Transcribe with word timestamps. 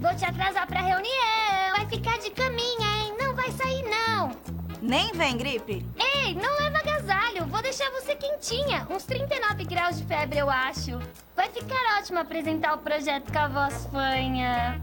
Vou 0.00 0.14
te 0.14 0.24
atrasar 0.24 0.66
pra 0.66 0.80
reunião. 0.80 1.76
Vai 1.76 1.86
ficar 1.86 2.18
de 2.18 2.30
caminha, 2.30 2.88
hein? 2.96 3.14
Não 3.18 3.34
vai 3.34 3.50
sair, 3.52 3.82
não. 3.82 4.30
Nem 4.80 5.12
vem, 5.12 5.36
gripe. 5.36 5.86
Ei, 5.98 6.34
não 6.34 6.58
leva 6.58 6.78
agasalho. 6.78 7.44
Vou 7.44 7.60
deixar 7.60 7.90
você 7.90 8.14
quentinha. 8.14 8.86
Uns 8.90 9.04
39 9.04 9.64
graus 9.64 9.98
de 9.98 10.04
febre, 10.04 10.38
eu 10.38 10.48
acho. 10.48 10.98
Vai 11.36 11.50
ficar 11.50 11.98
ótimo 11.98 12.18
apresentar 12.18 12.74
o 12.74 12.78
projeto 12.78 13.30
com 13.30 13.38
a 13.38 13.48
voz 13.48 13.86
fanha. 13.92 14.80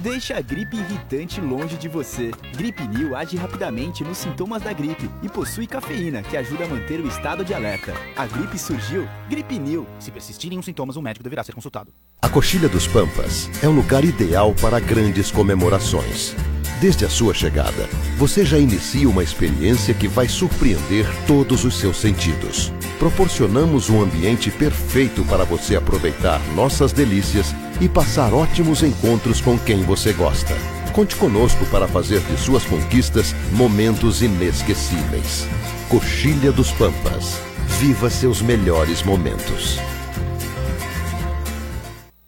Deixe 0.00 0.32
a 0.32 0.40
gripe 0.40 0.76
irritante 0.76 1.40
longe 1.40 1.76
de 1.76 1.88
você. 1.88 2.30
Gripe 2.56 2.86
New 2.86 3.16
age 3.16 3.36
rapidamente 3.36 4.04
nos 4.04 4.18
sintomas 4.18 4.62
da 4.62 4.72
gripe 4.72 5.10
e 5.24 5.28
possui 5.28 5.66
cafeína, 5.66 6.22
que 6.22 6.36
ajuda 6.36 6.64
a 6.64 6.68
manter 6.68 7.00
o 7.00 7.08
estado 7.08 7.44
de 7.44 7.52
alerta. 7.52 7.92
A 8.16 8.24
gripe 8.24 8.56
surgiu, 8.56 9.08
Gripe 9.28 9.58
New. 9.58 9.88
Se 9.98 10.12
persistirem 10.12 10.56
os 10.56 10.64
sintomas, 10.64 10.96
um 10.96 11.02
médico 11.02 11.24
deverá 11.24 11.42
ser 11.42 11.52
consultado. 11.52 11.92
A 12.22 12.28
Coxilha 12.28 12.68
dos 12.68 12.86
Pampas 12.86 13.50
é 13.60 13.66
o 13.66 13.72
lugar 13.72 14.04
ideal 14.04 14.54
para 14.60 14.78
grandes 14.78 15.32
comemorações. 15.32 16.32
Desde 16.80 17.04
a 17.04 17.10
sua 17.10 17.34
chegada, 17.34 17.88
você 18.16 18.44
já 18.44 18.56
inicia 18.56 19.08
uma 19.08 19.24
experiência 19.24 19.92
que 19.92 20.06
vai 20.06 20.28
surpreender 20.28 21.06
todos 21.26 21.64
os 21.64 21.76
seus 21.76 21.96
sentidos. 21.96 22.72
Proporcionamos 23.00 23.90
um 23.90 24.00
ambiente 24.00 24.48
perfeito 24.48 25.24
para 25.24 25.44
você 25.44 25.74
aproveitar 25.74 26.40
nossas 26.54 26.92
delícias 26.92 27.52
e 27.80 27.88
passar 27.88 28.32
ótimos 28.32 28.82
encontros 28.82 29.40
com 29.40 29.58
quem 29.58 29.82
você 29.82 30.12
gosta. 30.12 30.54
Conte 30.92 31.14
conosco 31.16 31.64
para 31.66 31.86
fazer 31.86 32.20
de 32.20 32.36
suas 32.36 32.64
conquistas 32.64 33.34
momentos 33.52 34.20
inesquecíveis. 34.22 35.46
Coxilha 35.88 36.50
dos 36.50 36.72
Pampas. 36.72 37.40
Viva 37.78 38.10
seus 38.10 38.42
melhores 38.42 39.02
momentos. 39.02 39.78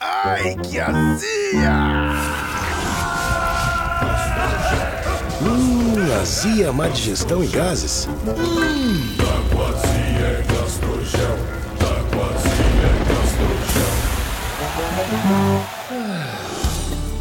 Ai, 0.01 0.55
que 0.63 0.79
azia! 0.79 1.71
Hum, 5.43 6.21
azia, 6.21 6.73
má 6.73 6.89
digestão 6.89 7.43
e 7.43 7.47
gases. 7.47 8.09
Hum. 8.27 9.17
Taquazia 9.17 10.27
é 10.27 10.45
gastrogel. 10.53 11.39
Taquazia 11.79 12.50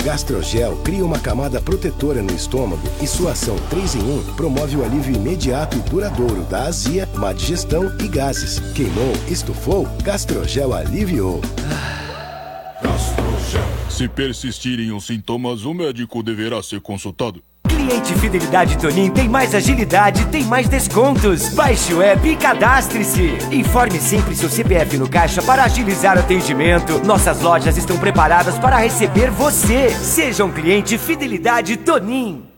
gastrogel. 0.03 0.75
Cria 0.83 1.05
uma 1.05 1.19
camada 1.19 1.61
protetora 1.61 2.21
no 2.21 2.33
estômago 2.33 2.81
e 3.01 3.07
sua 3.07 3.33
ação 3.33 3.55
3 3.69 3.95
em 3.95 4.01
1 4.01 4.35
promove 4.35 4.75
o 4.75 4.83
alívio 4.83 5.15
imediato 5.15 5.77
e 5.77 5.81
duradouro 5.81 6.43
da 6.45 6.63
azia, 6.63 7.07
má 7.15 7.31
digestão 7.31 7.95
e 8.03 8.07
gases. 8.07 8.59
Queimou, 8.73 9.13
estufou, 9.29 9.85
Gastrogel 10.03 10.73
aliviou. 10.73 11.41
Gastrogel. 12.81 13.61
Se 13.89 14.07
persistirem 14.07 14.91
os 14.91 15.05
sintomas, 15.05 15.63
o 15.63 15.73
médico 15.73 16.23
deverá 16.23 16.63
ser 16.63 16.81
consultado. 16.81 17.43
Cliente 17.89 18.13
Fidelidade 18.13 18.77
Tonin 18.77 19.09
tem 19.09 19.27
mais 19.27 19.55
agilidade, 19.55 20.23
tem 20.27 20.43
mais 20.43 20.69
descontos. 20.69 21.49
Baixe 21.55 21.91
o 21.91 22.03
app 22.03 22.29
e 22.29 22.35
cadastre-se. 22.35 23.35
Informe 23.51 23.99
sempre 23.99 24.35
seu 24.35 24.47
CPF 24.47 24.95
no 24.95 25.09
caixa 25.09 25.41
para 25.41 25.63
agilizar 25.63 26.15
o 26.15 26.19
atendimento. 26.19 27.03
Nossas 27.03 27.41
lojas 27.41 27.77
estão 27.77 27.97
preparadas 27.97 28.59
para 28.59 28.77
receber 28.77 29.31
você. 29.31 29.89
Seja 29.89 30.45
um 30.45 30.51
cliente 30.51 30.99
Fidelidade 30.99 31.77
Tonin. 31.77 32.48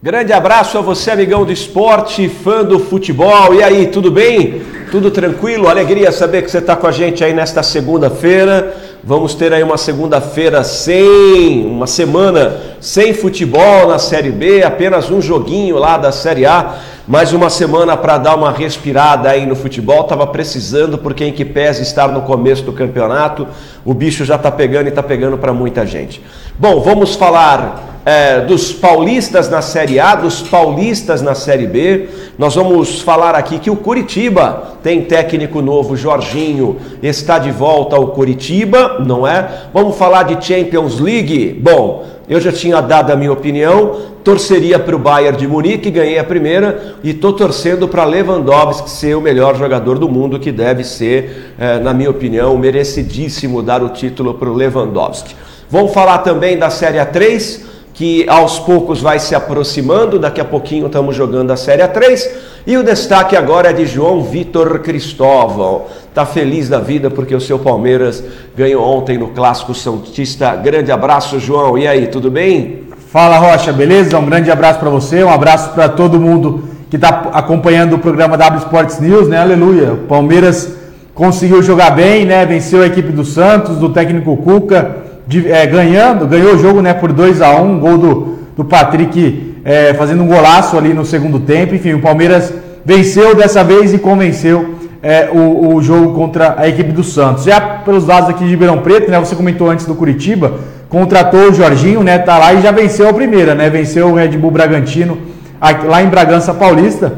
Grande 0.00 0.32
abraço 0.32 0.78
a 0.78 0.80
você, 0.80 1.10
amigão 1.10 1.44
do 1.44 1.50
esporte, 1.50 2.28
fã 2.28 2.62
do 2.62 2.78
futebol. 2.78 3.52
E 3.52 3.64
aí, 3.64 3.88
tudo 3.88 4.12
bem? 4.12 4.62
Tudo 4.92 5.10
tranquilo? 5.10 5.66
Alegria 5.66 6.12
saber 6.12 6.42
que 6.42 6.50
você 6.52 6.58
está 6.58 6.76
com 6.76 6.86
a 6.86 6.92
gente 6.92 7.24
aí 7.24 7.34
nesta 7.34 7.64
segunda-feira. 7.64 8.76
Vamos 9.02 9.34
ter 9.34 9.52
aí 9.52 9.60
uma 9.60 9.76
segunda-feira 9.76 10.62
sem, 10.62 11.66
uma 11.66 11.88
semana 11.88 12.60
sem 12.80 13.12
futebol 13.12 13.88
na 13.88 13.98
Série 13.98 14.30
B, 14.30 14.62
apenas 14.62 15.10
um 15.10 15.20
joguinho 15.20 15.76
lá 15.78 15.98
da 15.98 16.12
Série 16.12 16.46
A. 16.46 16.76
Mais 17.04 17.32
uma 17.32 17.50
semana 17.50 17.96
para 17.96 18.18
dar 18.18 18.36
uma 18.36 18.52
respirada 18.52 19.28
aí 19.28 19.46
no 19.46 19.56
futebol. 19.56 20.04
Tava 20.04 20.28
precisando, 20.28 20.96
porque 20.96 21.24
em 21.24 21.32
que 21.32 21.44
pese 21.44 21.82
estar 21.82 22.06
no 22.06 22.22
começo 22.22 22.62
do 22.62 22.72
campeonato, 22.72 23.48
o 23.84 23.92
bicho 23.92 24.24
já 24.24 24.36
está 24.36 24.52
pegando 24.52 24.86
e 24.86 24.90
está 24.90 25.02
pegando 25.02 25.36
para 25.36 25.52
muita 25.52 25.84
gente. 25.84 26.22
Bom, 26.56 26.80
vamos 26.80 27.16
falar 27.16 27.97
é, 28.08 28.40
dos 28.40 28.72
paulistas 28.72 29.50
na 29.50 29.60
Série 29.60 30.00
A, 30.00 30.14
dos 30.14 30.40
paulistas 30.40 31.20
na 31.20 31.34
Série 31.34 31.66
B. 31.66 32.08
Nós 32.38 32.54
vamos 32.54 33.02
falar 33.02 33.34
aqui 33.34 33.58
que 33.58 33.68
o 33.68 33.76
Curitiba 33.76 34.78
tem 34.82 35.02
técnico 35.02 35.60
novo, 35.60 35.94
Jorginho, 35.94 36.78
está 37.02 37.38
de 37.38 37.50
volta 37.50 37.96
ao 37.96 38.06
Curitiba, 38.06 39.04
não 39.04 39.26
é? 39.26 39.46
Vamos 39.74 39.98
falar 39.98 40.22
de 40.22 40.42
Champions 40.42 40.98
League. 40.98 41.60
Bom, 41.62 42.06
eu 42.26 42.40
já 42.40 42.50
tinha 42.50 42.80
dado 42.80 43.12
a 43.12 43.16
minha 43.16 43.30
opinião, 43.30 43.96
torceria 44.24 44.78
para 44.78 44.96
o 44.96 44.98
Bayern 44.98 45.36
de 45.36 45.46
Munique, 45.46 45.90
ganhei 45.90 46.18
a 46.18 46.24
primeira 46.24 46.94
e 47.04 47.10
estou 47.10 47.34
torcendo 47.34 47.86
para 47.86 48.06
Lewandowski 48.06 48.88
ser 48.88 49.18
o 49.18 49.20
melhor 49.20 49.54
jogador 49.54 49.98
do 49.98 50.08
mundo, 50.08 50.40
que 50.40 50.50
deve 50.50 50.82
ser, 50.82 51.52
é, 51.58 51.78
na 51.78 51.92
minha 51.92 52.08
opinião, 52.08 52.56
merecidíssimo 52.56 53.62
dar 53.62 53.82
o 53.82 53.90
título 53.90 54.32
para 54.32 54.48
o 54.48 54.54
Lewandowski. 54.54 55.36
Vamos 55.68 55.92
falar 55.92 56.18
também 56.18 56.56
da 56.56 56.70
Série 56.70 56.96
A3, 56.96 57.67
que 57.98 58.24
aos 58.28 58.60
poucos 58.60 59.00
vai 59.00 59.18
se 59.18 59.34
aproximando, 59.34 60.20
daqui 60.20 60.40
a 60.40 60.44
pouquinho 60.44 60.86
estamos 60.86 61.16
jogando 61.16 61.50
a 61.50 61.56
Série 61.56 61.82
A3. 61.82 62.30
E 62.64 62.78
o 62.78 62.84
destaque 62.84 63.34
agora 63.34 63.70
é 63.70 63.72
de 63.72 63.86
João 63.86 64.22
Vitor 64.22 64.78
Cristóvão. 64.78 65.86
Está 66.08 66.24
feliz 66.24 66.68
da 66.68 66.78
vida 66.78 67.10
porque 67.10 67.34
o 67.34 67.40
seu 67.40 67.58
Palmeiras 67.58 68.22
ganhou 68.56 68.84
ontem 68.84 69.18
no 69.18 69.30
Clássico 69.30 69.74
Santista. 69.74 70.54
Grande 70.54 70.92
abraço, 70.92 71.40
João. 71.40 71.76
E 71.76 71.88
aí, 71.88 72.06
tudo 72.06 72.30
bem? 72.30 72.84
Fala, 73.10 73.36
Rocha, 73.36 73.72
beleza? 73.72 74.16
Um 74.16 74.26
grande 74.26 74.48
abraço 74.48 74.78
para 74.78 74.90
você, 74.90 75.24
um 75.24 75.30
abraço 75.30 75.70
para 75.70 75.88
todo 75.88 76.20
mundo 76.20 76.68
que 76.88 76.94
está 76.94 77.30
acompanhando 77.32 77.94
o 77.94 77.98
programa 77.98 78.36
W 78.36 78.60
Sports 78.60 79.00
News, 79.00 79.26
né? 79.26 79.38
Aleluia. 79.38 79.94
O 79.94 80.06
Palmeiras 80.06 80.72
conseguiu 81.16 81.64
jogar 81.64 81.90
bem, 81.90 82.24
né? 82.24 82.46
Venceu 82.46 82.80
a 82.80 82.86
equipe 82.86 83.10
do 83.10 83.24
Santos, 83.24 83.76
do 83.76 83.88
técnico 83.88 84.36
Cuca 84.36 85.07
de, 85.28 85.52
é, 85.52 85.66
ganhando, 85.66 86.26
ganhou 86.26 86.54
o 86.54 86.58
jogo 86.58 86.80
né, 86.80 86.94
por 86.94 87.12
2 87.12 87.42
a 87.42 87.50
1 87.60 87.62
um, 87.62 87.78
gol 87.78 87.98
do, 87.98 88.38
do 88.56 88.64
Patrick 88.64 89.54
é, 89.62 89.92
fazendo 89.92 90.22
um 90.22 90.26
golaço 90.26 90.78
ali 90.78 90.94
no 90.94 91.04
segundo 91.04 91.38
tempo. 91.38 91.74
Enfim, 91.74 91.92
o 91.92 92.00
Palmeiras 92.00 92.52
venceu 92.82 93.34
dessa 93.34 93.62
vez 93.62 93.92
e 93.92 93.98
convenceu 93.98 94.74
é, 95.02 95.28
o, 95.30 95.74
o, 95.74 95.82
jogo 95.82 96.14
contra 96.14 96.54
a 96.56 96.66
equipe 96.66 96.92
do 96.92 97.04
Santos. 97.04 97.44
Já 97.44 97.60
pelos 97.60 98.06
lados 98.06 98.30
aqui 98.30 98.42
de 98.42 98.50
Ribeirão 98.50 98.78
Preto, 98.78 99.10
né, 99.10 99.18
você 99.20 99.36
comentou 99.36 99.68
antes 99.68 99.84
do 99.84 99.94
Curitiba, 99.94 100.54
contratou 100.88 101.50
o 101.50 101.52
Jorginho, 101.52 102.02
né, 102.02 102.16
tá 102.18 102.38
lá 102.38 102.54
e 102.54 102.62
já 102.62 102.70
venceu 102.70 103.06
a 103.06 103.12
primeira, 103.12 103.54
né, 103.54 103.68
venceu 103.68 104.08
o 104.08 104.14
Red 104.14 104.30
Bull 104.38 104.50
Bragantino 104.50 105.18
aqui, 105.60 105.86
lá 105.86 106.02
em 106.02 106.08
Bragança 106.08 106.54
Paulista 106.54 107.12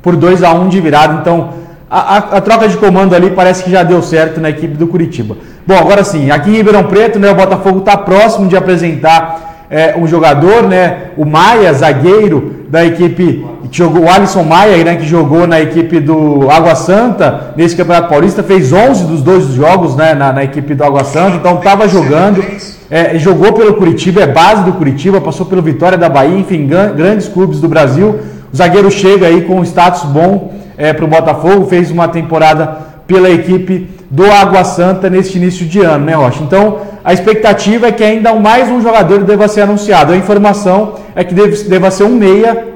por 0.00 0.14
2 0.14 0.44
a 0.44 0.52
1 0.52 0.62
um 0.62 0.68
de 0.68 0.80
virada. 0.80 1.18
Então, 1.20 1.50
a, 1.90 1.98
a, 1.98 2.16
a, 2.36 2.40
troca 2.40 2.68
de 2.68 2.76
comando 2.76 3.14
ali 3.14 3.30
parece 3.30 3.64
que 3.64 3.70
já 3.70 3.82
deu 3.82 4.00
certo 4.00 4.40
na 4.40 4.50
equipe 4.50 4.76
do 4.76 4.86
Curitiba. 4.86 5.36
Bom, 5.64 5.76
agora 5.76 6.02
sim, 6.02 6.28
aqui 6.30 6.50
em 6.50 6.54
Ribeirão 6.54 6.84
Preto, 6.84 7.20
né, 7.20 7.30
o 7.30 7.36
Botafogo 7.36 7.78
está 7.78 7.96
próximo 7.96 8.48
de 8.48 8.56
apresentar 8.56 9.64
é, 9.70 9.94
um 9.96 10.08
jogador, 10.08 10.64
né, 10.64 11.10
o 11.16 11.24
Maia, 11.24 11.72
zagueiro 11.72 12.66
da 12.68 12.84
equipe, 12.84 13.46
que 13.70 13.78
jogou, 13.78 14.02
o 14.02 14.10
Alisson 14.10 14.42
Maia, 14.42 14.82
né, 14.82 14.96
que 14.96 15.06
jogou 15.06 15.46
na 15.46 15.60
equipe 15.60 16.00
do 16.00 16.50
Água 16.50 16.74
Santa 16.74 17.52
nesse 17.56 17.76
Campeonato 17.76 18.08
Paulista, 18.08 18.42
fez 18.42 18.72
11 18.72 19.04
dos 19.04 19.22
dois 19.22 19.44
jogos 19.50 19.94
né, 19.94 20.14
na, 20.14 20.32
na 20.32 20.42
equipe 20.42 20.74
do 20.74 20.82
Água 20.82 21.04
Santa, 21.04 21.36
então 21.36 21.58
estava 21.58 21.86
jogando, 21.86 22.44
é, 22.90 23.16
jogou 23.16 23.52
pelo 23.52 23.74
Curitiba, 23.74 24.22
é 24.22 24.26
base 24.26 24.64
do 24.64 24.72
Curitiba, 24.72 25.20
passou 25.20 25.46
pelo 25.46 25.62
Vitória 25.62 25.96
da 25.96 26.08
Bahia, 26.08 26.38
enfim, 26.38 26.66
grandes 26.66 27.28
clubes 27.28 27.60
do 27.60 27.68
Brasil. 27.68 28.18
O 28.52 28.56
zagueiro 28.56 28.90
chega 28.90 29.28
aí 29.28 29.42
com 29.42 29.60
um 29.60 29.62
status 29.62 30.02
bom 30.02 30.52
é, 30.76 30.92
para 30.92 31.04
o 31.04 31.08
Botafogo, 31.08 31.66
fez 31.66 31.88
uma 31.88 32.08
temporada 32.08 32.78
pela 33.06 33.30
equipe 33.30 34.01
do 34.12 34.30
Água 34.30 34.62
Santa 34.62 35.08
neste 35.08 35.38
início 35.38 35.64
de 35.64 35.80
ano, 35.80 36.04
né, 36.04 36.12
Rocha? 36.12 36.42
Então, 36.42 36.80
a 37.02 37.14
expectativa 37.14 37.86
é 37.86 37.92
que 37.92 38.04
ainda 38.04 38.34
mais 38.34 38.68
um 38.68 38.78
jogador 38.78 39.24
deva 39.24 39.48
ser 39.48 39.62
anunciado. 39.62 40.12
A 40.12 40.16
informação 40.16 40.96
é 41.16 41.24
que 41.24 41.34
deve, 41.34 41.64
deva 41.64 41.90
ser 41.90 42.04
um 42.04 42.14
meia 42.14 42.68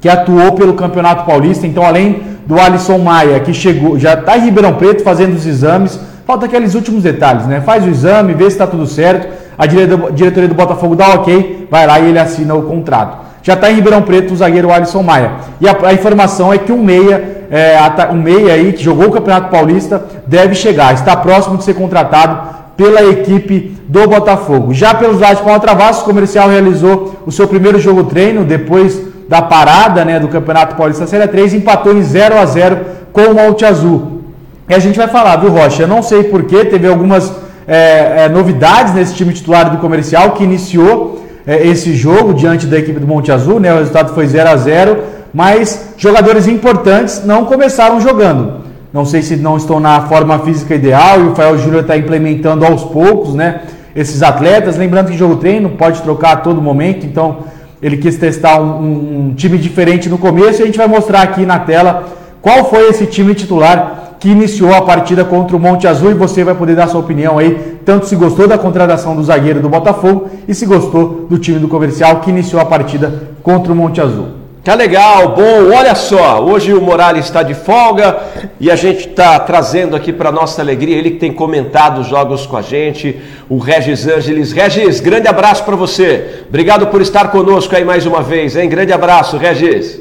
que 0.00 0.08
atuou 0.08 0.52
pelo 0.52 0.74
Campeonato 0.74 1.26
Paulista. 1.26 1.66
Então, 1.66 1.84
além 1.84 2.22
do 2.46 2.56
Alisson 2.60 2.98
Maia, 2.98 3.40
que 3.40 3.52
chegou, 3.52 3.98
já 3.98 4.14
está 4.14 4.38
em 4.38 4.42
Ribeirão 4.42 4.74
Preto 4.74 5.02
fazendo 5.02 5.34
os 5.34 5.44
exames, 5.44 5.98
falta 6.24 6.46
aqueles 6.46 6.76
últimos 6.76 7.02
detalhes, 7.02 7.46
né? 7.46 7.60
Faz 7.60 7.84
o 7.84 7.88
exame, 7.88 8.32
vê 8.32 8.44
se 8.44 8.50
está 8.50 8.68
tudo 8.68 8.86
certo. 8.86 9.26
A 9.58 9.66
diretoria 9.66 10.48
do 10.48 10.54
Botafogo 10.54 10.94
dá 10.94 11.08
ok, 11.14 11.66
vai 11.68 11.84
lá 11.84 11.98
e 11.98 12.10
ele 12.10 12.18
assina 12.20 12.54
o 12.54 12.62
contrato. 12.62 13.26
Já 13.42 13.54
está 13.54 13.72
em 13.72 13.74
Ribeirão 13.74 14.02
Preto 14.02 14.32
o 14.32 14.36
zagueiro 14.36 14.72
Alisson 14.72 15.02
Maia. 15.02 15.32
E 15.60 15.68
a, 15.68 15.76
a 15.82 15.92
informação 15.92 16.52
é 16.52 16.58
que 16.58 16.70
um 16.70 16.82
meia 16.84 17.35
é, 17.50 17.78
um 18.12 18.20
meia 18.20 18.54
aí 18.54 18.72
que 18.72 18.82
jogou 18.82 19.08
o 19.08 19.12
Campeonato 19.12 19.50
Paulista 19.50 20.04
deve 20.26 20.54
chegar, 20.54 20.94
está 20.94 21.16
próximo 21.16 21.56
de 21.56 21.64
ser 21.64 21.74
contratado 21.74 22.56
pela 22.76 23.02
equipe 23.02 23.76
do 23.88 24.06
Botafogo. 24.06 24.74
Já 24.74 24.94
pelos 24.94 25.18
lados 25.18 25.38
de 25.38 25.44
Paulo 25.44 25.60
Travassos, 25.60 26.02
o 26.02 26.04
comercial 26.04 26.48
realizou 26.48 27.22
o 27.24 27.32
seu 27.32 27.48
primeiro 27.48 27.78
jogo 27.78 28.04
treino 28.04 28.44
depois 28.44 29.00
da 29.28 29.42
parada 29.42 30.04
né, 30.04 30.20
do 30.20 30.28
Campeonato 30.28 30.76
Paulista 30.76 31.06
Série 31.06 31.26
3, 31.26 31.54
empatou 31.54 31.96
em 31.96 32.02
0 32.02 32.38
a 32.38 32.44
0 32.44 32.78
com 33.12 33.22
o 33.22 33.34
Monte 33.34 33.64
Azul. 33.64 34.22
E 34.68 34.74
a 34.74 34.78
gente 34.78 34.98
vai 34.98 35.08
falar, 35.08 35.36
viu, 35.36 35.50
Rocha? 35.50 35.84
Eu 35.84 35.88
não 35.88 36.02
sei 36.02 36.24
porquê, 36.24 36.64
teve 36.64 36.86
algumas 36.86 37.32
é, 37.66 38.24
é, 38.24 38.28
novidades 38.28 38.94
nesse 38.94 39.14
time 39.14 39.32
titular 39.32 39.70
do 39.70 39.78
comercial 39.78 40.32
que 40.32 40.44
iniciou 40.44 41.24
é, 41.46 41.66
esse 41.66 41.94
jogo 41.94 42.34
diante 42.34 42.66
da 42.66 42.78
equipe 42.78 43.00
do 43.00 43.06
Monte 43.06 43.32
Azul, 43.32 43.58
né? 43.58 43.72
O 43.72 43.78
resultado 43.78 44.12
foi 44.14 44.26
0 44.26 44.48
a 44.48 44.56
0 44.56 44.98
mas 45.32 45.94
jogadores 45.96 46.46
importantes 46.46 47.24
não 47.24 47.44
começaram 47.44 48.00
jogando. 48.00 48.64
Não 48.92 49.04
sei 49.04 49.22
se 49.22 49.36
não 49.36 49.56
estão 49.56 49.78
na 49.78 50.02
forma 50.02 50.38
física 50.38 50.74
ideal 50.74 51.20
e 51.20 51.28
o 51.28 51.34
Fael 51.34 51.58
Júnior 51.58 51.82
está 51.82 51.96
implementando 51.96 52.64
aos 52.64 52.82
poucos, 52.84 53.34
né? 53.34 53.62
Esses 53.94 54.22
atletas. 54.22 54.76
Lembrando 54.76 55.10
que 55.10 55.18
jogo 55.18 55.36
treino 55.36 55.70
pode 55.70 56.00
trocar 56.02 56.32
a 56.32 56.36
todo 56.36 56.62
momento, 56.62 57.04
então 57.04 57.38
ele 57.82 57.98
quis 57.98 58.16
testar 58.16 58.60
um, 58.60 58.80
um, 58.80 59.26
um 59.28 59.34
time 59.34 59.58
diferente 59.58 60.08
no 60.08 60.16
começo 60.16 60.60
e 60.60 60.62
a 60.62 60.66
gente 60.66 60.78
vai 60.78 60.88
mostrar 60.88 61.22
aqui 61.22 61.44
na 61.44 61.58
tela 61.58 62.04
qual 62.40 62.70
foi 62.70 62.88
esse 62.88 63.06
time 63.06 63.34
titular 63.34 64.16
que 64.18 64.30
iniciou 64.30 64.74
a 64.74 64.82
partida 64.82 65.24
contra 65.24 65.56
o 65.56 65.60
Monte 65.60 65.86
Azul 65.86 66.10
e 66.10 66.14
você 66.14 66.42
vai 66.42 66.54
poder 66.54 66.74
dar 66.74 66.88
sua 66.88 67.00
opinião 67.00 67.38
aí, 67.38 67.78
tanto 67.84 68.06
se 68.06 68.16
gostou 68.16 68.48
da 68.48 68.56
contratação 68.56 69.14
do 69.14 69.22
zagueiro 69.22 69.60
do 69.60 69.68
Botafogo 69.68 70.30
e 70.48 70.54
se 70.54 70.64
gostou 70.64 71.26
do 71.28 71.38
time 71.38 71.58
do 71.58 71.68
comercial 71.68 72.20
que 72.20 72.30
iniciou 72.30 72.60
a 72.60 72.64
partida 72.64 73.28
contra 73.42 73.72
o 73.72 73.76
Monte 73.76 74.00
Azul. 74.00 74.45
Tá 74.66 74.74
legal, 74.74 75.36
bom, 75.36 75.72
olha 75.72 75.94
só, 75.94 76.44
hoje 76.44 76.74
o 76.74 76.82
Morales 76.82 77.26
está 77.26 77.40
de 77.44 77.54
folga 77.54 78.18
e 78.58 78.68
a 78.68 78.74
gente 78.74 79.10
está 79.10 79.38
trazendo 79.38 79.94
aqui 79.94 80.12
para 80.12 80.32
nossa 80.32 80.60
alegria, 80.60 80.96
ele 80.96 81.12
que 81.12 81.18
tem 81.20 81.32
comentado 81.32 82.00
os 82.00 82.08
jogos 82.08 82.46
com 82.46 82.56
a 82.56 82.62
gente, 82.62 83.16
o 83.48 83.58
Regis 83.58 84.08
Ângeles. 84.08 84.50
Regis, 84.50 84.98
grande 84.98 85.28
abraço 85.28 85.64
para 85.64 85.76
você, 85.76 86.44
obrigado 86.48 86.88
por 86.88 87.00
estar 87.00 87.30
conosco 87.30 87.76
aí 87.76 87.84
mais 87.84 88.06
uma 88.06 88.20
vez, 88.20 88.56
hein? 88.56 88.68
Grande 88.68 88.92
abraço, 88.92 89.36
Regis. 89.36 90.00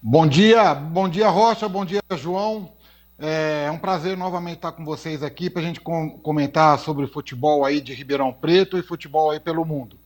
Bom 0.00 0.24
dia, 0.24 0.72
bom 0.72 1.08
dia 1.08 1.28
Rocha, 1.28 1.68
bom 1.68 1.84
dia 1.84 1.98
João. 2.12 2.68
É 3.18 3.68
um 3.68 3.78
prazer 3.78 4.16
novamente 4.16 4.58
estar 4.58 4.70
com 4.70 4.84
vocês 4.84 5.24
aqui 5.24 5.50
para 5.50 5.60
a 5.60 5.64
gente 5.64 5.80
comentar 5.80 6.78
sobre 6.78 7.08
futebol 7.08 7.64
aí 7.64 7.80
de 7.80 7.92
Ribeirão 7.92 8.32
Preto 8.32 8.78
e 8.78 8.82
futebol 8.82 9.32
aí 9.32 9.40
pelo 9.40 9.64
mundo. 9.64 10.05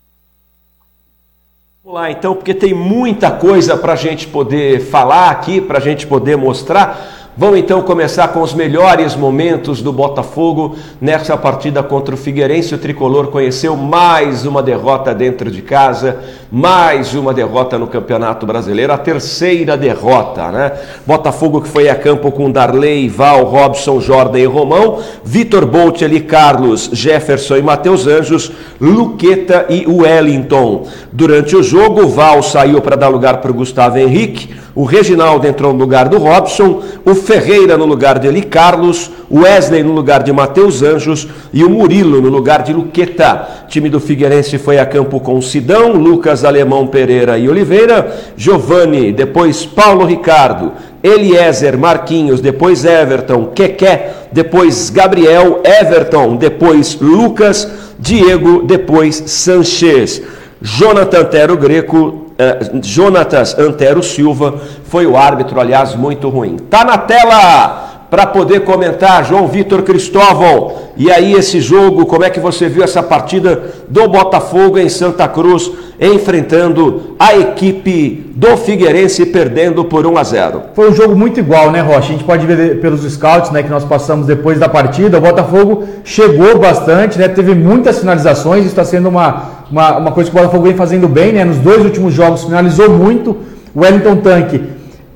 Vamos 1.90 2.02
lá 2.02 2.10
então, 2.12 2.36
porque 2.36 2.54
tem 2.54 2.72
muita 2.72 3.32
coisa 3.32 3.76
para 3.76 3.94
a 3.94 3.96
gente 3.96 4.28
poder 4.28 4.78
falar 4.78 5.28
aqui, 5.28 5.60
para 5.60 5.78
a 5.78 5.80
gente 5.80 6.06
poder 6.06 6.36
mostrar. 6.36 7.19
Vamos 7.40 7.58
então 7.58 7.80
começar 7.80 8.28
com 8.28 8.42
os 8.42 8.52
melhores 8.52 9.16
momentos 9.16 9.80
do 9.80 9.94
Botafogo 9.94 10.76
nessa 11.00 11.38
partida 11.38 11.82
contra 11.82 12.14
o 12.14 12.18
Figueirense. 12.18 12.74
O 12.74 12.78
tricolor 12.78 13.28
conheceu 13.28 13.74
mais 13.74 14.44
uma 14.44 14.62
derrota 14.62 15.14
dentro 15.14 15.50
de 15.50 15.62
casa, 15.62 16.18
mais 16.52 17.14
uma 17.14 17.32
derrota 17.32 17.78
no 17.78 17.86
Campeonato 17.86 18.44
Brasileiro, 18.44 18.92
a 18.92 18.98
terceira 18.98 19.74
derrota, 19.74 20.52
né? 20.52 20.72
Botafogo 21.06 21.62
que 21.62 21.68
foi 21.70 21.88
a 21.88 21.94
campo 21.94 22.30
com 22.30 22.50
Darley, 22.50 23.08
Val, 23.08 23.44
Robson, 23.44 24.00
Jordan 24.02 24.40
e 24.40 24.44
Romão, 24.44 24.98
Vitor 25.24 25.64
Bolt, 25.64 26.02
ali 26.02 26.20
Carlos, 26.20 26.90
Jefferson 26.92 27.56
e 27.56 27.62
Matheus 27.62 28.06
Anjos, 28.06 28.52
Luqueta 28.78 29.64
e 29.70 29.86
Wellington. 29.86 30.86
Durante 31.10 31.56
o 31.56 31.62
jogo, 31.62 32.06
Val 32.06 32.42
saiu 32.42 32.82
para 32.82 32.96
dar 32.96 33.08
lugar 33.08 33.38
para 33.38 33.50
o 33.50 33.54
Gustavo 33.54 33.96
Henrique, 33.96 34.60
o 34.74 34.84
Reginaldo 34.84 35.46
entrou 35.46 35.72
no 35.72 35.80
lugar 35.80 36.08
do 36.08 36.18
Robson, 36.18 36.82
o 37.04 37.14
Ferreira 37.14 37.76
no 37.76 37.84
lugar 37.84 38.18
de 38.18 38.28
Eli 38.28 38.42
Carlos, 38.42 39.10
o 39.28 39.40
Wesley 39.40 39.82
no 39.82 39.92
lugar 39.92 40.22
de 40.22 40.32
Matheus 40.32 40.82
Anjos 40.82 41.28
e 41.52 41.64
o 41.64 41.70
Murilo 41.70 42.20
no 42.20 42.28
lugar 42.28 42.62
de 42.62 42.72
Luqueta. 42.72 43.48
O 43.64 43.68
time 43.68 43.88
do 43.88 43.98
Figueirense 43.98 44.58
foi 44.58 44.78
a 44.78 44.86
campo 44.86 45.18
com 45.20 45.40
Sidão, 45.42 45.92
Lucas 45.92 46.44
Alemão 46.44 46.86
Pereira 46.86 47.36
e 47.36 47.48
Oliveira, 47.48 48.14
Giovanni, 48.36 49.12
depois 49.12 49.66
Paulo 49.66 50.04
Ricardo, 50.04 50.72
Eliezer, 51.02 51.76
Marquinhos, 51.76 52.40
depois 52.40 52.84
Everton, 52.84 53.46
Keké, 53.46 54.10
depois 54.30 54.90
Gabriel, 54.90 55.60
Everton, 55.64 56.36
depois 56.36 56.98
Lucas, 57.00 57.68
Diego, 57.98 58.62
depois 58.62 59.22
Sanchez. 59.26 60.22
Jonathan 60.62 61.24
Tero 61.24 61.56
Greco, 61.56 62.26
eh, 62.40 62.80
Jonatas 62.82 63.58
Antero 63.58 64.02
Silva 64.02 64.54
foi 64.84 65.04
o 65.04 65.14
árbitro, 65.14 65.60
aliás, 65.60 65.94
muito 65.94 66.30
ruim. 66.30 66.56
Tá 66.56 66.86
na 66.86 66.96
tela 66.96 68.06
para 68.10 68.26
poder 68.26 68.64
comentar, 68.64 69.24
João 69.26 69.46
Vitor 69.46 69.82
Cristóvão. 69.82 70.72
E 70.96 71.10
aí 71.12 71.34
esse 71.34 71.60
jogo, 71.60 72.06
como 72.06 72.24
é 72.24 72.30
que 72.30 72.40
você 72.40 72.66
viu 72.68 72.82
essa 72.82 73.02
partida 73.02 73.62
do 73.88 74.08
Botafogo 74.08 74.78
em 74.78 74.88
Santa 74.88 75.28
Cruz, 75.28 75.70
enfrentando 76.00 77.14
a 77.18 77.36
equipe 77.36 78.32
do 78.34 78.56
Figueirense 78.56 79.26
perdendo 79.26 79.84
por 79.84 80.06
1 80.06 80.16
a 80.16 80.24
0. 80.24 80.62
Foi 80.74 80.90
um 80.90 80.94
jogo 80.94 81.14
muito 81.14 81.38
igual, 81.38 81.70
né, 81.70 81.82
Rocha? 81.82 81.98
A 81.98 82.00
gente 82.12 82.24
pode 82.24 82.46
ver 82.46 82.80
pelos 82.80 83.02
scouts, 83.02 83.50
né, 83.50 83.62
que 83.62 83.68
nós 83.68 83.84
passamos 83.84 84.26
depois 84.26 84.58
da 84.58 84.68
partida. 84.68 85.18
O 85.18 85.20
Botafogo 85.20 85.84
chegou 86.02 86.58
bastante, 86.58 87.18
né? 87.18 87.28
Teve 87.28 87.54
muitas 87.54 87.98
finalizações, 87.98 88.64
está 88.64 88.82
sendo 88.82 89.10
uma, 89.10 89.59
uma, 89.70 89.98
uma 89.98 90.12
coisa 90.12 90.30
que 90.30 90.36
o 90.36 90.40
Botafogo 90.40 90.64
vem 90.64 90.74
fazendo 90.74 91.08
bem, 91.08 91.32
né? 91.32 91.44
Nos 91.44 91.58
dois 91.58 91.84
últimos 91.84 92.12
jogos 92.12 92.44
finalizou 92.44 92.90
muito. 92.90 93.36
O 93.74 93.80
Wellington 93.80 94.16
Tanque 94.16 94.60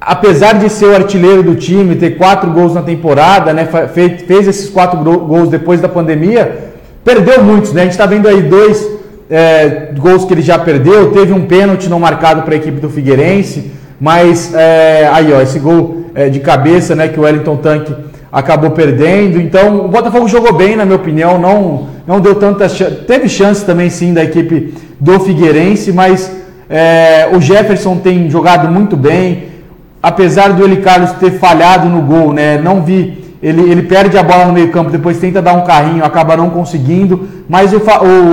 apesar 0.07 0.55
de 0.55 0.69
ser 0.69 0.87
o 0.87 0.95
artilheiro 0.95 1.43
do 1.43 1.55
time, 1.55 1.97
ter 1.97 2.19
quatro 2.19 2.51
gols 2.51 2.75
na 2.75 2.83
temporada, 2.83 3.53
né, 3.53 3.67
fez, 3.93 4.23
fez 4.23 4.47
esses 4.47 4.69
quatro 4.69 4.99
gols 4.99 5.49
depois 5.49 5.81
da 5.81 5.89
pandemia, 5.89 6.73
perdeu 7.03 7.43
muitos, 7.43 7.73
né? 7.73 7.83
A 7.83 7.85
gente 7.85 7.93
está 7.93 8.07
vendo 8.07 8.29
aí 8.29 8.43
dois 8.43 8.87
é, 9.31 9.91
gols 9.97 10.25
que 10.25 10.35
ele 10.35 10.43
já 10.43 10.59
perdeu, 10.59 11.11
teve 11.13 11.33
um 11.33 11.47
pênalti 11.47 11.89
não 11.89 11.99
marcado 11.99 12.43
para 12.43 12.55
a 12.55 12.57
equipe 12.57 12.81
do 12.81 12.91
Figueirense, 12.91 13.73
mas 13.99 14.55
é, 14.55 15.09
aí 15.11 15.33
ó, 15.33 15.41
esse 15.41 15.59
gol 15.59 16.05
é, 16.15 16.29
de 16.29 16.41
cabeça, 16.41 16.95
né, 16.95 17.09
que 17.09 17.19
o 17.19 17.23
Wellington 17.23 17.57
Tanque 17.57 17.95
acabou 18.35 18.73
perdendo. 18.73 19.41
Então 19.41 19.87
o 19.87 19.89
Botafogo 19.89 20.29
jogou 20.29 20.53
bem, 20.53 20.77
na 20.77 20.85
minha 20.85 20.97
opinião, 20.97 21.39
não 21.39 21.95
não 22.07 22.21
deu 22.21 22.35
tanta 22.35 22.69
teve 22.69 23.31
chance 23.31 23.65
também 23.65 23.89
sim 23.89 24.13
da 24.13 24.23
equipe 24.23 24.75
do 25.01 25.19
Figueirense, 25.21 25.91
mas 25.91 26.31
é, 26.69 27.31
o 27.33 27.41
Jefferson 27.41 27.97
tem 27.97 28.29
jogado 28.29 28.71
muito 28.71 28.95
bem 28.95 29.55
apesar 30.05 30.53
do 30.53 30.63
Eli 30.63 30.77
Carlos 30.83 31.13
ter 31.13 31.31
falhado 31.39 31.89
no 31.89 32.03
gol, 32.03 32.35
né? 32.35 32.59
Não 32.59 32.83
vi. 32.83 33.25
Ele, 33.43 33.71
ele 33.71 33.83
perde 33.83 34.19
a 34.19 34.23
bola 34.23 34.45
no 34.45 34.53
meio-campo, 34.53 34.91
depois 34.91 35.19
tenta 35.19 35.41
dar 35.41 35.55
um 35.55 35.65
carrinho, 35.65 36.05
acaba 36.05 36.37
não 36.37 36.51
conseguindo. 36.51 37.27
Mas 37.49 37.73
o, 37.73 37.79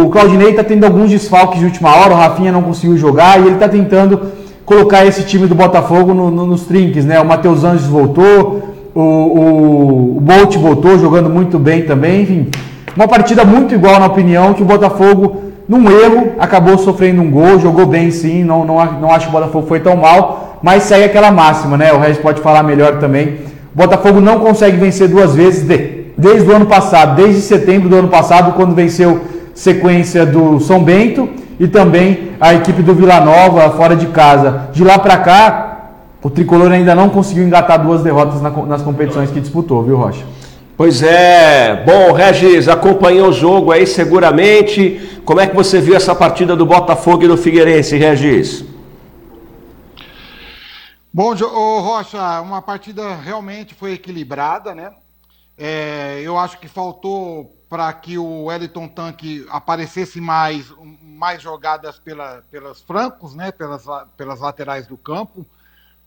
o 0.06 0.10
Claudinei 0.10 0.50
está 0.50 0.66
tendo 0.66 0.86
alguns 0.86 1.10
desfalques 1.10 1.60
de 1.60 1.66
última 1.66 1.96
hora, 1.96 2.14
o 2.14 2.18
Rafinha 2.18 2.52
não 2.52 2.62
conseguiu 2.62 2.98
jogar 2.98 3.40
e 3.40 3.46
ele 3.46 3.54
está 3.54 3.70
tentando 3.70 4.20
colocar 4.66 5.06
esse 5.06 5.24
time 5.24 5.48
do 5.48 5.56
Botafogo 5.56 6.14
no, 6.14 6.30
no, 6.30 6.46
nos 6.46 6.66
trinques, 6.66 7.06
né? 7.06 7.22
O 7.22 7.26
Matheus 7.26 7.64
Anjos 7.64 7.88
voltou, 7.88 8.71
o, 8.94 9.02
o, 9.02 10.18
o 10.18 10.22
Bolt 10.22 10.56
voltou 10.58 10.98
jogando 10.98 11.30
muito 11.30 11.58
bem 11.58 11.84
também, 11.84 12.22
enfim. 12.24 12.50
Uma 12.96 13.08
partida 13.08 13.46
muito 13.46 13.74
igual, 13.74 14.00
na 14.00 14.08
opinião, 14.08 14.54
que 14.54 14.62
o 14.62 14.66
Botafogo, 14.66 15.44
num 15.68 15.90
erro, 15.90 16.34
acabou 16.40 16.78
sofrendo 16.78 17.22
um 17.22 17.32
gol, 17.32 17.60
jogou 17.60 17.86
bem 17.86 18.12
sim, 18.12 18.44
não, 18.44 18.66
não, 18.66 18.84
não 19.00 19.12
acho 19.12 19.28
que 19.28 19.36
o 19.36 19.40
Botafogo 19.40 19.68
foi 19.68 19.80
tão 19.80 19.96
mal 19.96 20.52
mas 20.62 20.84
segue 20.84 21.06
aquela 21.06 21.32
máxima, 21.32 21.76
né? 21.76 21.92
O 21.92 22.00
Regis 22.00 22.20
pode 22.20 22.42
falar 22.42 22.64
melhor 22.64 23.00
também. 23.00 23.40
O 23.74 23.78
Botafogo 23.78 24.20
não 24.20 24.40
consegue 24.40 24.78
vencer 24.78 25.08
duas 25.08 25.34
vezes 25.34 25.68
de, 25.68 26.06
desde 26.18 26.50
o 26.50 26.56
ano 26.56 26.66
passado, 26.66 27.16
desde 27.16 27.42
setembro 27.42 27.90
do 27.90 27.96
ano 27.96 28.10
passado, 28.10 28.54
quando 28.54 28.76
venceu 28.76 29.22
sequência 29.54 30.26
do 30.26 30.60
São 30.60 30.84
Bento 30.84 31.28
e 31.60 31.68
também 31.68 32.32
a 32.40 32.54
equipe 32.54 32.82
do 32.82 32.94
Vila 32.94 33.20
Nova 33.22 33.72
fora 33.72 33.96
de 33.96 34.08
casa. 34.08 34.70
De 34.72 34.84
lá 34.84 35.00
para 35.00 35.18
cá, 35.18 35.61
o 36.24 36.30
tricolor 36.30 36.72
ainda 36.72 36.94
não 36.94 37.10
conseguiu 37.10 37.44
engatar 37.44 37.84
duas 37.84 38.04
derrotas 38.04 38.42
na, 38.42 38.50
nas 38.50 38.82
competições 38.82 39.32
que 39.32 39.40
disputou, 39.40 39.84
viu, 39.84 39.98
Rocha? 39.98 40.26
Pois 40.78 41.04
é, 41.04 41.84
bom, 41.84 42.12
Regis, 42.12 42.68
acompanhou 42.68 43.30
o 43.30 43.34
jogo 43.34 43.72
aí 43.72 43.86
seguramente. 43.86 45.22
Como 45.26 45.40
é 45.40 45.48
que 45.48 45.56
você 45.56 45.80
viu 45.80 45.96
essa 45.96 46.16
partida 46.16 46.56
do 46.56 46.66
Botafogo 46.66 47.24
e 47.24 47.28
do 47.28 47.38
Figueirense, 47.38 47.98
Regis? 47.98 48.66
Bom, 51.14 51.34
Rocha, 51.36 52.42
uma 52.42 52.62
partida 52.62 53.16
realmente 53.16 53.76
foi 53.76 53.94
equilibrada, 53.94 54.74
né? 54.74 54.92
É, 55.58 56.22
eu 56.24 56.38
acho 56.38 56.58
que 56.58 56.68
faltou 56.68 57.56
para 57.70 57.92
que 57.94 58.18
o 58.18 58.46
Wellington 58.46 58.88
Tanque 58.88 59.46
aparecesse 59.50 60.20
mais, 60.20 60.74
mais 61.04 61.42
jogadas 61.42 62.00
pela, 62.00 62.42
pelas 62.50 62.82
francos, 62.82 63.36
né? 63.36 63.52
Pelas, 63.52 63.86
pelas 64.18 64.40
laterais 64.40 64.88
do 64.88 64.98
campo, 64.98 65.46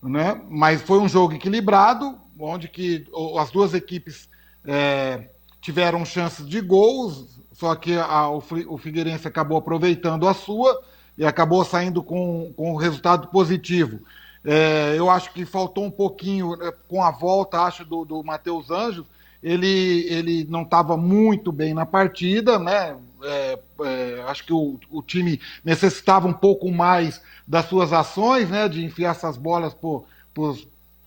né? 0.08 0.40
Mas 0.48 0.82
foi 0.82 0.98
um 0.98 1.08
jogo 1.08 1.34
equilibrado, 1.34 2.18
onde 2.38 2.68
que 2.68 3.06
as 3.38 3.50
duas 3.50 3.74
equipes 3.74 4.28
é, 4.64 5.28
tiveram 5.60 6.04
chances 6.04 6.46
de 6.46 6.60
gols, 6.60 7.40
só 7.52 7.74
que 7.74 7.96
a, 7.96 8.28
o, 8.28 8.78
Figueirense 8.78 9.26
acabou 9.26 9.56
aproveitando 9.56 10.28
a 10.28 10.34
sua 10.34 10.82
e 11.16 11.24
acabou 11.24 11.64
saindo 11.64 12.02
com, 12.02 12.52
com 12.56 12.72
um 12.72 12.76
resultado 12.76 13.28
positivo. 13.28 14.00
É, 14.44 14.94
eu 14.98 15.08
acho 15.08 15.32
que 15.32 15.46
faltou 15.46 15.84
um 15.84 15.90
pouquinho 15.90 16.56
né, 16.56 16.72
com 16.88 17.02
a 17.02 17.10
volta, 17.10 17.62
acho, 17.62 17.84
do, 17.84 18.04
do 18.04 18.22
Matheus 18.22 18.70
Anjos. 18.70 19.06
ele, 19.42 20.06
ele 20.10 20.46
não 20.50 20.62
estava 20.62 20.96
muito 20.96 21.50
bem 21.50 21.72
na 21.72 21.86
partida, 21.86 22.58
né? 22.58 22.96
É, 23.22 23.58
é, 23.84 24.24
acho 24.26 24.44
que 24.44 24.52
o, 24.52 24.78
o, 24.90 25.00
time 25.00 25.40
necessitava 25.64 26.28
um 26.28 26.32
pouco 26.32 26.70
mais 26.70 27.22
das 27.46 27.66
suas 27.66 27.92
ações, 27.92 28.48
né? 28.48 28.68
De 28.68 28.84
enfiar 28.84 29.10
essas 29.10 29.36
bolas 29.36 29.74
por, 29.74 30.04
por 30.32 30.56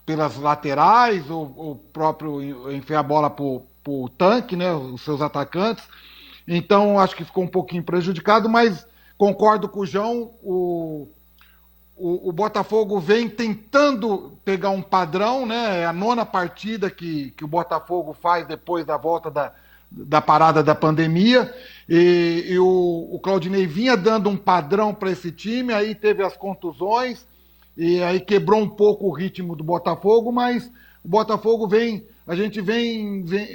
pelas 0.05 0.37
laterais, 0.37 1.29
ou, 1.29 1.53
ou 1.57 1.75
próprio 1.75 2.71
enfiar 2.71 2.99
a 2.99 3.03
bola 3.03 3.29
para 3.29 3.43
o 3.43 4.09
tanque, 4.17 4.55
né? 4.55 4.73
Os 4.73 5.01
seus 5.01 5.21
atacantes. 5.21 5.83
Então, 6.47 6.97
acho 6.97 7.15
que 7.15 7.25
ficou 7.25 7.43
um 7.43 7.47
pouquinho 7.47 7.83
prejudicado, 7.83 8.47
mas 8.47 8.87
concordo 9.17 9.67
com 9.67 9.81
o 9.81 9.85
João, 9.85 10.31
o, 10.41 11.09
o, 11.97 12.29
o, 12.29 12.31
Botafogo 12.31 12.99
vem 13.01 13.27
tentando 13.27 14.37
pegar 14.45 14.69
um 14.69 14.81
padrão, 14.81 15.45
né? 15.45 15.81
É 15.81 15.85
a 15.85 15.91
nona 15.91 16.25
partida 16.25 16.89
que, 16.89 17.31
que 17.31 17.43
o 17.43 17.47
Botafogo 17.47 18.13
faz 18.13 18.47
depois 18.47 18.85
da 18.85 18.95
volta 18.95 19.29
da, 19.29 19.51
da 19.91 20.21
parada 20.21 20.63
da 20.63 20.75
pandemia. 20.75 21.53
E, 21.89 22.45
e 22.49 22.59
o, 22.59 23.09
o 23.11 23.19
Claudinei 23.19 23.65
vinha 23.65 23.95
dando 23.95 24.29
um 24.29 24.35
padrão 24.35 24.93
para 24.93 25.11
esse 25.11 25.31
time, 25.31 25.73
aí 25.73 25.95
teve 25.95 26.23
as 26.23 26.35
contusões, 26.35 27.25
e 27.77 28.03
aí 28.03 28.19
quebrou 28.19 28.59
um 28.59 28.69
pouco 28.69 29.07
o 29.07 29.13
ritmo 29.13 29.55
do 29.55 29.63
Botafogo, 29.63 30.31
mas 30.31 30.69
o 31.03 31.07
Botafogo 31.07 31.67
vem. 31.67 32.05
A 32.25 32.35
gente 32.35 32.59
vem, 32.59 33.23
vem 33.23 33.47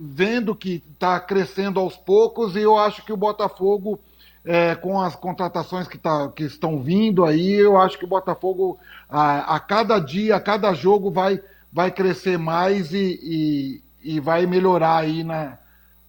vendo 0.00 0.56
que 0.56 0.82
está 0.92 1.20
crescendo 1.20 1.78
aos 1.78 1.96
poucos, 1.96 2.56
e 2.56 2.60
eu 2.60 2.76
acho 2.76 3.04
que 3.04 3.12
o 3.12 3.16
Botafogo 3.16 4.00
é, 4.44 4.74
com 4.74 5.00
as 5.00 5.14
contratações 5.14 5.86
que, 5.86 5.98
tá, 5.98 6.28
que 6.34 6.42
estão 6.42 6.82
vindo 6.82 7.24
aí, 7.24 7.52
eu 7.52 7.78
acho 7.78 7.98
que 7.98 8.04
o 8.04 8.08
Botafogo, 8.08 8.78
a, 9.08 9.54
a 9.54 9.60
cada 9.60 10.00
dia, 10.00 10.34
a 10.34 10.40
cada 10.40 10.72
jogo, 10.72 11.10
vai, 11.10 11.40
vai 11.72 11.92
crescer 11.92 12.38
mais 12.38 12.92
e, 12.92 13.20
e, 13.22 14.14
e 14.16 14.20
vai 14.20 14.46
melhorar 14.46 14.96
aí 14.96 15.22
na, 15.22 15.58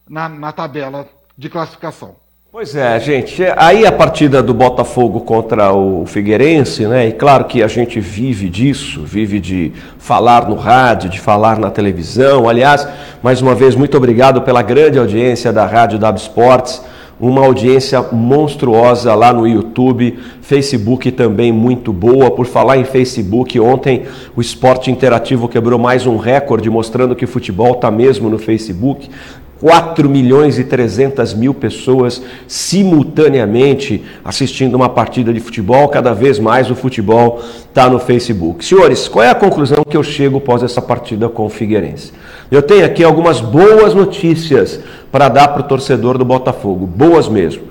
na, 0.07 0.29
na 0.29 0.51
tabela 0.51 1.07
de 1.39 1.48
classificação. 1.48 2.15
Pois 2.51 2.75
é, 2.75 3.00
gente. 3.00 3.41
Aí 3.55 3.86
a 3.86 3.91
partida 3.93 4.43
do 4.43 4.53
Botafogo 4.53 5.22
contra 5.22 5.72
o 5.72 6.05
Figueirense, 6.05 6.86
né? 6.86 7.08
E 7.08 7.13
claro 7.13 7.46
que 7.46 7.63
a 7.63 7.67
gente 7.67 7.98
vive 8.01 8.50
disso, 8.50 9.03
vive 9.05 9.39
de 9.39 9.72
falar 9.98 10.50
no 10.50 10.55
rádio, 10.55 11.10
de 11.10 11.17
falar 11.17 11.58
na 11.58 11.72
televisão. 11.72 12.50
Aliás, 12.50 12.86
mais 13.24 13.41
uma 13.41 13.55
vez, 13.55 13.74
muito 13.74 13.96
obrigado 13.96 14.41
pela 14.41 14.62
grande 14.62 15.00
audiência 15.00 15.53
da 15.53 15.65
Rádio 15.65 15.98
W 15.98 16.22
Sports 16.22 16.84
uma 17.19 17.41
audiência 17.41 18.01
monstruosa 18.01 19.13
lá 19.13 19.34
no 19.34 19.46
YouTube, 19.46 20.17
Facebook 20.41 21.12
também 21.12 21.51
muito 21.51 21.91
boa. 21.91 22.31
Por 22.31 22.46
falar 22.46 22.77
em 22.77 22.86
Facebook, 22.86 23.60
ontem 23.60 24.03
o 24.36 24.41
Esporte 24.41 24.89
Interativo 24.89 25.50
quebrou 25.50 25.77
mais 25.77 26.08
um 26.08 26.15
recorde, 26.15 26.69
mostrando 26.69 27.15
que 27.15 27.27
futebol 27.27 27.74
está 27.74 27.91
mesmo 27.91 28.29
no 28.29 28.39
Facebook. 28.39 29.10
4 29.59 30.09
milhões 30.09 30.57
e 30.57 30.63
300 30.63 31.33
mil 31.33 31.53
pessoas 31.53 32.21
simultaneamente 32.47 34.03
assistindo 34.23 34.75
uma 34.75 34.87
partida 34.87 35.33
de 35.33 35.39
futebol, 35.39 35.89
cada 35.89 36.13
vez 36.13 36.39
mais 36.39 36.71
o 36.71 36.75
futebol 36.75 37.41
está 37.67 37.89
no 37.89 37.99
Facebook. 37.99 38.63
Senhores, 38.63 39.07
qual 39.07 39.25
é 39.25 39.29
a 39.29 39.35
conclusão 39.35 39.83
que 39.83 39.97
eu 39.97 40.03
chego 40.03 40.37
após 40.37 40.63
essa 40.63 40.81
partida 40.81 41.27
com 41.27 41.45
o 41.45 41.49
Figueirense? 41.49 42.13
Eu 42.49 42.61
tenho 42.61 42.85
aqui 42.85 43.03
algumas 43.03 43.41
boas 43.41 43.93
notícias 43.93 44.79
para 45.11 45.27
dar 45.27 45.49
para 45.49 45.61
o 45.61 45.67
torcedor 45.67 46.17
do 46.17 46.25
Botafogo, 46.25 46.87
boas 46.87 47.27
mesmo. 47.27 47.63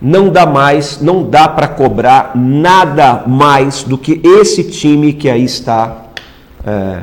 Não 0.00 0.28
dá 0.28 0.46
mais, 0.46 1.00
não 1.00 1.22
dá 1.28 1.48
para 1.48 1.66
cobrar 1.66 2.32
nada 2.34 3.24
mais 3.26 3.82
do 3.82 3.98
que 3.98 4.20
esse 4.22 4.64
time 4.64 5.12
que 5.12 5.28
aí 5.28 5.44
está. 5.44 6.04
É, 6.66 7.02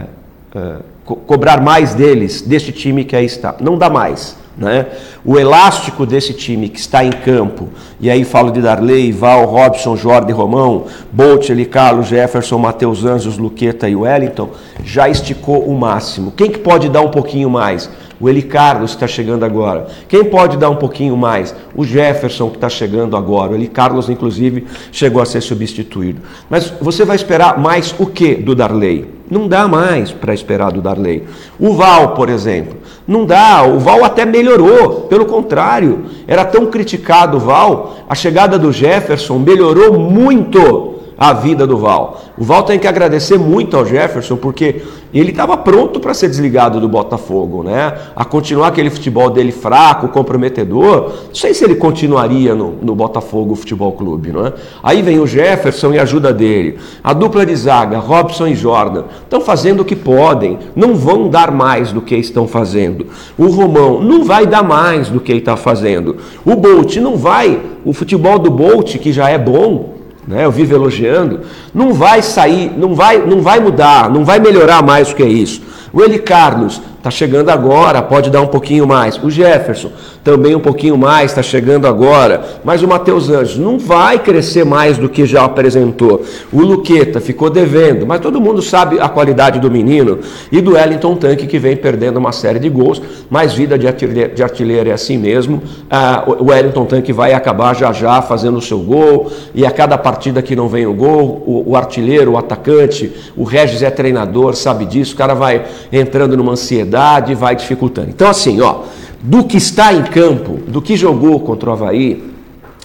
é, 0.56 0.76
co 1.06 1.16
cobrar 1.16 1.62
mais 1.62 1.94
deles, 1.94 2.42
deste 2.42 2.72
time 2.72 3.04
que 3.04 3.16
aí 3.16 3.26
está. 3.26 3.56
Não 3.60 3.78
dá 3.78 3.90
mais. 3.90 4.40
Né? 4.58 4.86
O 5.24 5.40
elástico 5.40 6.06
desse 6.06 6.34
time 6.34 6.68
que 6.68 6.80
está 6.80 7.04
em 7.04 7.12
campo, 7.12 7.70
e 8.00 8.10
aí 8.10 8.24
falo 8.24 8.52
de 8.52 8.62
Darley, 8.62 9.12
Val, 9.12 9.46
Robson, 9.46 9.96
Jorge, 9.96 10.32
Romão, 10.32 10.86
Bolt, 11.12 11.50
Carlos, 11.70 12.08
Jefferson, 12.08 12.58
Matheus 12.58 13.06
Anjos, 13.06 13.38
Luqueta 13.38 13.88
e 13.88 13.96
Wellington, 13.96 14.50
já 14.84 15.08
esticou 15.08 15.64
o 15.64 15.78
máximo. 15.78 16.32
Quem 16.32 16.52
que 16.52 16.60
pode 16.60 16.90
dar 16.90 17.02
um 17.02 17.10
pouquinho 17.10 17.50
mais? 17.50 17.90
O 18.20 18.30
Eli 18.30 18.44
Carlos 18.44 18.92
está 18.92 19.08
chegando 19.08 19.44
agora. 19.44 19.88
Quem 20.08 20.24
pode 20.26 20.56
dar 20.58 20.70
um 20.70 20.76
pouquinho 20.76 21.18
mais? 21.18 21.56
O 21.76 21.84
Jefferson 21.84 22.50
que 22.50 22.58
está 22.58 22.70
chegando 22.70 23.18
agora. 23.18 23.54
O 23.54 23.56
Eli 23.56 23.68
Carlos, 23.68 24.10
inclusive, 24.10 24.68
chegou 24.92 25.24
a 25.24 25.26
ser 25.26 25.42
substituído. 25.42 26.22
Mas 26.48 26.72
você 26.80 27.04
vai 27.04 27.16
esperar 27.16 27.58
mais 27.58 27.96
o 27.98 28.06
que 28.06 28.36
do 28.36 28.54
Darley? 28.54 29.21
Não 29.32 29.48
dá 29.48 29.66
mais 29.66 30.12
para 30.12 30.34
esperar 30.34 30.74
do 30.74 30.82
Darley. 30.82 31.24
O 31.58 31.74
Val, 31.74 32.10
por 32.16 32.28
exemplo, 32.28 32.76
não 33.08 33.26
dá. 33.26 33.64
O 33.64 33.80
Val 33.80 34.04
até 34.04 34.26
melhorou. 34.26 35.04
Pelo 35.04 35.26
contrário, 35.26 36.04
era 36.28 36.44
tão 36.44 36.66
criticado 36.66 37.38
o 37.38 37.40
Val. 37.40 37.96
A 38.10 38.14
chegada 38.14 38.60
do 38.60 38.74
Jefferson 38.74 39.40
melhorou 39.40 39.98
muito 39.98 40.96
a 41.22 41.34
vida 41.34 41.68
do 41.68 41.78
Val. 41.78 42.20
O 42.36 42.44
Val 42.44 42.64
tem 42.64 42.80
que 42.80 42.88
agradecer 42.88 43.38
muito 43.38 43.78
ao 43.78 43.86
Jefferson, 43.86 44.38
porque 44.38 44.82
ele 45.14 45.30
estava 45.30 45.56
pronto 45.56 46.00
para 46.00 46.16
ser 46.16 46.28
desligado 46.28 46.82
do 46.82 46.90
Botafogo, 46.90 47.62
né? 47.62 47.94
A 48.16 48.26
continuar 48.26 48.70
aquele 48.70 48.90
futebol 48.90 49.30
dele 49.30 49.52
fraco, 49.52 50.08
comprometedor. 50.08 51.12
Não 51.28 51.36
sei 51.36 51.54
se 51.54 51.64
ele 51.64 51.76
continuaria 51.76 52.56
no, 52.56 52.72
no 52.82 52.96
Botafogo 52.96 53.54
Futebol 53.54 53.92
Clube, 53.92 54.32
não 54.32 54.48
é? 54.48 54.54
Aí 54.82 55.04
vem 55.04 55.20
o 55.20 55.28
Jefferson 55.28 55.94
e 55.94 56.00
ajuda 56.00 56.34
dele. 56.34 56.80
A 57.04 57.14
dupla 57.14 57.46
de 57.46 57.56
zaga, 57.56 58.00
Robson 58.00 58.48
e 58.48 58.56
Jordan, 58.56 59.04
estão 59.22 59.42
fazendo 59.42 59.82
o 59.82 59.86
que 59.86 59.96
podem, 59.96 60.58
não 60.76 60.96
vão 60.96 61.30
dar 61.30 61.52
mais 61.52 61.92
do 61.92 62.02
que 62.02 62.16
estão 62.16 62.48
fazendo. 62.48 63.06
O 63.38 63.46
Romão 63.46 64.02
não 64.02 64.24
vai 64.24 64.48
dar 64.48 64.64
mais 64.64 65.08
do 65.10 65.20
que 65.20 65.32
ele 65.32 65.38
está 65.38 65.56
fazendo. 65.56 66.18
O 66.44 66.56
Bolt 66.56 66.96
não 66.96 67.16
vai, 67.16 67.62
o 67.86 67.94
futebol 67.94 68.40
do 68.40 68.50
Bolt, 68.50 68.98
que 68.98 69.14
já 69.14 69.30
é 69.30 69.38
bom, 69.38 70.01
né, 70.28 70.46
eu 70.46 70.52
vivo 70.52 70.74
elogiando, 70.74 71.42
não 71.74 71.94
vai 71.94 72.22
sair, 72.22 72.72
não 72.78 72.94
vai, 72.94 73.18
não 73.18 73.42
vai 73.42 73.60
mudar, 73.60 74.10
não 74.10 74.24
vai 74.24 74.40
melhorar 74.40 74.82
mais 74.84 75.10
do 75.10 75.16
que 75.16 75.24
é 75.24 75.28
isso. 75.28 75.62
O 75.94 76.02
Eli 76.02 76.20
Carlos 76.20 76.82
está 76.98 77.10
chegando 77.10 77.50
agora, 77.50 78.02
pode 78.02 78.30
dar 78.30 78.42
um 78.42 78.48
pouquinho 78.48 78.88
mais. 78.88 79.22
O 79.22 79.30
Jefferson 79.30 79.92
também 80.24 80.56
um 80.56 80.60
pouquinho 80.60 80.96
mais, 80.98 81.32
está 81.32 81.42
chegando 81.42 81.88
agora. 81.88 82.60
Mas 82.64 82.84
o 82.84 82.88
Matheus 82.88 83.30
Anjos 83.30 83.58
não 83.58 83.80
vai 83.80 84.20
crescer 84.20 84.64
mais 84.64 84.98
do 84.98 85.10
que 85.10 85.26
já 85.26 85.44
apresentou. 85.44 86.24
O 86.54 86.62
Luqueta 86.62 87.20
ficou 87.20 87.50
devendo, 87.50 88.06
mas 88.06 88.22
todo 88.22 88.40
mundo 88.40 88.62
sabe 88.62 89.00
a 89.00 89.10
qualidade 89.10 89.60
do 89.60 89.72
menino 89.72 90.20
e 90.52 90.62
do 90.62 90.74
Wellington 90.74 91.16
Tanque 91.16 91.48
que 91.48 91.58
vem 91.58 91.76
perdendo 91.76 92.18
uma 92.18 92.32
série 92.32 92.60
de 92.60 92.70
gols. 92.70 93.02
Mas 93.30 93.54
vida 93.54 93.80
de 93.80 93.88
artilheiro, 93.88 94.36
de 94.36 94.44
artilheiro 94.44 94.90
é 94.90 94.94
assim 94.94 95.18
mesmo. 95.18 95.62
Ah, 95.90 96.24
o 96.28 96.52
Wellington 96.52 96.86
Tanque 96.86 97.12
vai 97.12 97.34
acabar 97.34 97.76
já 97.76 97.92
já 97.92 98.22
fazendo 98.22 98.58
o 98.58 98.62
seu 98.62 98.80
gol 98.80 99.32
e 99.56 99.66
a 99.66 99.72
cada 99.72 99.98
partida 99.98 100.42
que 100.42 100.56
não 100.56 100.68
vem 100.68 100.86
o 100.86 100.94
gol, 100.94 101.44
o, 101.48 101.72
o 101.72 101.76
artilheiro, 101.76 102.34
o 102.34 102.38
atacante, 102.38 103.12
o 103.36 103.44
Regis 103.44 103.82
é 103.82 103.90
treinador, 103.90 104.56
sabe 104.56 104.86
disso. 104.86 105.16
O 105.16 105.18
cara 105.18 105.34
vai 105.34 105.66
entrando 105.92 106.36
numa 106.36 106.54
ansiedade, 106.54 107.36
vai 107.36 107.56
dificultando. 107.56 108.10
Então 108.10 108.30
assim, 108.30 108.60
ó 108.62 108.84
do 109.22 109.44
que 109.44 109.58
está 109.58 109.94
em 109.94 110.04
campo, 110.04 110.60
do 110.68 110.82
que 110.82 110.96
jogou 110.98 111.40
contra 111.42 111.70
o 111.70 111.74
Havaí, 111.74 112.32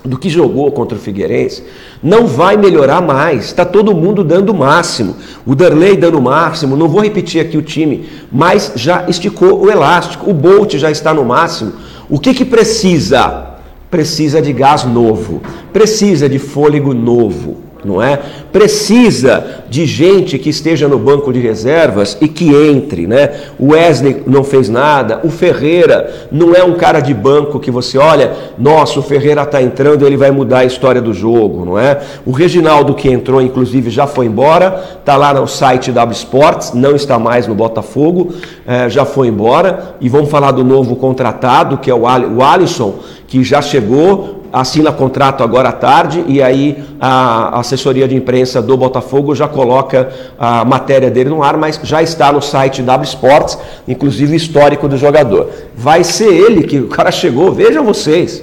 do 0.04 0.18
que 0.18 0.28
jogou 0.28 0.70
contra 0.70 0.96
o 0.96 1.00
Figueirense, 1.00 1.64
não 2.02 2.26
vai 2.26 2.56
melhorar 2.56 3.00
mais. 3.00 3.46
Está 3.46 3.64
todo 3.64 3.94
mundo 3.94 4.22
dando 4.22 4.50
o 4.50 4.54
máximo. 4.54 5.16
O 5.44 5.54
Darley 5.54 5.96
dando 5.96 6.18
o 6.18 6.22
máximo. 6.22 6.76
Não 6.76 6.88
vou 6.88 7.00
repetir 7.00 7.40
aqui 7.40 7.56
o 7.56 7.62
time, 7.62 8.06
mas 8.30 8.72
já 8.76 9.08
esticou 9.08 9.64
o 9.64 9.70
elástico. 9.70 10.30
O 10.30 10.34
Bolt 10.34 10.74
já 10.74 10.90
está 10.90 11.12
no 11.12 11.24
máximo. 11.24 11.72
O 12.08 12.20
que, 12.20 12.34
que 12.34 12.44
precisa? 12.44 13.56
Precisa 13.90 14.40
de 14.40 14.52
gás 14.52 14.84
novo. 14.84 15.42
Precisa 15.72 16.28
de 16.28 16.38
fôlego 16.38 16.94
novo 16.94 17.65
não 17.84 18.02
é? 18.02 18.18
Precisa 18.52 19.62
de 19.68 19.86
gente 19.86 20.38
que 20.38 20.50
esteja 20.50 20.88
no 20.88 20.98
banco 20.98 21.32
de 21.32 21.40
reservas 21.40 22.16
e 22.20 22.28
que 22.28 22.54
entre, 22.54 23.06
né? 23.06 23.30
O 23.58 23.72
Wesley 23.72 24.22
não 24.26 24.42
fez 24.42 24.68
nada, 24.68 25.20
o 25.22 25.30
Ferreira 25.30 26.28
não 26.30 26.54
é 26.54 26.62
um 26.62 26.74
cara 26.74 27.00
de 27.00 27.12
banco 27.12 27.60
que 27.60 27.70
você 27.70 27.98
olha, 27.98 28.32
nossa, 28.58 28.98
o 28.98 29.02
Ferreira 29.02 29.42
está 29.42 29.62
entrando, 29.62 30.06
ele 30.06 30.16
vai 30.16 30.30
mudar 30.30 30.60
a 30.60 30.64
história 30.64 31.00
do 31.00 31.12
jogo, 31.12 31.64
não 31.64 31.78
é? 31.78 32.00
O 32.24 32.30
Reginaldo 32.30 32.94
que 32.94 33.10
entrou, 33.10 33.40
inclusive, 33.40 33.90
já 33.90 34.06
foi 34.06 34.26
embora, 34.26 34.82
está 34.98 35.16
lá 35.16 35.32
no 35.34 35.46
site 35.46 35.92
W 35.92 36.16
Sports, 36.16 36.72
não 36.74 36.96
está 36.96 37.18
mais 37.18 37.46
no 37.46 37.54
Botafogo, 37.54 38.32
é, 38.66 38.88
já 38.88 39.04
foi 39.04 39.28
embora. 39.28 39.96
E 40.00 40.08
vamos 40.08 40.30
falar 40.30 40.52
do 40.52 40.64
novo 40.64 40.96
contratado, 40.96 41.78
que 41.78 41.90
é 41.90 41.94
o 41.94 42.06
Alisson, 42.42 43.00
que 43.26 43.42
já 43.42 43.60
chegou, 43.60 44.35
assina 44.60 44.90
contrato 44.90 45.42
agora 45.42 45.68
à 45.68 45.72
tarde 45.72 46.24
e 46.26 46.42
aí 46.42 46.82
a 46.98 47.60
assessoria 47.60 48.08
de 48.08 48.14
imprensa 48.14 48.62
do 48.62 48.76
Botafogo 48.76 49.34
já 49.34 49.46
coloca 49.46 50.08
a 50.38 50.64
matéria 50.64 51.10
dele 51.10 51.28
no 51.28 51.42
ar, 51.42 51.56
mas 51.58 51.78
já 51.82 52.02
está 52.02 52.32
no 52.32 52.40
site 52.40 52.82
W 52.82 53.04
Sports, 53.04 53.58
inclusive 53.86 54.34
histórico 54.34 54.88
do 54.88 54.96
jogador. 54.96 55.50
Vai 55.76 56.02
ser 56.02 56.32
ele 56.32 56.62
que 56.62 56.78
o 56.78 56.88
cara 56.88 57.10
chegou, 57.10 57.52
vejam 57.52 57.84
vocês. 57.84 58.42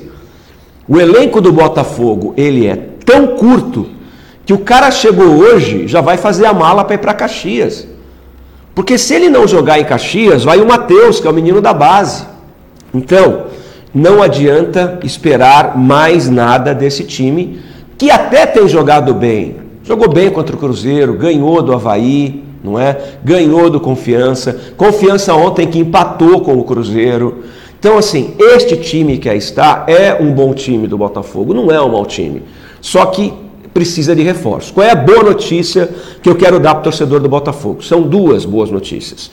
O 0.87 0.99
elenco 0.99 1.41
do 1.41 1.51
Botafogo, 1.51 2.33
ele 2.37 2.67
é 2.67 2.75
tão 3.05 3.35
curto 3.35 3.89
que 4.45 4.53
o 4.53 4.59
cara 4.59 4.91
chegou 4.91 5.37
hoje, 5.37 5.87
já 5.87 6.01
vai 6.01 6.17
fazer 6.17 6.45
a 6.45 6.53
mala 6.53 6.83
para 6.83 6.95
ir 6.95 6.99
para 6.99 7.13
Caxias. 7.13 7.87
Porque 8.75 8.97
se 8.97 9.15
ele 9.15 9.29
não 9.29 9.47
jogar 9.47 9.79
em 9.79 9.85
Caxias, 9.85 10.43
vai 10.43 10.59
o 10.59 10.67
Matheus, 10.67 11.19
que 11.19 11.27
é 11.27 11.29
o 11.31 11.33
menino 11.33 11.61
da 11.61 11.73
base. 11.73 12.25
Então, 12.93 13.45
não 13.93 14.21
adianta 14.21 14.99
esperar 15.03 15.77
mais 15.77 16.29
nada 16.29 16.73
desse 16.73 17.03
time, 17.03 17.59
que 17.97 18.09
até 18.09 18.45
tem 18.45 18.67
jogado 18.67 19.13
bem. 19.13 19.57
Jogou 19.83 20.09
bem 20.09 20.29
contra 20.29 20.55
o 20.55 20.59
Cruzeiro, 20.59 21.13
ganhou 21.13 21.61
do 21.61 21.73
Havaí, 21.73 22.43
não 22.63 22.79
é? 22.79 22.97
Ganhou 23.23 23.69
do 23.69 23.79
Confiança. 23.79 24.57
Confiança 24.75 25.35
ontem 25.35 25.67
que 25.67 25.77
empatou 25.77 26.41
com 26.41 26.57
o 26.57 26.63
Cruzeiro. 26.63 27.43
Então, 27.77 27.97
assim, 27.97 28.33
este 28.39 28.77
time 28.77 29.17
que 29.17 29.29
aí 29.29 29.37
está 29.37 29.83
é 29.87 30.17
um 30.19 30.31
bom 30.31 30.53
time 30.53 30.87
do 30.87 30.97
Botafogo, 30.97 31.53
não 31.53 31.69
é 31.69 31.81
um 31.81 31.91
mau 31.91 32.05
time. 32.05 32.41
Só 32.79 33.05
que 33.07 33.33
precisa 33.73 34.15
de 34.15 34.23
reforço. 34.23 34.73
Qual 34.73 34.85
é 34.85 34.91
a 34.91 34.95
boa 34.95 35.23
notícia 35.23 35.89
que 36.21 36.29
eu 36.29 36.35
quero 36.35 36.59
dar 36.59 36.75
para 36.75 36.81
o 36.81 36.83
torcedor 36.83 37.19
do 37.19 37.27
Botafogo? 37.27 37.83
São 37.83 38.01
duas 38.01 38.45
boas 38.45 38.71
notícias. 38.71 39.29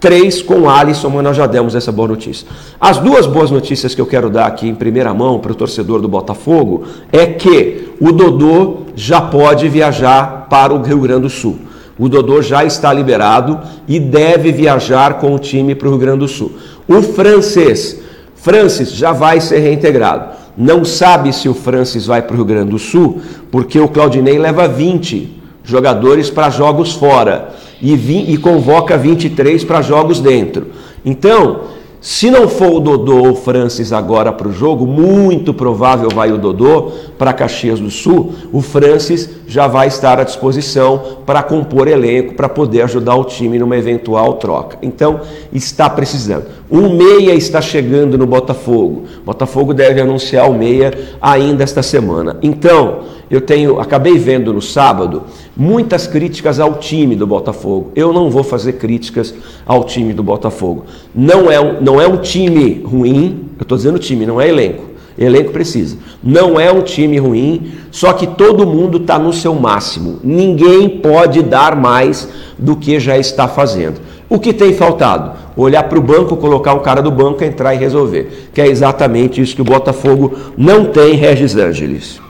Três 0.00 0.40
com 0.40 0.60
o 0.60 0.70
Alisson, 0.70 1.10
mas 1.10 1.22
nós 1.22 1.36
já 1.36 1.46
demos 1.46 1.74
essa 1.74 1.92
boa 1.92 2.08
notícia. 2.08 2.48
As 2.80 2.96
duas 2.96 3.26
boas 3.26 3.50
notícias 3.50 3.94
que 3.94 4.00
eu 4.00 4.06
quero 4.06 4.30
dar 4.30 4.46
aqui 4.46 4.66
em 4.66 4.74
primeira 4.74 5.12
mão 5.12 5.38
para 5.38 5.52
o 5.52 5.54
torcedor 5.54 6.00
do 6.00 6.08
Botafogo 6.08 6.84
é 7.12 7.26
que 7.26 7.90
o 8.00 8.10
Dodô 8.10 8.78
já 8.96 9.20
pode 9.20 9.68
viajar 9.68 10.46
para 10.48 10.72
o 10.72 10.80
Rio 10.80 11.00
Grande 11.00 11.22
do 11.22 11.30
Sul. 11.30 11.58
O 11.98 12.08
Dodô 12.08 12.40
já 12.40 12.64
está 12.64 12.90
liberado 12.94 13.60
e 13.86 14.00
deve 14.00 14.50
viajar 14.50 15.18
com 15.18 15.34
o 15.34 15.38
time 15.38 15.74
para 15.74 15.86
o 15.86 15.90
Rio 15.90 16.00
Grande 16.00 16.20
do 16.20 16.28
Sul. 16.28 16.52
O 16.88 17.02
francês, 17.02 18.00
Francis, 18.34 18.92
já 18.92 19.12
vai 19.12 19.38
ser 19.38 19.58
reintegrado. 19.58 20.34
Não 20.56 20.82
sabe 20.82 21.30
se 21.30 21.46
o 21.46 21.52
Francis 21.52 22.06
vai 22.06 22.22
para 22.22 22.32
o 22.32 22.36
Rio 22.36 22.46
Grande 22.46 22.70
do 22.70 22.78
Sul, 22.78 23.20
porque 23.50 23.78
o 23.78 23.86
Claudinei 23.86 24.38
leva 24.38 24.66
20 24.66 25.42
jogadores 25.62 26.30
para 26.30 26.48
jogos 26.48 26.94
fora 26.94 27.50
e, 27.80 27.96
vi, 27.96 28.32
e 28.32 28.36
convoca 28.36 28.96
23 28.96 29.64
para 29.64 29.82
jogos 29.82 30.20
dentro. 30.20 30.66
Então, 31.04 31.60
se 32.00 32.30
não 32.30 32.48
for 32.48 32.72
o 32.72 32.80
Dodô 32.80 33.18
ou 33.18 33.32
o 33.32 33.36
Francis 33.36 33.92
agora 33.92 34.32
para 34.32 34.48
o 34.48 34.52
jogo, 34.52 34.86
muito 34.86 35.52
provável 35.52 36.08
vai 36.08 36.32
o 36.32 36.38
Dodô 36.38 36.92
para 37.18 37.34
Caxias 37.34 37.78
do 37.78 37.90
Sul, 37.90 38.32
o 38.50 38.62
Francis 38.62 39.28
já 39.46 39.66
vai 39.66 39.88
estar 39.88 40.18
à 40.18 40.24
disposição 40.24 41.18
para 41.26 41.42
compor 41.42 41.88
elenco, 41.88 42.34
para 42.34 42.48
poder 42.48 42.80
ajudar 42.82 43.16
o 43.16 43.24
time 43.24 43.58
numa 43.58 43.76
eventual 43.76 44.34
troca. 44.34 44.78
Então, 44.80 45.20
está 45.52 45.90
precisando. 45.90 46.46
Um 46.70 46.94
meia 46.94 47.34
está 47.34 47.60
chegando 47.60 48.16
no 48.16 48.26
Botafogo. 48.26 49.04
Botafogo 49.24 49.74
deve 49.74 50.00
anunciar 50.00 50.48
o 50.48 50.54
meia 50.54 50.92
ainda 51.20 51.64
esta 51.64 51.82
semana. 51.82 52.36
Então, 52.42 53.00
eu 53.28 53.40
tenho, 53.40 53.80
acabei 53.80 54.16
vendo 54.18 54.52
no 54.52 54.62
sábado 54.62 55.24
muitas 55.56 56.06
críticas 56.06 56.60
ao 56.60 56.74
time 56.74 57.16
do 57.16 57.26
Botafogo. 57.26 57.90
Eu 57.96 58.12
não 58.12 58.30
vou 58.30 58.44
fazer 58.44 58.74
críticas 58.74 59.34
ao 59.66 59.82
time 59.84 60.12
do 60.12 60.22
Botafogo. 60.22 60.84
Não 61.14 61.50
é 61.50 61.80
não 61.80 62.00
é 62.00 62.06
um 62.06 62.18
time 62.18 62.82
ruim, 62.84 63.48
eu 63.58 63.62
estou 63.62 63.76
dizendo 63.76 63.98
time, 63.98 64.24
não 64.24 64.40
é 64.40 64.48
elenco. 64.48 64.90
Elenco 65.18 65.52
precisa. 65.52 65.98
Não 66.22 66.58
é 66.58 66.72
um 66.72 66.82
time 66.82 67.18
ruim, 67.18 67.72
só 67.90 68.12
que 68.12 68.26
todo 68.26 68.66
mundo 68.66 68.98
está 68.98 69.18
no 69.18 69.32
seu 69.32 69.54
máximo. 69.54 70.18
Ninguém 70.24 70.88
pode 70.88 71.42
dar 71.42 71.76
mais 71.76 72.28
do 72.58 72.74
que 72.74 72.98
já 72.98 73.18
está 73.18 73.46
fazendo. 73.46 74.00
O 74.30 74.38
que 74.38 74.54
tem 74.54 74.72
faltado? 74.72 75.36
Olhar 75.56 75.82
para 75.88 75.98
o 75.98 76.02
banco, 76.02 76.36
colocar 76.36 76.72
um 76.72 76.82
cara 76.82 77.02
do 77.02 77.10
banco, 77.10 77.42
entrar 77.42 77.74
e 77.74 77.78
resolver. 77.78 78.48
Que 78.54 78.60
é 78.60 78.68
exatamente 78.68 79.40
isso 79.40 79.56
que 79.56 79.60
o 79.60 79.64
Botafogo 79.64 80.54
não 80.56 80.92
tem, 80.92 81.16
Regis 81.16 81.56
Ângeles. 81.56 82.20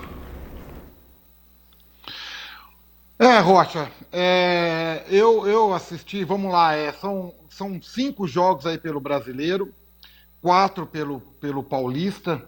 É, 3.19 3.39
Rocha, 3.41 3.87
é, 4.11 5.03
eu, 5.11 5.47
eu 5.47 5.75
assisti, 5.75 6.25
vamos 6.25 6.51
lá, 6.51 6.75
é, 6.75 6.91
são, 6.91 7.35
são 7.51 7.79
cinco 7.83 8.27
jogos 8.27 8.65
aí 8.65 8.79
pelo 8.79 8.99
brasileiro, 8.99 9.71
quatro 10.41 10.87
pelo, 10.87 11.21
pelo 11.39 11.63
paulista, 11.63 12.43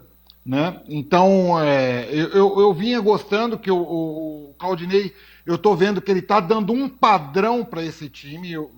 né? 0.46 0.80
Então, 0.88 1.60
é, 1.60 2.08
eu, 2.10 2.28
eu, 2.30 2.60
eu, 2.60 2.72
vinha 2.72 2.98
gostando 3.00 3.58
que 3.58 3.70
o, 3.70 3.76
o 3.76 4.54
Claudinei, 4.58 5.14
eu 5.44 5.58
tô 5.58 5.76
vendo 5.76 6.00
que 6.00 6.10
ele 6.10 6.22
tá 6.22 6.40
dando 6.40 6.72
um 6.72 6.88
padrão 6.88 7.62
para 7.62 7.84
esse 7.84 8.08
time, 8.08 8.50
eu, 8.50 8.70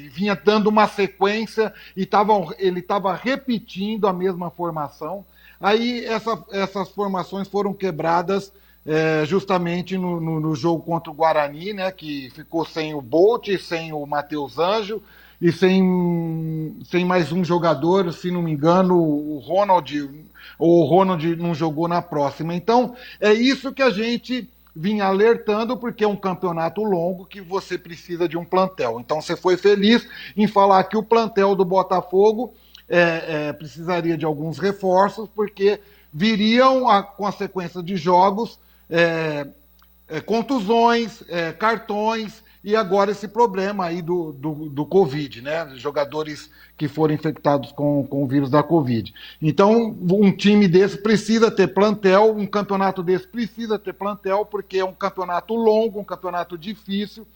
vinha 0.00 0.34
dando 0.34 0.68
uma 0.68 0.86
sequência 0.88 1.72
e 1.96 2.04
tava, 2.04 2.32
ele 2.58 2.80
estava 2.80 3.14
repetindo 3.14 4.06
a 4.06 4.12
mesma 4.12 4.50
formação. 4.50 5.24
Aí 5.60 6.04
essa, 6.04 6.42
essas 6.50 6.90
formações 6.90 7.48
foram 7.48 7.72
quebradas 7.72 8.52
é, 8.86 9.24
justamente 9.24 9.96
no, 9.96 10.20
no, 10.20 10.40
no, 10.40 10.54
jogo 10.54 10.82
contra 10.82 11.10
o 11.10 11.14
Guarani, 11.14 11.72
né, 11.72 11.90
que 11.90 12.30
ficou 12.34 12.64
sem 12.64 12.94
o 12.94 13.00
Bolt, 13.00 13.48
sem 13.58 13.92
o 13.92 14.04
Matheus 14.04 14.58
Anjo 14.58 15.02
e 15.40 15.50
sem, 15.50 16.76
sem 16.84 17.04
mais 17.04 17.32
um 17.32 17.44
jogador, 17.44 18.12
se 18.12 18.30
não 18.30 18.42
me 18.42 18.52
engano, 18.52 18.96
o 18.96 19.38
Ronald, 19.38 20.10
ou 20.58 20.82
o 20.82 20.84
Ronald 20.86 21.36
não 21.36 21.54
jogou 21.54 21.88
na 21.88 22.00
próxima. 22.00 22.54
Então, 22.54 22.94
é 23.20 23.32
isso 23.32 23.72
que 23.72 23.82
a 23.82 23.90
gente 23.90 24.48
vinha 24.74 25.04
alertando, 25.04 25.76
porque 25.76 26.04
é 26.04 26.08
um 26.08 26.16
campeonato 26.16 26.82
longo 26.82 27.26
que 27.26 27.40
você 27.40 27.78
precisa 27.78 28.28
de 28.28 28.36
um 28.36 28.44
plantel. 28.44 28.98
Então, 28.98 29.20
você 29.20 29.36
foi 29.36 29.56
feliz 29.56 30.06
em 30.36 30.46
falar 30.46 30.82
que 30.84 30.96
o 30.96 31.02
plantel 31.02 31.54
do 31.54 31.64
Botafogo 31.64 32.54
é, 32.88 33.48
é, 33.48 33.52
precisaria 33.52 34.16
de 34.16 34.24
alguns 34.24 34.58
reforços, 34.58 35.28
porque 35.34 35.80
viriam 36.12 36.88
a, 36.88 37.02
com 37.02 37.26
a 37.26 37.32
sequência 37.32 37.82
de 37.82 37.96
jogos 37.96 38.58
é, 38.90 39.46
é, 40.08 40.20
contusões, 40.20 41.22
é, 41.28 41.52
cartões 41.52 42.42
e 42.64 42.74
agora 42.74 43.10
esse 43.10 43.28
problema 43.28 43.84
aí 43.84 44.00
do, 44.00 44.32
do, 44.32 44.70
do, 44.70 44.86
Covid, 44.86 45.42
né? 45.42 45.70
Jogadores 45.76 46.50
que 46.78 46.88
foram 46.88 47.12
infectados 47.12 47.70
com, 47.72 48.06
com 48.06 48.24
o 48.24 48.26
vírus 48.26 48.48
da 48.48 48.62
Covid. 48.62 49.12
Então, 49.40 49.94
um 50.00 50.34
time 50.34 50.66
desse 50.66 50.96
precisa 50.96 51.50
ter 51.50 51.68
plantel, 51.68 52.34
um 52.34 52.46
campeonato 52.46 53.02
desse 53.02 53.28
precisa 53.28 53.78
ter 53.78 53.92
plantel, 53.92 54.46
porque 54.46 54.78
é 54.78 54.84
um 54.84 54.94
campeonato 54.94 55.54
longo, 55.54 56.00
um 56.00 56.04
campeonato 56.04 56.56
difícil, 56.56 57.26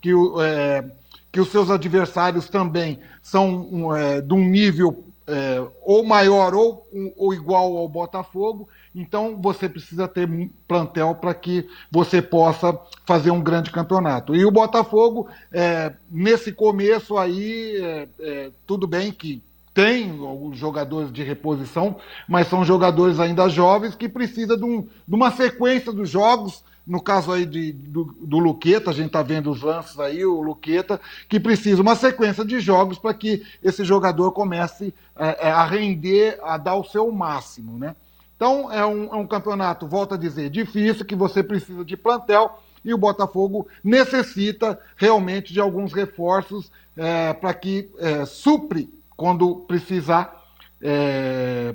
que, 0.00 0.12
é, 0.40 0.84
que 1.32 1.40
os 1.40 1.48
seus 1.48 1.68
adversários 1.68 2.48
também 2.48 3.00
são 3.20 3.92
é, 3.96 4.20
de 4.20 4.34
um 4.34 4.44
nível 4.48 5.04
é, 5.26 5.66
ou 5.82 6.04
maior 6.04 6.54
ou, 6.54 6.86
ou 7.16 7.34
igual 7.34 7.76
ao 7.76 7.88
Botafogo, 7.88 8.68
então 8.96 9.36
você 9.36 9.68
precisa 9.68 10.08
ter 10.08 10.26
plantel 10.66 11.14
para 11.14 11.34
que 11.34 11.68
você 11.90 12.22
possa 12.22 12.76
fazer 13.04 13.30
um 13.30 13.42
grande 13.42 13.70
campeonato. 13.70 14.34
E 14.34 14.42
o 14.46 14.50
Botafogo, 14.50 15.28
é, 15.52 15.92
nesse 16.10 16.50
começo 16.50 17.18
aí, 17.18 17.76
é, 17.76 18.08
é, 18.18 18.50
tudo 18.66 18.86
bem 18.86 19.12
que 19.12 19.42
tem 19.74 20.10
alguns 20.10 20.56
jogadores 20.56 21.12
de 21.12 21.22
reposição, 21.22 21.96
mas 22.26 22.48
são 22.48 22.64
jogadores 22.64 23.20
ainda 23.20 23.46
jovens 23.50 23.94
que 23.94 24.08
precisam 24.08 24.56
de, 24.56 24.64
um, 24.64 24.80
de 24.80 25.14
uma 25.14 25.30
sequência 25.30 25.92
dos 25.92 26.08
jogos. 26.08 26.64
No 26.86 27.02
caso 27.02 27.32
aí 27.32 27.44
de, 27.44 27.72
do, 27.72 28.04
do 28.18 28.38
Luqueta, 28.38 28.90
a 28.90 28.94
gente 28.94 29.08
está 29.08 29.22
vendo 29.22 29.50
os 29.50 29.60
lances 29.60 29.98
aí, 29.98 30.24
o 30.24 30.40
Luqueta, 30.40 30.98
que 31.28 31.38
precisa 31.38 31.82
uma 31.82 31.96
sequência 31.96 32.44
de 32.44 32.60
jogos 32.60 32.96
para 32.98 33.12
que 33.12 33.44
esse 33.62 33.84
jogador 33.84 34.32
comece 34.32 34.94
é, 35.16 35.48
é, 35.48 35.50
a 35.50 35.66
render, 35.66 36.38
a 36.42 36.56
dar 36.56 36.76
o 36.76 36.84
seu 36.84 37.12
máximo, 37.12 37.76
né? 37.76 37.94
Então, 38.36 38.70
é 38.70 38.84
um, 38.84 39.04
é 39.06 39.16
um 39.16 39.26
campeonato, 39.26 39.88
volto 39.88 40.14
a 40.14 40.18
dizer, 40.18 40.50
difícil, 40.50 41.06
que 41.06 41.16
você 41.16 41.42
precisa 41.42 41.84
de 41.84 41.96
plantel 41.96 42.60
e 42.84 42.92
o 42.92 42.98
Botafogo 42.98 43.66
necessita 43.82 44.78
realmente 44.96 45.52
de 45.52 45.60
alguns 45.60 45.92
reforços 45.92 46.70
é, 46.96 47.32
para 47.32 47.52
que 47.54 47.90
é, 47.98 48.24
supre 48.26 48.88
quando 49.16 49.56
precisar 49.66 50.44
é, 50.80 51.74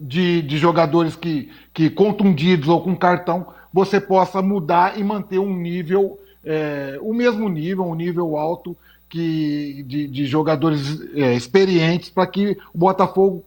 de, 0.00 0.42
de, 0.42 0.56
jogadores 0.58 1.14
que, 1.14 1.52
que 1.74 1.90
contundidos 1.90 2.68
ou 2.68 2.80
com 2.82 2.96
cartão 2.96 3.46
você 3.72 4.00
possa 4.00 4.40
mudar 4.40 4.98
e 4.98 5.04
manter 5.04 5.38
um 5.38 5.54
nível, 5.54 6.18
é, 6.42 6.98
o 7.02 7.12
mesmo 7.12 7.48
nível, 7.48 7.84
um 7.84 7.94
nível 7.94 8.36
alto 8.36 8.76
que 9.08 9.84
de, 9.86 10.06
de 10.08 10.26
jogadores 10.26 11.00
é, 11.14 11.34
experientes 11.34 12.08
para 12.10 12.26
que 12.26 12.58
o 12.72 12.78
Botafogo 12.78 13.44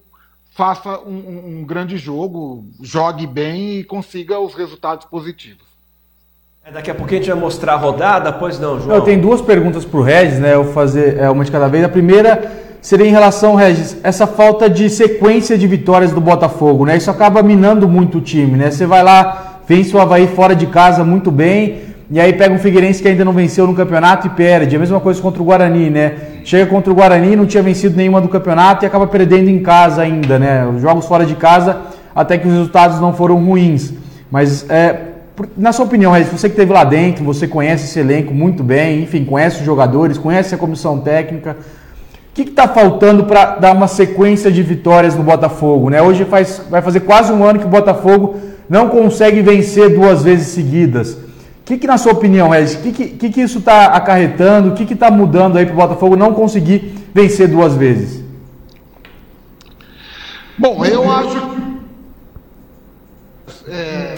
faça 0.52 1.00
um, 1.00 1.60
um, 1.62 1.66
grande 1.66 1.98
jogo, 1.98 2.64
jogue 2.82 3.26
bem 3.26 3.80
e 3.80 3.84
consiga 3.84 4.40
os 4.40 4.54
resultados 4.54 5.06
positivos. 5.06 5.72
É, 6.64 6.72
daqui 6.72 6.92
a 6.92 6.96
pouquinho 6.96 7.22
a 7.22 7.24
gente 7.24 7.32
vai 7.32 7.42
mostrar 7.42 7.74
a 7.74 7.78
rodada, 7.78 8.32
pois 8.32 8.60
não, 8.60 8.80
João? 8.80 8.96
Eu 8.96 9.02
tenho 9.02 9.22
duas 9.22 9.42
perguntas 9.42 9.86
para 9.86 10.00
o 10.00 10.04
Regis, 10.04 10.40
né? 10.40 10.54
Eu 10.54 10.66
vou 10.66 10.74
fazer 10.74 11.18
é, 11.18 11.30
uma 11.30 11.44
de 11.44 11.52
cada 11.52 11.68
vez. 11.68 11.84
A 11.84 11.90
primeira 11.90 12.52
seria 12.82 13.08
em 13.08 13.12
relação, 13.12 13.56
Regis, 13.56 13.98
essa 14.04 14.28
falta 14.28 14.70
de 14.70 14.90
sequência 14.90 15.58
de 15.58 15.66
vitórias 15.66 16.12
do 16.12 16.22
Botafogo, 16.22 16.86
né? 16.86 16.98
Isso 16.98 17.10
acaba 17.10 17.42
minando 17.42 17.88
muito 17.88 18.18
o 18.18 18.22
time, 18.22 18.58
né? 18.58 18.70
Você 18.70 18.86
vai 18.86 19.02
lá, 19.02 19.62
vence 19.68 19.96
o 19.96 20.00
Havaí 20.02 20.28
fora 20.28 20.56
de 20.56 20.68
casa 20.68 21.04
muito 21.04 21.32
bem, 21.32 21.82
e 22.12 22.20
aí 22.20 22.34
pega 22.34 22.54
um 22.54 22.60
Figueirense 22.60 23.02
que 23.02 23.08
ainda 23.08 23.24
não 23.24 23.34
venceu 23.34 23.66
no 23.66 23.74
campeonato 23.74 24.28
e 24.28 24.30
perde. 24.32 24.76
A 24.76 24.80
mesma 24.80 25.00
coisa 25.00 25.22
contra 25.22 25.42
o 25.42 25.46
Guarani, 25.46 25.90
né? 25.90 26.31
Chega 26.44 26.66
contra 26.66 26.92
o 26.92 26.96
Guarani, 26.96 27.36
não 27.36 27.46
tinha 27.46 27.62
vencido 27.62 27.96
nenhuma 27.96 28.20
do 28.20 28.28
campeonato 28.28 28.84
e 28.84 28.88
acaba 28.88 29.08
perdendo 29.08 29.50
em 29.50 29.60
casa 29.62 30.02
ainda, 30.02 30.40
né? 30.40 30.66
Os 30.66 30.82
jogos 30.82 31.06
fora 31.06 31.26
de 31.26 31.36
casa, 31.36 31.82
até 32.16 32.38
que 32.38 32.48
os 32.48 32.54
resultados 32.54 33.00
não 33.00 33.14
foram 33.14 33.36
ruins. 33.36 33.94
Mas 34.30 34.70
é, 34.70 34.98
Na 35.58 35.72
sua 35.72 35.86
opinião, 35.86 36.12
Regis, 36.12 36.32
você 36.32 36.50
que 36.50 36.54
esteve 36.54 36.72
lá 36.72 36.84
dentro, 36.84 37.24
você 37.24 37.48
conhece 37.48 37.86
esse 37.86 38.00
elenco 38.00 38.34
muito 38.34 38.64
bem, 38.64 39.04
enfim, 39.04 39.24
conhece 39.26 39.60
os 39.60 39.66
jogadores, 39.66 40.18
conhece 40.18 40.54
a 40.54 40.58
comissão 40.58 41.00
técnica. 41.00 41.58
O 42.32 42.34
que 42.34 42.44
está 42.44 42.68
faltando 42.68 43.26
para 43.26 43.56
dar 43.56 43.74
uma 43.74 43.88
sequência 43.88 44.52
de 44.52 44.64
vitórias 44.64 45.16
no 45.16 45.24
Botafogo? 45.24 45.90
Né? 45.90 46.02
Hoje 46.02 46.26
faz, 46.26 46.62
vai 46.70 46.82
fazer 46.82 47.02
quase 47.02 47.32
um 47.32 47.44
ano 47.44 47.60
que 47.60 47.66
o 47.66 47.70
Botafogo 47.70 48.36
não 48.70 48.88
consegue 48.88 49.42
vencer 49.42 49.94
duas 49.94 50.24
vezes 50.24 50.48
seguidas. 50.48 51.18
O 51.62 51.64
que, 51.64 51.78
que 51.78 51.88
na 51.88 51.98
sua 51.98 52.12
opinião, 52.12 52.50
Regis, 52.50 52.76
o 52.76 52.82
que, 52.82 52.92
que, 52.92 53.30
que, 53.30 53.42
isso 53.42 53.60
está 53.60 53.86
acarretando? 53.88 54.70
O 54.70 54.74
que 54.74 54.92
está 54.94 55.12
mudando 55.12 55.58
aí 55.58 55.66
para 55.66 55.74
o 55.74 55.78
Botafogo 55.78 56.16
não 56.16 56.34
conseguir 56.34 56.94
vencer 57.14 57.48
duas 57.48 57.76
vezes? 57.76 58.24
Bom, 60.58 60.84
eu 60.84 61.10
acho. 61.10 61.52
É, 63.68 64.16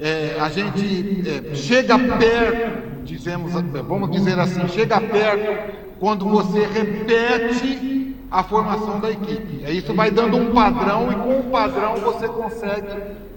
é, 0.00 0.36
a 0.38 0.48
gente 0.50 1.24
é, 1.28 1.54
chega 1.54 1.98
perto, 1.98 3.04
dizemos, 3.04 3.52
vamos 3.52 4.10
dizer 4.10 4.38
assim, 4.38 4.68
chega 4.68 5.00
perto 5.00 5.74
quando 5.98 6.28
você 6.28 6.66
repete 6.66 8.14
a 8.30 8.42
formação 8.42 9.00
da 9.00 9.10
equipe. 9.10 9.64
Isso 9.70 9.94
vai 9.94 10.10
dando 10.10 10.36
um 10.36 10.52
padrão 10.52 11.10
e 11.10 11.14
com 11.14 11.40
o 11.40 11.50
padrão 11.50 11.96
você 11.96 12.28
consegue 12.28 12.88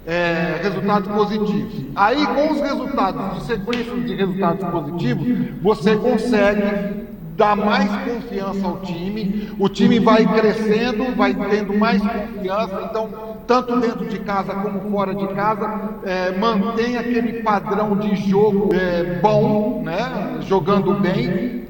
é, 0.06 0.60
resultados 0.62 1.12
positivos. 1.12 1.86
Aí, 1.96 2.26
com 2.26 2.54
os 2.54 2.62
resultados, 2.62 3.40
de 3.40 3.46
sequência 3.46 3.94
de 3.98 4.16
resultados 4.16 4.68
positivos, 4.70 5.28
você 5.62 5.96
consegue 5.96 7.12
dar 7.36 7.56
mais 7.56 7.90
confiança 8.04 8.68
ao 8.68 8.80
time, 8.82 9.50
o 9.58 9.70
time 9.70 10.00
vai 10.00 10.26
crescendo, 10.26 11.16
vai 11.16 11.34
tendo 11.34 11.74
mais 11.78 12.02
confiança, 12.02 12.88
então, 12.90 13.10
tanto 13.48 13.80
dentro 13.80 14.06
de 14.06 14.20
casa 14.20 14.54
como 14.54 14.92
fora 14.92 15.16
de 15.16 15.28
casa, 15.30 15.92
é, 16.04 16.38
mantém 16.38 16.98
aquele 16.98 17.42
padrão 17.42 17.98
de 17.98 18.16
jogo 18.16 18.70
é, 18.74 19.20
bom, 19.22 19.82
né, 19.84 20.38
jogando 20.42 20.94
bem, 21.00 21.62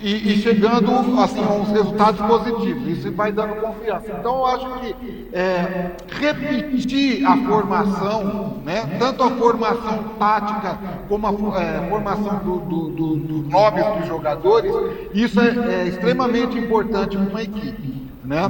e, 0.00 0.32
e, 0.32 0.42
chegando 0.42 0.92
assim, 1.20 1.42
a 1.42 1.52
uns 1.52 1.68
resultados 1.70 2.20
positivos. 2.20 2.98
Isso 2.98 3.12
vai 3.12 3.32
dando 3.32 3.56
confiança. 3.56 4.12
Então, 4.18 4.38
eu 4.38 4.46
acho 4.46 4.80
que 4.80 5.28
é, 5.32 5.92
repetir 6.20 7.26
a 7.26 7.36
formação, 7.36 8.58
né, 8.64 8.96
tanto 8.98 9.22
a 9.22 9.30
formação 9.30 10.04
tática 10.18 10.78
como 11.08 11.26
a 11.26 11.62
é, 11.62 11.88
formação 11.88 12.38
do, 12.38 12.58
do, 12.60 12.88
do, 12.90 13.16
do 13.16 13.50
nobres 13.50 13.86
dos 13.98 14.06
jogadores, 14.06 14.72
isso 15.14 15.40
é, 15.40 15.82
é 15.82 15.86
extremamente 15.86 16.58
importante 16.58 17.16
para 17.16 17.28
uma 17.28 17.42
equipe. 17.42 18.06
Né? 18.24 18.42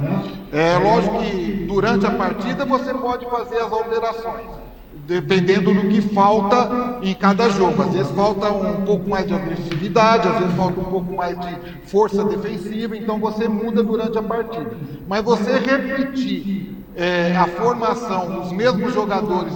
É 0.52 0.78
lógico 0.78 1.18
que 1.18 1.66
durante 1.68 2.06
a 2.06 2.10
partida 2.10 2.64
você 2.64 2.94
pode 2.94 3.26
fazer 3.26 3.58
as 3.58 3.70
alterações 3.70 4.65
dependendo 5.06 5.72
do 5.72 5.88
que 5.88 6.00
falta 6.00 6.98
em 7.00 7.14
cada 7.14 7.48
jogo. 7.48 7.82
Às 7.82 7.92
vezes 7.92 8.12
falta 8.12 8.50
um 8.50 8.84
pouco 8.84 9.08
mais 9.08 9.26
de 9.26 9.34
agressividade, 9.34 10.28
às 10.28 10.38
vezes 10.40 10.54
falta 10.56 10.80
um 10.80 10.84
pouco 10.84 11.12
mais 11.14 11.38
de 11.38 11.88
força 11.88 12.24
defensiva, 12.24 12.96
então 12.96 13.18
você 13.18 13.48
muda 13.48 13.82
durante 13.82 14.18
a 14.18 14.22
partida. 14.22 14.76
Mas 15.06 15.24
você 15.24 15.58
repetir 15.58 16.74
é, 16.96 17.36
a 17.36 17.46
formação, 17.46 18.40
os 18.40 18.52
mesmos 18.52 18.92
jogadores, 18.92 19.52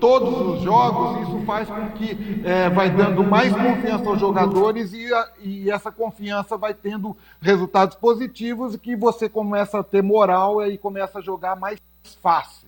todos 0.00 0.56
os 0.56 0.62
jogos, 0.62 1.28
isso 1.28 1.40
faz 1.44 1.68
com 1.68 1.88
que 1.90 2.42
é, 2.44 2.70
vai 2.70 2.88
dando 2.88 3.22
mais 3.22 3.52
confiança 3.52 4.08
aos 4.08 4.20
jogadores 4.20 4.92
e, 4.92 5.12
a, 5.12 5.28
e 5.42 5.70
essa 5.70 5.90
confiança 5.90 6.56
vai 6.56 6.72
tendo 6.72 7.16
resultados 7.40 7.96
positivos 7.96 8.74
e 8.74 8.78
que 8.78 8.96
você 8.96 9.28
começa 9.28 9.80
a 9.80 9.82
ter 9.82 10.02
moral 10.02 10.64
e 10.66 10.78
começa 10.78 11.18
a 11.18 11.22
jogar 11.22 11.56
mais 11.56 11.78
fácil. 12.22 12.63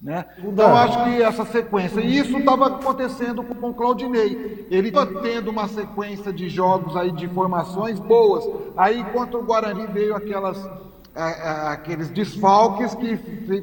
Né? 0.00 0.24
Então, 0.38 0.76
acho 0.76 1.04
que 1.04 1.22
essa 1.22 1.44
sequência, 1.44 2.00
e 2.00 2.18
isso 2.18 2.38
estava 2.38 2.68
acontecendo 2.68 3.42
com 3.42 3.70
o 3.70 3.74
Claudinei. 3.74 4.66
Ele 4.70 4.88
estava 4.88 5.20
tendo 5.20 5.50
uma 5.50 5.66
sequência 5.66 6.32
de 6.32 6.48
jogos 6.48 6.96
aí, 6.96 7.10
de 7.10 7.26
formações 7.28 7.98
boas. 7.98 8.48
Aí, 8.76 9.02
contra 9.12 9.36
o 9.36 9.44
Guarani, 9.44 9.86
veio 9.88 10.14
aquelas, 10.14 10.56
aqueles 11.18 12.08
desfalques 12.10 12.94
que 12.94 13.16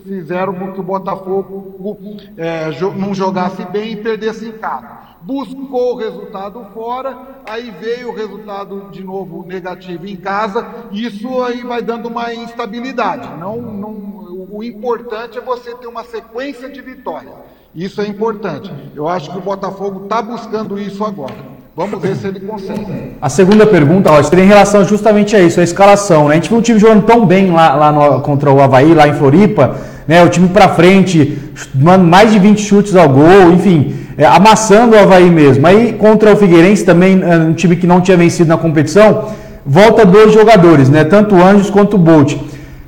fizeram 0.03 0.53
com 0.53 0.73
que 0.73 0.79
o 0.79 0.83
Botafogo 0.83 1.97
é, 2.35 2.69
não 2.97 3.13
jogasse 3.13 3.63
bem 3.65 3.93
e 3.93 3.95
perdesse 3.95 4.47
em 4.47 4.51
casa. 4.51 5.15
Buscou 5.21 5.93
o 5.93 5.97
resultado 5.97 6.63
fora, 6.73 7.41
aí 7.49 7.71
veio 7.71 8.09
o 8.09 8.15
resultado 8.15 8.89
de 8.91 9.03
novo 9.03 9.45
negativo 9.45 10.05
em 10.05 10.15
casa. 10.15 10.67
Isso 10.91 11.41
aí 11.41 11.63
vai 11.63 11.81
dando 11.81 12.09
uma 12.09 12.33
instabilidade. 12.33 13.27
Não, 13.39 13.59
não 13.61 14.15
o 14.51 14.63
importante 14.63 15.37
é 15.37 15.41
você 15.41 15.73
ter 15.75 15.87
uma 15.87 16.03
sequência 16.03 16.69
de 16.69 16.81
vitórias. 16.81 17.33
Isso 17.73 18.01
é 18.01 18.07
importante. 18.07 18.71
Eu 18.95 19.07
acho 19.07 19.31
que 19.31 19.37
o 19.37 19.41
Botafogo 19.41 20.03
está 20.03 20.21
buscando 20.21 20.79
isso 20.79 21.03
agora. 21.03 21.54
Vamos 21.77 22.01
ver 22.01 22.15
se 22.15 22.25
ele 22.25 22.39
consegue. 22.39 22.85
A 23.21 23.27
segunda 23.27 23.67
pergunta, 23.67 24.09
ó, 24.09 24.21
em 24.21 24.45
relação 24.45 24.85
justamente 24.85 25.35
a 25.35 25.41
isso, 25.41 25.59
a 25.59 25.63
escalação. 25.63 26.29
Né? 26.29 26.31
A 26.31 26.35
gente 26.35 26.47
viu 26.47 26.59
o 26.59 26.61
time 26.61 26.79
jogando 26.79 27.03
tão 27.03 27.25
bem 27.25 27.51
lá, 27.51 27.75
lá 27.75 27.91
no, 27.91 28.21
contra 28.21 28.49
o 28.49 28.61
Havaí, 28.61 28.93
lá 28.93 29.09
em 29.09 29.13
Floripa, 29.13 29.75
né? 30.07 30.23
o 30.23 30.29
time 30.29 30.47
para 30.47 30.69
frente, 30.69 31.37
mais 31.75 32.31
de 32.31 32.39
20 32.39 32.61
chutes 32.61 32.95
ao 32.95 33.09
gol, 33.09 33.51
enfim, 33.51 33.93
é, 34.17 34.25
amassando 34.25 34.95
o 34.95 34.99
Havaí 34.99 35.29
mesmo. 35.29 35.67
Aí 35.67 35.91
contra 35.91 36.31
o 36.31 36.37
Figueirense 36.37 36.85
também, 36.85 37.21
é, 37.21 37.35
um 37.35 37.53
time 37.53 37.75
que 37.75 37.85
não 37.85 37.99
tinha 37.99 38.15
vencido 38.15 38.47
na 38.47 38.57
competição, 38.57 39.25
volta 39.65 40.05
dois 40.05 40.33
jogadores, 40.33 40.87
né? 40.89 41.03
tanto 41.03 41.35
o 41.35 41.43
Anjos 41.43 41.69
quanto 41.69 41.95
o 41.95 41.99
Bolt. 41.99 42.37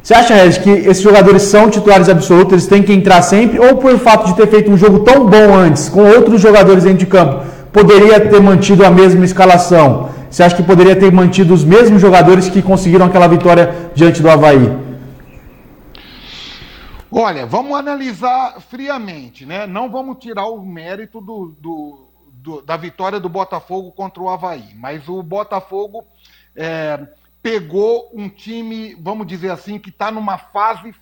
Você 0.02 0.14
acha, 0.14 0.34
Regis, 0.34 0.60
que 0.60 0.70
esses 0.70 1.04
jogadores 1.04 1.42
são 1.42 1.70
titulares 1.70 2.08
absolutos, 2.08 2.54
eles 2.54 2.68
têm 2.68 2.82
que 2.82 2.94
entrar 2.94 3.22
sempre, 3.22 3.60
ou 3.60 3.76
por 3.76 4.00
fato 4.00 4.28
de 4.28 4.36
ter 4.36 4.48
feito 4.48 4.72
um 4.72 4.78
jogo 4.78 5.00
tão 5.00 5.26
bom 5.26 5.54
antes, 5.54 5.90
com 5.90 6.06
outros 6.06 6.40
jogadores 6.40 6.86
dentro 6.86 7.00
de 7.00 7.06
campo, 7.06 7.42
poderia 7.72 8.20
ter 8.20 8.42
mantido 8.42 8.86
a 8.86 8.90
mesma 8.90 9.26
escalação? 9.26 10.10
Você 10.30 10.44
acha 10.44 10.56
que 10.56 10.64
poderia 10.64 10.96
ter 10.96 11.12
mantido 11.12 11.54
os 11.54 11.64
mesmos 11.64 12.02
jogadores 12.02 12.50
que 12.50 12.62
conseguiram 12.62 13.06
aquela 13.06 13.28
vitória 13.28 13.92
diante 13.96 14.22
do 14.22 14.30
Havaí? 14.30 14.88
Olha, 17.10 17.46
vamos 17.46 17.78
analisar 17.78 18.60
friamente, 18.60 19.46
né? 19.46 19.66
Não 19.66 19.90
vamos 19.90 20.18
tirar 20.20 20.48
o 20.48 20.62
mérito 20.62 21.22
do, 21.22 21.56
do, 21.60 22.10
do, 22.34 22.62
da 22.62 22.76
vitória 22.76 23.20
do 23.20 23.30
Botafogo 23.30 23.92
contra 23.92 24.22
o 24.22 24.30
Havaí, 24.30 24.76
mas 24.76 25.08
o 25.08 25.24
Botafogo 25.24 26.06
é, 26.56 27.00
pegou 27.42 28.12
um 28.14 28.28
time, 28.28 28.94
vamos 29.00 29.26
dizer 29.26 29.52
assim, 29.52 29.80
que 29.80 29.90
está 29.90 30.12
numa 30.12 30.38
fase 30.38 30.94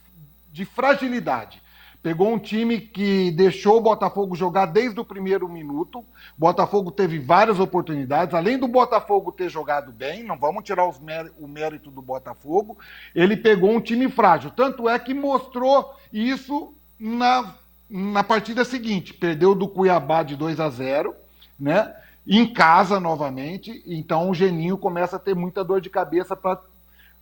de 0.52 0.64
fragilidade. 0.64 1.60
Pegou 2.06 2.32
um 2.32 2.38
time 2.38 2.80
que 2.80 3.32
deixou 3.32 3.78
o 3.78 3.82
Botafogo 3.82 4.36
jogar 4.36 4.68
desde 4.68 5.00
o 5.00 5.04
primeiro 5.04 5.50
minuto. 5.50 6.02
O 6.02 6.06
Botafogo 6.38 6.92
teve 6.92 7.18
várias 7.18 7.60
oportunidades. 7.60 8.36
Além 8.36 8.60
do 8.60 8.68
Botafogo 8.68 9.32
ter 9.32 9.50
jogado 9.50 9.92
bem, 9.92 10.24
não 10.24 10.38
vamos 10.38 10.64
tirar 10.64 10.86
o 10.88 11.48
mérito 11.48 11.90
do 11.90 12.04
Botafogo, 12.04 12.78
ele 13.16 13.36
pegou 13.36 13.72
um 13.72 13.82
time 13.82 14.08
frágil. 14.08 14.52
Tanto 14.52 14.88
é 14.88 15.00
que 15.00 15.16
mostrou 15.16 15.96
isso 16.14 16.76
na, 17.00 17.56
na 17.90 18.24
partida 18.24 18.64
seguinte. 18.64 19.12
Perdeu 19.12 19.56
do 19.56 19.68
Cuiabá 19.68 20.22
de 20.22 20.36
2 20.36 20.60
a 20.60 20.70
0, 20.70 21.16
né? 21.60 21.92
em 22.28 22.46
casa 22.52 23.00
novamente, 23.00 23.84
então 23.86 24.30
o 24.30 24.34
Geninho 24.34 24.78
começa 24.78 25.16
a 25.16 25.20
ter 25.20 25.36
muita 25.36 25.64
dor 25.64 25.80
de 25.80 25.92
cabeça 25.92 26.36
para 26.36 26.60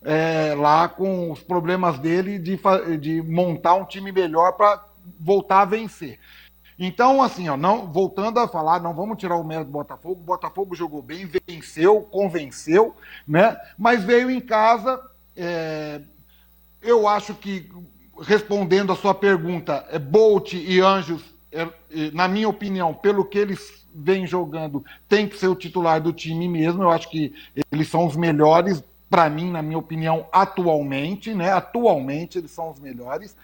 é, 0.04 0.54
lá 0.54 0.86
com 0.86 1.32
os 1.32 1.42
problemas 1.42 1.98
dele 1.98 2.38
de, 2.38 2.60
de 3.00 3.22
montar 3.22 3.74
um 3.74 3.84
time 3.84 4.12
melhor 4.12 4.52
para 4.52 4.84
voltar 5.18 5.62
a 5.62 5.64
vencer. 5.64 6.18
Então, 6.78 7.22
assim, 7.22 7.48
ó, 7.48 7.56
não, 7.56 7.90
voltando 7.90 8.40
a 8.40 8.48
falar, 8.48 8.80
não 8.80 8.94
vamos 8.94 9.16
tirar 9.16 9.36
o 9.36 9.44
mérito 9.44 9.66
do 9.66 9.72
Botafogo. 9.72 10.20
O 10.20 10.24
Botafogo 10.24 10.74
jogou 10.74 11.00
bem, 11.00 11.28
venceu, 11.46 12.02
convenceu, 12.02 12.94
né? 13.26 13.56
Mas 13.78 14.04
veio 14.04 14.30
em 14.30 14.40
casa. 14.40 15.00
É, 15.36 16.00
eu 16.82 17.06
acho 17.08 17.34
que, 17.34 17.70
respondendo 18.20 18.92
a 18.92 18.96
sua 18.96 19.14
pergunta, 19.14 19.86
é, 19.88 19.98
Bolt 19.98 20.52
e 20.54 20.80
Anjos, 20.80 21.22
é, 21.52 21.68
na 22.12 22.26
minha 22.26 22.48
opinião, 22.48 22.92
pelo 22.92 23.24
que 23.24 23.38
eles 23.38 23.84
vem 23.94 24.26
jogando 24.26 24.84
tem 25.08 25.28
que 25.28 25.38
ser 25.38 25.46
o 25.46 25.54
titular 25.54 26.00
do 26.00 26.12
time 26.12 26.48
mesmo. 26.48 26.82
Eu 26.82 26.90
acho 26.90 27.08
que 27.08 27.32
eles 27.70 27.88
são 27.88 28.04
os 28.04 28.16
melhores, 28.16 28.82
para 29.14 29.30
mim, 29.30 29.48
na 29.48 29.62
minha 29.62 29.78
opinião, 29.78 30.26
atualmente, 30.32 31.32
né? 31.32 31.52
Atualmente 31.52 32.36
eles 32.36 32.50
são 32.50 32.68
os 32.68 32.80
melhores 32.80 33.36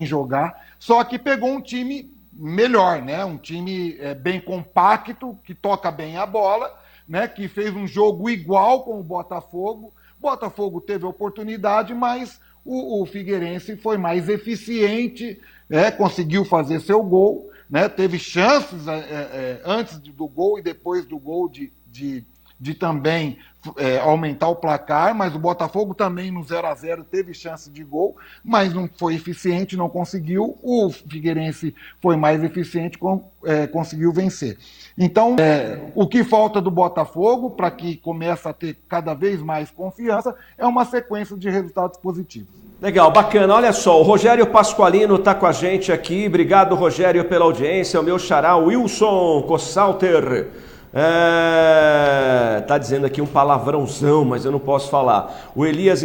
em 0.00 0.06
jogar. 0.06 0.68
Só 0.78 1.04
que 1.04 1.18
pegou 1.18 1.50
um 1.50 1.60
time 1.60 2.10
melhor, 2.32 3.02
né? 3.02 3.22
Um 3.22 3.36
time 3.36 3.98
é, 3.98 4.14
bem 4.14 4.40
compacto, 4.40 5.38
que 5.44 5.54
toca 5.54 5.90
bem 5.90 6.16
a 6.16 6.24
bola, 6.24 6.74
né? 7.06 7.28
Que 7.28 7.46
fez 7.46 7.76
um 7.76 7.86
jogo 7.86 8.30
igual 8.30 8.82
com 8.82 8.98
o 8.98 9.04
Botafogo. 9.04 9.92
Botafogo 10.18 10.80
teve 10.80 11.04
oportunidade, 11.04 11.92
mas 11.92 12.40
o, 12.64 13.02
o 13.02 13.04
Figueirense 13.04 13.76
foi 13.76 13.98
mais 13.98 14.30
eficiente, 14.30 15.38
né? 15.68 15.90
conseguiu 15.90 16.42
fazer 16.42 16.80
seu 16.80 17.02
gol 17.02 17.50
né? 17.70 17.88
Teve 17.88 18.18
chances 18.18 18.88
é, 18.88 18.98
é, 18.98 18.98
é, 18.98 19.62
antes 19.64 19.96
do 19.98 20.26
gol 20.26 20.58
e 20.58 20.62
depois 20.62 21.06
do 21.06 21.16
gol 21.18 21.48
de, 21.48 21.72
de, 21.86 22.24
de 22.60 22.74
também 22.74 23.38
é, 23.76 23.98
aumentar 23.98 24.48
o 24.48 24.56
placar, 24.56 25.14
mas 25.14 25.34
o 25.34 25.38
Botafogo 25.38 25.94
também 25.94 26.30
no 26.30 26.42
0 26.42 26.66
a 26.66 26.74
0 26.74 27.04
teve 27.04 27.32
chance 27.34 27.70
de 27.70 27.82
gol, 27.84 28.16
mas 28.44 28.72
não 28.72 28.88
foi 28.98 29.14
eficiente, 29.14 29.76
não 29.76 29.88
conseguiu. 29.88 30.58
O 30.62 30.90
Figueirense 30.90 31.74
foi 32.00 32.16
mais 32.16 32.42
eficiente, 32.42 32.98
com, 32.98 33.24
é, 33.44 33.66
conseguiu 33.66 34.12
vencer. 34.12 34.58
Então, 34.96 35.36
é, 35.38 35.80
o 35.94 36.06
que 36.06 36.24
falta 36.24 36.60
do 36.60 36.70
Botafogo 36.70 37.50
para 37.50 37.70
que 37.70 37.96
comece 37.96 38.48
a 38.48 38.52
ter 38.52 38.76
cada 38.88 39.14
vez 39.14 39.40
mais 39.42 39.70
confiança 39.70 40.34
é 40.58 40.66
uma 40.66 40.84
sequência 40.84 41.36
de 41.36 41.48
resultados 41.48 41.98
positivos. 41.98 42.48
Legal, 42.80 43.10
bacana. 43.10 43.54
Olha 43.54 43.74
só, 43.74 44.00
o 44.00 44.02
Rogério 44.02 44.46
Pasqualino 44.46 45.16
está 45.16 45.34
com 45.34 45.44
a 45.44 45.52
gente 45.52 45.92
aqui. 45.92 46.26
Obrigado, 46.26 46.74
Rogério, 46.74 47.26
pela 47.26 47.44
audiência. 47.44 48.00
O 48.00 48.02
meu 48.02 48.18
xará, 48.18 48.56
Wilson 48.56 49.42
Cossalter. 49.46 50.69
É, 50.92 52.62
tá 52.66 52.76
dizendo 52.76 53.06
aqui 53.06 53.22
um 53.22 53.26
palavrãozão, 53.26 54.24
mas 54.24 54.44
eu 54.44 54.50
não 54.50 54.58
posso 54.58 54.90
falar. 54.90 55.50
O 55.54 55.64
Elias 55.64 56.02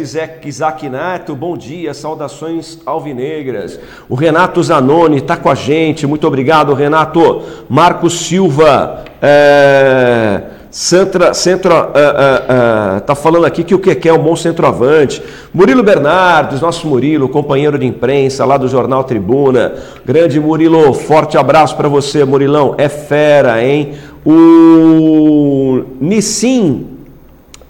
Neto, 0.88 1.34
bom 1.34 1.56
dia, 1.56 1.92
saudações 1.92 2.78
alvinegras. 2.86 3.80
O 4.08 4.14
Renato 4.14 4.62
Zanoni 4.62 5.20
tá 5.20 5.36
com 5.36 5.50
a 5.50 5.56
gente, 5.56 6.06
muito 6.06 6.26
obrigado, 6.26 6.72
Renato. 6.72 7.42
Marcos 7.68 8.20
Silva, 8.20 9.04
é, 9.20 10.42
Centra, 10.76 11.32
centro, 11.32 11.72
uh, 11.74 11.78
uh, 11.78 13.00
tá 13.00 13.14
falando 13.14 13.46
aqui 13.46 13.64
que 13.64 13.74
o 13.74 13.78
que 13.78 14.06
é 14.06 14.12
um 14.12 14.18
bom 14.18 14.36
centroavante. 14.36 15.22
Murilo 15.54 15.82
Bernardes, 15.82 16.60
nosso 16.60 16.86
Murilo, 16.86 17.30
companheiro 17.30 17.78
de 17.78 17.86
imprensa 17.86 18.44
lá 18.44 18.58
do 18.58 18.68
Jornal 18.68 19.02
Tribuna. 19.02 19.72
Grande 20.04 20.38
Murilo, 20.38 20.92
forte 20.92 21.38
abraço 21.38 21.74
para 21.78 21.88
você, 21.88 22.26
Murilão. 22.26 22.74
É 22.76 22.90
fera, 22.90 23.64
hein? 23.64 23.94
O 24.26 25.84
Nissim 26.00 26.84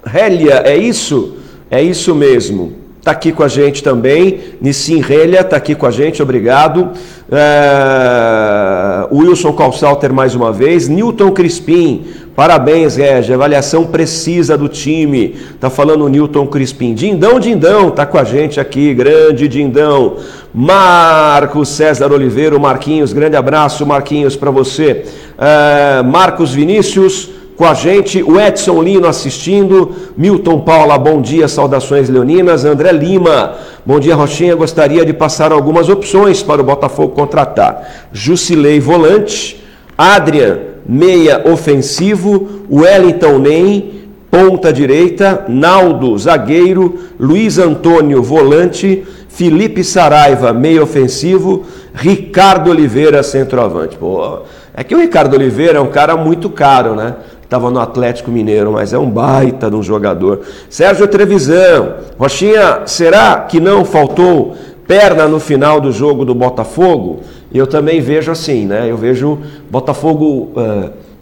Rélia, 0.02 0.62
é 0.64 0.74
isso? 0.74 1.36
É 1.70 1.82
isso 1.82 2.14
mesmo. 2.14 2.72
Está 2.98 3.10
aqui 3.10 3.30
com 3.30 3.42
a 3.42 3.48
gente 3.48 3.82
também. 3.82 4.40
Nissim 4.60 5.00
Rélia 5.00 5.42
está 5.42 5.56
aqui 5.56 5.74
com 5.74 5.84
a 5.84 5.90
gente, 5.90 6.22
obrigado. 6.22 6.92
É... 7.30 9.06
Wilson 9.12 9.52
Calsalter 9.52 10.12
mais 10.14 10.34
uma 10.34 10.50
vez. 10.50 10.88
Newton 10.88 11.30
Crispim, 11.30 12.06
Parabéns, 12.36 12.96
Regi, 12.96 13.32
avaliação 13.32 13.86
precisa 13.86 14.58
do 14.58 14.68
time. 14.68 15.36
Tá 15.58 15.70
falando 15.70 16.04
o 16.04 16.08
Newton 16.08 16.46
Crispim. 16.46 16.92
Dindão, 16.92 17.40
Dindão, 17.40 17.90
tá 17.90 18.04
com 18.04 18.18
a 18.18 18.24
gente 18.24 18.60
aqui, 18.60 18.92
grande 18.92 19.48
Dindão. 19.48 20.18
Marcos 20.52 21.70
César 21.70 22.12
Oliveira, 22.12 22.58
Marquinhos, 22.58 23.14
grande 23.14 23.36
abraço, 23.36 23.86
Marquinhos, 23.86 24.36
para 24.36 24.50
você. 24.50 25.06
Uh, 25.38 26.04
Marcos 26.04 26.52
Vinícius, 26.52 27.30
com 27.56 27.64
a 27.64 27.72
gente, 27.72 28.22
o 28.22 28.38
Edson 28.38 28.82
Lino 28.82 29.08
assistindo, 29.08 29.92
Milton 30.14 30.60
Paula, 30.60 30.98
bom 30.98 31.22
dia, 31.22 31.48
saudações 31.48 32.10
leoninas, 32.10 32.66
André 32.66 32.92
Lima, 32.92 33.54
bom 33.84 33.98
dia 33.98 34.14
Rochinha, 34.14 34.54
gostaria 34.54 35.06
de 35.06 35.14
passar 35.14 35.52
algumas 35.52 35.88
opções 35.88 36.42
para 36.42 36.60
o 36.60 36.64
Botafogo 36.64 37.14
contratar. 37.14 38.08
Jusilei 38.12 38.78
Volante, 38.78 39.64
Adrian 39.96 40.75
meia 40.88 41.42
ofensivo, 41.50 42.64
Wellington 42.70 43.38
Nem, 43.38 43.96
ponta 44.30 44.72
direita, 44.72 45.44
Naldo, 45.48 46.16
zagueiro, 46.18 46.98
Luiz 47.18 47.58
Antônio, 47.58 48.22
volante, 48.22 49.04
Felipe 49.28 49.84
Saraiva, 49.84 50.52
meia 50.52 50.82
ofensivo, 50.82 51.64
Ricardo 51.94 52.70
Oliveira, 52.70 53.22
centroavante. 53.22 53.96
Pô, 53.96 54.40
é 54.74 54.84
que 54.84 54.94
o 54.94 54.98
Ricardo 54.98 55.34
Oliveira 55.34 55.78
é 55.78 55.80
um 55.80 55.90
cara 55.90 56.16
muito 56.16 56.50
caro, 56.50 56.94
né? 56.94 57.14
Estava 57.42 57.70
no 57.70 57.78
Atlético 57.78 58.30
Mineiro, 58.30 58.72
mas 58.72 58.92
é 58.92 58.98
um 58.98 59.08
baita 59.08 59.70
de 59.70 59.76
um 59.76 59.82
jogador. 59.82 60.40
Sérgio 60.68 61.06
Trevisan, 61.06 61.94
Rochinha, 62.18 62.82
será 62.86 63.40
que 63.40 63.60
não 63.60 63.84
faltou 63.84 64.56
perna 64.86 65.28
no 65.28 65.38
final 65.38 65.80
do 65.80 65.92
jogo 65.92 66.24
do 66.24 66.34
Botafogo? 66.34 67.20
Eu 67.52 67.66
também 67.66 68.00
vejo 68.00 68.30
assim, 68.30 68.66
né? 68.66 68.90
Eu 68.90 68.96
vejo 68.96 69.38
Botafogo 69.70 70.52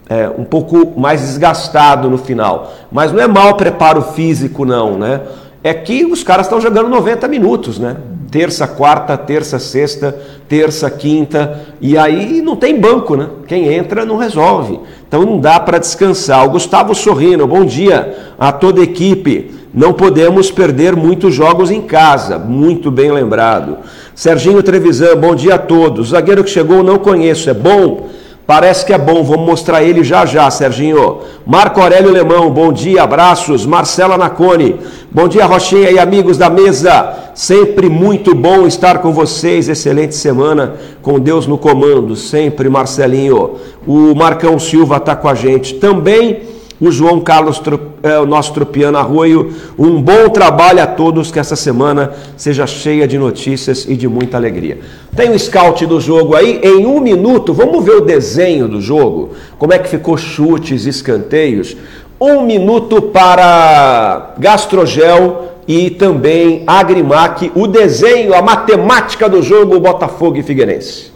é, 0.08 0.28
um 0.36 0.44
pouco 0.44 0.98
mais 0.98 1.20
desgastado 1.20 2.10
no 2.10 2.18
final. 2.18 2.72
Mas 2.90 3.12
não 3.12 3.20
é 3.20 3.26
mau 3.26 3.56
preparo 3.56 4.02
físico, 4.02 4.64
não, 4.64 4.98
né? 4.98 5.20
É 5.62 5.72
que 5.72 6.04
os 6.04 6.22
caras 6.22 6.46
estão 6.46 6.60
jogando 6.60 6.88
90 6.88 7.26
minutos, 7.28 7.78
né? 7.78 7.96
Terça, 8.30 8.66
quarta, 8.66 9.16
terça, 9.16 9.58
sexta, 9.58 10.18
terça, 10.48 10.90
quinta, 10.90 11.60
e 11.80 11.96
aí 11.96 12.42
não 12.42 12.56
tem 12.56 12.78
banco, 12.78 13.16
né? 13.16 13.28
Quem 13.46 13.72
entra 13.72 14.04
não 14.04 14.16
resolve. 14.16 14.78
Então 15.06 15.22
não 15.24 15.38
dá 15.38 15.58
para 15.58 15.78
descansar. 15.78 16.44
O 16.46 16.50
Gustavo 16.50 16.94
Sorrino, 16.94 17.46
bom 17.46 17.64
dia 17.64 18.14
a 18.38 18.52
toda 18.52 18.80
a 18.80 18.84
equipe. 18.84 19.50
Não 19.72 19.92
podemos 19.92 20.50
perder 20.50 20.94
muitos 20.94 21.34
jogos 21.34 21.70
em 21.70 21.82
casa, 21.82 22.38
muito 22.38 22.90
bem 22.90 23.10
lembrado. 23.10 23.78
Serginho 24.14 24.62
Trevisan, 24.62 25.16
bom 25.16 25.34
dia 25.34 25.56
a 25.56 25.58
todos. 25.58 26.08
O 26.08 26.10
zagueiro 26.10 26.44
que 26.44 26.50
chegou 26.50 26.82
não 26.82 26.98
conheço, 26.98 27.50
é 27.50 27.54
bom? 27.54 28.08
Parece 28.46 28.84
que 28.84 28.92
é 28.92 28.98
bom, 28.98 29.22
vamos 29.22 29.46
mostrar 29.46 29.82
ele 29.82 30.04
já 30.04 30.26
já, 30.26 30.50
Serginho. 30.50 31.20
Marco 31.46 31.80
Aurélio 31.80 32.10
Lemão, 32.10 32.50
bom 32.50 32.72
dia, 32.72 33.02
abraços. 33.02 33.64
Marcela 33.64 34.18
Nacone, 34.18 34.76
bom 35.10 35.26
dia, 35.26 35.46
Rochinha 35.46 35.90
e 35.90 35.98
amigos 35.98 36.36
da 36.36 36.50
mesa. 36.50 37.30
Sempre 37.34 37.88
muito 37.88 38.34
bom 38.34 38.66
estar 38.66 38.98
com 38.98 39.12
vocês. 39.12 39.68
Excelente 39.68 40.14
semana, 40.14 40.74
com 41.00 41.18
Deus 41.18 41.46
no 41.46 41.56
comando, 41.56 42.14
sempre, 42.14 42.68
Marcelinho. 42.68 43.52
O 43.86 44.14
Marcão 44.14 44.58
Silva 44.58 44.98
está 44.98 45.16
com 45.16 45.28
a 45.28 45.34
gente 45.34 45.74
também 45.76 46.42
o 46.80 46.90
João 46.90 47.20
Carlos, 47.20 47.60
é, 48.04 48.18
o 48.18 48.26
nosso 48.26 48.52
tropiano 48.52 48.98
Arroio. 48.98 49.52
Um 49.78 50.00
bom 50.00 50.28
trabalho 50.28 50.82
a 50.82 50.86
todos, 50.86 51.32
que 51.32 51.38
essa 51.38 51.56
semana 51.56 52.12
seja 52.36 52.66
cheia 52.66 53.08
de 53.08 53.18
notícias 53.18 53.86
e 53.88 53.96
de 53.96 54.06
muita 54.06 54.36
alegria. 54.36 54.78
Tem 55.16 55.30
o 55.30 55.38
scout 55.38 55.86
do 55.86 55.98
jogo 55.98 56.36
aí, 56.36 56.60
em 56.62 56.84
um 56.84 57.00
minuto, 57.00 57.54
vamos 57.54 57.82
ver 57.82 57.96
o 57.96 58.00
desenho 58.02 58.68
do 58.68 58.80
jogo, 58.80 59.30
como 59.58 59.72
é 59.72 59.78
que 59.78 59.88
ficou 59.88 60.18
chutes, 60.18 60.84
escanteios. 60.84 61.74
Um 62.20 62.42
minuto 62.42 63.00
para 63.00 64.34
Gastrogel 64.38 65.52
e 65.66 65.88
também 65.90 66.62
Agrimac, 66.66 67.50
o 67.54 67.66
desenho, 67.66 68.34
a 68.34 68.42
matemática 68.42 69.28
do 69.28 69.42
jogo 69.42 69.80
Botafogo 69.80 70.36
e 70.36 70.42
Figueirense. 70.42 71.10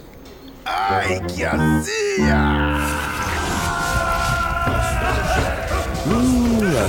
Ai, 0.65 1.21
que 1.27 1.43
azia! 1.43 2.98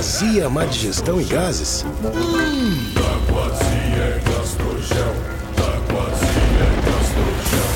Azia, 0.01 0.49
má 0.49 0.65
digestão 0.65 1.21
e 1.21 1.23
gases. 1.23 1.85
Gastrogel. 4.25 5.13
Gastrogel. 6.83 7.75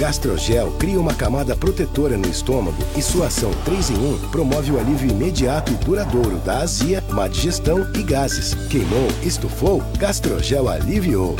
Gastrogel 0.00 0.72
cria 0.80 0.98
uma 0.98 1.14
camada 1.14 1.54
protetora 1.54 2.16
no 2.16 2.28
estômago 2.28 2.76
e 2.96 3.00
sua 3.00 3.28
ação 3.28 3.52
3 3.64 3.90
em 3.90 3.94
1 3.94 4.30
promove 4.30 4.72
o 4.72 4.80
alívio 4.80 5.12
imediato 5.12 5.70
e 5.70 5.76
duradouro 5.76 6.38
da 6.38 6.58
azia, 6.58 7.00
má 7.10 7.28
digestão 7.28 7.88
e 7.94 8.02
gases. 8.02 8.54
Queimou, 8.68 9.06
estufou, 9.22 9.80
Gastrogel 9.96 10.68
aliviou. 10.68 11.36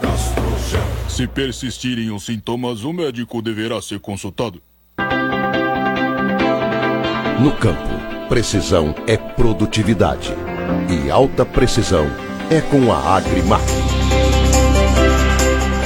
Gastrogel. 0.00 0.84
Se 1.08 1.26
persistirem 1.26 2.12
os 2.12 2.24
sintomas, 2.24 2.84
o 2.84 2.92
médico 2.92 3.42
deverá 3.42 3.82
ser 3.82 3.98
consultado. 3.98 4.62
No 7.42 7.50
campo, 7.50 7.88
precisão 8.28 8.94
é 9.04 9.16
produtividade. 9.16 10.32
E 10.88 11.10
alta 11.10 11.44
precisão 11.44 12.06
é 12.48 12.60
com 12.60 12.92
a 12.92 13.16
Agrimac. 13.16 13.64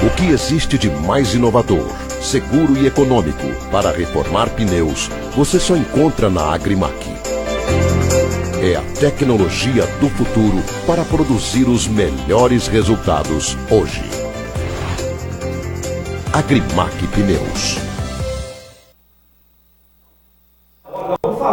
O 0.07 0.11
que 0.17 0.27
existe 0.27 0.77
de 0.77 0.91
mais 0.91 1.33
inovador, 1.33 1.91
seguro 2.21 2.77
e 2.77 2.87
econômico 2.87 3.47
para 3.73 3.91
reformar 3.91 4.51
pneus, 4.51 5.09
você 5.35 5.59
só 5.59 5.75
encontra 5.75 6.29
na 6.29 6.53
Agrimac. 6.53 6.93
É 8.63 8.77
a 8.77 8.83
tecnologia 9.01 9.87
do 9.99 10.11
futuro 10.11 10.63
para 10.87 11.07
produzir 11.07 11.67
os 11.71 11.89
melhores 11.89 12.69
resultados 12.69 13.57
hoje. 13.71 14.05
Agrimac 16.35 17.07
Pneus. 17.07 17.86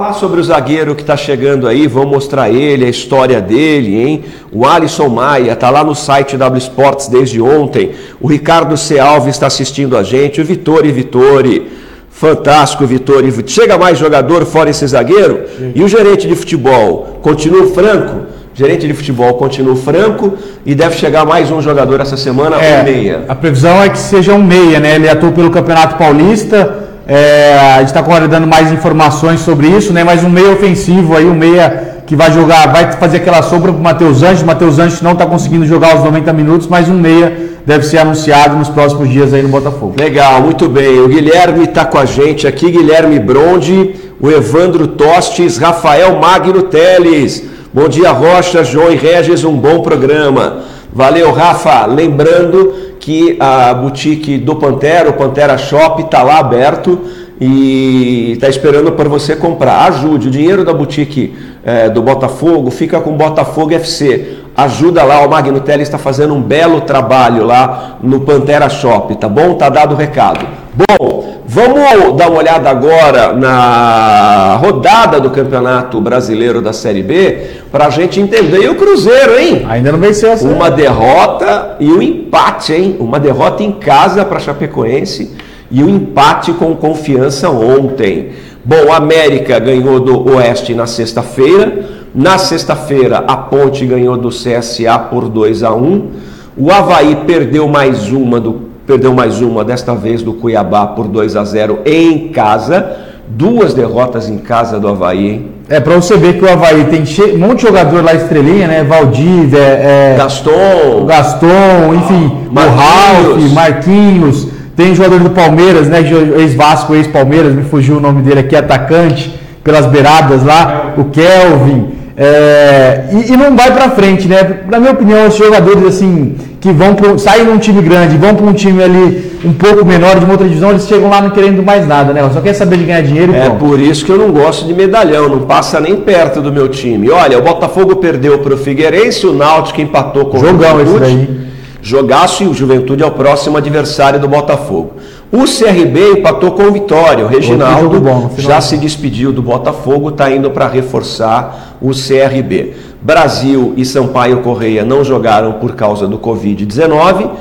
Falar 0.04 0.14
sobre 0.14 0.42
o 0.42 0.44
zagueiro 0.44 0.96
que 0.96 1.02
está 1.02 1.16
chegando 1.16 1.66
aí, 1.66 1.88
vamos 1.88 2.12
mostrar 2.12 2.50
ele, 2.50 2.84
a 2.84 2.90
história 2.90 3.40
dele, 3.40 4.02
hein? 4.02 4.24
O 4.52 4.66
Alisson 4.66 5.08
Maia 5.08 5.54
está 5.54 5.70
lá 5.70 5.82
no 5.82 5.96
site 5.96 6.36
W 6.36 6.58
Sports 6.58 7.08
desde 7.08 7.40
ontem. 7.40 7.92
O 8.20 8.28
Ricardo 8.28 8.76
C. 8.76 9.00
Alves 9.00 9.34
está 9.36 9.48
assistindo 9.48 9.96
a 9.96 10.04
gente. 10.04 10.42
O 10.42 10.46
Vitori 10.46 10.92
Vitori. 10.92 11.72
Fantástico, 12.10 12.86
Vitori. 12.86 13.34
Chega 13.48 13.78
mais 13.78 13.98
jogador 13.98 14.46
fora 14.46 14.70
esse 14.70 14.86
zagueiro? 14.86 15.46
Sim. 15.58 15.72
E 15.74 15.82
o 15.82 15.88
gerente 15.88 16.28
de 16.28 16.36
futebol? 16.36 17.20
Continua 17.22 17.68
franco? 17.68 18.26
Gerente 18.54 18.86
de 18.86 18.94
futebol 18.94 19.34
continua 19.36 19.76
franco 19.78 20.34
e 20.66 20.76
deve 20.76 20.98
chegar 20.98 21.26
mais 21.26 21.50
um 21.50 21.62
jogador 21.62 22.02
essa 22.02 22.18
semana, 22.18 22.58
é, 22.62 22.82
um 22.82 22.84
meia. 22.84 23.26
A 23.28 23.34
previsão 23.34 23.82
é 23.82 23.90
que 23.90 23.98
seja 23.98 24.34
um 24.34 24.44
meia, 24.44 24.80
né? 24.82 24.96
Ele 24.96 25.10
atuou 25.10 25.32
pelo 25.32 25.50
Campeonato 25.50 25.96
Paulista 25.96 26.92
É, 27.06 27.58
a 27.76 27.80
gente 27.80 27.88
está 27.88 28.02
dando 28.02 28.48
mais 28.48 28.72
informações 28.72 29.42
sobre 29.42 29.68
isso, 29.68 29.92
né? 29.92 30.04
Mas 30.04 30.24
um 30.24 30.30
meio 30.30 30.54
ofensivo 30.54 31.16
aí, 31.16 31.26
um 31.26 31.34
meia 31.34 32.02
que 32.06 32.16
vai 32.16 32.32
jogar, 32.32 32.72
vai 32.72 32.92
fazer 32.94 33.18
aquela 33.18 33.42
sombra 33.42 33.72
para 33.72 33.80
o 33.80 33.84
Matheus 33.84 34.24
Anjos. 34.24 34.44
Matheus 34.44 34.80
Anjos 34.80 35.02
não 35.02 35.12
está 35.12 35.26
conseguindo 35.26 35.66
jogar 35.66 35.96
os 35.98 36.04
90 36.04 36.32
minutos, 36.34 36.68
mas 36.68 36.88
um 36.88 36.94
meia 36.94 37.52
deve 37.66 37.86
ser 37.86 37.98
anunciado 37.98 38.56
nos 38.56 38.70
próximos 38.70 39.10
dias 39.10 39.34
aí 39.34 39.42
no 39.42 39.50
Botafogo. 39.50 39.96
Legal, 40.00 40.42
muito 40.42 40.68
bem. 40.70 41.00
O 41.00 41.08
Guilherme 41.08 41.66
está 41.66 41.86
com 41.86 41.98
a 41.98 42.06
gente 42.06 42.48
aqui, 42.48 42.72
Guilherme 42.72 43.20
Bronde, 43.20 43.96
o 44.20 44.30
Evandro 44.30 44.88
Tostes, 44.88 45.58
Rafael 45.58 46.20
Magno 46.20 46.64
Teles. 46.64 47.44
Bom 47.74 47.88
dia, 47.88 48.12
Rocha, 48.12 48.64
João 48.64 48.92
e 48.92 48.96
Regis, 48.96 49.44
um 49.44 49.56
bom 49.56 49.82
programa. 49.82 50.73
Valeu, 50.94 51.32
Rafa. 51.32 51.88
Lembrando 51.88 52.74
que 53.00 53.36
a 53.40 53.74
boutique 53.74 54.38
do 54.38 54.56
Pantera, 54.56 55.10
o 55.10 55.14
Pantera 55.14 55.58
Shop, 55.58 56.02
está 56.02 56.22
lá 56.22 56.38
aberto 56.38 57.00
e 57.42 58.34
está 58.34 58.48
esperando 58.48 58.92
para 58.92 59.10
você 59.10 59.36
comprar. 59.36 59.88
Ajude, 59.88 60.28
o 60.28 60.32
dinheiro 60.32 60.64
da 60.64 60.72
boutique 60.72 61.36
é, 61.66 61.90
do 61.90 62.02
Botafogo 62.02 62.70
fica 62.70 63.02
com 63.02 63.18
Botafogo 63.18 63.74
FC. 63.74 64.38
Ajuda 64.56 65.04
lá, 65.04 65.26
o 65.26 65.30
Magno 65.30 65.60
Teles 65.62 65.88
está 65.88 65.98
fazendo 65.98 66.36
um 66.36 66.42
belo 66.42 66.82
trabalho 66.82 67.44
lá 67.44 67.98
no 68.04 68.20
Pantera 68.20 68.70
Shop, 68.70 69.16
tá 69.16 69.28
bom? 69.28 69.56
Tá 69.56 69.70
dado 69.70 69.96
o 69.96 69.98
recado. 69.98 70.46
Bom, 70.76 71.13
vamos 71.46 72.18
dar 72.18 72.30
uma 72.30 72.40
olhada 72.40 72.70
agora 72.70 73.34
na 73.34 74.56
rodada 74.62 75.20
do 75.20 75.30
Campeonato 75.30 76.00
Brasileiro 76.00 76.62
da 76.62 76.74
Série 76.74 77.04
B 77.04 77.48
para 77.72 77.88
a 77.88 77.90
gente 77.90 78.20
entender. 78.20 78.64
E 78.64 78.70
o 78.70 78.76
Cruzeiro, 78.76 79.38
hein? 79.38 79.66
Ainda 79.68 79.92
não 79.92 80.00
venceu 80.00 80.30
essa. 80.30 80.48
Uma 80.48 80.70
derrota 80.70 81.76
e 81.80 81.92
um 81.92 82.02
empate, 82.02 82.74
hein? 82.74 82.98
Uma 83.00 83.20
derrota 83.20 83.64
em 83.64 83.72
casa 83.72 84.24
para 84.26 84.40
Chapecoense 84.40 85.36
e 85.70 85.84
um 85.84 85.90
empate 85.90 86.54
com 86.54 86.76
confiança 86.76 87.50
ontem. 87.50 88.32
Bom, 88.64 88.92
a 88.92 88.98
América 88.98 89.60
ganhou 89.60 90.00
do 90.00 90.36
Oeste 90.36 90.74
na 90.74 90.86
sexta-feira. 90.86 92.04
Na 92.14 92.38
sexta-feira, 92.38 93.24
a 93.28 93.36
Ponte 93.36 93.86
ganhou 93.86 94.16
do 94.16 94.30
CSA 94.30 95.00
por 95.10 95.28
2 95.28 95.64
a 95.64 95.74
1. 95.74 96.12
O 96.56 96.72
Havaí 96.72 97.16
perdeu 97.26 97.68
mais 97.68 98.12
uma 98.12 98.40
do 98.40 98.73
perdeu 98.86 99.14
mais 99.14 99.42
uma, 99.42 99.64
desta 99.64 99.96
vez 99.96 100.22
do 100.22 100.34
Cuiabá 100.34 100.88
por 100.88 101.08
2 101.08 101.36
a 101.36 101.44
0 101.44 101.80
em 101.86 102.30
casa. 102.30 102.98
Duas 103.28 103.74
derrotas 103.74 104.30
em 104.30 104.38
casa 104.38 104.80
do 104.80 104.88
Havaí. 104.88 105.50
É, 105.70 105.80
para 105.80 105.96
você 105.96 106.18
ver 106.18 106.38
que 106.38 106.44
o 106.44 106.52
Havaí 106.52 106.86
tem 106.86 107.04
um 107.34 107.38
monte 107.38 107.60
de 107.60 107.68
jogador 107.68 108.04
lá 108.04 108.14
estrelinha, 108.14 108.68
né? 108.68 108.84
Valdívia, 108.84 109.60
é, 109.60 110.16
Gaston, 110.18 111.06
Gaston, 111.06 111.94
enfim, 111.96 112.50
Marquinhos. 112.52 112.76
o 112.76 113.32
Ralf, 113.32 113.54
Marquinhos. 113.54 114.48
Tem 114.76 114.94
jogador 114.94 115.20
do 115.20 115.30
Palmeiras, 115.30 115.88
né? 115.88 116.00
Ex-Vasco, 116.38 116.94
ex-Palmeiras, 116.94 117.54
me 117.54 117.64
fugiu 117.64 117.98
o 117.98 118.00
nome 118.00 118.22
dele 118.22 118.42
aqui, 118.42 118.56
atacante, 118.56 119.40
pelas 119.64 119.86
beiradas 119.86 120.44
lá, 120.44 120.94
o 120.98 121.06
Kelvin. 121.06 122.03
É, 122.16 123.06
e, 123.12 123.34
e, 123.34 123.38
não 123.38 123.56
vai 123.56 123.74
para 123.74 123.90
frente, 123.90 124.28
né? 124.28 124.62
Na 124.70 124.80
minha 124.80 124.92
opinião, 124.92 125.28
os 125.28 125.36
jogadores 125.36 125.84
assim 125.84 126.36
que 126.62 126.72
vão 126.72 126.94
pro, 126.94 127.18
saem 127.18 127.44
num 127.44 127.58
time 127.58 127.82
grande, 127.82 128.18
vão 128.18 128.36
para 128.36 128.46
um 128.46 128.54
time 128.54 128.84
ali 128.84 129.32
um 129.44 129.52
pouco 129.52 129.84
menor 129.84 130.18
de 130.18 130.24
uma 130.24 130.34
outra 130.34 130.48
divisão, 130.48 130.70
eles 130.70 130.88
chegam 130.88 131.10
lá 131.10 131.22
não 131.22 131.32
querendo 131.32 131.62
mais 131.64 131.88
nada, 131.88 132.14
né? 132.14 132.30
Só 132.32 132.40
quer 132.40 132.54
saber 132.54 132.78
de 132.78 132.86
ganhar 132.86 133.02
dinheiro. 133.02 133.34
É 133.36 133.50
por 133.50 133.80
isso 133.80 134.06
que 134.06 134.12
eu 134.12 134.18
não 134.18 134.32
gosto 134.32 134.66
de 134.66 134.74
medalhão, 134.74 135.28
não 135.28 135.42
passa 135.42 135.80
nem 135.80 135.96
perto 135.98 136.40
do 136.40 136.54
meu 136.54 136.70
time. 136.70 137.10
Olha, 137.10 137.38
o 137.38 137.42
Botafogo 137.42 137.96
perdeu 137.96 138.40
para 138.40 138.54
o 138.54 138.58
Figueirense, 138.58 139.26
o 139.26 139.34
Náutico 139.34 139.82
empatou 139.82 140.26
com 140.26 140.38
Jogão 140.38 140.76
o 140.76 140.80
Juventude. 140.86 141.06
Esse 141.06 141.16
daí. 141.16 141.44
Jogaço 141.82 142.44
e 142.44 142.48
o 142.48 142.54
Juventude 142.54 143.04
é 143.04 143.06
o 143.06 143.12
próximo 143.12 143.58
adversário 143.58 144.18
do 144.18 144.28
Botafogo. 144.30 144.94
O 145.36 145.46
CRB 145.46 146.20
empatou 146.20 146.52
com 146.52 146.62
o 146.62 146.72
Vitória. 146.72 147.26
O 147.26 147.28
Reginaldo 147.28 148.00
bom, 148.00 148.30
já 148.38 148.62
se 148.62 148.78
despediu 148.78 149.32
do 149.32 149.42
Botafogo, 149.42 150.10
está 150.10 150.30
indo 150.30 150.52
para 150.52 150.68
reforçar 150.68 151.76
o 151.82 151.90
CRB. 151.90 152.76
Brasil 153.02 153.74
e 153.76 153.84
Sampaio 153.84 154.42
Correia 154.42 154.86
não 154.86 155.04
jogaram 155.04 155.54
por 155.54 155.74
causa 155.74 156.08
do 156.08 156.20
Covid-19. 156.20 157.32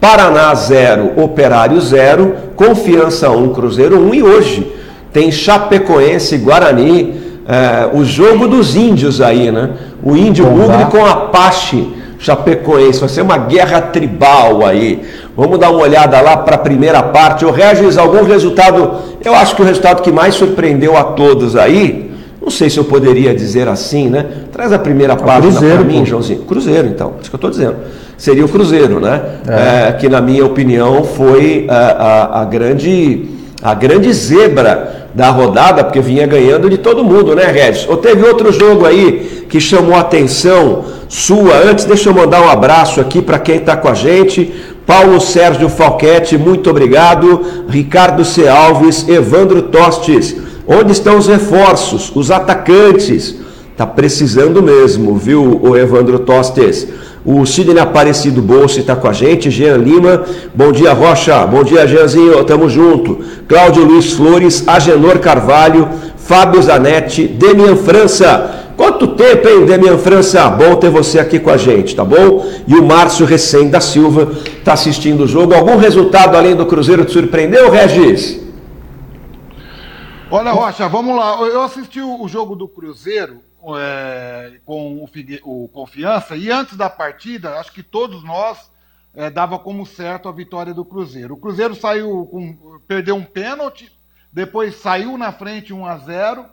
Paraná 0.00 0.54
0, 0.54 1.20
Operário 1.20 1.80
0, 1.80 2.34
Confiança 2.54 3.28
1, 3.28 3.42
um, 3.42 3.48
Cruzeiro 3.48 3.98
1 3.98 4.08
um, 4.08 4.14
e 4.14 4.22
hoje 4.22 4.72
tem 5.12 5.32
Chapecoense 5.32 6.38
Guarani, 6.38 7.14
é, 7.48 7.90
o 7.92 8.04
jogo 8.04 8.46
dos 8.46 8.76
índios 8.76 9.20
aí, 9.20 9.50
né? 9.50 9.70
O 10.04 10.16
índio 10.16 10.46
bugre 10.46 10.84
com 10.84 11.04
Apache 11.04 11.94
Chapecoense, 12.20 13.00
vai 13.00 13.08
ser 13.08 13.22
uma 13.22 13.38
guerra 13.38 13.80
tribal 13.80 14.66
aí. 14.66 15.02
Vamos 15.34 15.58
dar 15.58 15.70
uma 15.70 15.80
olhada 15.80 16.20
lá 16.20 16.36
para 16.36 16.56
a 16.56 16.58
primeira 16.58 17.02
parte. 17.02 17.46
O 17.46 17.50
Regis, 17.50 17.96
algum 17.96 18.22
resultado? 18.24 18.92
Eu 19.24 19.34
acho 19.34 19.56
que 19.56 19.62
o 19.62 19.64
resultado 19.64 20.02
que 20.02 20.12
mais 20.12 20.34
surpreendeu 20.34 20.98
a 20.98 21.02
todos 21.02 21.56
aí, 21.56 22.12
não 22.40 22.50
sei 22.50 22.68
se 22.68 22.76
eu 22.76 22.84
poderia 22.84 23.34
dizer 23.34 23.68
assim, 23.68 24.10
né? 24.10 24.26
Traz 24.52 24.70
a 24.70 24.78
primeira 24.78 25.16
página 25.16 25.58
para 25.58 25.82
mim, 25.82 26.00
pô. 26.00 26.04
Joãozinho. 26.04 26.40
Cruzeiro, 26.40 26.88
então, 26.88 27.14
isso 27.22 27.30
que 27.30 27.36
eu 27.36 27.38
estou 27.38 27.50
dizendo. 27.50 27.76
Seria 28.18 28.44
o 28.44 28.48
Cruzeiro, 28.48 29.00
né? 29.00 29.22
É. 29.48 29.88
É, 29.88 29.92
que 29.92 30.06
na 30.06 30.20
minha 30.20 30.44
opinião 30.44 31.02
foi 31.02 31.66
a, 31.70 31.74
a, 31.74 32.42
a 32.42 32.44
grande 32.44 33.30
a 33.62 33.74
grande 33.74 34.12
zebra 34.12 34.99
da 35.14 35.30
rodada, 35.30 35.84
porque 35.84 36.00
vinha 36.00 36.26
ganhando 36.26 36.70
de 36.70 36.78
todo 36.78 37.04
mundo, 37.04 37.34
né, 37.34 37.46
Regis? 37.46 37.86
Ou 37.88 37.96
teve 37.96 38.26
outro 38.26 38.52
jogo 38.52 38.86
aí 38.86 39.46
que 39.48 39.60
chamou 39.60 39.94
a 39.94 40.00
atenção 40.00 40.84
sua? 41.08 41.56
Antes, 41.68 41.84
deixa 41.84 42.08
eu 42.08 42.14
mandar 42.14 42.40
um 42.42 42.48
abraço 42.48 43.00
aqui 43.00 43.20
para 43.20 43.38
quem 43.38 43.56
está 43.56 43.76
com 43.76 43.88
a 43.88 43.94
gente. 43.94 44.52
Paulo 44.86 45.20
Sérgio 45.20 45.68
Falquete, 45.68 46.38
muito 46.38 46.70
obrigado. 46.70 47.64
Ricardo 47.68 48.24
C. 48.24 48.48
Alves, 48.48 49.08
Evandro 49.08 49.62
Tostes. 49.62 50.36
Onde 50.66 50.92
estão 50.92 51.18
os 51.18 51.26
reforços, 51.26 52.12
os 52.14 52.30
atacantes? 52.30 53.36
Tá 53.76 53.86
precisando 53.86 54.62
mesmo, 54.62 55.16
viu, 55.16 55.60
o 55.62 55.76
Evandro 55.76 56.18
Tostes? 56.20 56.86
O 57.24 57.44
Sidney 57.44 57.78
Aparecido 57.78 58.40
Bolsa 58.40 58.80
está 58.80 58.96
com 58.96 59.06
a 59.06 59.12
gente, 59.12 59.50
Jean 59.50 59.76
Lima, 59.76 60.24
bom 60.54 60.72
dia 60.72 60.94
Rocha, 60.94 61.46
bom 61.46 61.62
dia 61.62 61.86
Jeanzinho, 61.86 62.42
tamo 62.44 62.66
junto. 62.68 63.18
Cláudio 63.46 63.84
Luiz 63.84 64.12
Flores, 64.12 64.66
Agenor 64.66 65.18
Carvalho, 65.18 65.86
Fábio 66.16 66.62
Zanetti, 66.62 67.26
Demian 67.26 67.76
França. 67.76 68.72
Quanto 68.74 69.08
tempo, 69.08 69.46
hein, 69.46 69.66
Demian 69.66 69.98
França? 69.98 70.48
Bom 70.48 70.76
ter 70.76 70.88
você 70.88 71.18
aqui 71.18 71.38
com 71.38 71.50
a 71.50 71.58
gente, 71.58 71.94
tá 71.94 72.02
bom? 72.02 72.46
E 72.66 72.74
o 72.74 72.82
Márcio 72.82 73.26
Recém 73.26 73.68
da 73.68 73.82
Silva 73.82 74.32
está 74.58 74.72
assistindo 74.72 75.24
o 75.24 75.28
jogo. 75.28 75.54
Algum 75.54 75.76
resultado 75.76 76.34
além 76.34 76.56
do 76.56 76.64
Cruzeiro 76.64 77.04
te 77.04 77.12
surpreendeu, 77.12 77.70
Regis? 77.70 78.40
Olha, 80.30 80.52
Rocha, 80.52 80.88
vamos 80.88 81.14
lá. 81.14 81.38
Eu 81.42 81.60
assisti 81.60 82.00
o 82.00 82.26
jogo 82.26 82.56
do 82.56 82.66
Cruzeiro 82.66 83.40
é, 83.76 84.60
com 84.64 84.96
o, 84.96 85.64
o, 85.64 85.68
Confiança, 85.68 86.36
e 86.36 86.50
antes 86.50 86.76
da 86.76 86.88
partida, 86.88 87.58
acho 87.58 87.72
que 87.72 87.82
todos 87.82 88.24
nós 88.24 88.70
é, 89.14 89.28
dava 89.28 89.58
como 89.58 89.84
certo 89.84 90.28
a 90.28 90.32
vitória 90.32 90.72
do 90.72 90.84
Cruzeiro. 90.84 91.34
O 91.34 91.36
Cruzeiro 91.36 91.74
saiu 91.74 92.26
com, 92.26 92.80
perdeu 92.86 93.16
um 93.16 93.24
pênalti, 93.24 93.92
depois 94.32 94.76
saiu 94.76 95.18
na 95.18 95.32
frente 95.32 95.72
1 95.72 95.86
a 95.86 95.98
0 95.98 96.46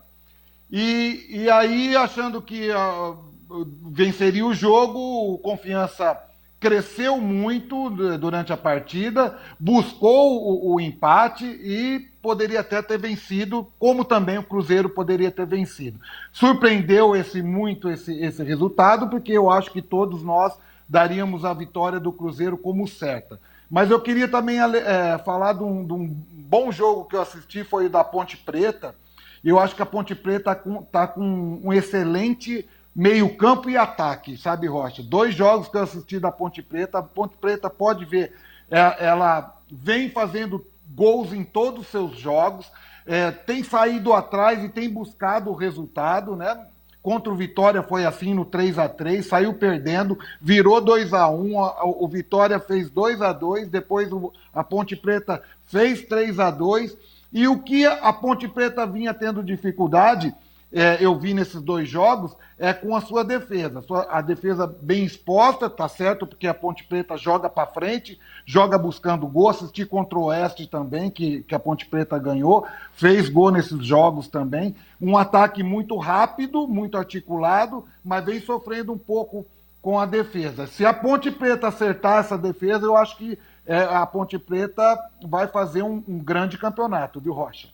e, 0.72 1.26
e 1.30 1.50
aí 1.50 1.96
achando 1.96 2.42
que 2.42 2.70
uh, 2.72 3.64
venceria 3.92 4.46
o 4.46 4.54
jogo, 4.54 5.00
o 5.00 5.38
Confiança 5.38 6.20
cresceu 6.60 7.22
muito 7.22 7.90
durante 8.18 8.52
a 8.52 8.58
partida, 8.58 9.38
buscou 9.60 10.42
o, 10.42 10.74
o, 10.74 10.82
empate 10.82 11.46
e 11.46 12.00
poderia 12.22 12.62
até 12.62 12.82
ter 12.82 12.98
vencido, 12.98 13.72
como 13.78 14.04
também 14.04 14.40
o 14.40 14.44
Cruzeiro 14.44 14.90
poderia 14.90 15.30
ter 15.30 15.46
vencido. 15.46 16.00
Surpreendeu 16.34 17.16
esse 17.16 17.44
muito 17.44 17.90
esse, 17.90 18.12
esse 18.20 18.44
resultado, 18.44 19.08
porque 19.08 19.32
eu 19.32 19.52
acho 19.52 19.72
que 19.72 19.82
todos 19.82 20.24
nós 20.24 20.58
daríamos 20.90 21.46
a 21.46 21.54
vitória 21.54 22.00
do 22.00 22.12
Cruzeiro 22.12 22.58
como 22.58 22.88
certa. 22.88 23.40
Mas 23.70 23.92
eu 23.92 24.00
queria 24.00 24.28
também 24.28 24.60
é, 24.60 25.18
falar 25.20 25.54
de 25.54 25.64
um, 25.64 25.86
de 25.86 25.94
um, 25.94 26.08
bom 26.32 26.72
jogo 26.72 27.06
que 27.06 27.16
eu 27.16 27.22
assisti, 27.22 27.64
foi 27.64 27.86
o 27.86 27.90
da 27.90 28.04
Ponte 28.04 28.38
Preta. 28.38 28.96
Eu 29.44 29.60
acho 29.60 29.76
que 29.76 29.82
a 29.82 29.86
Ponte 29.86 30.16
Preta 30.16 30.52
está 30.52 30.56
com, 30.56 30.82
tá 30.84 31.06
com 31.06 31.62
um 31.64 31.74
excelente 31.74 32.66
meio 32.98 33.38
campo 33.38 33.70
e 33.70 33.78
ataque, 33.78 34.36
sabe, 34.38 34.66
Rocha? 34.66 35.04
Dois 35.04 35.36
jogos 35.36 35.68
que 35.68 35.78
eu 35.78 35.84
assisti 35.84 36.20
da 36.20 36.32
Ponte 36.32 36.64
Preta, 36.64 36.98
a 36.98 37.04
Ponte 37.04 37.38
Preta 37.38 37.70
pode 37.70 38.04
ver, 38.06 38.34
é, 38.72 39.06
ela 39.06 39.56
vem 39.72 40.10
fazendo 40.10 40.66
gols 40.96 41.32
em 41.32 41.44
todos 41.44 41.82
os 41.82 41.88
seus 41.92 42.18
jogos, 42.18 42.66
é, 43.06 43.30
tem 43.30 43.64
saído 43.64 44.14
atrás 44.14 44.64
e 44.64 44.70
tem 44.70 44.90
buscado 44.90 45.52
o 45.52 45.56
resultado, 45.56 46.36
né? 46.36 46.66
Contra 47.04 47.32
o 47.32 47.36
Vitória 47.36 47.84
foi 47.84 48.04
assim 48.04 48.34
no 48.34 48.44
3 48.44 48.80
a 48.80 48.90
3 48.90 49.26
saiu 49.26 49.54
perdendo, 49.54 50.18
virou 50.42 50.82
2 50.82 51.14
a 51.14 51.30
1 51.30 51.56
o 51.84 52.08
Vitória 52.08 52.60
fez 52.60 52.90
2 52.90 53.22
a 53.22 53.32
2 53.32 53.70
depois 53.70 54.10
a 54.52 54.64
Ponte 54.64 54.96
Preta 54.96 55.42
fez 55.68 56.02
3 56.02 56.40
a 56.40 56.50
2 56.50 56.98
e 57.32 57.48
o 57.48 57.60
que 57.60 57.86
a 57.86 58.12
Ponte 58.12 58.48
Preta 58.48 58.86
vinha 58.86 59.14
tendo 59.14 59.44
dificuldade 59.44 60.36
é, 60.78 60.98
eu 61.00 61.18
vi 61.18 61.34
nesses 61.34 61.60
dois 61.60 61.90
jogos 61.90 62.38
é 62.56 62.72
com 62.72 62.96
a 62.96 63.02
sua 63.02 63.24
defesa. 63.24 63.82
Sua, 63.82 64.08
a 64.12 64.22
defesa 64.22 64.68
bem 64.68 65.04
exposta, 65.04 65.68
tá 65.68 65.88
certo? 65.88 66.28
Porque 66.28 66.46
a 66.46 66.54
Ponte 66.54 66.84
Preta 66.84 67.18
joga 67.18 67.50
para 67.50 67.66
frente, 67.66 68.20
joga 68.46 68.78
buscando 68.78 69.28
gol. 69.28 69.50
Assisti 69.50 69.88
contra 69.88 70.20
o 70.20 70.26
Oeste 70.26 70.68
também, 70.68 71.10
que, 71.10 71.42
que 71.42 71.56
a 71.56 71.60
Ponte 71.60 71.88
Preta 71.88 72.20
ganhou, 72.20 72.64
fez 72.94 73.28
gol 73.28 73.50
nesses 73.50 73.84
jogos 73.84 74.28
também. 74.28 74.76
Um 75.02 75.18
ataque 75.18 75.64
muito 75.64 75.98
rápido, 75.98 76.68
muito 76.68 76.96
articulado, 76.96 77.84
mas 78.06 78.24
vem 78.24 78.40
sofrendo 78.40 78.94
um 78.94 79.00
pouco 79.00 79.48
com 79.82 80.00
a 80.00 80.06
defesa. 80.06 80.68
Se 80.68 80.86
a 80.86 80.94
Ponte 80.94 81.32
Preta 81.32 81.70
acertar 81.70 82.20
essa 82.20 82.38
defesa, 82.38 82.86
eu 82.86 82.96
acho 82.96 83.18
que 83.18 83.40
é, 83.66 83.80
a 83.80 84.06
Ponte 84.06 84.38
Preta 84.38 84.96
vai 85.28 85.48
fazer 85.48 85.82
um, 85.82 86.04
um 86.08 86.20
grande 86.20 86.56
campeonato, 86.56 87.20
viu, 87.20 87.34
Rocha? 87.34 87.68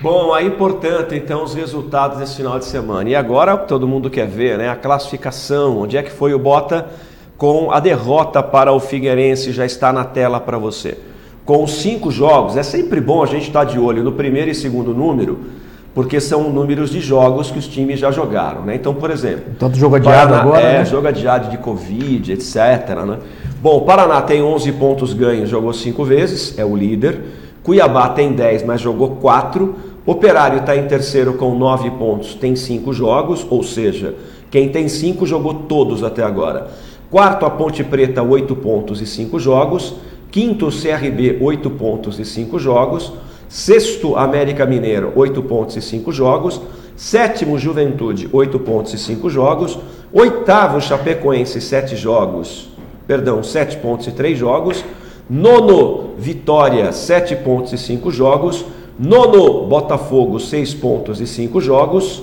Bom, 0.00 0.32
aí 0.32 0.50
portanto, 0.50 1.14
então, 1.14 1.42
os 1.42 1.54
resultados 1.54 2.18
desse 2.18 2.36
final 2.36 2.58
de 2.58 2.64
semana. 2.64 3.10
E 3.10 3.16
agora 3.16 3.56
todo 3.56 3.88
mundo 3.88 4.08
quer 4.08 4.28
ver, 4.28 4.56
né? 4.56 4.68
A 4.68 4.76
classificação, 4.76 5.78
onde 5.78 5.96
é 5.96 6.02
que 6.02 6.10
foi 6.10 6.32
o 6.32 6.38
Bota 6.38 6.86
com 7.36 7.72
a 7.72 7.80
derrota 7.80 8.42
para 8.42 8.72
o 8.72 8.78
Figueirense, 8.78 9.52
já 9.52 9.64
está 9.66 9.92
na 9.92 10.04
tela 10.04 10.38
para 10.38 10.56
você. 10.58 10.98
Com 11.44 11.66
cinco 11.66 12.10
jogos, 12.10 12.56
é 12.56 12.62
sempre 12.62 13.00
bom 13.00 13.22
a 13.22 13.26
gente 13.26 13.48
estar 13.48 13.64
de 13.64 13.78
olho 13.78 14.04
no 14.04 14.12
primeiro 14.12 14.50
e 14.50 14.54
segundo 14.54 14.92
número, 14.94 15.38
porque 15.94 16.20
são 16.20 16.50
números 16.50 16.90
de 16.90 17.00
jogos 17.00 17.50
que 17.50 17.58
os 17.58 17.66
times 17.66 17.98
já 17.98 18.10
jogaram, 18.10 18.62
né? 18.62 18.74
Então, 18.74 18.94
por 18.94 19.10
exemplo... 19.10 19.52
Tanto 19.58 19.76
jogo 19.76 19.96
adiado 19.96 20.30
Paraná, 20.30 20.42
agora, 20.42 20.62
É, 20.62 20.78
né? 20.78 20.84
jogo 20.84 21.08
adiado 21.08 21.50
de 21.50 21.58
Covid, 21.58 22.32
etc, 22.32 22.56
né? 23.06 23.18
Bom, 23.60 23.78
o 23.78 23.80
Paraná 23.80 24.20
tem 24.20 24.42
11 24.42 24.70
pontos 24.72 25.12
ganhos, 25.12 25.48
jogou 25.48 25.72
cinco 25.72 26.04
vezes, 26.04 26.56
é 26.58 26.64
o 26.64 26.76
líder. 26.76 27.20
Cuiabá 27.68 28.08
tem 28.08 28.32
10, 28.32 28.62
mas 28.62 28.80
jogou 28.80 29.16
4. 29.16 29.74
Operário 30.06 30.60
está 30.60 30.74
em 30.74 30.86
terceiro 30.86 31.34
com 31.34 31.54
9 31.54 31.90
pontos, 31.90 32.34
tem 32.34 32.56
5 32.56 32.94
jogos, 32.94 33.46
ou 33.50 33.62
seja, 33.62 34.14
quem 34.50 34.70
tem 34.70 34.88
5 34.88 35.26
jogou 35.26 35.52
todos 35.52 36.02
até 36.02 36.22
agora. 36.22 36.68
Quarto, 37.10 37.44
a 37.44 37.50
Ponte 37.50 37.84
Preta, 37.84 38.22
8 38.22 38.56
pontos 38.56 39.02
e 39.02 39.06
5 39.06 39.38
jogos. 39.38 39.96
Quinto, 40.30 40.70
CRB, 40.70 41.36
8 41.42 41.68
pontos 41.68 42.18
e 42.18 42.24
5 42.24 42.58
jogos. 42.58 43.12
Sexto, 43.50 44.16
América 44.16 44.64
Mineiro, 44.64 45.12
8 45.14 45.42
pontos 45.42 45.76
e 45.76 45.82
5 45.82 46.10
jogos. 46.10 46.62
Sétimo, 46.96 47.58
Juventude, 47.58 48.30
8 48.32 48.58
pontos 48.60 48.94
e 48.94 48.98
5 48.98 49.28
jogos. 49.28 49.78
Oitavo, 50.10 50.80
Chapecoense, 50.80 51.60
7 51.60 51.96
jogos. 51.96 52.70
Perdão, 53.06 53.42
7 53.42 53.76
pontos 53.76 54.06
e 54.06 54.12
3 54.12 54.38
jogos. 54.38 54.82
Nono, 55.28 56.14
Vitória, 56.16 56.90
7 56.90 57.36
pontos 57.36 57.72
e 57.74 57.78
5 57.78 58.10
jogos. 58.10 58.64
Nono, 58.98 59.66
Botafogo, 59.66 60.40
6 60.40 60.74
pontos 60.74 61.20
e 61.20 61.26
5 61.26 61.60
jogos. 61.60 62.22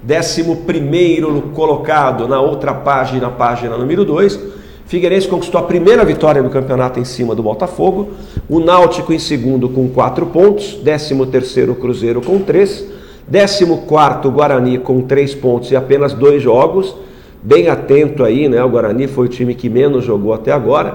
Décimo 0.00 0.58
primeiro 0.58 1.50
colocado 1.54 2.28
na 2.28 2.40
outra 2.40 2.72
página, 2.72 3.28
página 3.28 3.76
número 3.76 4.04
2. 4.04 4.38
Figueirense 4.86 5.26
conquistou 5.26 5.60
a 5.60 5.64
primeira 5.64 6.04
vitória 6.04 6.42
no 6.42 6.50
campeonato 6.50 7.00
em 7.00 7.04
cima 7.04 7.34
do 7.34 7.42
Botafogo. 7.42 8.10
O 8.48 8.60
Náutico 8.60 9.12
em 9.12 9.18
segundo 9.18 9.68
com 9.68 9.88
4 9.88 10.26
pontos. 10.26 10.74
Décimo 10.82 11.26
terceiro 11.26 11.74
Cruzeiro 11.74 12.20
com 12.20 12.38
3. 12.38 12.84
Décimo 13.26 13.78
quarto 13.78 14.30
Guarani 14.30 14.78
com 14.78 15.00
3 15.00 15.34
pontos 15.34 15.72
e 15.72 15.76
apenas 15.76 16.12
2 16.12 16.42
jogos. 16.42 16.94
Bem 17.42 17.68
atento 17.68 18.22
aí, 18.22 18.48
né? 18.48 18.62
O 18.62 18.68
Guarani 18.68 19.08
foi 19.08 19.26
o 19.26 19.28
time 19.28 19.54
que 19.54 19.68
menos 19.68 20.04
jogou 20.04 20.32
até 20.32 20.52
agora. 20.52 20.94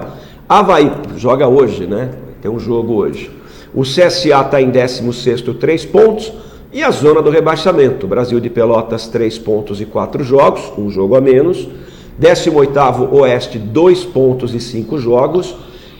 Havaí 0.50 0.90
joga 1.16 1.46
hoje, 1.46 1.86
né? 1.86 2.08
Tem 2.42 2.50
um 2.50 2.58
jogo 2.58 2.94
hoje. 2.94 3.30
O 3.72 3.82
CSA 3.82 4.40
está 4.40 4.60
em 4.60 4.68
16, 4.68 5.42
3 5.42 5.84
pontos. 5.84 6.32
E 6.72 6.82
a 6.82 6.90
zona 6.90 7.22
do 7.22 7.30
rebaixamento. 7.30 8.04
Brasil 8.08 8.40
de 8.40 8.50
Pelotas, 8.50 9.06
3 9.06 9.38
pontos 9.38 9.80
e 9.80 9.84
4 9.84 10.24
jogos, 10.24 10.72
um 10.76 10.90
jogo 10.90 11.14
a 11.14 11.20
menos. 11.20 11.68
18 12.18 12.76
Oeste, 13.12 13.60
2 13.60 14.04
pontos 14.06 14.52
e 14.52 14.58
5 14.58 14.98
jogos. 14.98 15.54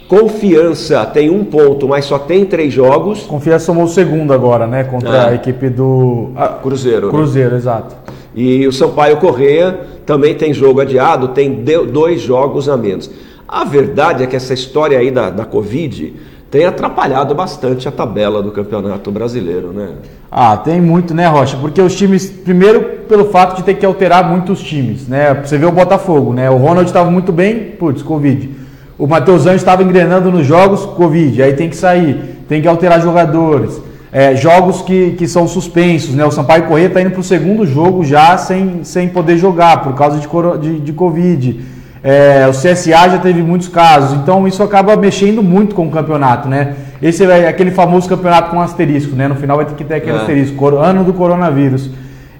Confiança 0.09 1.07
tem 1.07 1.31
um 1.31 1.45
ponto, 1.45 1.87
mas 1.87 2.05
só 2.05 2.19
tem 2.19 2.45
três 2.45 2.73
jogos. 2.73 3.23
Confiança 3.23 3.67
somou 3.67 3.85
o 3.85 3.89
segundo 3.89 4.33
agora, 4.33 4.67
né? 4.67 4.83
Contra 4.83 5.11
É. 5.17 5.29
a 5.29 5.35
equipe 5.37 5.69
do. 5.69 6.31
ah, 6.35 6.49
Cruzeiro. 6.61 7.07
né? 7.07 7.13
Cruzeiro, 7.13 7.55
exato. 7.55 7.95
E 8.35 8.67
o 8.67 8.73
Sampaio 8.73 9.19
Correia 9.19 9.79
também 10.05 10.35
tem 10.35 10.53
jogo 10.53 10.81
adiado, 10.81 11.29
tem 11.29 11.63
dois 11.93 12.21
jogos 12.21 12.69
a 12.69 12.77
menos. 12.77 13.09
A 13.53 13.65
verdade 13.65 14.23
é 14.23 14.29
que 14.29 14.37
essa 14.37 14.55
história 14.55 14.97
aí 14.97 15.11
da, 15.11 15.29
da 15.29 15.45
Covid 15.45 16.15
tem 16.49 16.67
atrapalhado 16.67 17.35
bastante 17.35 17.89
a 17.89 17.91
tabela 17.91 18.41
do 18.41 18.53
Campeonato 18.53 19.11
Brasileiro, 19.11 19.73
né? 19.73 19.89
Ah, 20.31 20.57
tem 20.57 20.81
muito, 20.81 21.13
né, 21.13 21.27
Rocha? 21.27 21.57
Porque 21.57 21.83
os 21.83 21.97
times, 21.97 22.31
primeiro 22.31 23.01
pelo 23.09 23.25
fato 23.25 23.57
de 23.57 23.65
ter 23.65 23.75
que 23.75 23.85
alterar 23.85 24.29
muito 24.31 24.53
os 24.53 24.63
times, 24.63 25.09
né? 25.09 25.35
Você 25.45 25.59
vê 25.59 25.67
o 25.67 25.73
Botafogo, 25.73 26.33
né? 26.33 26.49
O 26.49 26.59
Ronald 26.59 26.87
estava 26.87 27.11
muito 27.11 27.33
bem, 27.33 27.73
putz, 27.77 28.03
Covid. 28.03 28.51
O 28.97 29.09
Matheus 29.09 29.47
Anjos 29.47 29.63
estava 29.63 29.83
engrenando 29.83 30.31
nos 30.31 30.47
jogos, 30.47 30.87
Covid. 30.87 31.43
Aí 31.43 31.55
tem 31.55 31.69
que 31.69 31.77
sair, 31.77 32.45
tem 32.49 32.63
que 32.63 32.69
alterar 32.69 33.03
jogadores. 33.03 33.83
É, 34.13 34.37
jogos 34.37 34.81
que, 34.81 35.17
que 35.19 35.27
são 35.27 35.49
suspensos, 35.49 36.15
né? 36.15 36.25
O 36.25 36.31
Sampaio 36.31 36.69
Corrêa 36.69 36.87
está 36.87 37.01
indo 37.01 37.11
para 37.11 37.21
o 37.21 37.25
segundo 37.25 37.67
jogo 37.67 38.05
já 38.05 38.39
sem, 38.39 38.85
sem 38.85 39.09
poder 39.09 39.39
jogar 39.39 39.83
por 39.83 39.95
causa 39.95 40.21
de, 40.21 40.29
de, 40.61 40.79
de 40.79 40.93
Covid. 40.93 41.80
É, 42.03 42.47
o 42.49 42.53
CSA 42.53 43.11
já 43.11 43.19
teve 43.19 43.43
muitos 43.43 43.69
casos, 43.69 44.19
então 44.19 44.49
isso 44.49 44.63
acaba 44.63 44.97
mexendo 44.97 45.43
muito 45.43 45.75
com 45.75 45.87
o 45.87 45.91
campeonato, 45.91 46.49
né? 46.49 46.75
Esse 47.03 47.25
é 47.25 47.47
aquele 47.47 47.71
famoso 47.71 48.09
campeonato 48.09 48.51
com 48.51 48.61
asterisco, 48.61 49.15
né? 49.15 49.29
No 49.29 49.35
final 49.35 49.59
vai 49.59 49.67
ter 49.67 49.75
que 49.75 49.85
ter 49.85 49.95
aquele 49.95 50.17
É. 50.17 50.21
asterisco, 50.21 50.77
ano 50.77 51.05
do 51.05 51.13
coronavírus, 51.13 51.91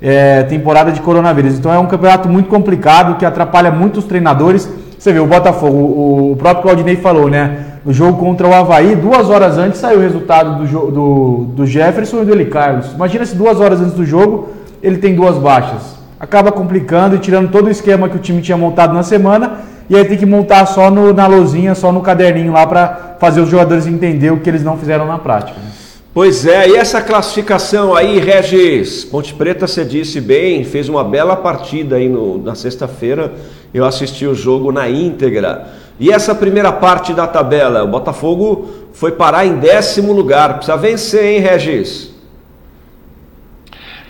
é, 0.01 0.43
temporada 0.45 0.91
de 0.91 1.01
coronavírus. 1.01 1.59
Então 1.59 1.73
é 1.73 1.79
um 1.79 1.87
campeonato 1.87 2.29
muito 2.29 2.49
complicado 2.49 3.19
que 3.19 3.25
atrapalha 3.27 3.71
muito 3.71 3.99
os 3.99 4.05
treinadores. 4.05 4.67
Você 4.99 5.13
vê, 5.13 5.21
o 5.21 5.27
Botafogo, 5.27 5.77
o, 5.77 6.33
o 6.33 6.37
próprio 6.37 6.63
Claudinei 6.63 6.97
falou, 6.97 7.29
né? 7.29 7.67
No 7.85 7.93
jogo 7.93 8.19
contra 8.19 8.47
o 8.47 8.55
Havaí, 8.55 8.95
duas 8.95 9.29
horas 9.31 9.57
antes 9.57 9.81
saiu 9.81 9.99
o 9.99 10.03
resultado 10.03 10.65
do, 10.65 10.91
do, 10.91 11.45
do 11.57 11.67
Jefferson 11.67 12.23
e 12.23 12.25
do 12.27 12.33
Eli 12.33 12.47
Carlos. 12.47 12.93
Imagina 12.95 13.25
se 13.25 13.35
duas 13.35 13.59
horas 13.61 13.81
antes 13.81 13.95
do 13.95 14.05
jogo 14.05 14.51
ele 14.83 14.97
tem 14.99 15.15
duas 15.15 15.37
baixas. 15.37 16.00
Acaba 16.21 16.53
complicando 16.53 17.17
e 17.17 17.19
tirando 17.19 17.51
todo 17.51 17.67
o 17.67 17.71
esquema 17.71 18.07
que 18.09 18.17
o 18.17 18.21
time 18.21 18.43
tinha 18.43 18.57
montado 18.57 18.93
na 18.93 19.03
semana. 19.03 19.61
E 19.89 19.97
aí 19.97 20.05
tem 20.05 20.19
que 20.19 20.27
montar 20.27 20.67
só 20.67 20.91
no- 20.91 21.13
na 21.15 21.27
lousinha, 21.27 21.75
só 21.75 21.91
no 21.91 22.03
caderninho 22.03 22.53
lá 22.53 22.67
para 22.67 23.17
fazer 23.19 23.41
os 23.41 23.49
jogadores 23.49 23.87
entender 23.87 24.31
o 24.31 24.39
que 24.39 24.49
eles 24.49 24.63
não 24.63 24.77
fizeram 24.77 25.07
na 25.07 25.19
prática. 25.19 25.59
né? 25.59 25.71
Pois 26.13 26.45
é, 26.45 26.69
e 26.69 26.77
essa 26.77 27.01
classificação 27.01 27.95
aí, 27.95 28.19
Regis? 28.19 29.05
Ponte 29.05 29.33
Preta, 29.33 29.67
você 29.67 29.85
disse 29.85 30.21
bem, 30.21 30.65
fez 30.65 30.89
uma 30.89 31.03
bela 31.05 31.37
partida 31.37 31.97
aí 31.97 32.09
no- 32.09 32.39
na 32.39 32.55
sexta-feira. 32.55 33.33
Eu 33.73 33.85
assisti 33.85 34.27
o 34.27 34.35
jogo 34.35 34.71
na 34.73 34.89
íntegra. 34.89 35.69
E 36.01 36.11
essa 36.11 36.35
primeira 36.35 36.73
parte 36.73 37.13
da 37.15 37.27
tabela, 37.27 37.85
o 37.85 37.89
Botafogo 37.89 38.69
foi 38.93 39.13
parar 39.13 39.47
em 39.47 39.55
décimo 39.57 40.13
lugar. 40.13 40.55
Precisa 40.57 40.77
vencer, 40.77 41.25
hein, 41.25 41.39
Regis? 41.41 42.10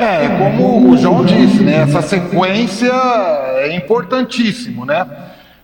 É, 0.00 0.26
como 0.38 0.92
o 0.92 0.96
João 0.96 1.26
disse, 1.26 1.62
né? 1.62 1.82
Essa 1.82 2.00
sequência 2.00 2.90
é 2.90 3.76
importantíssimo, 3.76 4.86
né? 4.86 5.06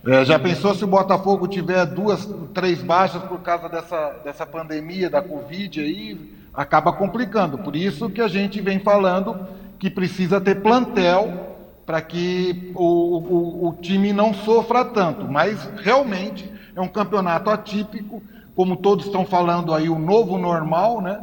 É, 0.06 0.26
já 0.26 0.38
pensou 0.38 0.74
se 0.74 0.84
o 0.84 0.86
Botafogo 0.86 1.48
tiver 1.48 1.86
duas, 1.86 2.28
três 2.52 2.82
baixas 2.82 3.22
por 3.22 3.40
causa 3.40 3.66
dessa, 3.66 4.10
dessa 4.22 4.44
pandemia 4.44 5.08
da 5.08 5.22
Covid 5.22 5.80
aí, 5.80 6.20
acaba 6.52 6.92
complicando. 6.92 7.56
Por 7.56 7.74
isso 7.74 8.10
que 8.10 8.20
a 8.20 8.28
gente 8.28 8.60
vem 8.60 8.78
falando 8.78 9.38
que 9.78 9.88
precisa 9.88 10.38
ter 10.38 10.56
plantel 10.56 11.56
para 11.86 12.02
que 12.02 12.72
o, 12.74 12.84
o, 12.84 13.68
o 13.68 13.72
time 13.80 14.12
não 14.12 14.34
sofra 14.34 14.84
tanto. 14.84 15.26
Mas 15.26 15.66
realmente 15.82 16.52
é 16.74 16.80
um 16.82 16.88
campeonato 16.88 17.48
atípico, 17.48 18.22
como 18.54 18.76
todos 18.76 19.06
estão 19.06 19.24
falando 19.24 19.72
aí, 19.72 19.88
o 19.88 19.98
novo 19.98 20.36
normal, 20.36 21.00
né? 21.00 21.20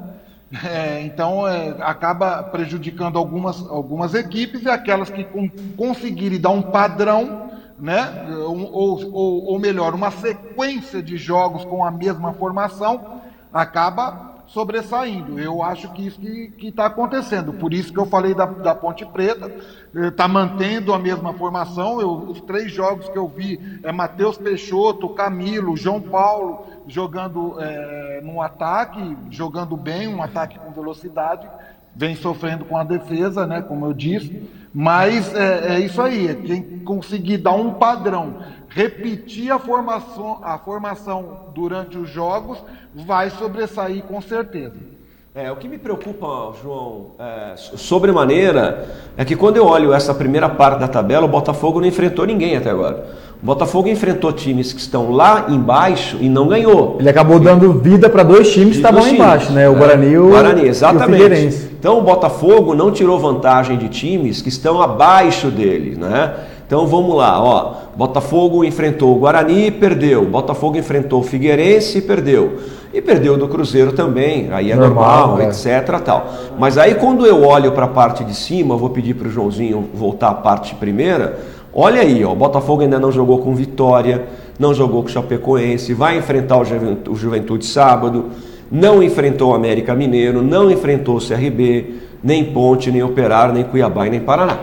É, 0.62 1.02
então 1.02 1.48
é, 1.48 1.76
acaba 1.80 2.44
prejudicando 2.44 3.18
algumas, 3.18 3.60
algumas 3.68 4.14
equipes 4.14 4.62
e 4.64 4.70
aquelas 4.70 5.10
que 5.10 5.24
con- 5.24 5.50
conseguirem 5.76 6.40
dar 6.40 6.52
um 6.52 6.62
padrão, 6.62 7.50
né? 7.80 8.28
Ou, 8.46 9.12
ou, 9.12 9.46
ou 9.46 9.60
melhor, 9.60 9.96
uma 9.96 10.12
sequência 10.12 11.02
de 11.02 11.18
jogos 11.18 11.66
com 11.66 11.84
a 11.84 11.90
mesma 11.90 12.34
formação, 12.34 13.22
acaba 13.52 14.32
sobressaindo. 14.46 15.40
Eu 15.40 15.64
acho 15.64 15.92
que 15.94 16.06
isso 16.06 16.20
que 16.20 16.68
está 16.68 16.86
acontecendo. 16.86 17.54
Por 17.54 17.74
isso 17.74 17.92
que 17.92 18.00
eu 18.00 18.06
falei 18.06 18.36
da, 18.36 18.46
da 18.46 18.76
Ponte 18.76 19.06
Preta, 19.06 19.52
está 19.96 20.28
mantendo 20.28 20.94
a 20.94 21.00
mesma 21.00 21.34
formação. 21.34 22.00
Eu, 22.00 22.12
os 22.12 22.42
três 22.42 22.72
jogos 22.72 23.10
que 23.10 23.18
eu 23.18 23.28
vi 23.28 23.80
é 23.82 23.92
Matheus 23.92 24.38
Peixoto, 24.38 25.10
Camilo, 25.10 25.76
João 25.76 26.00
Paulo 26.00 26.66
jogando 26.88 27.56
é, 27.60 28.22
no 28.24 28.42
ataque, 28.42 29.18
jogando 29.30 29.76
bem, 29.78 30.08
um 30.08 30.22
ataque 30.22 30.60
com 30.60 30.72
velocidade. 30.72 31.48
Vem 31.96 32.16
sofrendo 32.16 32.66
com 32.66 32.76
a 32.76 32.84
defesa, 32.84 33.46
né, 33.46 33.62
como 33.62 33.86
eu 33.86 33.94
disse. 33.94 34.50
Mas 34.74 35.34
é, 35.36 35.76
é 35.76 35.80
isso 35.80 36.02
aí, 36.02 36.28
é 36.28 36.34
quem 36.34 36.80
conseguir 36.80 37.38
dar 37.38 37.54
um 37.54 37.76
padrão, 37.76 38.38
repetir 38.68 39.52
a 39.52 39.60
formação, 39.60 40.40
a 40.42 40.58
formação 40.58 41.52
durante 41.54 41.96
os 41.98 42.10
jogos, 42.10 42.58
vai 42.94 43.30
sobressair 43.30 44.04
com 44.04 44.20
certeza. 44.20 44.94
É, 45.36 45.52
o 45.52 45.56
que 45.56 45.68
me 45.68 45.80
preocupa, 45.80 46.54
João, 46.62 47.12
é, 47.18 47.56
sobremaneira, 47.56 48.88
é 49.18 49.26
que 49.26 49.36
quando 49.36 49.58
eu 49.58 49.66
olho 49.66 49.92
essa 49.92 50.14
primeira 50.14 50.48
parte 50.48 50.80
da 50.80 50.88
tabela, 50.88 51.26
o 51.26 51.30
Botafogo 51.30 51.80
não 51.80 51.88
enfrentou 51.88 52.26
ninguém 52.26 52.56
até 52.56 52.70
agora. 52.70 53.04
Botafogo 53.44 53.90
enfrentou 53.90 54.32
times 54.32 54.72
que 54.72 54.80
estão 54.80 55.12
lá 55.12 55.48
embaixo 55.50 56.18
e 56.22 56.30
não 56.30 56.48
ganhou. 56.48 56.96
Ele 56.98 57.10
acabou 57.10 57.42
dando 57.42 57.74
vida 57.74 58.10
para 58.10 58.24
dois 58.24 58.54
times 58.54 58.70
que 58.70 58.76
estavam 58.78 59.02
lá 59.02 59.10
embaixo, 59.10 59.52
né? 59.52 59.68
O 59.68 59.76
Guarani 59.76 60.12
e 60.12 60.18
o, 60.18 60.30
Guarani, 60.30 60.62
e 60.62 60.64
o 60.64 60.68
exatamente. 60.68 61.22
Figueirense. 61.22 61.70
Então 61.78 62.00
o 62.00 62.02
Botafogo 62.02 62.74
não 62.74 62.90
tirou 62.90 63.20
vantagem 63.20 63.78
de 63.78 63.90
times 63.90 64.42
que 64.42 64.48
estão 64.48 64.82
abaixo 64.82 65.52
dele, 65.52 65.98
né? 66.00 66.34
Então 66.66 66.88
vamos 66.88 67.18
lá, 67.18 67.44
ó. 67.44 67.74
Botafogo 67.98 68.64
enfrentou 68.64 69.14
o 69.14 69.20
Guarani 69.20 69.68
e 69.68 69.72
perdeu. 69.72 70.24
Botafogo 70.24 70.78
enfrentou 70.78 71.20
o 71.20 71.24
Figueirense 71.24 71.98
e 71.98 72.02
perdeu. 72.02 72.60
E 72.94 73.02
perdeu 73.02 73.38
do 73.38 73.50
Cruzeiro 73.50 73.92
também, 73.92 74.54
aí 74.54 74.72
é 74.72 74.76
normal, 74.76 75.28
Normal, 75.28 75.42
é. 75.42 75.50
etc. 75.50 76.00
Tal. 76.00 76.30
Mas 76.58 76.78
aí 76.78 76.96
quando 76.96 77.26
eu 77.26 77.44
olho 77.44 77.74
para 77.74 77.84
a 77.86 77.90
parte 77.90 78.24
de 78.24 78.34
cima, 78.34 78.78
vou 78.78 78.90
pedir 78.90 79.16
para 79.16 79.28
o 79.28 79.32
Joãozinho 79.32 79.90
voltar 79.94 80.30
à 80.30 80.34
parte 80.34 80.74
primeira. 80.76 81.52
Olha 81.76 82.02
aí, 82.02 82.24
ó, 82.24 82.32
o 82.32 82.36
Botafogo 82.36 82.84
ainda 82.84 83.00
não 83.00 83.12
jogou 83.12 83.40
com 83.40 83.56
Vitória, 83.56 84.26
não 84.60 84.74
jogou 84.74 85.02
com 85.02 85.10
Chapecoense, 85.10 85.94
vai 85.94 86.18
enfrentar 86.18 86.60
o 86.60 86.64
Juventude, 86.64 87.10
o 87.10 87.16
Juventude 87.16 87.66
sábado, 87.66 88.26
não 88.72 89.02
enfrentou 89.02 89.52
o 89.52 89.56
América 89.56 89.96
Mineiro, 89.96 90.44
não 90.44 90.70
enfrentou 90.70 91.18
o 91.18 91.20
CRB, 91.20 91.96
nem 92.24 92.46
Ponte, 92.46 92.92
nem 92.92 93.02
Operário, 93.02 93.56
nem 93.56 93.64
Cuiabá 93.64 94.06
e 94.06 94.12
nem 94.12 94.20
Paraná. 94.20 94.60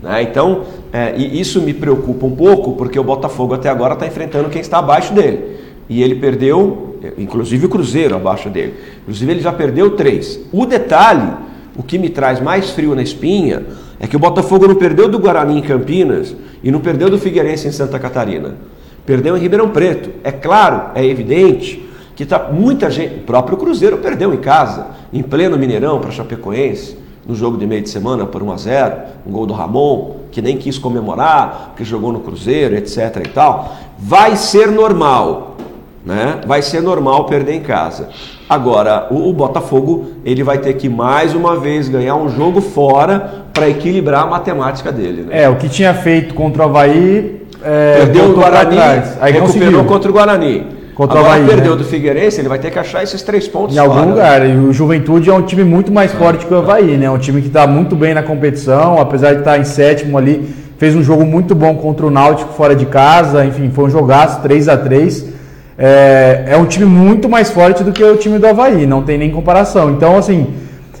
Né? 0.00 0.22
Então, 0.22 0.62
é, 0.92 1.14
e 1.16 1.40
isso 1.40 1.60
me 1.60 1.74
preocupa 1.74 2.24
um 2.24 2.36
pouco, 2.36 2.72
porque 2.74 2.98
o 2.98 3.04
Botafogo 3.04 3.54
até 3.54 3.68
agora 3.68 3.94
está 3.94 4.06
enfrentando 4.06 4.48
quem 4.48 4.60
está 4.60 4.78
abaixo 4.78 5.12
dele. 5.12 5.58
E 5.88 6.02
ele 6.02 6.14
perdeu, 6.14 6.98
inclusive 7.18 7.66
o 7.66 7.68
Cruzeiro 7.68 8.14
abaixo 8.14 8.48
dele. 8.48 8.74
Inclusive 9.02 9.32
ele 9.32 9.40
já 9.40 9.52
perdeu 9.52 9.96
três. 9.96 10.38
O 10.52 10.64
detalhe, 10.64 11.32
o 11.76 11.82
que 11.82 11.98
me 11.98 12.08
traz 12.10 12.40
mais 12.40 12.70
frio 12.70 12.94
na 12.94 13.02
espinha, 13.02 13.64
é 14.00 14.06
que 14.06 14.16
o 14.16 14.18
Botafogo 14.18 14.68
não 14.68 14.74
perdeu 14.74 15.08
do 15.08 15.18
Guarani 15.18 15.58
em 15.58 15.62
Campinas 15.62 16.34
e 16.62 16.70
não 16.70 16.80
perdeu 16.80 17.10
do 17.10 17.18
Figueirense 17.18 17.66
em 17.66 17.72
Santa 17.72 17.98
Catarina. 17.98 18.56
Perdeu 19.04 19.36
em 19.36 19.40
Ribeirão 19.40 19.70
Preto. 19.70 20.10
É 20.22 20.30
claro, 20.30 20.90
é 20.94 21.04
evidente 21.04 21.88
que 22.14 22.26
tá 22.26 22.48
muita 22.52 22.90
gente. 22.90 23.16
O 23.16 23.22
próprio 23.22 23.56
Cruzeiro 23.56 23.98
perdeu 23.98 24.32
em 24.34 24.38
casa, 24.38 24.88
em 25.12 25.22
pleno 25.22 25.56
Mineirão 25.56 26.00
para 26.00 26.10
Chapecoense, 26.10 26.98
no 27.26 27.34
jogo 27.34 27.56
de 27.56 27.66
meio 27.66 27.82
de 27.82 27.90
semana 27.90 28.26
por 28.26 28.42
1 28.42 28.52
a 28.52 28.56
0 28.56 28.96
um 29.26 29.32
gol 29.32 29.46
do 29.46 29.52
Ramon, 29.52 30.16
que 30.30 30.40
nem 30.40 30.56
quis 30.56 30.78
comemorar, 30.78 31.74
que 31.76 31.84
jogou 31.84 32.12
no 32.12 32.20
Cruzeiro, 32.20 32.74
etc. 32.74 33.22
e 33.24 33.28
tal. 33.28 33.76
Vai 33.98 34.36
ser 34.36 34.70
normal. 34.70 35.56
Né? 36.04 36.40
Vai 36.46 36.62
ser 36.62 36.80
normal 36.80 37.26
perder 37.26 37.54
em 37.54 37.60
casa. 37.60 38.08
Agora, 38.48 39.06
o, 39.10 39.28
o 39.28 39.32
Botafogo 39.32 40.06
ele 40.24 40.42
vai 40.42 40.58
ter 40.58 40.72
que 40.74 40.88
mais 40.88 41.34
uma 41.34 41.56
vez 41.56 41.88
ganhar 41.88 42.16
um 42.16 42.28
jogo 42.28 42.60
fora 42.60 43.44
para 43.52 43.68
equilibrar 43.68 44.22
a 44.22 44.26
matemática 44.26 44.90
dele. 44.90 45.22
Né? 45.22 45.42
É, 45.42 45.48
o 45.48 45.56
que 45.56 45.68
tinha 45.68 45.92
feito 45.92 46.34
contra 46.34 46.62
o 46.62 46.64
Havaí. 46.66 47.42
É, 47.62 47.96
Perdeu 47.98 48.30
o 48.30 48.34
Guarani. 48.34 48.78
Aí 49.20 49.32
recuperou 49.32 49.42
conseguiu. 49.46 49.84
contra 49.84 50.10
o 50.10 50.12
Guarani. 50.14 50.66
Contra 50.94 51.16
o 51.16 51.20
Agora 51.20 51.34
Havaí, 51.36 51.46
perdeu 51.48 51.72
né? 51.72 51.78
do 51.78 51.84
Figueirense, 51.84 52.40
ele 52.40 52.48
vai 52.48 52.58
ter 52.58 52.72
que 52.72 52.78
achar 52.78 53.04
esses 53.04 53.22
três 53.22 53.46
pontos 53.46 53.76
Em 53.76 53.78
algum 53.78 53.94
fora. 53.94 54.06
lugar. 54.06 54.46
E 54.48 54.52
o 54.56 54.72
Juventude 54.72 55.30
é 55.30 55.32
um 55.32 55.42
time 55.42 55.62
muito 55.62 55.92
mais 55.92 56.10
forte 56.12 56.44
que 56.44 56.52
o 56.52 56.56
Havaí, 56.58 56.96
né? 56.96 57.08
Um 57.08 57.18
time 57.18 57.40
que 57.40 57.46
está 57.48 57.66
muito 57.68 57.94
bem 57.94 58.14
na 58.14 58.22
competição, 58.22 58.98
apesar 59.00 59.34
de 59.34 59.40
estar 59.40 59.58
em 59.58 59.64
sétimo 59.64 60.18
ali. 60.18 60.48
Fez 60.76 60.96
um 60.96 61.02
jogo 61.02 61.24
muito 61.24 61.54
bom 61.54 61.74
contra 61.76 62.06
o 62.06 62.10
Náutico 62.10 62.52
fora 62.54 62.74
de 62.74 62.86
casa. 62.86 63.44
Enfim, 63.44 63.70
foi 63.70 63.84
um 63.84 63.90
jogaço 63.90 64.40
3 64.42 64.68
a 64.68 64.76
3 64.76 65.37
é, 65.78 66.44
é 66.48 66.56
um 66.56 66.66
time 66.66 66.84
muito 66.84 67.28
mais 67.28 67.50
forte 67.50 67.84
do 67.84 67.92
que 67.92 68.02
o 68.02 68.16
time 68.16 68.38
do 68.38 68.46
Havaí, 68.48 68.84
não 68.84 69.02
tem 69.02 69.16
nem 69.16 69.30
comparação. 69.30 69.90
Então, 69.90 70.18
assim, 70.18 70.48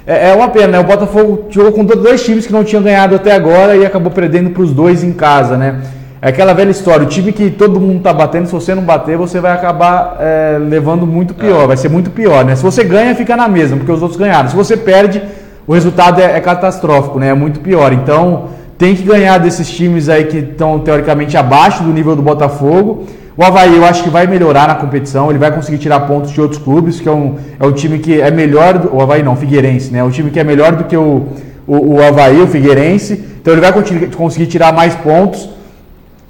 é, 0.06 0.30
é 0.30 0.34
uma 0.34 0.48
pena, 0.48 0.68
né? 0.68 0.78
O 0.78 0.84
Botafogo 0.84 1.46
jogou 1.50 1.72
com 1.72 1.84
dois 1.84 2.24
times 2.24 2.46
que 2.46 2.52
não 2.52 2.62
tinham 2.62 2.82
ganhado 2.82 3.16
até 3.16 3.32
agora 3.32 3.76
e 3.76 3.84
acabou 3.84 4.12
perdendo 4.12 4.50
para 4.50 4.62
os 4.62 4.72
dois 4.72 5.02
em 5.02 5.12
casa, 5.12 5.56
né? 5.56 5.80
É 6.22 6.30
aquela 6.30 6.52
velha 6.52 6.70
história, 6.70 7.04
o 7.04 7.08
time 7.08 7.32
que 7.32 7.50
todo 7.50 7.78
mundo 7.80 8.02
tá 8.02 8.12
batendo, 8.12 8.46
se 8.46 8.52
você 8.52 8.74
não 8.74 8.82
bater, 8.82 9.16
você 9.16 9.38
vai 9.38 9.52
acabar 9.52 10.16
é, 10.18 10.58
levando 10.58 11.06
muito 11.06 11.32
pior, 11.32 11.68
vai 11.68 11.76
ser 11.76 11.88
muito 11.88 12.10
pior, 12.10 12.44
né? 12.44 12.56
Se 12.56 12.62
você 12.62 12.82
ganha, 12.82 13.14
fica 13.14 13.36
na 13.36 13.46
mesma, 13.46 13.76
porque 13.76 13.92
os 13.92 14.02
outros 14.02 14.18
ganharam. 14.18 14.48
Se 14.48 14.56
você 14.56 14.76
perde, 14.76 15.22
o 15.66 15.74
resultado 15.74 16.20
é, 16.20 16.36
é 16.36 16.40
catastrófico, 16.40 17.20
né? 17.20 17.28
É 17.28 17.34
muito 17.34 17.60
pior. 17.60 17.92
Então, 17.92 18.48
tem 18.76 18.96
que 18.96 19.02
ganhar 19.02 19.38
desses 19.38 19.68
times 19.68 20.08
aí 20.08 20.24
que 20.24 20.38
estão 20.38 20.78
teoricamente 20.78 21.36
abaixo 21.36 21.84
do 21.84 21.92
nível 21.92 22.16
do 22.16 22.22
Botafogo. 22.22 23.04
O 23.38 23.44
Havaí 23.44 23.76
eu 23.76 23.84
acho 23.84 24.02
que 24.02 24.10
vai 24.10 24.26
melhorar 24.26 24.66
na 24.66 24.74
competição, 24.74 25.30
ele 25.30 25.38
vai 25.38 25.52
conseguir 25.52 25.78
tirar 25.78 26.00
pontos 26.00 26.32
de 26.32 26.40
outros 26.40 26.60
clubes, 26.60 27.00
que 27.00 27.08
é 27.08 27.12
um, 27.12 27.36
é 27.60 27.64
um 27.64 27.70
time 27.70 28.00
que 28.00 28.20
é 28.20 28.32
melhor, 28.32 28.88
o 28.92 29.00
Havaí 29.00 29.22
não, 29.22 29.36
Figueirense, 29.36 29.92
né? 29.92 30.00
É 30.00 30.02
um 30.02 30.10
time 30.10 30.28
que 30.28 30.40
é 30.40 30.42
melhor 30.42 30.72
do 30.72 30.82
que 30.82 30.96
o, 30.96 31.28
o, 31.64 31.94
o 31.94 32.02
Havaí, 32.02 32.42
o 32.42 32.48
Figueirense, 32.48 33.12
então 33.40 33.54
ele 33.54 33.60
vai 33.60 33.72
conseguir 34.10 34.48
tirar 34.48 34.72
mais 34.72 34.92
pontos, 34.96 35.48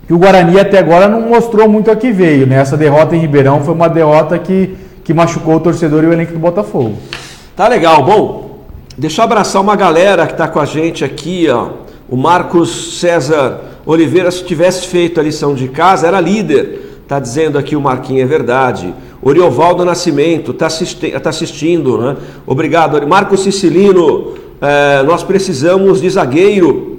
que 0.07 0.13
o 0.13 0.19
Guarani 0.19 0.61
até 0.61 0.79
agora 0.79 1.09
não 1.09 1.23
mostrou 1.23 1.67
muito 1.67 1.91
a 1.91 1.97
que 1.97 2.13
veio, 2.13 2.47
né? 2.47 2.57
Essa 2.57 2.77
derrota 2.77 3.17
em 3.17 3.21
Ribeirão 3.21 3.65
foi 3.65 3.73
uma 3.73 3.89
derrota 3.89 4.39
que, 4.39 4.77
que 5.03 5.15
machucou 5.15 5.55
o 5.55 5.61
torcedor 5.61 6.05
e 6.05 6.09
o 6.09 6.13
elenco 6.13 6.35
do 6.35 6.39
Botafogo. 6.39 6.99
Tá 7.57 7.69
legal, 7.69 8.05
bom. 8.05 8.59
Deixa 8.99 9.23
eu 9.23 9.25
abraçar 9.25 9.63
uma 9.63 9.77
galera 9.77 10.27
que 10.27 10.33
está 10.33 10.47
com 10.47 10.61
a 10.61 10.67
gente 10.67 11.07
aqui, 11.07 11.49
ó. 11.49 11.71
O 12.07 12.19
Marcos 12.19 13.01
César 13.01 13.61
Oliveira, 13.87 14.31
se 14.31 14.45
tivesse 14.45 14.87
feito 14.87 15.19
a 15.19 15.23
lição 15.23 15.55
de 15.55 15.69
casa, 15.69 16.07
era 16.07 16.21
líder. 16.21 16.88
Tá 17.09 17.19
dizendo 17.19 17.57
aqui 17.57 17.75
o 17.75 17.81
Marquinhos, 17.81 18.23
é 18.23 18.27
verdade. 18.27 18.95
Oriovaldo 19.23 19.83
Nascimento, 19.83 20.53
tá, 20.53 20.67
assisti 20.67 21.11
tá 21.19 21.31
assistindo, 21.31 21.97
né? 21.97 22.17
Obrigado. 22.47 23.05
Marcos 23.09 23.41
Sicilino, 23.41 24.35
eh, 24.61 25.03
nós 25.05 25.23
precisamos 25.23 26.03
de 26.03 26.11
zagueiro. 26.11 26.99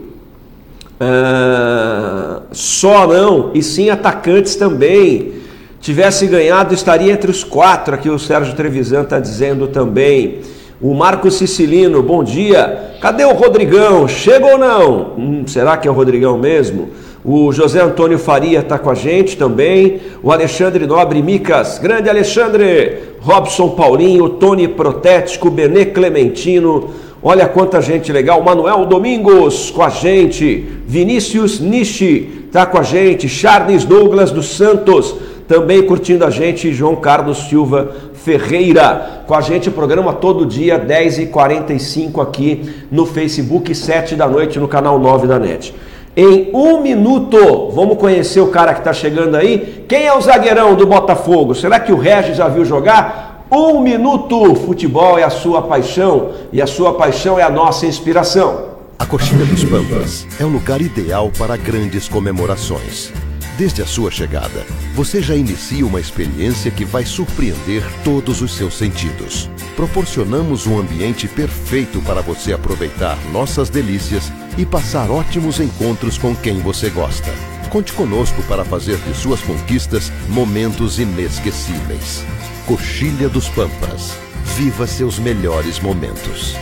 Ah, 0.99 2.41
só 2.51 3.07
não, 3.07 3.51
e 3.53 3.62
sim 3.62 3.91
atacantes 3.91 4.55
também. 4.55 5.34
Tivesse 5.80 6.26
ganhado, 6.26 6.74
estaria 6.74 7.14
entre 7.14 7.30
os 7.30 7.43
quatro. 7.43 7.93
Aqui 7.93 8.10
o 8.10 8.18
Sérgio 8.20 8.55
Trevisan 8.55 9.03
está 9.03 9.20
dizendo 9.20 9.68
também. 9.68 10.39
O 10.82 10.93
Marco 10.93 11.30
Sicilino, 11.30 12.01
bom 12.01 12.24
dia. 12.24 12.95
Cadê 12.99 13.24
o 13.24 13.34
Rodrigão? 13.34 14.07
Chega 14.07 14.45
ou 14.45 14.57
não? 14.57 15.14
Hum, 15.18 15.43
será 15.45 15.78
que 15.78 15.88
é 15.88 15.91
o 15.91 15.93
Rodrigão 15.93 16.38
mesmo? 16.38 16.89
O 17.32 17.52
José 17.52 17.80
Antônio 17.80 18.18
Faria 18.18 18.58
está 18.58 18.80
com 18.80 18.90
a 18.90 18.96
gente 18.96 19.38
também. 19.38 20.00
O 20.24 20.32
Alexandre 20.32 20.88
Nobre 20.88 21.22
Micas, 21.22 21.78
grande 21.78 22.10
Alexandre. 22.10 23.04
Robson 23.20 23.70
Paulinho, 23.70 24.30
Tony 24.30 24.68
Protético, 24.68 25.52
Benê 25.52 25.86
Clementino. 25.86 26.90
Olha 27.22 27.48
quanta 27.48 27.84
gente 27.84 28.12
legal. 28.12 28.42
Manuel 28.42 28.84
Domingos 28.88 29.70
com 29.70 29.84
a 29.84 29.90
gente. 29.90 30.66
Vinícius 30.88 31.60
Nishi 31.60 32.46
está 32.48 32.66
com 32.66 32.80
a 32.80 32.82
gente. 32.82 33.30
Charles 33.30 33.84
Douglas 33.84 34.32
dos 34.32 34.58
Santos 34.58 35.14
também 35.48 35.84
curtindo 35.84 36.26
a 36.26 36.32
gente. 36.32 36.74
João 36.74 36.96
Carlos 36.96 37.48
Silva 37.48 37.96
Ferreira 38.16 39.24
com 39.28 39.36
a 39.36 39.42
gente. 39.42 39.70
O 39.70 39.72
programa 39.72 40.14
todo 40.14 40.48
dia, 40.48 40.84
10h45 40.84 42.24
aqui 42.24 42.72
no 42.92 43.06
Facebook, 43.06 43.76
7 43.76 44.16
da 44.16 44.28
noite 44.28 44.58
no 44.58 44.68
canal 44.68 44.98
9 44.98 45.28
da 45.28 45.38
NET. 45.38 45.76
Em 46.16 46.49
um 46.53 46.82
minuto, 46.82 47.70
vamos 47.72 47.97
conhecer 47.97 48.39
o 48.41 48.47
cara 48.47 48.74
que 48.74 48.80
está 48.80 48.91
chegando 48.91 49.36
aí. 49.36 49.86
Quem 49.88 50.05
é 50.05 50.14
o 50.14 50.22
zagueirão 50.22 50.76
do 50.76 50.86
Botafogo? 50.86 51.53
Será 51.53 51.80
que 51.80 51.91
o 51.91 51.97
Regis 51.97 52.38
já 52.38 52.47
viu 52.47 52.66
jogar? 52.66 53.45
Um 53.51 53.80
minuto! 53.80 54.55
Futebol 54.55 55.18
é 55.18 55.24
a 55.24 55.30
sua 55.30 55.62
paixão 55.62 56.32
e 56.51 56.62
a 56.62 56.68
sua 56.68 56.93
paixão 56.93 57.39
é 57.39 57.43
a 57.43 57.49
nossa 57.49 57.86
inspiração. 57.86 58.70
A 58.97 59.05
Coxilha 59.05 59.45
dos 59.45 59.64
Pampas 59.64 60.28
é 60.39 60.43
o 60.43 60.49
lugar 60.49 60.82
ideal 60.82 61.32
para 61.38 61.55
grandes 61.55 62.07
comemorações. 62.07 63.14
Desde 63.57 63.82
a 63.82 63.86
sua 63.86 64.10
chegada, 64.10 64.66
você 64.95 65.22
já 65.22 65.36
inicia 65.36 65.86
uma 65.86 65.99
experiência 65.99 66.72
que 66.72 66.86
vai 66.86 67.05
surpreender 67.05 67.84
todos 68.03 68.41
os 68.41 68.55
seus 68.55 68.78
sentidos. 68.78 69.49
Proporcionamos 69.76 70.66
um 70.66 70.80
ambiente 70.80 71.28
perfeito 71.28 72.01
para 72.01 72.22
você 72.22 72.53
aproveitar 72.53 73.18
nossas 73.32 73.70
delícias 73.70 74.32
e 74.60 74.66
passar 74.66 75.10
ótimos 75.10 75.62
encontros 75.62 76.18
com 76.18 76.36
quem 76.36 76.60
você 76.60 76.89
gosta. 76.89 77.32
Conte 77.70 77.93
conosco 77.93 78.43
para 78.43 78.66
fazer 78.66 78.97
de 78.97 79.16
suas 79.16 79.39
conquistas 79.39 80.12
momentos 80.28 80.99
inesquecíveis. 80.99 82.26
Coxilha 82.66 83.30
dos 83.30 83.47
Pampas. 83.47 84.18
Viva 84.57 84.86
seus 84.86 85.18
melhores 85.18 85.80
momentos. 85.80 86.57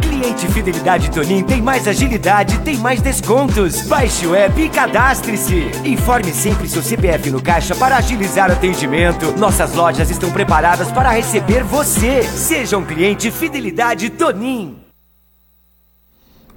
Cliente 0.00 0.46
Fidelidade 0.46 1.10
Tonin 1.10 1.42
tem 1.42 1.60
mais 1.60 1.88
agilidade, 1.88 2.60
tem 2.60 2.76
mais 2.76 3.02
descontos. 3.02 3.82
Baixe 3.88 4.26
o 4.28 4.36
app 4.36 4.60
e 4.60 4.68
cadastre-se. 4.68 5.68
Informe 5.84 6.30
sempre 6.30 6.68
seu 6.68 6.82
CPF 6.82 7.28
no 7.28 7.42
caixa 7.42 7.74
para 7.74 7.96
agilizar 7.96 8.50
o 8.50 8.52
atendimento. 8.52 9.36
Nossas 9.36 9.74
lojas 9.74 10.10
estão 10.10 10.30
preparadas 10.30 10.92
para 10.92 11.10
receber 11.10 11.64
você. 11.64 12.22
Seja 12.22 12.78
um 12.78 12.84
cliente 12.84 13.32
Fidelidade 13.32 14.10
Tonin. 14.10 14.79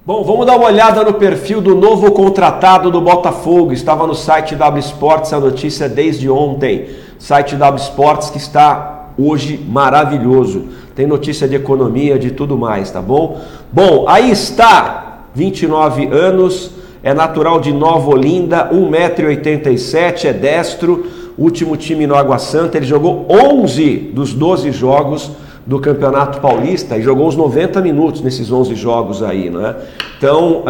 Bom, 0.06 0.22
vamos 0.22 0.44
dar 0.44 0.56
uma 0.58 0.66
olhada 0.66 1.02
no 1.02 1.14
perfil 1.14 1.62
do 1.62 1.74
novo 1.74 2.12
contratado 2.12 2.90
do 2.90 3.00
Botafogo. 3.00 3.72
Estava 3.72 4.06
no 4.06 4.14
site 4.14 4.54
W 4.54 4.78
Sports 4.80 5.32
a 5.32 5.40
notícia 5.40 5.88
desde 5.88 6.28
ontem. 6.28 6.90
Site 7.18 7.56
W 7.56 7.82
Sports 7.82 8.28
que 8.28 8.36
está 8.36 9.12
hoje 9.16 9.58
maravilhoso. 9.66 10.66
Tem 10.94 11.06
notícia 11.06 11.48
de 11.48 11.56
economia, 11.56 12.18
de 12.18 12.32
tudo 12.32 12.54
mais, 12.54 12.90
tá 12.90 13.00
bom? 13.00 13.40
Bom, 13.72 14.04
aí 14.06 14.30
está, 14.30 15.20
29 15.34 16.08
anos, 16.08 16.72
é 17.02 17.14
natural 17.14 17.58
de 17.58 17.72
Nova 17.72 18.10
Olinda, 18.10 18.68
1,87m, 18.74 20.26
é 20.26 20.34
destro, 20.34 21.06
último 21.38 21.78
time 21.78 22.06
no 22.06 22.14
Água 22.14 22.38
Santa, 22.38 22.76
ele 22.76 22.84
jogou 22.84 23.26
11 23.30 24.12
dos 24.12 24.34
12 24.34 24.70
jogos 24.70 25.30
do 25.66 25.78
Campeonato 25.78 26.40
Paulista 26.40 26.96
e 26.96 27.02
jogou 27.02 27.26
os 27.26 27.36
90 27.36 27.80
minutos 27.80 28.20
nesses 28.20 28.52
11 28.52 28.74
jogos 28.74 29.22
aí, 29.22 29.48
né? 29.48 29.74
Então, 30.18 30.58
uh, 30.58 30.64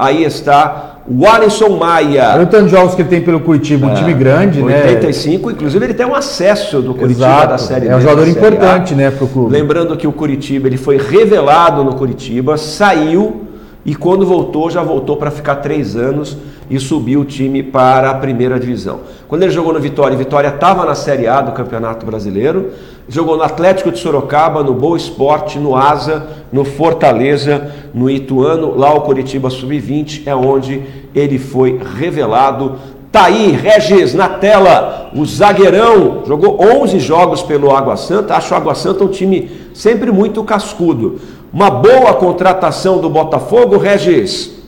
aí 0.00 0.24
está 0.24 0.90
o 1.06 1.26
Alisson 1.26 1.76
Maia. 1.76 2.30
Olha 2.34 2.42
o 2.42 2.46
tanto 2.46 2.64
de 2.64 2.70
jogos 2.70 2.94
que 2.94 3.02
ele 3.02 3.08
tem 3.08 3.20
pelo 3.20 3.40
Curitiba, 3.40 3.86
um 3.86 3.90
é, 3.90 3.94
time 3.94 4.12
grande, 4.12 4.60
85, 4.60 4.66
né? 4.68 4.94
85, 4.94 5.50
inclusive 5.52 5.84
ele 5.84 5.94
tem 5.94 6.06
um 6.06 6.14
acesso 6.14 6.82
do 6.82 6.94
Curitiba 6.94 7.26
Exato. 7.26 7.48
da 7.48 7.58
Série 7.58 7.88
É 7.88 7.96
um 7.96 8.00
jogador 8.00 8.26
importante, 8.26 8.94
né, 8.94 9.10
pro 9.10 9.26
clube. 9.26 9.52
Lembrando 9.52 9.96
que 9.96 10.06
o 10.06 10.12
Curitiba, 10.12 10.66
ele 10.66 10.76
foi 10.76 10.98
revelado 10.98 11.84
no 11.84 11.94
Curitiba, 11.94 12.56
saiu 12.56 13.42
e 13.84 13.94
quando 13.94 14.26
voltou, 14.26 14.70
já 14.70 14.82
voltou 14.82 15.16
para 15.16 15.30
ficar 15.30 15.56
três 15.56 15.96
anos 15.96 16.36
e 16.70 16.78
subiu 16.78 17.20
o 17.20 17.24
time 17.24 17.64
para 17.64 18.10
a 18.10 18.14
primeira 18.14 18.58
divisão. 18.58 19.00
Quando 19.26 19.42
ele 19.42 19.50
jogou 19.50 19.72
no 19.72 19.80
Vitória, 19.80 20.16
Vitória 20.16 20.48
estava 20.48 20.86
na 20.86 20.94
Série 20.94 21.26
A 21.26 21.40
do 21.40 21.50
Campeonato 21.50 22.06
Brasileiro, 22.06 22.70
jogou 23.08 23.36
no 23.36 23.42
Atlético 23.42 23.90
de 23.90 23.98
Sorocaba, 23.98 24.62
no 24.62 24.72
Boa 24.72 24.96
Esporte, 24.96 25.58
no 25.58 25.74
Asa, 25.74 26.28
no 26.52 26.64
Fortaleza, 26.64 27.72
no 27.92 28.08
Ituano, 28.08 28.78
lá 28.78 28.94
o 28.94 29.00
Curitiba 29.00 29.50
Sub-20 29.50 30.22
é 30.26 30.34
onde 30.34 30.82
ele 31.12 31.40
foi 31.40 31.80
revelado. 31.96 32.76
Tá 33.10 33.24
aí, 33.24 33.50
Regis, 33.50 34.14
na 34.14 34.28
tela, 34.28 35.10
o 35.12 35.26
zagueirão, 35.26 36.22
jogou 36.24 36.56
11 36.62 37.00
jogos 37.00 37.42
pelo 37.42 37.74
Água 37.74 37.96
Santa, 37.96 38.36
acho 38.36 38.54
o 38.54 38.56
Água 38.56 38.76
Santa 38.76 39.02
um 39.02 39.08
time 39.08 39.50
sempre 39.74 40.12
muito 40.12 40.44
cascudo. 40.44 41.20
Uma 41.52 41.68
boa 41.68 42.14
contratação 42.14 42.98
do 42.98 43.10
Botafogo, 43.10 43.76
Regis? 43.76 44.59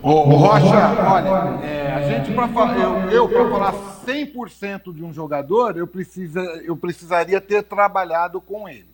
Ô, 0.00 0.10
ô 0.10 0.36
Rocha, 0.36 0.66
olha, 0.66 1.66
é, 1.66 1.92
a 1.92 2.08
gente 2.08 2.32
pra, 2.32 2.46
eu, 2.76 3.10
eu 3.10 3.28
para 3.28 3.50
falar 3.50 3.72
100% 4.06 4.94
de 4.94 5.02
um 5.04 5.12
jogador, 5.12 5.76
eu, 5.76 5.86
precisa, 5.86 6.40
eu 6.64 6.76
precisaria 6.76 7.40
ter 7.40 7.64
trabalhado 7.64 8.40
com 8.40 8.68
ele. 8.68 8.88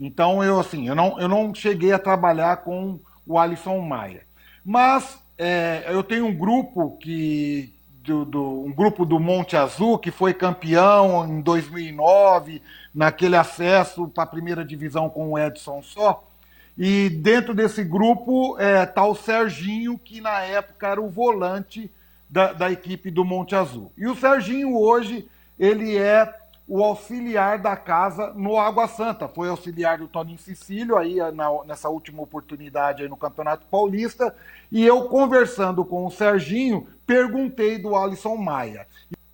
Então 0.00 0.42
eu 0.42 0.58
assim, 0.58 0.88
eu 0.88 0.94
não, 0.94 1.20
eu 1.20 1.28
não 1.28 1.54
cheguei 1.54 1.92
a 1.92 1.98
trabalhar 1.98 2.58
com 2.58 2.98
o 3.26 3.38
Alisson 3.38 3.80
Maia. 3.80 4.22
Mas 4.64 5.18
é, 5.36 5.84
eu 5.88 6.02
tenho 6.02 6.26
um 6.26 6.34
grupo 6.34 6.96
que 6.98 7.74
do, 8.02 8.24
do, 8.24 8.64
um 8.64 8.72
grupo 8.72 9.04
do 9.04 9.18
Monte 9.18 9.56
Azul 9.56 9.98
que 9.98 10.10
foi 10.10 10.32
campeão 10.32 11.26
em 11.26 11.40
2009 11.40 12.62
naquele 12.94 13.36
acesso 13.36 14.08
para 14.08 14.24
a 14.24 14.26
primeira 14.28 14.64
divisão 14.64 15.10
com 15.10 15.32
o 15.32 15.38
Edson 15.38 15.82
só. 15.82 16.24
E 16.78 17.08
dentro 17.08 17.54
desse 17.54 17.82
grupo 17.82 18.56
está 18.58 18.64
é, 18.64 18.86
tá 18.86 19.06
o 19.06 19.14
Serginho, 19.14 19.98
que 19.98 20.20
na 20.20 20.40
época 20.40 20.88
era 20.88 21.00
o 21.00 21.08
volante 21.08 21.90
da, 22.28 22.52
da, 22.52 22.70
equipe 22.70 23.10
do 23.10 23.24
Monte 23.24 23.54
Azul. 23.54 23.90
E 23.96 24.06
o 24.06 24.14
Serginho 24.14 24.76
hoje, 24.76 25.26
ele 25.58 25.96
é 25.96 26.32
o 26.68 26.82
auxiliar 26.82 27.58
da 27.58 27.76
casa 27.76 28.32
no 28.34 28.58
Água 28.58 28.88
Santa. 28.88 29.28
Foi 29.28 29.48
auxiliar 29.48 29.98
do 29.98 30.08
Toninho 30.08 30.38
Cecílio 30.38 30.98
aí 30.98 31.16
na, 31.32 31.48
nessa 31.64 31.88
última 31.88 32.22
oportunidade 32.22 33.02
aí 33.02 33.08
no 33.08 33.16
Campeonato 33.16 33.66
Paulista. 33.70 34.34
E 34.70 34.84
eu 34.84 35.04
conversando 35.04 35.84
com 35.84 36.04
o 36.04 36.10
Serginho, 36.10 36.86
perguntei 37.06 37.78
do 37.78 37.96
Alisson 37.96 38.36
Maia. 38.36 38.86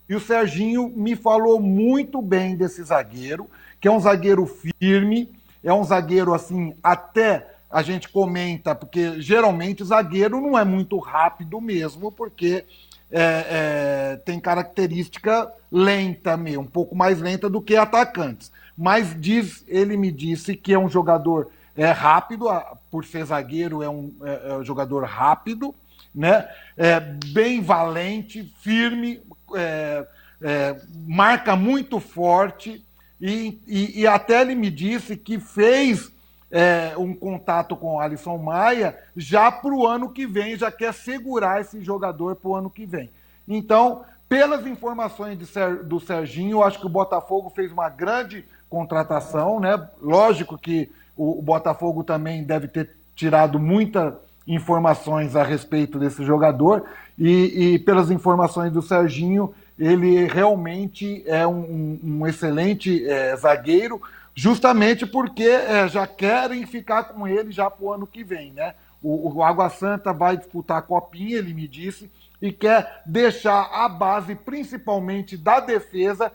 E 0.07 0.15
o 0.15 0.19
Serginho 0.19 0.89
me 0.95 1.15
falou 1.15 1.59
muito 1.59 2.21
bem 2.21 2.55
desse 2.55 2.83
zagueiro, 2.83 3.49
que 3.81 3.87
é 3.87 3.91
um 3.91 3.99
zagueiro 3.99 4.45
firme, 4.45 5.29
é 5.63 5.73
um 5.73 5.83
zagueiro 5.83 6.33
assim, 6.33 6.75
até 6.83 7.47
a 7.69 7.81
gente 7.81 8.09
comenta, 8.09 8.75
porque 8.75 9.19
geralmente 9.19 9.83
zagueiro 9.83 10.39
não 10.39 10.57
é 10.57 10.63
muito 10.63 10.99
rápido 10.99 11.59
mesmo, 11.59 12.11
porque 12.11 12.65
é, 13.11 13.45
é, 13.49 14.15
tem 14.25 14.39
característica 14.39 15.51
lenta 15.71 16.37
mesmo, 16.37 16.63
um 16.63 16.67
pouco 16.67 16.95
mais 16.95 17.19
lenta 17.19 17.49
do 17.49 17.61
que 17.61 17.75
atacantes. 17.75 18.51
Mas 18.77 19.15
diz, 19.19 19.63
ele 19.67 19.97
me 19.97 20.11
disse 20.11 20.55
que 20.55 20.73
é 20.73 20.79
um 20.79 20.89
jogador 20.89 21.49
é, 21.75 21.89
rápido, 21.91 22.47
por 22.91 23.05
ser 23.05 23.25
zagueiro 23.25 23.81
é 23.81 23.89
um, 23.89 24.13
é, 24.23 24.49
é 24.49 24.53
um 24.57 24.63
jogador 24.63 25.03
rápido, 25.03 25.73
né? 26.13 26.47
É, 26.77 26.99
bem 26.99 27.61
valente, 27.61 28.53
firme, 28.61 29.19
é, 29.55 30.07
é, 30.41 30.75
marca 31.07 31.55
muito 31.55 31.99
forte 31.99 32.83
e, 33.25 33.57
e, 33.65 34.01
e, 34.01 34.07
até 34.07 34.41
ele 34.41 34.53
me 34.53 34.69
disse 34.69 35.15
que 35.15 35.39
fez 35.39 36.11
é, 36.51 36.93
um 36.97 37.13
contato 37.13 37.73
com 37.73 37.95
o 37.95 37.99
Alisson 38.01 38.37
Maia 38.37 38.99
já 39.15 39.49
para 39.49 39.73
o 39.73 39.87
ano 39.87 40.09
que 40.09 40.27
vem, 40.27 40.57
já 40.57 40.69
quer 40.69 40.93
segurar 40.93 41.61
esse 41.61 41.81
jogador 41.81 42.35
para 42.35 42.49
o 42.49 42.55
ano 42.55 42.69
que 42.69 42.85
vem. 42.85 43.09
Então, 43.47 44.03
pelas 44.27 44.67
informações 44.67 45.39
Ser, 45.47 45.83
do 45.85 46.01
Serginho, 46.01 46.57
eu 46.57 46.63
acho 46.63 46.81
que 46.81 46.85
o 46.85 46.89
Botafogo 46.89 47.49
fez 47.49 47.71
uma 47.71 47.87
grande 47.87 48.43
contratação, 48.69 49.57
né? 49.57 49.87
Lógico 50.01 50.57
que 50.57 50.91
o, 51.15 51.39
o 51.39 51.41
Botafogo 51.41 52.03
também 52.03 52.43
deve 52.43 52.67
ter 52.67 52.89
tirado 53.15 53.57
muitas 53.57 54.15
informações 54.45 55.33
a 55.37 55.43
respeito 55.43 55.97
desse 55.97 56.25
jogador 56.25 56.83
e, 57.17 57.75
e 57.75 57.79
pelas 57.79 58.11
informações 58.11 58.69
do 58.69 58.81
Serginho, 58.81 59.53
ele 59.77 60.25
realmente 60.25 61.23
é 61.25 61.45
um, 61.47 61.99
um 62.03 62.27
excelente 62.27 63.07
é, 63.07 63.35
zagueiro, 63.35 64.01
justamente 64.35 65.05
porque 65.05 65.43
é, 65.43 65.87
já 65.87 66.05
querem 66.07 66.65
ficar 66.65 67.05
com 67.05 67.27
ele 67.27 67.51
já 67.51 67.69
para 67.69 67.85
o 67.85 67.93
ano 67.93 68.07
que 68.07 68.23
vem, 68.23 68.51
né? 68.53 68.73
O, 69.01 69.37
o 69.37 69.43
Água 69.43 69.69
Santa 69.69 70.13
vai 70.13 70.37
disputar 70.37 70.77
a 70.77 70.81
copinha, 70.81 71.37
ele 71.37 71.53
me 71.53 71.67
disse, 71.67 72.09
e 72.41 72.51
quer 72.51 73.01
deixar 73.05 73.69
a 73.71 73.87
base, 73.87 74.35
principalmente 74.35 75.37
da 75.37 75.59
defesa, 75.59 76.31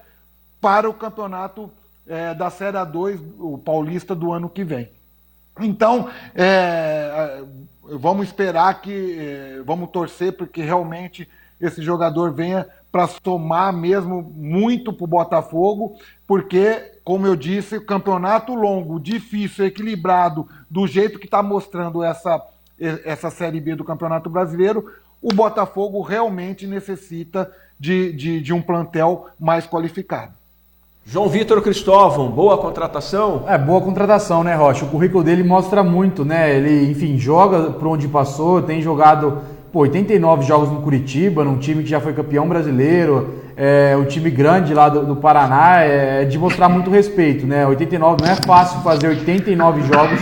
para 0.61 0.89
o 0.89 0.95
campeonato 0.95 1.71
é, 2.07 2.35
da 2.35 2.51
Série 2.51 2.77
A2, 2.77 3.21
o 3.39 3.59
Paulista, 3.59 4.15
do 4.15 4.33
ano 4.33 4.49
que 4.49 4.65
vem. 4.65 4.91
Então, 5.61 6.09
é, 6.35 7.43
vamos 7.83 8.27
esperar 8.27 8.81
que, 8.81 9.19
é, 9.19 9.63
vamos 9.65 9.91
torcer 9.91 10.33
porque 10.33 10.63
realmente 10.63 11.29
esse 11.61 11.83
jogador 11.83 12.33
venha 12.33 12.67
para 12.91 13.07
somar 13.07 13.73
mesmo 13.73 14.23
muito 14.35 14.93
para 14.93 15.05
o 15.05 15.09
Botafogo, 15.09 15.97
porque, 16.27 16.93
como 17.05 17.27
eu 17.27 17.37
disse, 17.37 17.77
o 17.77 17.85
campeonato 17.85 18.55
longo, 18.55 18.99
difícil, 18.99 19.67
equilibrado, 19.67 20.49
do 20.71 20.87
jeito 20.87 21.19
que 21.19 21.27
está 21.27 21.43
mostrando 21.43 22.03
essa, 22.03 22.41
essa 22.79 23.31
Série 23.31 23.61
B 23.61 23.75
do 23.75 23.85
Campeonato 23.85 24.31
Brasileiro, 24.31 24.91
o 25.21 25.33
Botafogo 25.35 26.01
realmente 26.01 26.67
necessita 26.67 27.51
de, 27.79 28.13
de, 28.13 28.41
de 28.41 28.53
um 28.53 28.63
plantel 28.63 29.29
mais 29.39 29.67
qualificado. 29.67 30.33
João 31.05 31.29
Vitor 31.29 31.63
Cristóvão, 31.63 32.31
boa 32.31 32.59
contratação? 32.59 33.45
É, 33.49 33.57
boa 33.57 33.81
contratação, 33.81 34.45
né, 34.45 34.55
Rocha? 34.55 34.85
O 34.85 34.91
currículo 34.91 35.25
dele 35.25 35.43
mostra 35.43 35.83
muito, 35.83 36.23
né? 36.23 36.55
Ele, 36.55 36.91
enfim, 36.91 37.17
joga 37.17 37.71
por 37.71 37.89
onde 37.89 38.07
passou, 38.07 38.61
tem 38.61 38.83
jogado 38.83 39.41
pô, 39.73 39.81
89 39.81 40.45
jogos 40.45 40.71
no 40.71 40.81
Curitiba, 40.83 41.45
num 41.45 41.59
time 41.59 41.83
que 41.83 41.91
já 41.91 42.01
foi 42.01 42.13
campeão 42.13 42.49
brasileiro, 42.49 43.35
é, 43.57 43.97
um 43.97 44.05
time 44.05 44.31
grande 44.31 44.73
lá 44.73 44.89
do, 44.89 45.05
do 45.05 45.17
Paraná, 45.17 45.83
é, 45.83 46.23
é 46.23 46.25
de 46.25 46.39
mostrar 46.39 46.69
muito 46.69 46.91
respeito, 46.91 47.47
né? 47.47 47.67
89 47.67 48.23
não 48.23 48.31
é 48.31 48.37
fácil 48.37 48.81
fazer 48.81 49.09
89 49.09 49.83
jogos 49.83 50.21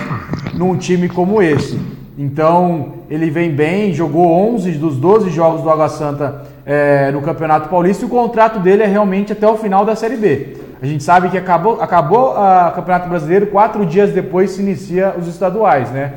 num 0.55 0.76
time 0.76 1.09
como 1.09 1.40
esse. 1.40 1.78
Então, 2.18 2.94
ele 3.11 3.30
vem 3.30 3.51
bem, 3.51 3.92
jogou 3.92 4.26
11 4.55 4.72
dos 4.72 4.97
12 4.97 5.30
jogos 5.30 5.61
do 5.61 5.70
Água 5.70 5.88
Santa 5.88 6.42
é, 6.64 7.11
no 7.12 7.20
Campeonato 7.20 7.68
Paulista 7.68 8.05
e 8.05 8.07
o 8.07 8.11
contrato 8.11 8.59
dele 8.59 8.82
é 8.82 8.86
realmente 8.86 9.32
até 9.32 9.47
o 9.47 9.57
final 9.57 9.84
da 9.84 9.94
Série 9.94 10.16
B. 10.16 10.57
A 10.80 10.86
gente 10.86 11.05
sabe 11.05 11.28
que 11.28 11.36
acabou, 11.36 11.80
acabou 11.80 12.30
o 12.30 12.70
Campeonato 12.72 13.09
Brasileiro, 13.09 13.47
quatro 13.49 13.84
dias 13.84 14.12
depois 14.12 14.51
se 14.51 14.62
inicia 14.62 15.14
os 15.18 15.28
estaduais, 15.28 15.90
né? 15.90 16.14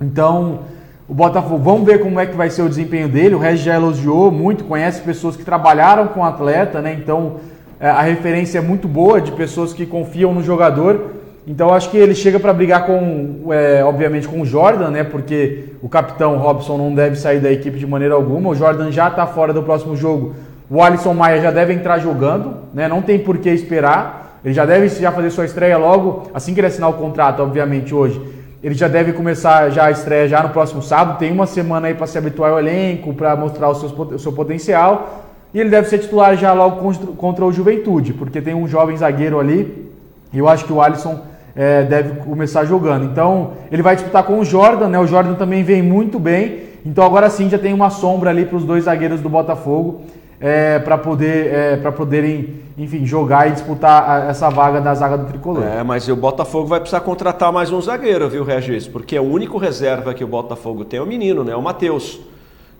Então, 0.00 0.60
o 1.08 1.14
Botafogo, 1.14 1.56
vamos 1.56 1.86
ver 1.86 2.00
como 2.00 2.20
é 2.20 2.26
que 2.26 2.36
vai 2.36 2.50
ser 2.50 2.60
o 2.60 2.68
desempenho 2.68 3.08
dele. 3.08 3.34
O 3.34 3.38
Regis 3.38 3.64
já 3.64 3.74
elogiou 3.74 4.30
muito, 4.30 4.64
conhece 4.64 5.00
pessoas 5.00 5.36
que 5.36 5.42
trabalharam 5.42 6.08
com 6.08 6.20
o 6.20 6.24
atleta, 6.24 6.82
né? 6.82 6.92
Então 6.92 7.36
é, 7.80 7.88
a 7.88 8.02
referência 8.02 8.58
é 8.58 8.60
muito 8.60 8.86
boa 8.86 9.18
de 9.18 9.32
pessoas 9.32 9.72
que 9.72 9.86
confiam 9.86 10.34
no 10.34 10.42
jogador. 10.42 11.12
Então 11.46 11.72
acho 11.72 11.90
que 11.90 11.96
ele 11.96 12.14
chega 12.14 12.38
para 12.38 12.52
brigar 12.52 12.84
com, 12.84 13.50
é, 13.50 13.82
obviamente, 13.82 14.28
com 14.28 14.42
o 14.42 14.44
Jordan, 14.44 14.90
né? 14.90 15.02
Porque 15.02 15.64
o 15.80 15.88
capitão 15.88 16.36
Robson 16.36 16.76
não 16.76 16.94
deve 16.94 17.16
sair 17.16 17.40
da 17.40 17.50
equipe 17.50 17.78
de 17.78 17.86
maneira 17.86 18.12
alguma. 18.14 18.50
O 18.50 18.54
Jordan 18.54 18.92
já 18.92 19.08
está 19.08 19.26
fora 19.26 19.54
do 19.54 19.62
próximo 19.62 19.96
jogo. 19.96 20.34
O 20.68 20.82
Alisson 20.82 21.14
Maia 21.14 21.40
já 21.40 21.50
deve 21.50 21.72
entrar 21.72 21.98
jogando, 22.00 22.54
né? 22.74 22.86
Não 22.86 23.00
tem 23.00 23.18
por 23.18 23.38
que 23.38 23.48
esperar. 23.48 24.40
Ele 24.44 24.52
já 24.52 24.66
deve 24.66 24.90
já 24.90 25.10
fazer 25.10 25.30
sua 25.30 25.46
estreia 25.46 25.78
logo 25.78 26.30
assim 26.34 26.52
que 26.52 26.60
ele 26.60 26.66
assinar 26.66 26.90
o 26.90 26.94
contrato, 26.94 27.42
obviamente, 27.42 27.94
hoje 27.94 28.37
ele 28.62 28.74
já 28.74 28.88
deve 28.88 29.12
começar 29.12 29.70
já 29.70 29.86
a 29.86 29.90
estreia 29.90 30.28
já 30.28 30.42
no 30.42 30.48
próximo 30.48 30.82
sábado. 30.82 31.18
Tem 31.18 31.30
uma 31.30 31.46
semana 31.46 31.86
aí 31.86 31.94
para 31.94 32.06
se 32.06 32.18
habituar 32.18 32.52
ao 32.52 32.58
elenco, 32.58 33.14
para 33.14 33.36
mostrar 33.36 33.68
o 33.68 33.74
seu, 33.74 33.88
o 33.88 34.18
seu 34.18 34.32
potencial. 34.32 35.24
E 35.54 35.60
ele 35.60 35.70
deve 35.70 35.88
ser 35.88 35.98
titular 35.98 36.36
já 36.36 36.52
logo 36.52 36.76
contra, 36.76 37.06
contra 37.12 37.44
o 37.44 37.52
Juventude, 37.52 38.12
porque 38.12 38.40
tem 38.40 38.54
um 38.54 38.66
jovem 38.66 38.96
zagueiro 38.96 39.38
ali. 39.38 39.88
E 40.32 40.38
eu 40.38 40.48
acho 40.48 40.64
que 40.64 40.72
o 40.72 40.82
Alisson 40.82 41.20
é, 41.54 41.84
deve 41.84 42.20
começar 42.20 42.64
jogando. 42.64 43.04
Então, 43.04 43.52
ele 43.70 43.82
vai 43.82 43.94
disputar 43.94 44.24
com 44.24 44.40
o 44.40 44.44
Jordan, 44.44 44.88
né? 44.88 44.98
O 44.98 45.06
Jordan 45.06 45.34
também 45.34 45.62
vem 45.62 45.80
muito 45.80 46.18
bem. 46.18 46.64
Então, 46.84 47.04
agora 47.04 47.30
sim 47.30 47.48
já 47.48 47.58
tem 47.58 47.72
uma 47.72 47.90
sombra 47.90 48.30
ali 48.30 48.44
para 48.44 48.56
os 48.56 48.64
dois 48.64 48.84
zagueiros 48.84 49.20
do 49.20 49.28
Botafogo 49.28 50.02
é, 50.40 50.78
para 50.78 50.96
poder, 50.96 51.52
é, 51.52 51.76
para 51.76 51.90
poderem, 51.90 52.62
enfim, 52.76 53.04
jogar 53.04 53.48
e 53.48 53.52
disputar 53.52 54.08
a, 54.08 54.30
essa 54.30 54.48
vaga 54.48 54.80
da 54.80 54.94
zaga 54.94 55.18
do 55.18 55.26
tricolor. 55.26 55.64
É, 55.64 55.82
mas 55.82 56.08
o 56.08 56.14
Botafogo 56.14 56.66
vai 56.66 56.80
precisar 56.80 57.00
contratar 57.00 57.52
mais 57.52 57.72
um 57.72 57.80
zagueiro, 57.80 58.28
viu, 58.28 58.44
Regis? 58.44 58.86
Porque 58.86 59.18
o 59.18 59.22
único 59.22 59.58
reserva 59.58 60.14
que 60.14 60.22
o 60.22 60.28
Botafogo 60.28 60.84
tem 60.84 61.00
é 61.00 61.02
o 61.02 61.06
menino, 61.06 61.42
né? 61.42 61.56
O 61.56 61.62
Matheus, 61.62 62.20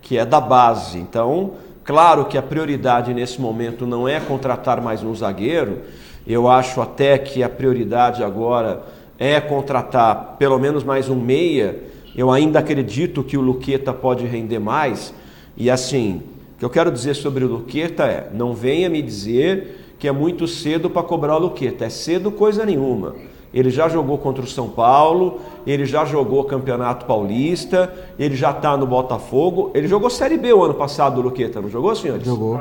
que 0.01 0.17
é 0.17 0.25
da 0.25 0.41
base. 0.41 0.99
Então, 0.99 1.53
claro 1.83 2.27
que 2.27 2.39
a 2.39 2.43
prioridade 2.43 3.13
nesse 3.13 3.41
momento 3.41 3.87
não 3.87 4.07
é 4.07 4.21
contratar 4.21 4.81
mais 4.81 5.03
um 5.03 5.15
zagueiro. 5.15 5.79
Eu 6.27 6.49
acho 6.49 6.81
até 6.81 7.19
que 7.19 7.43
a 7.43 7.49
prioridade 7.49 8.23
agora 8.23 8.83
é 9.19 9.41
contratar 9.41 10.37
pelo 10.39 10.59
menos 10.59 10.85
mais 10.85 11.09
um 11.09 11.17
meia. 11.17 11.77
Eu 12.17 12.31
ainda 12.31 12.61
acredito 12.61 13.25
que 13.25 13.37
o 13.37 13.41
Luqueta 13.41 13.93
pode 13.93 14.27
render 14.27 14.61
mais. 14.61 15.13
E 15.57 15.69
assim, 15.69 16.23
o 16.59 16.61
que 16.61 16.65
eu 16.65 16.71
quero 16.71 16.91
dizer 16.91 17.15
sobre 17.15 17.45
o 17.45 17.49
Luqueta 17.49 18.03
é: 18.03 18.29
não 18.35 18.53
venha 18.53 18.91
me 18.91 19.01
dizer 19.01 19.95
que 19.97 20.09
é 20.09 20.13
muito 20.13 20.49
cedo 20.49 20.91
para 20.91 21.05
cobrar 21.05 21.37
o 21.37 21.39
Luqueta. 21.39 21.85
É 21.85 21.89
cedo 21.89 22.33
coisa 22.33 22.67
nenhuma. 22.67 23.15
Ele 23.55 23.71
já 23.71 23.89
jogou 23.89 24.19
contra 24.19 24.43
o 24.43 24.47
São 24.47 24.69
Paulo, 24.69 25.41
ele 25.65 25.87
já 25.87 26.05
jogou 26.05 26.43
Campeonato 26.43 27.07
Paulista, 27.07 27.95
ele 28.19 28.35
já 28.35 28.51
está 28.51 28.77
no 28.77 28.89
Botafogo. 28.89 29.71
Ele 29.73 29.87
jogou 29.87 30.11
Série 30.11 30.37
B 30.37 30.53
o 30.53 30.65
ano 30.65 30.75
passado, 30.75 31.19
o 31.19 31.23
Luqueta, 31.23 31.61
não 31.61 31.71
jogou, 31.71 31.95
senhores? 31.95 32.27
Jogou. 32.27 32.61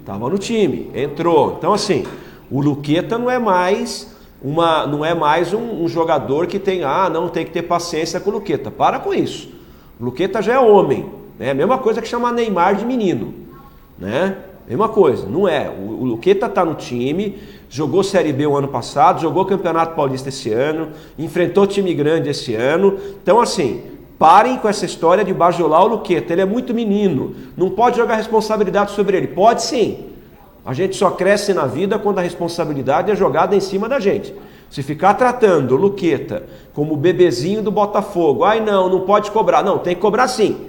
Estava 0.00 0.28
no 0.28 0.36
time, 0.36 0.90
entrou. 0.92 1.54
Então, 1.58 1.72
assim, 1.72 2.04
o 2.50 2.60
Luqueta 2.60 3.16
não 3.16 3.30
é 3.30 3.38
mais 3.38 4.12
uma, 4.42 4.84
não 4.84 5.04
é 5.04 5.14
mais 5.14 5.54
um, 5.54 5.84
um, 5.84 5.86
jogador 5.86 6.48
que 6.48 6.58
tem, 6.58 6.82
ah, 6.82 7.08
não 7.08 7.28
tem 7.28 7.44
que 7.44 7.52
ter 7.52 7.62
paciência 7.62 8.18
com 8.18 8.30
o 8.30 8.32
Luqueta. 8.32 8.68
Para 8.68 8.98
com 8.98 9.14
isso. 9.14 9.48
O 10.00 10.06
Luqueta 10.06 10.42
já 10.42 10.54
é 10.54 10.58
homem. 10.58 11.17
É 11.40 11.50
a 11.50 11.54
mesma 11.54 11.78
coisa 11.78 12.02
que 12.02 12.08
chamar 12.08 12.32
Neymar 12.32 12.74
de 12.74 12.84
menino. 12.84 13.32
Né? 13.98 14.36
Mesma 14.68 14.88
coisa, 14.88 15.26
não 15.26 15.48
é. 15.48 15.68
O, 15.70 16.02
o 16.02 16.04
Luqueta 16.04 16.46
está 16.46 16.64
no 16.64 16.74
time, 16.74 17.38
jogou 17.70 18.02
Série 18.02 18.32
B 18.32 18.46
o 18.46 18.56
ano 18.56 18.68
passado, 18.68 19.20
jogou 19.20 19.44
Campeonato 19.46 19.94
Paulista 19.94 20.28
esse 20.28 20.52
ano, 20.52 20.88
enfrentou 21.18 21.66
time 21.66 21.94
grande 21.94 22.28
esse 22.28 22.54
ano. 22.54 22.98
Então, 23.22 23.40
assim, 23.40 23.82
parem 24.18 24.58
com 24.58 24.68
essa 24.68 24.84
história 24.84 25.24
de 25.24 25.32
bajular 25.32 25.84
o 25.84 25.88
Luqueta. 25.88 26.32
Ele 26.32 26.42
é 26.42 26.44
muito 26.44 26.74
menino, 26.74 27.34
não 27.56 27.70
pode 27.70 27.96
jogar 27.96 28.16
responsabilidade 28.16 28.90
sobre 28.90 29.16
ele. 29.16 29.28
Pode 29.28 29.62
sim. 29.62 30.06
A 30.66 30.74
gente 30.74 30.96
só 30.96 31.10
cresce 31.12 31.54
na 31.54 31.64
vida 31.64 31.98
quando 31.98 32.18
a 32.18 32.22
responsabilidade 32.22 33.10
é 33.10 33.16
jogada 33.16 33.56
em 33.56 33.60
cima 33.60 33.88
da 33.88 33.98
gente. 33.98 34.34
Se 34.68 34.82
ficar 34.82 35.14
tratando 35.14 35.72
o 35.72 35.78
Luqueta 35.78 36.42
como 36.74 36.92
o 36.92 36.96
bebezinho 36.96 37.62
do 37.62 37.70
Botafogo, 37.70 38.44
ai 38.44 38.60
não, 38.60 38.86
não 38.90 39.00
pode 39.00 39.30
cobrar. 39.30 39.62
Não, 39.62 39.78
tem 39.78 39.94
que 39.94 40.00
cobrar 40.00 40.28
sim 40.28 40.67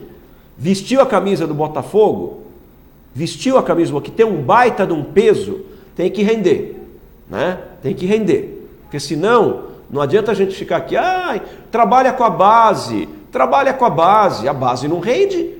vestiu 0.60 0.99
a 0.99 1.05
camisa 1.05 1.47
do 1.47 1.53
Botafogo, 1.53 2.43
vestiu 3.16 3.57
a 3.57 3.64
camisa 3.64 3.99
que 4.01 4.12
tem 4.12 4.26
um 4.26 4.41
baita 4.41 4.86
de 4.86 4.91
um 4.91 5.03
peso, 5.03 5.62
tem 5.95 6.12
que 6.12 6.22
render, 6.22 6.76
né? 7.30 7.57
Tem 7.82 7.95
que 7.95 8.05
render, 8.05 8.68
porque 8.84 8.99
senão 8.99 9.70
não 9.89 10.01
adianta 10.01 10.32
a 10.32 10.36
gente 10.36 10.53
ficar 10.53 10.78
aqui, 10.78 10.97
ai, 10.97 11.41
trabalha 11.72 12.12
com 12.12 12.26
a 12.26 12.30
base, 12.30 13.07
trabalha 13.32 13.74
com 13.74 13.86
a 13.86 13.89
base, 13.89 14.49
a 14.49 14.53
base 14.53 14.88
não 14.88 14.99
rende. 14.99 15.57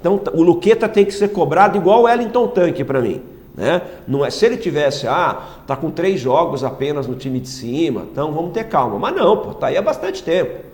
Então 0.00 0.18
o 0.32 0.42
Luqueta 0.42 0.88
tem 0.88 1.04
que 1.04 1.12
ser 1.12 1.28
cobrado 1.28 1.76
igual 1.76 2.00
o 2.00 2.02
Wellington 2.04 2.48
Tanque 2.48 2.82
para 2.82 3.02
mim. 3.02 3.20
Né? 3.54 3.82
Não 4.06 4.24
é, 4.24 4.30
se 4.30 4.46
ele 4.46 4.56
tivesse, 4.56 5.06
ah, 5.06 5.42
tá 5.66 5.76
com 5.76 5.90
três 5.90 6.20
jogos 6.20 6.64
apenas 6.64 7.06
no 7.06 7.16
time 7.16 7.38
de 7.38 7.48
cima, 7.48 8.06
então 8.10 8.32
vamos 8.32 8.52
ter 8.52 8.64
calma. 8.64 8.98
Mas 8.98 9.14
não, 9.14 9.36
pô, 9.36 9.52
tá 9.52 9.66
aí 9.66 9.76
há 9.76 9.82
bastante 9.82 10.22
tempo. 10.22 10.68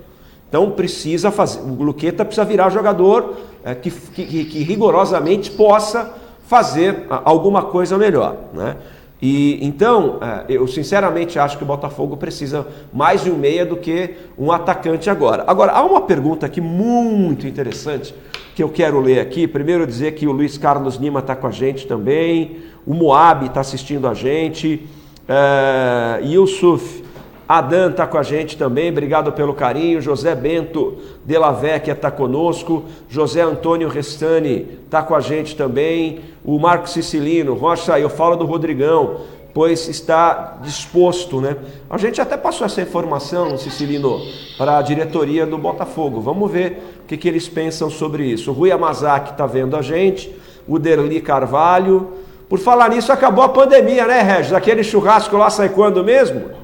Então 0.48 0.70
precisa 0.70 1.32
fazer, 1.32 1.60
o 1.60 1.82
Luqueta 1.82 2.24
precisa 2.24 2.44
virar 2.44 2.70
jogador 2.70 3.36
que, 3.72 3.90
que, 3.90 4.44
que, 4.44 4.62
rigorosamente 4.62 5.50
possa 5.52 6.12
fazer 6.46 7.06
alguma 7.08 7.62
coisa 7.62 7.96
melhor. 7.96 8.36
Né? 8.52 8.76
E 9.22 9.64
então, 9.64 10.18
é, 10.20 10.44
eu 10.48 10.66
sinceramente 10.66 11.38
acho 11.38 11.56
que 11.56 11.62
o 11.62 11.66
Botafogo 11.66 12.16
precisa 12.16 12.66
mais 12.92 13.22
de 13.22 13.30
um 13.30 13.36
meia 13.36 13.64
do 13.64 13.76
que 13.76 14.16
um 14.36 14.52
atacante 14.52 15.08
agora. 15.08 15.44
Agora, 15.46 15.72
há 15.72 15.82
uma 15.82 16.00
pergunta 16.00 16.44
aqui 16.44 16.60
muito 16.60 17.46
interessante 17.46 18.14
que 18.54 18.62
eu 18.62 18.68
quero 18.68 19.00
ler 19.00 19.20
aqui. 19.20 19.46
Primeiro 19.46 19.86
dizer 19.86 20.12
que 20.14 20.26
o 20.26 20.32
Luiz 20.32 20.58
Carlos 20.58 20.96
Lima 20.96 21.20
está 21.20 21.34
com 21.34 21.46
a 21.46 21.50
gente 21.50 21.86
também, 21.86 22.58
o 22.86 22.92
Moab 22.92 23.46
está 23.46 23.60
assistindo 23.60 24.06
a 24.06 24.14
gente, 24.14 24.86
é, 25.28 26.20
Yusuf 26.22 27.03
Adan 27.46 27.90
está 27.90 28.06
com 28.06 28.16
a 28.16 28.22
gente 28.22 28.56
também, 28.56 28.90
obrigado 28.90 29.30
pelo 29.32 29.52
carinho. 29.52 30.00
José 30.00 30.34
Bento 30.34 30.96
de 31.24 31.36
la 31.36 31.52
Vecchia 31.52 31.92
está 31.92 32.10
conosco. 32.10 32.84
José 33.08 33.42
Antônio 33.42 33.88
Restani 33.88 34.66
está 34.84 35.02
com 35.02 35.14
a 35.14 35.20
gente 35.20 35.54
também. 35.54 36.20
O 36.42 36.58
Marco 36.58 36.88
Sicilino, 36.88 37.54
Rocha, 37.54 37.98
eu 37.98 38.08
falo 38.08 38.34
do 38.36 38.46
Rodrigão, 38.46 39.20
pois 39.52 39.88
está 39.88 40.56
disposto, 40.62 41.38
né? 41.38 41.56
A 41.90 41.98
gente 41.98 42.18
até 42.18 42.34
passou 42.36 42.66
essa 42.66 42.80
informação, 42.80 43.58
Sicilino, 43.58 44.22
para 44.56 44.78
a 44.78 44.82
diretoria 44.82 45.44
do 45.44 45.58
Botafogo. 45.58 46.22
Vamos 46.22 46.50
ver 46.50 46.82
o 47.04 47.06
que, 47.06 47.18
que 47.18 47.28
eles 47.28 47.46
pensam 47.46 47.90
sobre 47.90 48.24
isso. 48.24 48.50
O 48.50 48.54
Rui 48.54 48.72
Amazaki 48.72 49.32
está 49.32 49.46
vendo 49.46 49.76
a 49.76 49.82
gente, 49.82 50.34
o 50.66 50.78
Derli 50.78 51.20
Carvalho. 51.20 52.14
Por 52.48 52.58
falar 52.58 52.88
nisso, 52.88 53.12
acabou 53.12 53.44
a 53.44 53.48
pandemia, 53.50 54.06
né, 54.06 54.22
Regis? 54.22 54.54
Aquele 54.54 54.82
churrasco 54.82 55.36
lá 55.36 55.50
sai 55.50 55.68
quando 55.68 56.02
mesmo? 56.02 56.63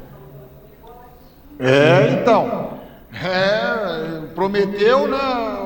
É, 1.60 2.18
então. 2.20 2.70
É, 3.22 4.22
prometeu, 4.34 5.06
né, 5.06 5.18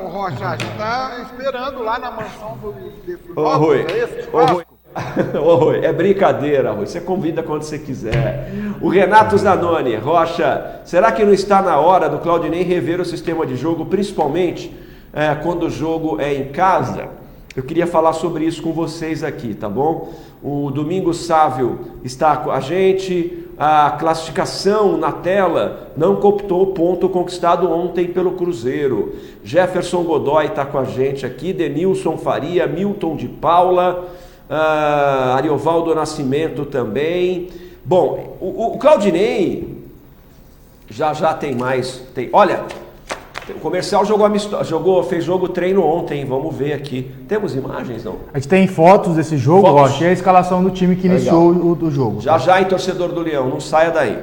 o 0.03 0.07
Rocha? 0.07 0.45
A 0.45 0.57
gente 0.57 0.71
está 0.71 1.17
esperando 1.21 1.81
lá 1.83 1.97
na 1.97 2.11
mansão 2.11 2.57
do 2.57 3.39
Ô, 3.39 3.57
Rui. 3.57 3.81
É 3.81 4.35
Ô, 4.35 4.45
Rui. 4.45 4.65
Ô, 5.39 5.55
Rui, 5.55 5.85
é 5.85 5.93
brincadeira, 5.93 6.71
Rui. 6.71 6.85
Você 6.85 6.99
convida 6.99 7.41
quando 7.41 7.63
você 7.63 7.79
quiser. 7.79 8.51
O 8.81 8.89
Renato 8.89 9.37
Zanoni, 9.37 9.95
Rocha, 9.95 10.81
será 10.83 11.11
que 11.11 11.23
não 11.23 11.33
está 11.33 11.61
na 11.61 11.79
hora 11.79 12.09
do 12.09 12.19
Claudinei 12.19 12.63
rever 12.63 12.99
o 12.99 13.05
sistema 13.05 13.45
de 13.45 13.55
jogo, 13.55 13.85
principalmente 13.85 14.75
é, 15.13 15.33
quando 15.35 15.67
o 15.67 15.69
jogo 15.69 16.19
é 16.19 16.33
em 16.33 16.51
casa? 16.51 17.07
Eu 17.55 17.63
queria 17.63 17.87
falar 17.87 18.13
sobre 18.13 18.45
isso 18.45 18.61
com 18.61 18.73
vocês 18.73 19.23
aqui, 19.23 19.53
tá 19.53 19.69
bom? 19.69 20.13
O 20.43 20.69
Domingos 20.71 21.25
Sávio 21.25 21.79
está 22.03 22.35
com 22.37 22.51
a 22.51 22.59
gente 22.59 23.45
a 23.57 23.91
classificação 23.91 24.97
na 24.97 25.13
tela 25.13 25.93
não 25.95 26.17
cooptou 26.17 26.61
o 26.63 26.67
ponto 26.67 27.07
conquistado 27.07 27.71
ontem 27.71 28.07
pelo 28.07 28.33
Cruzeiro. 28.33 29.15
Jefferson 29.45 30.03
Godoy 30.03 30.47
está 30.47 30.65
com 30.65 30.77
a 30.77 30.83
gente 30.83 31.25
aqui, 31.25 31.53
Denilson 31.53 32.17
Faria, 32.17 32.67
Milton 32.67 33.15
de 33.15 33.29
Paula, 33.29 34.09
uh, 34.49 35.35
Ariovaldo 35.37 35.95
Nascimento 35.95 36.65
também. 36.65 37.47
Bom, 37.85 38.35
o, 38.41 38.73
o 38.73 38.77
Claudinei 38.77 39.85
já 40.89 41.13
já 41.13 41.33
tem 41.33 41.55
mais. 41.55 42.03
Tem, 42.13 42.29
olha, 42.33 42.65
o 43.49 43.59
comercial 43.59 44.05
jogou, 44.05 44.27
jogou, 44.63 45.03
fez 45.03 45.23
jogo 45.23 45.49
treino 45.49 45.83
ontem, 45.83 46.25
vamos 46.25 46.55
ver 46.55 46.73
aqui. 46.73 47.11
Temos 47.27 47.55
imagens, 47.55 48.03
não? 48.03 48.17
A 48.33 48.39
gente 48.39 48.47
tem 48.47 48.67
fotos 48.67 49.15
desse 49.15 49.37
jogo, 49.37 49.67
fotos. 49.67 50.01
ó, 50.01 50.03
é 50.03 50.09
a 50.09 50.11
escalação 50.11 50.63
do 50.63 50.71
time 50.71 50.95
que 50.95 51.07
iniciou 51.07 51.51
o, 51.51 51.71
o, 51.73 51.91
jogo. 51.91 52.21
Já 52.21 52.37
já 52.37 52.59
em 52.61 52.65
torcedor 52.65 53.09
do 53.09 53.21
Leão, 53.21 53.49
não 53.49 53.59
saia 53.59 53.91
daí. 53.91 54.17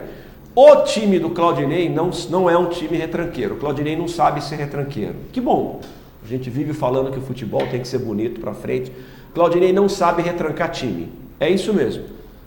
O 0.54 0.76
time 0.82 1.18
do 1.18 1.30
Claudinei 1.30 1.88
não, 1.88 2.10
não 2.28 2.50
é 2.50 2.58
um 2.58 2.66
time 2.66 2.96
retranqueiro. 2.96 3.54
O 3.54 3.58
Claudinei 3.58 3.96
não 3.96 4.08
sabe 4.08 4.42
ser 4.42 4.56
retranqueiro. 4.56 5.14
Que 5.32 5.40
bom. 5.40 5.80
A 6.24 6.28
gente 6.28 6.50
vive 6.50 6.72
falando 6.72 7.10
que 7.10 7.18
o 7.18 7.22
futebol 7.22 7.66
tem 7.68 7.80
que 7.80 7.88
ser 7.88 7.98
bonito 7.98 8.40
para 8.40 8.52
frente. 8.52 8.92
Claudinei 9.34 9.72
não 9.72 9.88
sabe 9.88 10.22
retrancar 10.22 10.70
time. 10.70 11.10
É 11.40 11.48
isso 11.48 11.72
mesmo. 11.72 12.04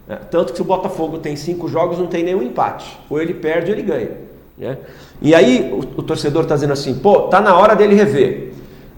É, 0.08 0.16
tanto 0.16 0.52
que 0.52 0.58
se 0.58 0.62
o 0.62 0.66
Botafogo 0.66 1.18
tem 1.18 1.36
cinco 1.36 1.68
jogos, 1.68 1.98
não 1.98 2.08
tem 2.08 2.24
nenhum 2.24 2.44
empate. 2.44 2.98
Ou 3.10 3.20
ele 3.20 3.34
perde 3.34 3.72
ou 3.72 3.78
ele 3.78 3.88
ganha. 3.88 4.12
Né? 4.58 4.78
E 5.22 5.34
aí 5.34 5.72
o, 5.72 6.00
o 6.00 6.04
torcedor 6.04 6.44
está 6.44 6.56
dizendo 6.56 6.74
assim, 6.74 6.96
pô, 6.96 7.22
tá 7.22 7.40
na 7.42 7.56
hora 7.56 7.76
dele 7.76 7.96
rever. 7.96 8.54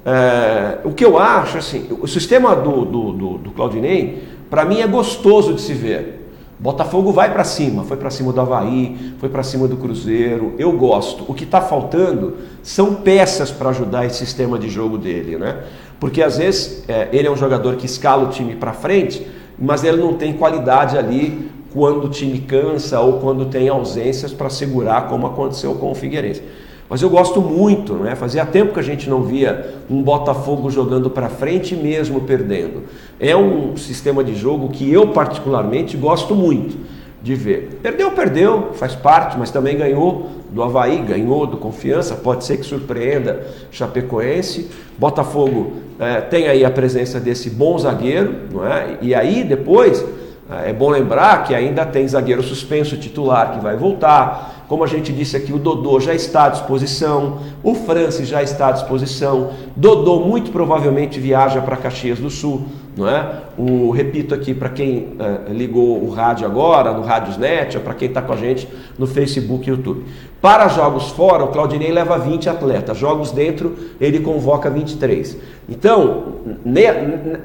É, 0.05 0.79
o 0.85 0.91
que 0.93 1.03
eu 1.03 1.17
acho, 1.17 1.57
assim, 1.57 1.87
o 1.99 2.07
sistema 2.07 2.55
do, 2.55 2.85
do, 2.85 3.11
do, 3.11 3.37
do 3.39 3.51
Claudinei, 3.51 4.23
para 4.49 4.63
mim 4.63 4.79
é 4.79 4.87
gostoso 4.87 5.53
de 5.53 5.61
se 5.61 5.73
ver. 5.73 6.17
Botafogo 6.59 7.11
vai 7.11 7.31
para 7.31 7.43
cima, 7.43 7.83
foi 7.83 7.97
para 7.97 8.09
cima 8.09 8.33
do 8.33 8.41
Havaí, 8.41 9.13
foi 9.19 9.29
para 9.29 9.43
cima 9.43 9.67
do 9.67 9.77
Cruzeiro. 9.77 10.55
Eu 10.57 10.71
gosto. 10.71 11.23
O 11.27 11.33
que 11.33 11.43
está 11.43 11.61
faltando 11.61 12.37
são 12.63 12.95
peças 12.95 13.51
para 13.51 13.69
ajudar 13.69 14.05
esse 14.05 14.17
sistema 14.17 14.57
de 14.57 14.67
jogo 14.67 14.97
dele, 14.97 15.37
né? 15.37 15.63
Porque 15.99 16.23
às 16.23 16.37
vezes 16.37 16.83
é, 16.87 17.09
ele 17.11 17.27
é 17.27 17.31
um 17.31 17.35
jogador 17.35 17.75
que 17.75 17.85
escala 17.85 18.23
o 18.23 18.29
time 18.29 18.55
para 18.55 18.73
frente, 18.73 19.27
mas 19.59 19.83
ele 19.83 19.97
não 19.97 20.13
tem 20.13 20.33
qualidade 20.33 20.97
ali 20.97 21.51
quando 21.77 22.05
o 22.05 22.09
time 22.09 22.39
cansa 22.39 22.99
ou 22.99 23.19
quando 23.19 23.45
tem 23.45 23.69
ausências 23.69 24.33
para 24.33 24.49
segurar, 24.49 25.07
como 25.07 25.27
aconteceu 25.27 25.75
com 25.75 25.91
o 25.91 25.93
Figueirense. 25.95 26.41
Mas 26.89 27.03
eu 27.03 27.09
gosto 27.09 27.39
muito, 27.39 27.93
né? 27.93 28.15
Fazia 28.15 28.43
tempo 28.47 28.73
que 28.73 28.79
a 28.79 28.83
gente 28.83 29.07
não 29.07 29.21
via 29.21 29.75
um 29.87 30.01
Botafogo 30.01 30.71
jogando 30.71 31.07
para 31.07 31.29
frente 31.29 31.75
mesmo 31.75 32.21
perdendo. 32.21 32.85
É 33.19 33.35
um 33.35 33.77
sistema 33.77 34.23
de 34.23 34.33
jogo 34.33 34.69
que 34.69 34.91
eu 34.91 35.09
particularmente 35.09 35.95
gosto 35.95 36.33
muito 36.33 36.75
de 37.21 37.35
ver. 37.35 37.79
Perdeu, 37.83 38.09
perdeu, 38.09 38.69
faz 38.73 38.95
parte, 38.95 39.37
mas 39.37 39.51
também 39.51 39.77
ganhou 39.77 40.31
do 40.49 40.63
Havaí, 40.63 40.97
ganhou 40.97 41.45
do 41.45 41.57
Confiança, 41.57 42.15
pode 42.15 42.43
ser 42.43 42.57
que 42.57 42.65
surpreenda 42.65 43.45
Chapecoense. 43.69 44.67
Botafogo 44.97 45.73
é, 45.99 46.21
tem 46.21 46.47
aí 46.47 46.65
a 46.65 46.71
presença 46.71 47.19
desse 47.19 47.51
bom 47.51 47.77
zagueiro, 47.77 48.33
não 48.51 48.65
é? 48.65 48.97
E 48.99 49.13
aí 49.13 49.43
depois 49.43 50.03
é 50.49 50.71
bom 50.71 50.89
lembrar 50.89 51.43
que 51.43 51.53
ainda 51.53 51.85
tem 51.85 52.07
zagueiro 52.07 52.41
suspenso 52.41 52.95
titular 52.95 53.53
que 53.53 53.59
vai 53.59 53.75
voltar. 53.75 54.63
Como 54.67 54.83
a 54.83 54.87
gente 54.87 55.11
disse 55.11 55.35
aqui, 55.35 55.51
o 55.51 55.57
Dodô 55.57 55.99
já 55.99 56.13
está 56.13 56.45
à 56.45 56.49
disposição, 56.49 57.39
o 57.63 57.73
Francis 57.73 58.27
já 58.27 58.41
está 58.41 58.67
à 58.67 58.71
disposição. 58.71 59.51
Dodô 59.75 60.21
muito 60.21 60.51
provavelmente 60.51 61.19
viaja 61.19 61.61
para 61.61 61.75
Caxias 61.75 62.19
do 62.19 62.29
Sul, 62.29 62.65
não 62.95 63.07
é? 63.09 63.43
O 63.57 63.91
repito 63.91 64.33
aqui 64.33 64.53
para 64.53 64.69
quem 64.69 64.97
uh, 64.97 65.51
ligou 65.53 66.03
o 66.03 66.09
rádio 66.09 66.45
agora, 66.45 66.91
no 66.93 67.01
Rádiosnet, 67.01 67.77
ou 67.77 67.83
para 67.83 67.93
quem 67.93 68.07
está 68.07 68.21
com 68.21 68.33
a 68.33 68.37
gente 68.37 68.67
no 68.97 69.07
Facebook 69.07 69.67
e 69.67 69.71
YouTube. 69.71 70.05
Para 70.41 70.67
jogos 70.67 71.09
fora, 71.09 71.43
o 71.43 71.47
Claudinei 71.47 71.91
leva 71.91 72.17
20 72.17 72.49
atletas, 72.49 72.97
jogos 72.97 73.31
dentro, 73.31 73.75
ele 73.99 74.19
convoca 74.19 74.69
23. 74.69 75.37
Então, 75.67 76.35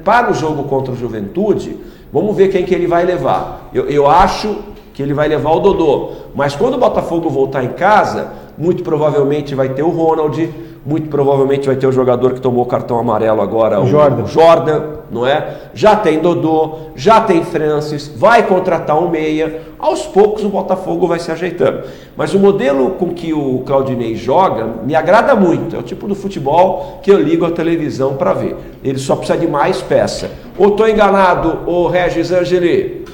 para 0.03 0.29
o 0.29 0.33
jogo 0.33 0.63
contra 0.65 0.93
o 0.93 0.95
Juventude, 0.95 1.77
vamos 2.13 2.37
ver 2.37 2.49
quem 2.49 2.63
que 2.63 2.73
ele 2.73 2.85
vai 2.85 3.03
levar. 3.03 3.69
Eu, 3.73 3.89
eu 3.89 4.07
acho 4.07 4.55
que 4.93 5.01
ele 5.01 5.13
vai 5.13 5.27
levar 5.27 5.51
o 5.51 5.59
Dodô. 5.59 6.11
Mas 6.35 6.55
quando 6.55 6.75
o 6.75 6.77
Botafogo 6.77 7.29
voltar 7.29 7.63
em 7.63 7.73
casa, 7.73 8.31
muito 8.55 8.83
provavelmente 8.83 9.55
vai 9.55 9.69
ter 9.69 9.81
o 9.81 9.89
Ronald, 9.89 10.53
muito 10.85 11.07
provavelmente 11.09 11.65
vai 11.65 11.75
ter 11.77 11.87
o 11.87 11.91
jogador 11.91 12.33
que 12.33 12.41
tomou 12.41 12.63
o 12.63 12.67
cartão 12.67 12.99
amarelo 12.99 13.41
agora, 13.41 13.79
o 13.79 13.87
Jordan. 13.87 14.23
o 14.23 14.27
Jordan, 14.27 14.83
não 15.09 15.25
é? 15.25 15.69
Já 15.73 15.95
tem 15.95 16.19
Dodô, 16.19 16.89
já 16.95 17.21
tem 17.21 17.43
Francis, 17.43 18.07
vai 18.07 18.45
contratar 18.45 18.97
um 19.01 19.09
meia. 19.09 19.61
Aos 19.79 20.05
poucos 20.05 20.43
o 20.43 20.49
Botafogo 20.49 21.07
vai 21.07 21.19
se 21.19 21.31
ajeitando. 21.31 21.83
Mas 22.17 22.33
o 22.33 22.39
modelo 22.39 22.91
com 22.91 23.13
que 23.13 23.33
o 23.33 23.63
Claudinei 23.65 24.15
joga 24.15 24.65
me 24.83 24.93
agrada 24.93 25.35
muito. 25.35 25.75
É 25.75 25.79
o 25.79 25.83
tipo 25.83 26.07
do 26.07 26.15
futebol 26.15 26.99
que 27.01 27.11
eu 27.11 27.19
ligo 27.19 27.45
a 27.45 27.51
televisão 27.51 28.15
para 28.15 28.33
ver. 28.33 28.57
Ele 28.83 28.99
só 28.99 29.15
precisa 29.15 29.37
de 29.37 29.47
mais 29.47 29.81
peça. 29.81 30.31
Ou 30.57 30.69
estou 30.69 30.87
enganado, 30.87 31.69
o 31.69 31.87
Regis 31.87 32.31
Angeli? 32.31 33.05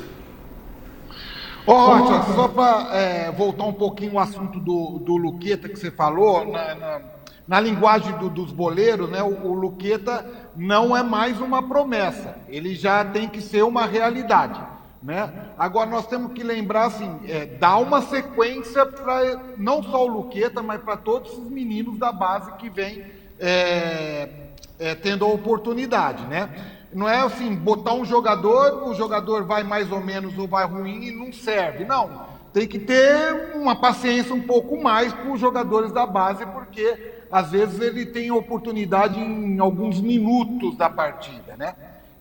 Ô, 1.68 1.74
Rocha, 1.74 2.34
só 2.34 2.48
para 2.48 2.98
é, 2.98 3.32
voltar 3.32 3.66
um 3.66 3.74
pouquinho 3.74 4.14
ao 4.14 4.24
assunto 4.24 4.60
do, 4.60 5.00
do 5.06 5.16
Luqueta 5.18 5.70
que 5.70 5.78
você 5.78 5.92
falou, 5.92 6.44
na, 6.48 6.74
na, 6.74 7.02
na 7.50 7.60
linguagem 7.60 8.16
do, 8.20 8.30
dos 8.30 8.52
boleiros, 8.52 9.10
né, 9.10 9.24
o, 9.24 9.48
o, 9.48 9.54
Luqueta 9.56 10.24
não 10.56 10.96
é 10.96 11.02
mais 11.02 11.42
uma 11.42 11.68
promessa, 11.68 12.38
ele 12.48 12.76
já 12.76 13.04
tem 13.04 13.28
que 13.28 13.42
ser 13.42 13.64
uma 13.64 13.88
realidade. 13.88 14.62
Né? 15.02 15.34
Agora 15.58 15.90
nós 15.90 16.06
temos 16.06 16.34
que 16.34 16.44
lembrar 16.44 16.86
assim, 16.86 17.20
é, 17.28 17.48
dar 17.48 17.78
uma 17.78 18.04
sequência 18.04 18.86
para 18.86 19.56
não 19.58 19.82
só 19.82 20.06
o 20.06 20.08
Luqueta, 20.08 20.62
mas 20.62 20.80
para 20.80 20.96
todos 20.96 21.36
os 21.40 21.50
meninos 21.50 21.98
da 21.98 22.12
base 22.12 22.52
que 22.52 22.70
vêm 22.70 23.04
é, 23.40 24.30
é, 24.78 24.94
tendo 24.94 25.26
a 25.26 25.30
oportunidade. 25.30 26.28
Né? 26.28 26.50
Não 26.94 27.10
é 27.10 27.18
assim, 27.18 27.56
botar 27.56 27.96
um 27.96 28.06
jogador, 28.06 28.88
o 28.88 28.94
jogador 28.94 29.46
vai 29.46 29.64
mais 29.64 29.92
ou 29.92 30.02
menos 30.02 30.38
ou 30.38 30.48
vai 30.48 30.68
ruim 30.68 31.08
e 31.08 31.12
não 31.12 31.34
serve. 31.34 31.84
Não. 31.84 32.28
Tem 32.54 32.68
que 32.68 32.78
ter 32.78 33.56
uma 33.56 33.76
paciência 33.76 34.36
um 34.36 34.42
pouco 34.42 34.80
mais 34.80 35.12
para 35.14 35.32
os 35.32 35.40
jogadores 35.40 35.92
da 35.92 36.06
base, 36.06 36.46
porque 36.46 37.18
às 37.32 37.52
vezes 37.52 37.80
ele 37.80 38.06
tem 38.06 38.32
oportunidade 38.32 39.20
em 39.20 39.60
alguns 39.60 40.02
minutos 40.02 40.76
da 40.76 40.90
partida, 40.90 41.56
né? 41.58 41.76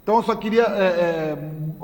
Então 0.09 0.17
eu 0.17 0.23
só 0.23 0.35
queria 0.35 0.63
é, 0.63 1.37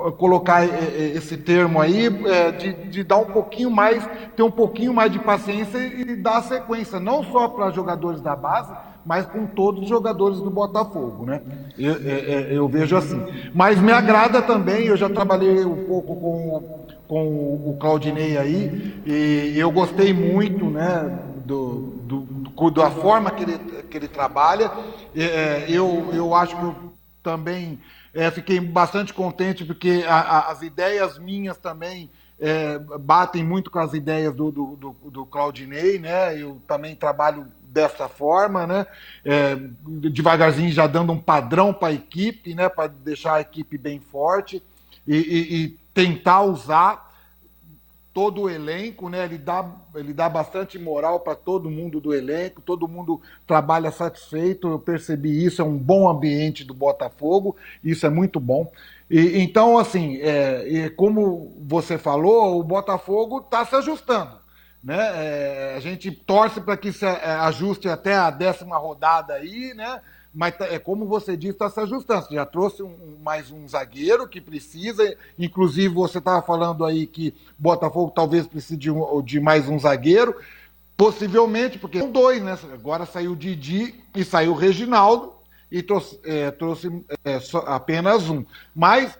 é, 0.03 0.11
colocar 0.17 0.65
é, 0.65 0.67
é 0.67 1.11
esse 1.15 1.37
termo 1.37 1.79
aí 1.79 2.07
é, 2.07 2.51
de, 2.51 2.73
de, 2.73 3.03
dar 3.03 3.17
um 3.17 3.25
pouquinho 3.25 3.69
mais, 3.69 4.03
ter 4.35 4.41
um 4.41 4.49
pouquinho 4.49 4.91
mais 4.91 5.11
de 5.11 5.19
paciência 5.19 5.77
e 5.77 6.15
dar 6.15 6.41
sequência, 6.41 6.99
não 6.99 7.23
só 7.23 7.47
para 7.47 7.69
jogadores 7.69 8.21
da 8.21 8.35
base, 8.35 8.73
mas 9.05 9.27
com 9.27 9.45
todos 9.45 9.83
os 9.83 9.89
jogadores 9.89 10.39
do 10.39 10.49
Botafogo, 10.49 11.23
né? 11.23 11.39
Eu, 11.77 11.93
é, 12.03 12.47
eu, 12.49 12.67
vejo 12.67 12.97
assim. 12.97 13.23
Mas 13.53 13.79
me 13.79 13.91
agrada 13.91 14.41
também, 14.41 14.87
eu 14.87 14.97
já 14.97 15.07
trabalhei 15.07 15.63
um 15.63 15.85
pouco 15.85 16.15
com, 16.15 16.63
com 17.07 17.27
o 17.27 17.77
Claudinei 17.79 18.39
aí, 18.39 19.03
e 19.05 19.53
eu 19.55 19.71
gostei 19.71 20.11
muito, 20.11 20.65
né, 20.65 21.15
do, 21.45 21.93
do, 22.01 22.19
do 22.21 22.71
da 22.71 22.89
forma 22.89 23.31
que 23.31 23.43
ele, 23.43 23.57
que 23.83 23.97
ele 23.97 24.07
trabalha. 24.07 24.71
É, 25.15 25.65
eu, 25.69 26.09
eu 26.13 26.33
acho 26.33 26.55
que 26.55 26.63
eu 26.63 26.93
também 27.21 27.79
é, 28.13 28.29
fiquei 28.31 28.59
bastante 28.59 29.13
contente, 29.13 29.63
porque 29.63 30.03
a, 30.07 30.19
a, 30.19 30.51
as 30.51 30.61
ideias 30.61 31.19
minhas 31.19 31.57
também 31.57 32.09
é, 32.39 32.79
batem 32.99 33.43
muito 33.43 33.69
com 33.69 33.79
as 33.79 33.93
ideias 33.93 34.33
do, 34.33 34.51
do, 34.51 34.75
do, 34.75 35.11
do 35.11 35.25
Claudinei, 35.25 35.99
né? 35.99 36.39
Eu 36.39 36.61
também 36.67 36.95
trabalho 36.95 37.47
dessa 37.61 38.07
forma, 38.07 38.65
né? 38.65 38.85
É, 39.23 39.55
devagarzinho 40.09 40.71
já 40.71 40.87
dando 40.87 41.13
um 41.13 41.19
padrão 41.19 41.73
para 41.73 41.89
a 41.89 41.93
equipe, 41.93 42.53
né? 42.55 42.69
Para 42.69 42.87
deixar 42.87 43.35
a 43.35 43.41
equipe 43.41 43.77
bem 43.77 43.99
forte 43.99 44.61
e, 45.07 45.15
e, 45.15 45.55
e, 45.55 45.69
tentar 45.93 46.41
usar 46.41 47.04
todo 48.15 48.43
o 48.43 48.49
elenco, 48.49 49.09
né? 49.09 49.25
Ele 49.25 49.37
dá, 49.37 49.69
ele 49.93 50.13
dá 50.13 50.29
bastante 50.29 50.79
moral 50.79 51.19
para 51.19 51.35
todo 51.35 51.69
mundo 51.69 51.99
do 51.99 52.13
elenco, 52.13 52.61
todo 52.61 52.87
mundo 52.87 53.21
trabalha 53.45 53.91
satisfeito. 53.91 54.69
Eu 54.69 54.79
percebi 54.79 55.43
isso, 55.43 55.61
é 55.61 55.65
um 55.65 55.77
bom 55.77 56.07
ambiente 56.07 56.63
do 56.63 56.73
Botafogo, 56.73 57.57
isso 57.83 58.05
é 58.05 58.09
muito 58.09 58.39
bom. 58.39 58.71
E, 59.11 59.43
então, 59.43 59.77
assim, 59.77 60.17
é, 60.21 60.89
como 60.95 61.53
você 61.59 61.97
falou, 61.97 62.57
o 62.57 62.63
Botafogo 62.63 63.39
está 63.39 63.65
se 63.65 63.75
ajustando. 63.75 64.37
Né? 64.81 64.97
É, 64.97 65.73
a 65.75 65.79
gente 65.81 66.09
torce 66.09 66.61
para 66.61 66.77
que 66.77 66.93
se 66.93 67.05
ajuste 67.05 67.89
até 67.89 68.15
a 68.15 68.29
décima 68.29 68.77
rodada 68.77 69.33
aí, 69.33 69.73
né? 69.73 69.99
Mas 70.35 70.57
tá, 70.57 70.65
é 70.65 70.77
como 70.77 71.05
você 71.05 71.37
disse, 71.37 71.53
está 71.53 71.69
se 71.69 71.79
ajustando. 71.79 72.25
Você 72.25 72.35
já 72.35 72.45
trouxe 72.45 72.83
um, 72.83 73.17
mais 73.23 73.49
um 73.51 73.67
zagueiro 73.67 74.27
que 74.27 74.41
precisa. 74.41 75.15
Inclusive, 75.39 75.93
você 75.93 76.17
estava 76.17 76.41
falando 76.41 76.83
aí 76.83 77.07
que 77.07 77.33
Botafogo 77.57 78.11
talvez 78.13 78.45
precise 78.45 78.75
de, 78.75 78.91
um, 78.91 79.21
de 79.23 79.39
mais 79.39 79.69
um 79.69 79.79
zagueiro. 79.79 80.35
Possivelmente, 80.97 81.79
porque 81.79 81.99
são 81.99 82.11
dois, 82.11 82.43
né? 82.43 82.57
Agora 82.73 83.05
saiu 83.05 83.31
o 83.31 83.35
Didi 83.35 83.95
e 84.13 84.23
saiu 84.23 84.51
o 84.51 84.55
Reginaldo 84.55 85.33
e 85.71 85.81
trouxe, 85.81 86.19
é, 86.23 86.51
trouxe 86.51 86.87
é, 87.23 87.39
apenas 87.65 88.29
um. 88.29 88.45
Mas 88.73 89.17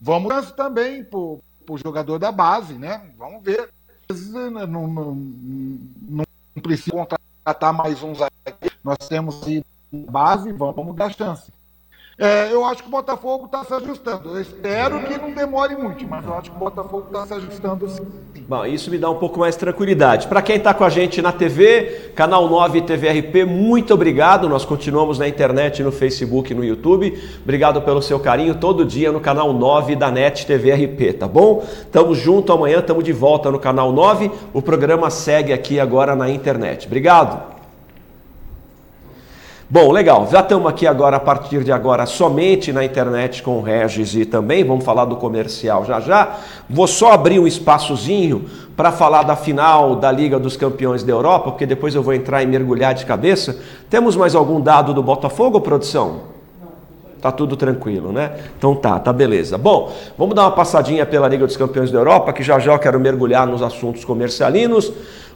vamos 0.00 0.50
também 0.52 1.04
para 1.04 1.18
o 1.18 1.42
jogador 1.82 2.18
da 2.18 2.32
base, 2.32 2.74
né? 2.74 3.02
Vamos 3.18 3.42
ver 3.42 3.68
não, 4.30 4.66
não, 4.66 4.86
não, 4.86 6.24
não 6.54 6.62
precisa 6.62 6.92
contratar 6.92 7.72
mais 7.72 8.02
uns 8.02 8.20
aqui. 8.20 8.70
Nós 8.82 8.98
temos 9.08 9.40
base, 9.92 10.52
vamos 10.52 10.96
dar 10.96 11.12
chance. 11.12 11.52
É, 12.18 12.52
eu 12.52 12.64
acho 12.64 12.82
que 12.82 12.88
o 12.88 12.92
Botafogo 12.92 13.46
está 13.46 13.64
se 13.64 13.72
ajustando. 13.72 14.28
Eu 14.30 14.40
espero 14.40 15.00
que 15.00 15.16
não 15.16 15.32
demore 15.32 15.74
muito, 15.74 16.06
mas 16.06 16.24
eu 16.24 16.34
acho 16.34 16.50
que 16.50 16.56
o 16.56 16.60
Botafogo 16.60 17.06
está 17.06 17.26
se 17.26 17.34
ajustando 17.34 17.88
sim. 17.88 18.06
Bom, 18.46 18.66
isso 18.66 18.90
me 18.90 18.98
dá 18.98 19.08
um 19.08 19.16
pouco 19.16 19.40
mais 19.40 19.54
de 19.54 19.60
tranquilidade. 19.60 20.26
Para 20.26 20.42
quem 20.42 20.56
está 20.56 20.74
com 20.74 20.84
a 20.84 20.90
gente 20.90 21.22
na 21.22 21.32
TV, 21.32 22.12
canal 22.14 22.48
9 22.48 22.82
TVRP, 22.82 23.44
muito 23.44 23.94
obrigado. 23.94 24.48
Nós 24.48 24.64
continuamos 24.64 25.18
na 25.18 25.26
internet, 25.26 25.82
no 25.82 25.90
Facebook 25.90 26.52
no 26.52 26.64
YouTube. 26.64 27.18
Obrigado 27.42 27.80
pelo 27.80 28.02
seu 28.02 28.20
carinho 28.20 28.56
todo 28.56 28.84
dia 28.84 29.10
no 29.10 29.20
canal 29.20 29.52
9 29.52 29.96
da 29.96 30.10
NET 30.10 30.46
TVRP, 30.46 31.14
tá 31.14 31.26
bom? 31.26 31.64
Tamo 31.90 32.14
junto 32.14 32.52
amanhã, 32.52 32.80
estamos 32.80 33.04
de 33.04 33.12
volta 33.12 33.50
no 33.50 33.58
canal 33.58 33.90
9. 33.90 34.30
O 34.52 34.60
programa 34.60 35.08
segue 35.08 35.52
aqui 35.52 35.80
agora 35.80 36.14
na 36.14 36.28
internet. 36.28 36.86
Obrigado. 36.86 37.51
Bom, 39.72 39.90
legal. 39.90 40.28
Já 40.30 40.40
estamos 40.40 40.68
aqui 40.68 40.86
agora, 40.86 41.16
a 41.16 41.20
partir 41.20 41.64
de 41.64 41.72
agora, 41.72 42.04
somente 42.04 42.70
na 42.74 42.84
internet 42.84 43.42
com 43.42 43.56
o 43.56 43.62
Regis 43.62 44.14
e 44.14 44.26
também 44.26 44.62
vamos 44.62 44.84
falar 44.84 45.06
do 45.06 45.16
comercial 45.16 45.82
já 45.86 45.98
já. 45.98 46.40
Vou 46.68 46.86
só 46.86 47.12
abrir 47.12 47.38
um 47.40 47.46
espaçozinho 47.46 48.44
para 48.76 48.92
falar 48.92 49.22
da 49.22 49.34
final 49.34 49.96
da 49.96 50.12
Liga 50.12 50.38
dos 50.38 50.58
Campeões 50.58 51.02
da 51.02 51.10
Europa, 51.10 51.52
porque 51.52 51.64
depois 51.64 51.94
eu 51.94 52.02
vou 52.02 52.12
entrar 52.12 52.42
e 52.42 52.46
mergulhar 52.46 52.92
de 52.92 53.06
cabeça. 53.06 53.62
Temos 53.88 54.14
mais 54.14 54.34
algum 54.34 54.60
dado 54.60 54.92
do 54.92 55.02
Botafogo, 55.02 55.58
produção? 55.58 56.32
Tá 57.22 57.32
tudo 57.32 57.56
tranquilo, 57.56 58.12
né? 58.12 58.30
Então 58.58 58.74
tá, 58.74 58.98
tá 58.98 59.10
beleza. 59.10 59.56
Bom, 59.56 59.90
vamos 60.18 60.34
dar 60.34 60.42
uma 60.42 60.50
passadinha 60.50 61.06
pela 61.06 61.26
Liga 61.26 61.46
dos 61.46 61.56
Campeões 61.56 61.90
da 61.90 61.98
Europa, 61.98 62.30
que 62.34 62.42
já 62.42 62.58
já 62.58 62.74
eu 62.74 62.78
quero 62.78 63.00
mergulhar 63.00 63.46
nos 63.46 63.62
assuntos 63.62 64.04
comercialinos. 64.04 64.92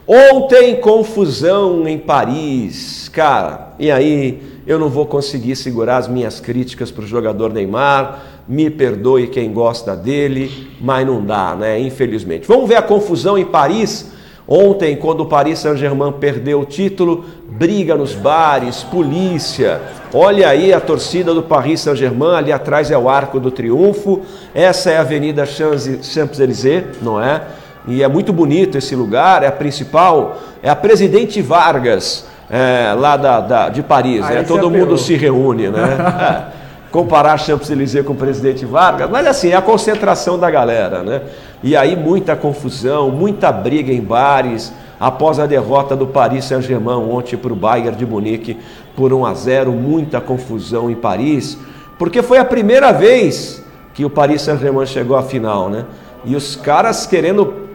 Ontem, 0.07 0.77
confusão 0.77 1.85
em 1.85 1.97
Paris. 1.97 3.09
Cara, 3.09 3.73
e 3.77 3.91
aí 3.91 4.41
eu 4.65 4.79
não 4.79 4.87
vou 4.87 5.05
conseguir 5.05 5.55
segurar 5.57 5.97
as 5.97 6.07
minhas 6.07 6.39
críticas 6.39 6.89
para 6.89 7.03
o 7.03 7.07
jogador 7.07 7.51
Neymar. 7.51 8.23
Me 8.47 8.69
perdoe 8.69 9.27
quem 9.27 9.51
gosta 9.51 9.97
dele, 9.97 10.69
mas 10.79 11.05
não 11.05 11.21
dá, 11.21 11.53
né? 11.55 11.77
Infelizmente. 11.77 12.47
Vamos 12.47 12.69
ver 12.69 12.75
a 12.75 12.81
confusão 12.81 13.37
em 13.37 13.43
Paris. 13.43 14.09
Ontem, 14.47 14.95
quando 14.95 15.21
o 15.21 15.25
Paris 15.25 15.59
Saint-Germain 15.59 16.13
perdeu 16.13 16.61
o 16.61 16.65
título, 16.65 17.25
briga 17.45 17.95
nos 17.95 18.15
bares, 18.15 18.83
polícia. 18.83 19.81
Olha 20.13 20.47
aí 20.47 20.71
a 20.71 20.79
torcida 20.79 21.33
do 21.33 21.43
Paris 21.43 21.81
Saint-Germain, 21.81 22.33
ali 22.33 22.53
atrás 22.53 22.89
é 22.89 22.97
o 22.97 23.09
Arco 23.09 23.41
do 23.41 23.51
Triunfo. 23.51 24.21
Essa 24.55 24.91
é 24.91 24.97
a 24.97 25.01
Avenida 25.01 25.45
Champs-Élysées, 25.45 26.85
não 27.01 27.21
é? 27.21 27.41
E 27.87 28.03
é 28.03 28.07
muito 28.07 28.33
bonito 28.33 28.77
esse 28.77 28.95
lugar, 28.95 29.43
é 29.43 29.47
a 29.47 29.51
principal, 29.51 30.37
é 30.61 30.69
a 30.69 30.75
Presidente 30.75 31.41
Vargas, 31.41 32.25
é, 32.49 32.93
lá 32.97 33.15
da, 33.15 33.39
da, 33.39 33.69
de 33.69 33.81
Paris. 33.81 34.21
Né? 34.21 34.43
Todo 34.43 34.69
mundo 34.69 34.97
se 34.97 35.15
reúne, 35.15 35.69
né? 35.69 36.53
É 36.53 36.67
comparar 36.91 37.37
Champs-Élysées 37.37 38.05
com 38.05 38.13
o 38.13 38.15
presidente 38.15 38.65
Vargas, 38.65 39.09
mas 39.09 39.27
assim, 39.27 39.49
é 39.49 39.55
a 39.55 39.61
concentração 39.61 40.39
da 40.39 40.49
galera, 40.49 41.03
né? 41.03 41.21
E 41.61 41.75
aí 41.75 41.95
muita 41.95 42.35
confusão, 42.35 43.11
muita 43.11 43.51
briga 43.51 43.91
em 43.91 44.01
bares, 44.01 44.73
após 44.99 45.39
a 45.39 45.45
derrota 45.45 45.95
do 45.95 46.07
Paris 46.07 46.45
Saint-Germain 46.45 46.95
ontem 46.95 47.37
para 47.37 47.53
o 47.53 47.55
Bayern 47.55 47.95
de 47.95 48.05
Munique 48.05 48.57
por 48.95 49.13
1 49.13 49.25
a 49.25 49.33
0, 49.33 49.71
muita 49.73 50.21
confusão 50.21 50.89
em 50.89 50.95
Paris, 50.95 51.57
porque 51.99 52.23
foi 52.23 52.37
a 52.37 52.45
primeira 52.45 52.91
vez 52.91 53.63
que 53.93 54.05
o 54.05 54.09
Paris 54.09 54.41
Saint-Germain 54.41 54.85
chegou 54.85 55.17
à 55.17 55.23
final, 55.23 55.69
né? 55.69 55.85
E 56.25 56.35
os 56.35 56.55
caras 56.55 57.05
querendo 57.05 57.66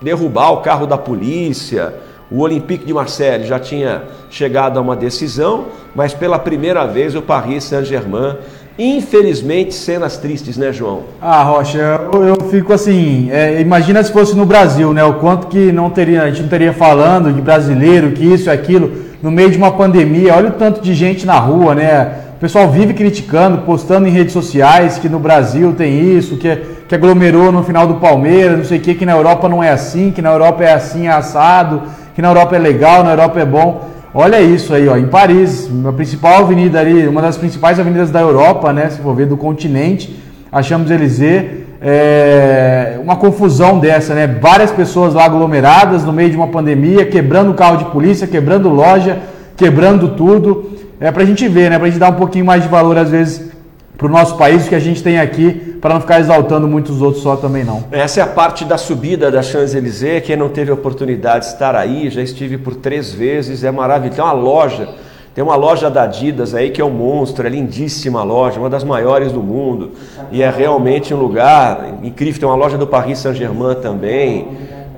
derrubar 0.00 0.52
o 0.52 0.58
carro 0.58 0.86
da 0.86 0.98
polícia, 0.98 1.94
o 2.30 2.40
Olympique 2.40 2.84
de 2.84 2.92
Marseille 2.92 3.46
já 3.46 3.58
tinha 3.58 4.02
chegado 4.28 4.78
a 4.78 4.82
uma 4.82 4.96
decisão, 4.96 5.66
mas 5.94 6.12
pela 6.12 6.38
primeira 6.38 6.84
vez 6.86 7.14
o 7.14 7.22
Paris 7.22 7.64
Saint-Germain, 7.64 8.36
infelizmente, 8.78 9.74
cenas 9.74 10.16
tristes, 10.18 10.56
né, 10.56 10.72
João? 10.72 11.04
Ah, 11.22 11.42
Rocha, 11.44 11.78
eu, 12.12 12.24
eu 12.24 12.36
fico 12.50 12.72
assim, 12.72 13.30
é, 13.30 13.60
imagina 13.60 14.02
se 14.02 14.12
fosse 14.12 14.36
no 14.36 14.44
Brasil, 14.44 14.92
né? 14.92 15.04
O 15.04 15.14
quanto 15.14 15.46
que 15.46 15.72
não 15.72 15.88
teria, 15.88 16.24
a 16.24 16.28
gente 16.28 16.42
não 16.42 16.48
teria 16.48 16.72
falando 16.72 17.32
de 17.32 17.40
brasileiro, 17.40 18.10
que 18.10 18.24
isso 18.24 18.50
aquilo, 18.50 18.92
no 19.22 19.30
meio 19.30 19.50
de 19.50 19.56
uma 19.56 19.70
pandemia, 19.70 20.34
olha 20.34 20.48
o 20.48 20.52
tanto 20.52 20.80
de 20.80 20.94
gente 20.94 21.24
na 21.24 21.38
rua, 21.38 21.74
né? 21.74 22.22
O 22.36 22.38
pessoal 22.38 22.70
vive 22.70 22.92
criticando, 22.92 23.58
postando 23.58 24.06
em 24.06 24.10
redes 24.10 24.34
sociais 24.34 24.98
que 24.98 25.08
no 25.08 25.18
Brasil 25.18 25.72
tem 25.72 26.14
isso, 26.16 26.36
que, 26.36 26.54
que 26.88 26.94
aglomerou 26.94 27.50
no 27.50 27.62
final 27.62 27.86
do 27.86 27.94
Palmeiras, 27.96 28.58
não 28.58 28.64
sei 28.64 28.78
o 28.78 28.80
que, 28.80 28.94
que 28.94 29.06
na 29.06 29.12
Europa 29.12 29.48
não 29.48 29.62
é 29.62 29.70
assim, 29.70 30.10
que 30.10 30.22
na 30.22 30.30
Europa 30.30 30.64
é 30.64 30.72
assim, 30.72 31.06
é 31.06 31.10
assado 31.10 31.82
que 32.16 32.22
na 32.22 32.28
Europa 32.28 32.56
é 32.56 32.58
legal, 32.58 33.04
na 33.04 33.10
Europa 33.10 33.38
é 33.38 33.44
bom. 33.44 33.90
Olha 34.14 34.40
isso 34.40 34.72
aí, 34.72 34.88
ó, 34.88 34.96
em 34.96 35.06
Paris, 35.06 35.70
a 35.86 35.92
principal 35.92 36.44
avenida 36.44 36.80
ali, 36.80 37.06
uma 37.06 37.20
das 37.20 37.36
principais 37.36 37.78
avenidas 37.78 38.10
da 38.10 38.20
Europa, 38.20 38.72
né, 38.72 38.88
se 38.88 39.02
for 39.02 39.14
ver 39.14 39.26
do 39.26 39.36
continente, 39.36 40.16
a 40.50 40.62
Champs-Élysées, 40.62 41.66
é, 41.78 42.98
uma 43.02 43.16
confusão 43.16 43.78
dessa, 43.78 44.14
né? 44.14 44.26
Várias 44.26 44.70
pessoas 44.70 45.12
lá 45.12 45.26
aglomeradas 45.26 46.04
no 46.04 46.12
meio 46.12 46.30
de 46.30 46.36
uma 46.36 46.48
pandemia, 46.48 47.04
quebrando 47.04 47.52
carro 47.52 47.76
de 47.76 47.84
polícia, 47.86 48.26
quebrando 48.26 48.70
loja, 48.70 49.18
quebrando 49.54 50.08
tudo. 50.08 50.70
É 50.98 51.12
pra 51.12 51.26
gente 51.26 51.46
ver, 51.46 51.68
né? 51.68 51.78
Pra 51.78 51.88
gente 51.88 51.98
dar 51.98 52.08
um 52.08 52.14
pouquinho 52.14 52.46
mais 52.46 52.62
de 52.62 52.68
valor 52.68 52.96
às 52.96 53.10
vezes 53.10 53.52
para 53.96 54.06
o 54.06 54.10
nosso 54.10 54.36
país, 54.36 54.68
que 54.68 54.74
a 54.74 54.78
gente 54.78 55.02
tem 55.02 55.18
aqui, 55.18 55.78
para 55.80 55.94
não 55.94 56.00
ficar 56.00 56.20
exaltando 56.20 56.68
muitos 56.68 57.00
outros 57.00 57.22
só 57.22 57.36
também 57.36 57.64
não. 57.64 57.84
Essa 57.90 58.20
é 58.20 58.22
a 58.22 58.26
parte 58.26 58.64
da 58.64 58.76
subida 58.76 59.30
da 59.30 59.42
Champs-Élysées, 59.42 60.22
quem 60.24 60.36
não 60.36 60.48
teve 60.48 60.70
a 60.70 60.74
oportunidade 60.74 61.46
de 61.46 61.52
estar 61.52 61.74
aí, 61.74 62.10
já 62.10 62.20
estive 62.20 62.58
por 62.58 62.74
três 62.74 63.12
vezes, 63.12 63.64
é 63.64 63.70
maravilhoso. 63.70 64.16
Tem 64.16 64.24
uma 64.24 64.32
loja, 64.32 64.88
tem 65.34 65.42
uma 65.42 65.56
loja 65.56 65.88
da 65.90 66.02
Adidas 66.02 66.54
aí 66.54 66.70
que 66.70 66.80
é 66.80 66.84
um 66.84 66.90
monstro, 66.90 67.46
é 67.46 67.50
lindíssima 67.50 68.22
loja, 68.22 68.60
uma 68.60 68.68
das 68.68 68.84
maiores 68.84 69.32
do 69.32 69.42
mundo, 69.42 69.92
e 70.30 70.42
é 70.42 70.50
realmente 70.50 71.14
um 71.14 71.18
lugar 71.18 71.98
incrível. 72.02 72.40
Tem 72.40 72.48
uma 72.48 72.56
loja 72.56 72.76
do 72.76 72.86
Paris 72.86 73.18
Saint-Germain 73.18 73.76
também. 73.76 74.48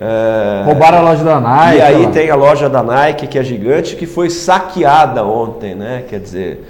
É... 0.01 0.63
Roubaram 0.65 0.99
a 0.99 1.03
loja 1.03 1.25
da 1.25 1.41
Nike. 1.41 1.77
E 1.77 1.83
aí 1.83 2.07
tem 2.09 2.31
a 2.31 2.37
loja 2.37 2.69
da 2.69 2.83
Nike, 2.83 3.27
que 3.27 3.39
é 3.39 3.45
gigante, 3.45 3.97
que 3.97 4.07
foi 4.07 4.31
saqueada 4.31 5.25
ontem, 5.25 5.75
né? 5.75 6.05
Quer 6.09 6.21
dizer, 6.21 6.65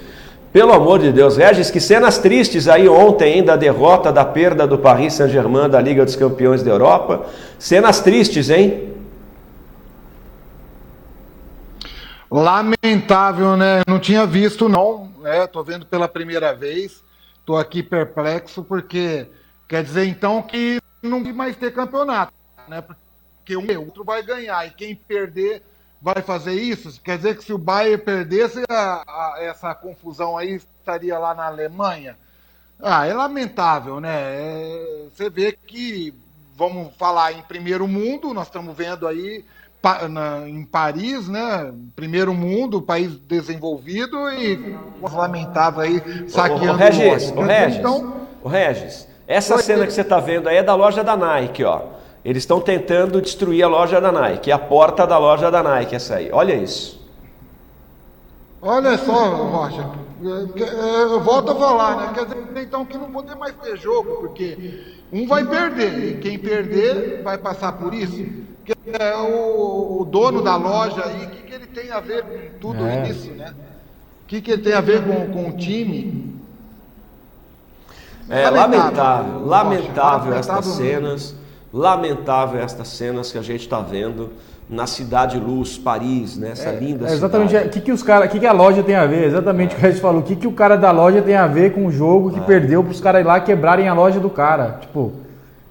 pelo 0.51 0.73
amor 0.73 0.99
de 0.99 1.11
Deus, 1.11 1.37
Regis, 1.37 1.69
que 1.69 1.79
cenas 1.79 2.17
tristes 2.17 2.67
aí 2.67 2.89
ontem, 2.89 3.37
hein, 3.37 3.43
da 3.43 3.55
derrota, 3.55 4.11
da 4.11 4.25
perda 4.25 4.65
do 4.65 4.79
Paris 4.79 5.13
Saint-Germain 5.13 5.69
da 5.69 5.79
Liga 5.79 6.03
dos 6.03 6.15
Campeões 6.15 6.63
da 6.63 6.71
Europa. 6.71 7.27
Cenas 7.59 8.01
tristes, 8.01 8.49
hein? 8.49 8.95
Lamentável, 12.31 13.55
né? 13.55 13.81
Não 13.87 13.99
tinha 13.99 14.25
visto, 14.25 14.67
não. 14.67 15.11
É, 15.23 15.45
tô 15.47 15.63
vendo 15.63 15.85
pela 15.85 16.07
primeira 16.07 16.53
vez. 16.53 17.03
Tô 17.45 17.55
aqui 17.55 17.81
perplexo, 17.81 18.63
porque 18.63 19.27
quer 19.67 19.83
dizer 19.83 20.05
então 20.05 20.41
que 20.41 20.79
não 21.01 21.23
vai 21.23 21.33
mais 21.33 21.55
ter 21.55 21.73
campeonato, 21.73 22.33
né? 22.67 22.81
Porque 22.81 23.55
um 23.57 23.79
outro 23.79 24.03
vai 24.03 24.21
ganhar, 24.21 24.67
e 24.67 24.71
quem 24.71 24.95
perder 24.95 25.63
vai 26.01 26.21
fazer 26.21 26.53
isso? 26.53 26.99
Quer 27.01 27.17
dizer 27.17 27.37
que 27.37 27.43
se 27.43 27.53
o 27.53 27.57
Bayern 27.57 28.03
perdesse, 28.03 28.63
a, 28.69 29.03
a, 29.07 29.35
essa 29.39 29.73
confusão 29.75 30.37
aí 30.37 30.55
estaria 30.55 31.17
lá 31.17 31.33
na 31.33 31.45
Alemanha? 31.45 32.17
Ah, 32.81 33.05
é 33.05 33.13
lamentável, 33.13 33.99
né? 33.99 34.09
É, 34.13 35.05
você 35.13 35.29
vê 35.29 35.51
que, 35.51 36.13
vamos 36.55 36.93
falar 36.97 37.33
em 37.33 37.41
primeiro 37.41 37.87
mundo, 37.87 38.33
nós 38.33 38.47
estamos 38.47 38.75
vendo 38.75 39.05
aí 39.05 39.43
pa, 39.81 40.07
na, 40.07 40.47
em 40.47 40.63
Paris, 40.63 41.27
né? 41.27 41.73
Primeiro 41.95 42.33
mundo, 42.33 42.81
país 42.81 43.13
desenvolvido 43.27 44.31
e 44.31 44.77
lamentável 45.01 45.81
aí 45.81 46.29
saqueando 46.29 46.71
o, 46.71 46.75
o 46.75 46.77
Regis, 46.77 47.31
o 47.31 47.41
Regis, 47.41 47.79
então, 47.79 48.27
o 48.41 48.47
Regis, 48.47 49.07
essa 49.27 49.57
cena 49.57 49.85
que 49.85 49.91
você 49.91 50.01
está 50.01 50.19
vendo 50.21 50.47
aí 50.47 50.57
é 50.57 50.63
da 50.63 50.73
loja 50.73 51.03
da 51.03 51.17
Nike, 51.17 51.65
ó. 51.65 51.98
Eles 52.29 52.43
estão 52.43 52.61
tentando 52.61 53.19
destruir 53.19 53.63
a 53.63 53.67
loja 53.67 53.99
da 53.99 54.11
Nike, 54.11 54.51
a 54.51 54.59
porta 54.59 55.07
da 55.07 55.17
loja 55.17 55.49
da 55.49 55.63
Nike, 55.63 55.95
essa 55.95 56.17
aí. 56.17 56.29
Olha 56.31 56.53
isso. 56.53 57.03
Olha 58.61 58.95
só, 58.99 59.47
Rocha, 59.47 59.89
eu 60.21 61.19
volto 61.21 61.53
a 61.53 61.55
falar, 61.55 61.95
né? 61.97 62.11
Quer 62.13 62.25
dizer, 62.25 62.61
então 62.61 62.85
que 62.85 62.99
não 62.99 63.09
poder 63.09 63.33
mais 63.33 63.55
ter 63.55 63.75
jogo, 63.79 64.17
porque 64.17 64.83
um 65.11 65.25
vai 65.25 65.43
perder, 65.43 66.03
e 66.03 66.17
quem 66.19 66.37
perder 66.37 67.23
vai 67.23 67.35
passar 67.35 67.71
por 67.71 67.95
isso. 67.95 68.27
Que 68.63 68.75
é 68.93 69.17
o, 69.17 70.01
o 70.01 70.05
dono 70.05 70.43
da 70.43 70.55
loja 70.55 71.03
aí, 71.03 71.25
o 71.25 71.29
que, 71.31 71.41
que 71.41 71.53
ele 71.55 71.65
tem 71.65 71.89
a 71.89 71.99
ver 71.99 72.21
com 72.21 72.59
tudo 72.59 72.85
é. 72.85 73.09
isso, 73.09 73.31
né? 73.31 73.55
O 74.23 74.27
que, 74.27 74.39
que 74.39 74.51
ele 74.51 74.61
tem 74.61 74.73
a 74.73 74.81
ver 74.81 75.03
com, 75.03 75.33
com 75.33 75.49
o 75.49 75.57
time? 75.57 76.39
É 78.29 78.47
lamentável, 78.51 79.47
lamentável, 79.47 79.47
lamentável 79.47 80.33
estas 80.35 80.65
cenas. 80.67 81.38
Lamentável 81.73 82.59
estas 82.61 82.87
cenas 82.87 83.31
que 83.31 83.37
a 83.37 83.41
gente 83.41 83.61
está 83.61 83.79
vendo 83.79 84.29
na 84.69 84.85
Cidade 84.85 85.39
Luz, 85.39 85.77
Paris, 85.77 86.37
né? 86.37 86.51
essa 86.51 86.69
é, 86.69 86.79
linda 86.79 87.07
é 87.07 87.13
exatamente, 87.13 87.49
cidade. 87.49 87.67
O 87.67 87.71
que, 87.71 87.81
que, 87.81 87.91
os 87.91 88.03
cara, 88.03 88.27
que, 88.27 88.39
que 88.39 88.45
a 88.45 88.51
loja 88.51 88.83
tem 88.83 88.95
a 88.95 89.05
ver? 89.05 89.25
Exatamente 89.25 89.73
é. 89.73 89.77
o 89.77 89.79
que 89.79 89.85
a 89.85 89.91
gente 89.91 90.01
falou. 90.01 90.21
O 90.21 90.23
que, 90.23 90.35
que 90.35 90.47
o 90.47 90.51
cara 90.51 90.75
da 90.75 90.91
loja 90.91 91.21
tem 91.21 91.35
a 91.35 91.47
ver 91.47 91.73
com 91.73 91.87
o 91.87 91.91
jogo 91.91 92.31
que 92.31 92.39
é. 92.39 92.43
perdeu 92.43 92.83
para 92.83 92.91
os 92.91 93.01
caras 93.01 93.21
ir 93.21 93.25
lá 93.25 93.39
quebrarem 93.39 93.87
a 93.87 93.93
loja 93.93 94.19
do 94.19 94.29
cara? 94.29 94.77
Tipo, 94.81 95.11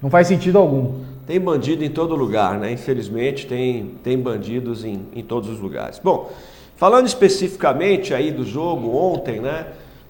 não 0.01 0.09
faz 0.09 0.27
sentido 0.27 0.57
algum. 0.57 0.95
Tem 1.25 1.39
bandido 1.39 1.83
em 1.83 1.89
todo 1.89 2.15
lugar, 2.15 2.57
né? 2.57 2.71
Infelizmente 2.71 3.47
tem, 3.47 3.95
tem 4.03 4.17
bandidos 4.17 4.83
em, 4.83 5.05
em 5.13 5.23
todos 5.23 5.49
os 5.49 5.59
lugares. 5.59 5.99
Bom, 6.03 6.29
falando 6.75 7.05
especificamente 7.05 8.13
aí 8.13 8.31
do 8.31 8.43
jogo 8.43 8.95
ontem, 8.95 9.39
né? 9.39 9.67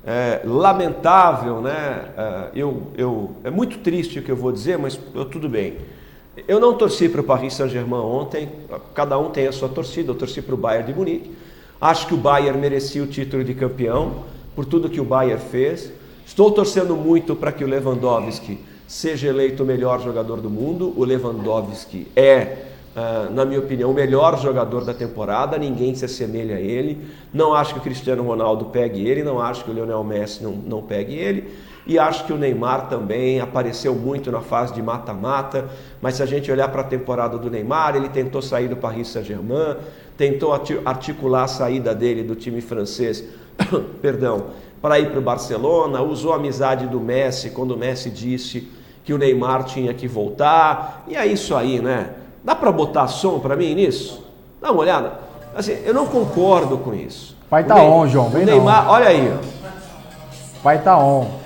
É, 0.09 0.41
lamentável, 0.43 1.61
né? 1.61 2.05
É, 2.17 2.43
eu, 2.55 2.81
eu, 2.97 3.35
é 3.43 3.51
muito 3.51 3.77
triste 3.77 4.17
o 4.17 4.23
que 4.23 4.31
eu 4.31 4.35
vou 4.35 4.51
dizer, 4.51 4.75
mas 4.75 4.99
eu, 5.13 5.23
tudo 5.23 5.47
bem. 5.47 5.77
Eu 6.47 6.59
não 6.59 6.73
torci 6.73 7.07
para 7.07 7.21
o 7.21 7.23
Paris 7.23 7.53
Saint-Germain 7.53 8.01
ontem, 8.01 8.49
cada 8.95 9.19
um 9.19 9.29
tem 9.29 9.45
a 9.45 9.51
sua 9.51 9.69
torcida, 9.69 10.09
eu 10.09 10.15
torci 10.15 10.41
para 10.41 10.55
o 10.55 10.57
Bayern 10.57 10.91
de 10.91 10.97
Munique. 10.97 11.31
Acho 11.79 12.07
que 12.07 12.15
o 12.15 12.17
Bayern 12.17 12.59
merecia 12.59 13.03
o 13.03 13.05
título 13.05 13.43
de 13.43 13.53
campeão 13.53 14.23
por 14.55 14.65
tudo 14.65 14.89
que 14.89 14.99
o 14.99 15.05
Bayern 15.05 15.43
fez. 15.51 15.91
Estou 16.25 16.49
torcendo 16.49 16.95
muito 16.95 17.35
para 17.35 17.51
que 17.51 17.63
o 17.63 17.67
Lewandowski 17.67 18.57
seja 18.87 19.27
eleito 19.27 19.61
o 19.61 19.65
melhor 19.65 20.01
jogador 20.01 20.41
do 20.41 20.49
mundo. 20.49 20.91
O 20.97 21.03
Lewandowski 21.03 22.07
é 22.15 22.57
Uh, 22.95 23.31
na 23.31 23.45
minha 23.45 23.59
opinião, 23.59 23.91
o 23.91 23.93
melhor 23.93 24.37
jogador 24.39 24.83
da 24.83 24.93
temporada, 24.93 25.57
ninguém 25.57 25.93
se 25.93 26.05
assemelha 26.05 26.55
a 26.55 26.59
ele. 26.59 27.07
Não 27.31 27.53
acho 27.53 27.73
que 27.73 27.79
o 27.79 27.83
Cristiano 27.83 28.23
Ronaldo 28.23 28.65
pegue 28.65 29.07
ele, 29.07 29.23
não 29.23 29.39
acho 29.39 29.63
que 29.63 29.69
o 29.69 29.73
Lionel 29.73 30.03
Messi 30.03 30.43
não, 30.43 30.51
não 30.51 30.81
pegue 30.81 31.13
ele. 31.15 31.47
E 31.85 31.97
acho 31.97 32.25
que 32.25 32.33
o 32.33 32.37
Neymar 32.37 32.87
também 32.87 33.39
apareceu 33.39 33.95
muito 33.95 34.31
na 34.31 34.41
fase 34.41 34.73
de 34.73 34.81
mata-mata. 34.81 35.69
Mas 36.01 36.15
se 36.15 36.23
a 36.23 36.25
gente 36.25 36.51
olhar 36.51 36.67
para 36.69 36.81
a 36.81 36.83
temporada 36.83 37.37
do 37.37 37.49
Neymar, 37.49 37.95
ele 37.95 38.09
tentou 38.09 38.41
sair 38.41 38.67
do 38.67 38.75
Paris 38.75 39.07
Saint-Germain, 39.07 39.77
tentou 40.17 40.51
articular 40.85 41.43
a 41.43 41.47
saída 41.47 41.95
dele 41.95 42.23
do 42.23 42.35
time 42.35 42.61
francês, 42.61 43.23
perdão, 44.01 44.47
para 44.81 44.99
ir 44.99 45.09
para 45.09 45.19
o 45.19 45.21
Barcelona, 45.21 46.01
usou 46.01 46.33
a 46.33 46.35
amizade 46.35 46.87
do 46.87 46.99
Messi 46.99 47.49
quando 47.49 47.71
o 47.71 47.77
Messi 47.77 48.09
disse 48.09 48.67
que 49.03 49.13
o 49.13 49.17
Neymar 49.17 49.63
tinha 49.63 49.93
que 49.93 50.07
voltar. 50.07 51.05
E 51.07 51.15
é 51.15 51.25
isso 51.25 51.55
aí, 51.55 51.79
né? 51.79 52.11
Dá 52.43 52.55
para 52.55 52.71
botar 52.71 53.07
som 53.07 53.39
para 53.39 53.55
mim 53.55 53.75
nisso? 53.75 54.23
Dá 54.61 54.71
uma 54.71 54.81
olhada. 54.81 55.13
Assim, 55.55 55.77
eu 55.83 55.93
não 55.93 56.05
concordo 56.05 56.77
com 56.77 56.93
isso. 56.93 57.35
Pai 57.49 57.63
tá 57.63 57.75
on, 57.75 58.07
João. 58.07 58.29
Vem 58.29 58.45
Neymar, 58.45 58.85
não. 58.85 58.91
olha 58.91 59.07
aí. 59.07 59.33
Ó. 59.33 60.61
Pai 60.61 60.81
tá 60.81 60.97
on. 60.97 61.39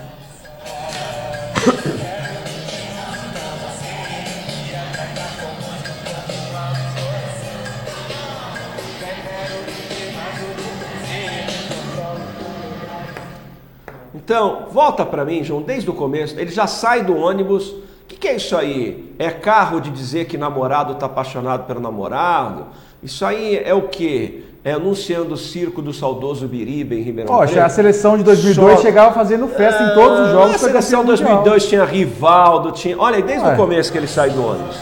Então, 14.15 14.67
volta 14.71 15.05
para 15.05 15.25
mim, 15.25 15.43
João, 15.43 15.61
desde 15.61 15.89
o 15.89 15.93
começo. 15.93 16.39
Ele 16.39 16.49
já 16.49 16.65
sai 16.65 17.03
do 17.03 17.15
ônibus 17.17 17.75
o 18.23 18.25
que, 18.25 18.29
é 18.29 18.35
isso 18.37 18.55
aí? 18.55 19.13
É 19.19 19.29
carro 19.29 19.81
de 19.81 19.89
dizer 19.89 20.27
que 20.27 20.37
namorado 20.37 20.93
está 20.93 21.07
apaixonado 21.07 21.65
pelo 21.67 21.81
namorado? 21.81 22.67
Isso 23.03 23.25
aí 23.25 23.57
é 23.61 23.73
o 23.73 23.81
quê? 23.89 24.43
É 24.63 24.71
anunciando 24.71 25.33
o 25.33 25.37
circo 25.37 25.81
do 25.81 25.91
saudoso 25.91 26.47
Biriba 26.47 26.95
em 26.95 27.01
Ribeirão 27.01 27.35
Poxa, 27.35 27.51
Preto? 27.51 27.65
a 27.65 27.67
seleção 27.67 28.17
de 28.17 28.23
2002 28.23 28.75
Só- 28.77 28.81
chegava 28.81 29.13
fazendo 29.13 29.45
festa 29.49 29.83
em 29.83 29.93
todos 29.93 30.19
os 30.21 30.31
jogos. 30.31 30.51
Ah, 30.53 30.55
A 30.55 30.57
seleção 30.57 30.99
mundial. 31.03 31.17
2002 31.17 31.67
tinha 31.67 31.83
Rivaldo, 31.83 32.71
tinha... 32.71 32.97
Olha, 32.97 33.21
desde 33.21 33.45
Ué. 33.45 33.55
o 33.55 33.57
começo 33.57 33.91
que 33.91 33.97
ele 33.97 34.07
sai 34.07 34.29
do 34.29 34.41
ônibus. 34.41 34.77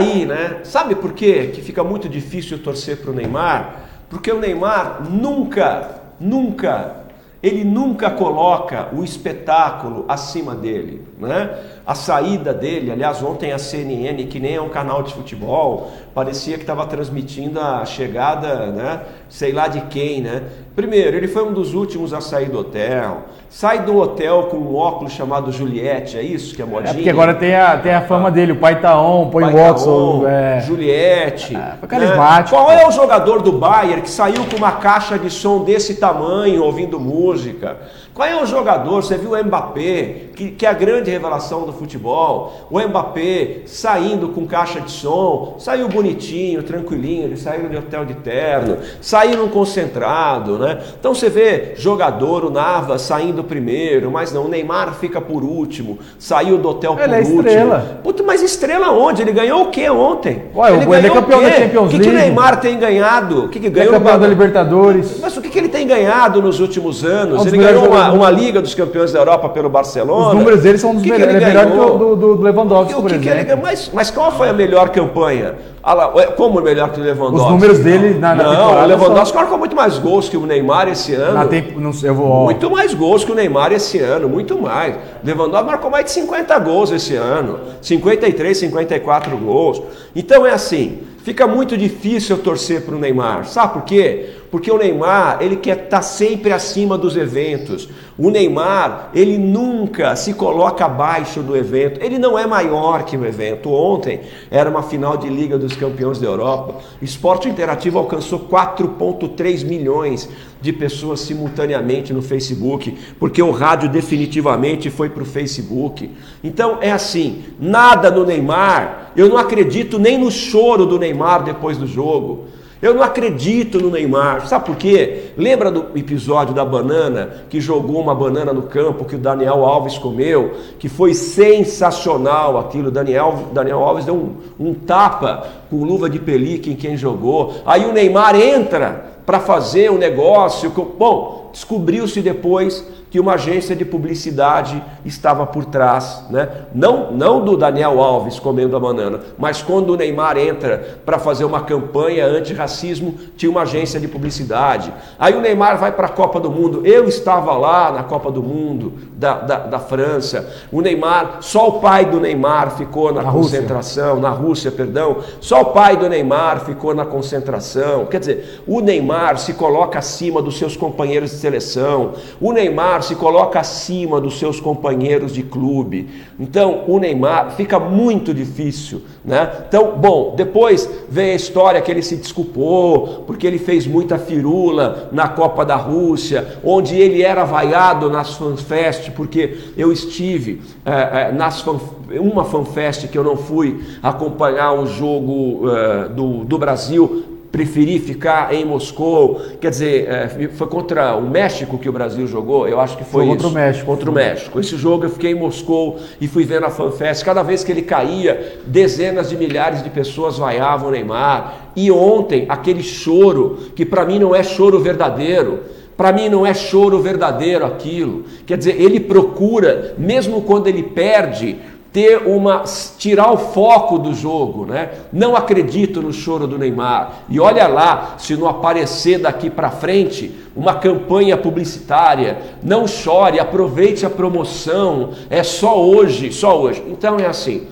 Aí, 0.00 0.26
né? 0.26 0.60
Sabe 0.64 0.94
por 0.94 1.12
quê 1.12 1.50
que 1.54 1.60
fica 1.60 1.84
muito 1.84 2.08
difícil 2.08 2.62
torcer 2.62 2.96
para 2.98 3.10
o 3.10 3.14
Neymar? 3.14 3.76
Porque 4.08 4.32
o 4.32 4.40
Neymar 4.40 5.02
nunca, 5.08 6.00
nunca, 6.18 6.96
ele 7.42 7.62
nunca 7.64 8.10
coloca 8.10 8.88
o 8.92 9.04
espetáculo 9.04 10.04
acima 10.08 10.54
dele, 10.54 11.06
né? 11.18 11.50
A 11.86 11.94
saída 11.94 12.52
dele, 12.52 12.92
aliás, 12.92 13.22
ontem 13.22 13.52
a 13.52 13.58
CNN, 13.58 14.24
que 14.26 14.38
nem 14.38 14.54
é 14.54 14.60
um 14.60 14.68
canal 14.68 15.02
de 15.02 15.12
futebol, 15.14 15.90
parecia 16.14 16.56
que 16.56 16.62
estava 16.62 16.86
transmitindo 16.86 17.58
a 17.58 17.84
chegada, 17.84 18.66
né? 18.66 19.00
Sei 19.28 19.52
lá 19.52 19.66
de 19.66 19.80
quem, 19.82 20.20
né? 20.20 20.42
Primeiro, 20.76 21.16
ele 21.16 21.26
foi 21.26 21.44
um 21.44 21.52
dos 21.52 21.74
últimos 21.74 22.12
a 22.12 22.20
sair 22.20 22.48
do 22.48 22.58
hotel. 22.58 23.22
Sai 23.48 23.80
do 23.84 23.96
hotel 23.96 24.44
com 24.44 24.56
um 24.58 24.76
óculos 24.76 25.12
chamado 25.12 25.50
Juliette, 25.50 26.16
é 26.16 26.22
isso 26.22 26.54
que 26.54 26.62
é 26.62 26.64
modinha? 26.64 26.90
É 26.90 26.94
porque 26.94 27.10
agora 27.10 27.34
tem 27.34 27.56
a, 27.56 27.76
tem 27.76 27.92
a 27.92 28.02
fama 28.02 28.30
dele, 28.30 28.52
o 28.52 28.56
pai 28.56 28.80
tá 28.80 29.00
on, 29.00 29.28
põe 29.28 29.42
o 29.42 29.50
Pai 29.52 29.56
Watson. 29.56 30.20
Taon, 30.20 30.28
É. 30.28 30.60
Juliette. 30.60 31.58
foi 31.80 31.88
carismático, 31.88 32.56
né? 32.56 32.62
Qual 32.62 32.70
é 32.70 32.86
o 32.86 32.92
jogador 32.92 33.42
do 33.42 33.50
Bayern 33.52 34.02
que 34.02 34.10
saiu 34.10 34.44
com 34.46 34.56
uma 34.56 34.72
caixa 34.72 35.18
de 35.18 35.28
som 35.30 35.64
desse 35.64 35.96
tamanho 35.96 36.62
ouvindo 36.62 37.00
música? 37.00 37.76
Qual 38.14 38.28
é 38.28 38.40
o 38.40 38.46
jogador? 38.46 39.02
Você 39.02 39.16
viu 39.16 39.32
o 39.32 39.44
Mbappé, 39.44 40.30
que, 40.36 40.50
que 40.52 40.66
é 40.66 40.68
a 40.68 40.72
grande 40.72 41.10
revelação 41.10 41.62
do 41.64 41.69
futebol. 41.72 42.52
O 42.70 42.78
Mbappé 42.80 43.62
saindo 43.66 44.28
com 44.28 44.46
caixa 44.46 44.80
de 44.80 44.90
som, 44.90 45.54
saiu 45.58 45.88
bonitinho, 45.88 46.62
tranquilinho, 46.62 47.24
ele 47.24 47.36
saiu 47.36 47.68
de 47.68 47.76
hotel 47.76 48.04
de 48.04 48.14
terno, 48.14 48.78
saíram 49.00 49.48
concentrado, 49.48 50.58
né? 50.58 50.78
Então 50.98 51.14
você 51.14 51.28
vê 51.28 51.72
jogador, 51.76 52.44
o 52.44 52.50
Navas 52.50 53.02
saindo 53.02 53.42
primeiro, 53.44 54.10
mas 54.10 54.32
não, 54.32 54.44
o 54.44 54.48
Neymar 54.48 54.94
fica 54.94 55.20
por 55.20 55.42
último, 55.42 55.98
saiu 56.18 56.58
do 56.58 56.68
hotel 56.68 56.96
Ele 56.98 57.08
por 57.08 57.14
é 57.14 57.18
último. 57.20 57.40
estrela. 57.40 58.00
Puta, 58.02 58.22
mas 58.22 58.42
estrela 58.42 58.90
onde? 58.90 59.22
Ele 59.22 59.32
ganhou 59.32 59.62
o 59.62 59.70
que 59.70 59.88
ontem? 59.88 60.42
Ué, 60.54 60.72
ele 60.72 60.82
é 60.82 60.86
ganhou 61.00 61.14
campeão 61.16 61.42
da 61.42 61.50
Champions 61.52 61.86
O 61.86 61.88
que, 61.88 61.98
que 61.98 62.08
o 62.08 62.12
League. 62.12 62.26
Neymar 62.26 62.60
tem 62.60 62.78
ganhado? 62.78 63.44
O 63.44 63.48
que, 63.48 63.58
que 63.60 63.66
É 63.66 63.70
ganhou? 63.70 63.92
campeão 63.94 64.18
da 64.18 64.26
Libertadores. 64.26 65.18
Mas 65.20 65.36
o 65.36 65.40
que, 65.40 65.48
que 65.48 65.58
ele 65.58 65.68
tem 65.68 65.86
ganhado 65.86 66.40
nos 66.42 66.60
últimos 66.60 67.04
anos? 67.04 67.46
Ele 67.46 67.58
ganhou 67.58 67.86
uma, 67.88 68.12
uma 68.12 68.30
Liga 68.30 68.60
dos 68.60 68.74
Campeões 68.74 69.12
da 69.12 69.18
Europa 69.18 69.48
pelo 69.48 69.68
Barcelona. 69.68 70.28
Os 70.28 70.34
números 70.34 70.62
dele 70.62 70.78
são 70.78 70.90
um 70.90 70.94
dos 70.94 71.02
melhores. 71.04 71.42
Ele 71.60 71.70
é 71.70 71.72
ele 71.72 71.80
melhor 71.80 71.90
que 71.92 71.98
ganhou? 71.98 72.12
o 72.12 72.16
do, 72.16 72.16
do, 72.16 72.36
do 72.36 72.42
Lewandowski, 72.42 72.94
O 72.94 73.02
que 73.02 73.08
que 73.08 73.14
ele 73.28 73.40
exemplo. 73.40 73.44
ganhou? 73.46 73.62
mas, 73.62 73.90
mas 73.92 74.10
qual 74.10 74.32
foi 74.32 74.48
a 74.48 74.52
melhor 74.52 74.88
campanha? 74.90 75.54
Ah 75.82 76.14
ué, 76.14 76.26
como 76.26 76.60
melhor 76.60 76.90
que 76.90 77.00
o 77.00 77.02
Lewandowski? 77.02 77.46
Os 77.46 77.52
números 77.52 77.78
dele 77.78 78.18
na, 78.18 78.34
na 78.34 78.42
Não, 78.44 78.82
o 78.82 78.86
Lewandowski 78.86 79.28
são- 79.32 79.40
marcou 79.40 79.58
muito 79.58 79.74
mais 79.74 79.98
gols 79.98 80.28
que 80.28 80.36
o 80.36 80.44
Neymar 80.44 80.88
esse 80.88 81.14
ano. 81.14 81.32
Na 81.34 81.46
tempo, 81.46 81.80
não, 81.80 81.92
sei, 81.92 82.10
eu 82.10 82.14
vou, 82.14 82.44
Muito 82.44 82.70
mais 82.70 82.92
gols 82.92 83.24
que 83.24 83.32
o 83.32 83.34
Neymar 83.34 83.72
esse 83.72 83.98
ano, 83.98 84.28
muito 84.28 84.60
mais. 84.60 84.94
Lewandowski 85.24 85.66
marcou 85.66 85.90
mais 85.90 86.04
de 86.04 86.10
50 86.10 86.58
gols 86.58 86.90
esse 86.90 87.16
ano, 87.16 87.60
53, 87.80 88.58
54 88.58 89.36
gols. 89.38 89.82
Então 90.14 90.44
é 90.46 90.52
assim, 90.52 90.98
fica 91.22 91.46
muito 91.46 91.76
difícil 91.76 92.36
eu 92.36 92.42
torcer 92.42 92.82
para 92.82 92.94
o 92.94 92.98
Neymar. 92.98 93.46
Sabe 93.46 93.74
por 93.74 93.82
quê? 93.82 94.30
Porque 94.50 94.70
o 94.70 94.78
Neymar, 94.78 95.38
ele 95.40 95.56
quer 95.56 95.84
estar 95.84 96.02
sempre 96.02 96.52
acima 96.52 96.98
dos 96.98 97.16
eventos. 97.16 97.88
O 98.18 98.30
Neymar, 98.30 99.10
ele 99.14 99.38
nunca 99.38 100.16
se 100.16 100.34
coloca 100.34 100.84
abaixo 100.84 101.40
do 101.40 101.56
evento. 101.56 102.02
Ele 102.02 102.18
não 102.18 102.36
é 102.36 102.46
maior 102.46 103.04
que 103.04 103.16
o 103.16 103.24
evento. 103.24 103.70
Ontem 103.70 104.20
era 104.50 104.68
uma 104.68 104.82
final 104.82 105.16
de 105.16 105.28
Liga 105.28 105.56
dos 105.56 105.76
Campeões 105.76 106.18
da 106.18 106.26
Europa. 106.26 106.80
Esporte 107.00 107.48
Interativo 107.48 107.98
alcançou 107.98 108.40
4,3 108.40 109.64
milhões 109.64 110.28
de 110.60 110.72
pessoas 110.72 111.20
simultaneamente 111.20 112.12
no 112.12 112.22
Facebook, 112.22 112.96
porque 113.18 113.42
o 113.42 113.50
rádio 113.50 113.88
definitivamente 113.88 114.90
foi 114.90 115.08
para 115.08 115.22
o 115.22 115.26
Facebook. 115.26 116.10
Então 116.42 116.78
é 116.80 116.92
assim: 116.92 117.44
nada 117.58 118.10
no 118.10 118.24
Neymar, 118.24 119.12
eu 119.16 119.28
não 119.28 119.38
acredito 119.38 119.98
nem 119.98 120.18
no 120.18 120.30
choro 120.30 120.86
do 120.86 120.98
Neymar 120.98 121.42
depois 121.42 121.78
do 121.78 121.86
jogo. 121.86 122.46
Eu 122.82 122.94
não 122.94 123.02
acredito 123.02 123.78
no 123.78 123.90
Neymar. 123.90 124.46
Sabe 124.48 124.64
por 124.64 124.76
quê? 124.76 125.32
Lembra 125.36 125.70
do 125.70 125.98
episódio 125.98 126.54
da 126.54 126.64
banana 126.64 127.44
que 127.50 127.60
jogou 127.60 128.00
uma 128.00 128.14
banana 128.14 128.54
no 128.54 128.62
campo 128.62 129.04
que 129.04 129.16
o 129.16 129.18
Daniel 129.18 129.66
Alves 129.66 129.98
comeu? 129.98 130.54
Que 130.78 130.88
foi 130.88 131.12
sensacional 131.12 132.58
aquilo. 132.58 132.90
Daniel, 132.90 133.50
Daniel 133.52 133.80
Alves 133.80 134.06
deu 134.06 134.14
um, 134.14 134.34
um 134.58 134.72
tapa 134.72 135.46
com 135.68 135.84
luva 135.84 136.08
de 136.08 136.18
pelica 136.18 136.70
em 136.70 136.74
quem 136.74 136.96
jogou. 136.96 137.56
Aí 137.66 137.84
o 137.84 137.92
Neymar 137.92 138.34
entra 138.34 139.19
para 139.30 139.38
fazer 139.38 139.92
um 139.92 139.96
negócio. 139.96 140.70
Bom, 140.98 141.50
descobriu-se 141.52 142.20
depois 142.20 142.84
que 143.10 143.18
uma 143.18 143.34
agência 143.34 143.74
de 143.74 143.84
publicidade 143.84 144.82
estava 145.04 145.44
por 145.44 145.64
trás, 145.64 146.24
né? 146.30 146.48
Não, 146.72 147.10
não 147.10 147.44
do 147.44 147.56
Daniel 147.56 148.00
Alves 148.00 148.38
comendo 148.38 148.76
a 148.76 148.80
banana, 148.80 149.20
mas 149.36 149.60
quando 149.62 149.90
o 149.90 149.96
Neymar 149.96 150.38
entra 150.38 151.00
para 151.04 151.18
fazer 151.18 151.44
uma 151.44 151.62
campanha 151.62 152.26
anti-racismo, 152.26 153.14
tinha 153.36 153.50
uma 153.50 153.62
agência 153.62 153.98
de 153.98 154.06
publicidade. 154.06 154.92
Aí 155.18 155.34
o 155.34 155.40
Neymar 155.40 155.78
vai 155.78 155.92
para 155.92 156.06
a 156.06 156.10
Copa 156.10 156.38
do 156.38 156.50
Mundo. 156.50 156.86
Eu 156.86 157.08
estava 157.08 157.56
lá 157.56 157.90
na 157.90 158.04
Copa 158.04 158.30
do 158.30 158.42
Mundo 158.42 158.92
da, 159.16 159.34
da, 159.34 159.58
da 159.58 159.78
França. 159.78 160.48
O 160.70 160.80
Neymar, 160.80 161.38
só 161.40 161.68
o 161.68 161.72
pai 161.80 162.04
do 162.04 162.20
Neymar 162.20 162.76
ficou 162.76 163.12
na, 163.12 163.22
Na 163.22 163.30
Rússia. 163.30 163.58
concentração, 163.58 164.20
na 164.20 164.30
Rússia, 164.30 164.70
perdão. 164.70 165.18
Só 165.40 165.62
o 165.62 165.64
pai 165.66 165.96
do 165.96 166.08
Neymar 166.08 166.64
ficou 166.64 166.94
na 166.94 167.04
concentração. 167.04 168.06
Quer 168.06 168.20
dizer, 168.20 168.62
o 168.66 168.80
Neymar 168.80 169.38
se 169.38 169.54
coloca 169.54 169.98
acima 169.98 170.40
dos 170.40 170.58
seus 170.58 170.76
companheiros 170.76 171.30
de 171.30 171.36
seleção. 171.36 172.12
O 172.40 172.52
Neymar 172.52 172.99
se 173.02 173.14
coloca 173.14 173.60
acima 173.60 174.20
dos 174.20 174.38
seus 174.38 174.60
companheiros 174.60 175.32
de 175.32 175.42
clube. 175.42 176.08
Então, 176.38 176.84
o 176.86 176.98
Neymar 176.98 177.52
fica 177.52 177.78
muito 177.78 178.32
difícil, 178.32 179.02
né? 179.24 179.50
Então, 179.68 179.96
bom, 179.96 180.34
depois 180.36 180.88
vem 181.08 181.32
a 181.32 181.34
história 181.34 181.80
que 181.80 181.90
ele 181.90 182.02
se 182.02 182.16
desculpou 182.16 183.24
porque 183.26 183.46
ele 183.46 183.58
fez 183.58 183.86
muita 183.86 184.18
firula 184.18 185.08
na 185.12 185.28
Copa 185.28 185.64
da 185.64 185.76
Rússia, 185.76 186.58
onde 186.64 186.96
ele 186.96 187.22
era 187.22 187.44
vaiado 187.44 188.10
nas 188.10 188.34
fanfest, 188.34 189.10
porque 189.10 189.56
eu 189.76 189.92
estive 189.92 190.62
eh, 190.84 191.28
eh, 191.28 191.32
nas 191.32 191.60
fan, 191.60 191.78
uma 192.18 192.44
fanfest 192.44 193.08
que 193.08 193.16
eu 193.16 193.24
não 193.24 193.36
fui 193.36 193.80
acompanhar 194.02 194.72
o 194.72 194.86
jogo 194.86 195.68
eh, 195.68 196.08
do, 196.08 196.44
do 196.44 196.58
Brasil, 196.58 197.24
preferi 197.50 197.98
ficar 197.98 198.54
em 198.54 198.64
Moscou. 198.64 199.40
Quer 199.60 199.70
dizer, 199.70 200.08
eh, 200.08 200.48
foi 200.52 200.66
contra 200.68 201.16
o 201.16 201.22
México 201.28 201.78
que 201.78 201.88
o 201.88 201.92
Brasil 201.92 202.26
jogou? 202.26 202.68
Eu 202.68 202.80
acho 202.80 202.96
que 202.96 203.04
foi, 203.04 203.26
Foi 203.26 203.34
contra 203.34 203.46
isso. 203.46 203.56
o 203.56 203.60
México. 203.60 203.86
Contra 203.86 204.10
o 204.10 204.12
México. 204.14 204.60
Esse 204.60 204.76
jogo 204.76 205.04
eu 205.04 205.10
fiquei 205.10 205.32
em 205.32 205.34
Moscou 205.34 205.98
e 206.20 206.28
fui 206.28 206.44
ver 206.44 206.60
na 206.60 206.70
FanFest. 206.70 207.24
Cada 207.24 207.42
vez 207.42 207.64
que 207.64 207.72
ele 207.72 207.82
caía, 207.82 208.58
dezenas 208.66 209.28
de 209.28 209.36
milhares 209.36 209.82
de 209.82 209.90
pessoas 209.90 210.38
vaiavam 210.38 210.88
o 210.88 210.92
Neymar. 210.92 211.70
E 211.74 211.90
ontem, 211.90 212.46
aquele 212.48 212.82
choro, 212.82 213.58
que 213.74 213.84
para 213.84 214.04
mim 214.04 214.18
não 214.18 214.34
é 214.34 214.42
choro 214.42 214.78
verdadeiro. 214.78 215.60
Para 215.96 216.12
mim 216.12 216.28
não 216.30 216.46
é 216.46 216.54
choro 216.54 216.98
verdadeiro 217.00 217.66
aquilo. 217.66 218.24
Quer 218.46 218.56
dizer, 218.56 218.80
ele 218.80 218.98
procura, 218.98 219.94
mesmo 219.98 220.40
quando 220.42 220.66
ele 220.66 220.82
perde, 220.82 221.58
ter 221.92 222.26
uma 222.26 222.64
tirar 222.98 223.32
o 223.32 223.36
foco 223.36 223.98
do 223.98 224.14
jogo, 224.14 224.64
né? 224.64 224.90
Não 225.12 225.34
acredito 225.34 226.00
no 226.00 226.12
choro 226.12 226.46
do 226.46 226.58
Neymar. 226.58 227.24
E 227.28 227.40
olha 227.40 227.66
lá, 227.66 228.14
se 228.18 228.36
não 228.36 228.48
aparecer 228.48 229.18
daqui 229.18 229.50
para 229.50 229.70
frente 229.70 230.32
uma 230.54 230.74
campanha 230.74 231.36
publicitária, 231.36 232.38
não 232.62 232.86
chore, 232.86 233.40
aproveite 233.40 234.06
a 234.06 234.10
promoção. 234.10 235.10
É 235.28 235.42
só 235.42 235.80
hoje, 235.82 236.32
só 236.32 236.60
hoje. 236.60 236.84
Então 236.88 237.18
é 237.18 237.26
assim. 237.26 237.66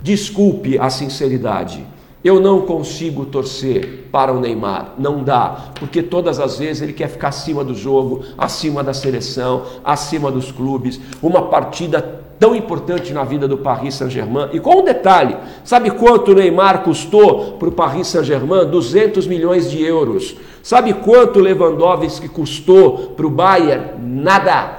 Desculpe 0.00 0.78
a 0.78 0.88
sinceridade. 0.88 1.84
Eu 2.22 2.38
não 2.38 2.62
consigo 2.62 3.24
torcer 3.24 4.08
para 4.12 4.30
o 4.30 4.40
Neymar, 4.40 4.94
não 4.98 5.24
dá, 5.24 5.72
porque 5.76 6.02
todas 6.02 6.38
as 6.38 6.58
vezes 6.58 6.82
ele 6.82 6.92
quer 6.92 7.08
ficar 7.08 7.28
acima 7.28 7.64
do 7.64 7.74
jogo, 7.74 8.22
acima 8.36 8.84
da 8.84 8.92
seleção, 8.92 9.62
acima 9.82 10.30
dos 10.30 10.52
clubes. 10.52 11.00
Uma 11.22 11.46
partida 11.48 12.19
tão 12.40 12.56
importante 12.56 13.12
na 13.12 13.22
vida 13.22 13.46
do 13.46 13.58
Paris 13.58 13.94
Saint-Germain. 13.96 14.48
E 14.54 14.58
com 14.58 14.80
um 14.80 14.84
detalhe, 14.84 15.36
sabe 15.62 15.90
quanto 15.90 16.32
o 16.32 16.34
Neymar 16.34 16.82
custou 16.82 17.52
para 17.58 17.68
o 17.68 17.72
Paris 17.72 18.06
Saint-Germain? 18.06 18.66
200 18.66 19.26
milhões 19.26 19.70
de 19.70 19.84
euros. 19.84 20.34
Sabe 20.62 20.94
quanto 20.94 21.38
o 21.38 21.42
Lewandowski 21.42 22.28
custou 22.28 23.12
para 23.14 23.26
o 23.26 23.30
Bayern? 23.30 23.90
Nada. 24.02 24.78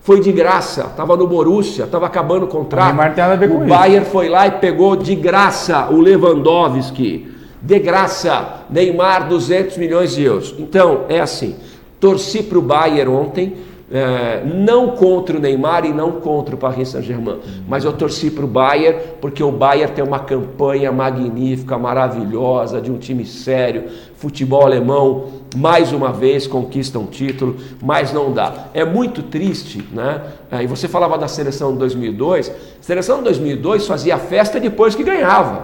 Foi 0.00 0.20
de 0.20 0.30
graça, 0.30 0.82
estava 0.82 1.16
no 1.16 1.26
Borussia, 1.26 1.84
estava 1.86 2.06
acabando 2.06 2.44
o 2.44 2.48
contrato. 2.48 2.84
O, 2.84 2.88
Neymar 2.88 3.14
tem 3.14 3.24
nada 3.24 3.34
a 3.34 3.36
ver 3.36 3.48
com 3.48 3.64
o 3.64 3.66
Bayern 3.66 4.06
foi 4.06 4.28
lá 4.28 4.46
e 4.46 4.52
pegou 4.52 4.94
de 4.94 5.16
graça 5.16 5.88
o 5.90 6.00
Lewandowski. 6.00 7.34
De 7.60 7.78
graça, 7.80 8.60
Neymar 8.70 9.26
200 9.26 9.76
milhões 9.76 10.14
de 10.14 10.22
euros. 10.22 10.54
Então, 10.58 11.06
é 11.08 11.18
assim, 11.18 11.56
torci 11.98 12.42
para 12.42 12.58
o 12.58 12.62
Bayern 12.62 13.10
ontem, 13.10 13.56
é, 13.92 14.42
não 14.44 14.92
contra 14.92 15.36
o 15.36 15.40
Neymar 15.40 15.84
e 15.84 15.92
não 15.92 16.12
contra 16.12 16.54
o 16.54 16.58
Paris 16.58 16.88
Saint-Germain, 16.88 17.38
mas 17.68 17.84
eu 17.84 17.92
torci 17.92 18.30
para 18.30 18.44
o 18.44 18.48
Bayern 18.48 18.98
porque 19.20 19.42
o 19.42 19.52
Bayern 19.52 19.92
tem 19.94 20.02
uma 20.02 20.20
campanha 20.20 20.90
magnífica, 20.90 21.76
maravilhosa, 21.76 22.80
de 22.80 22.90
um 22.90 22.96
time 22.96 23.26
sério, 23.26 23.84
futebol 24.16 24.64
alemão, 24.64 25.26
mais 25.54 25.92
uma 25.92 26.12
vez 26.12 26.46
conquista 26.46 26.98
um 26.98 27.06
título, 27.06 27.56
mas 27.82 28.12
não 28.12 28.32
dá. 28.32 28.68
É 28.72 28.84
muito 28.84 29.22
triste, 29.22 29.86
né? 29.92 30.22
É, 30.50 30.62
e 30.62 30.66
você 30.66 30.88
falava 30.88 31.18
da 31.18 31.28
seleção 31.28 31.72
de 31.72 31.78
2002, 31.78 32.50
a 32.50 32.52
seleção 32.80 33.18
de 33.18 33.24
2002 33.24 33.86
fazia 33.86 34.16
festa 34.18 34.58
depois 34.58 34.94
que 34.94 35.02
ganhava, 35.02 35.62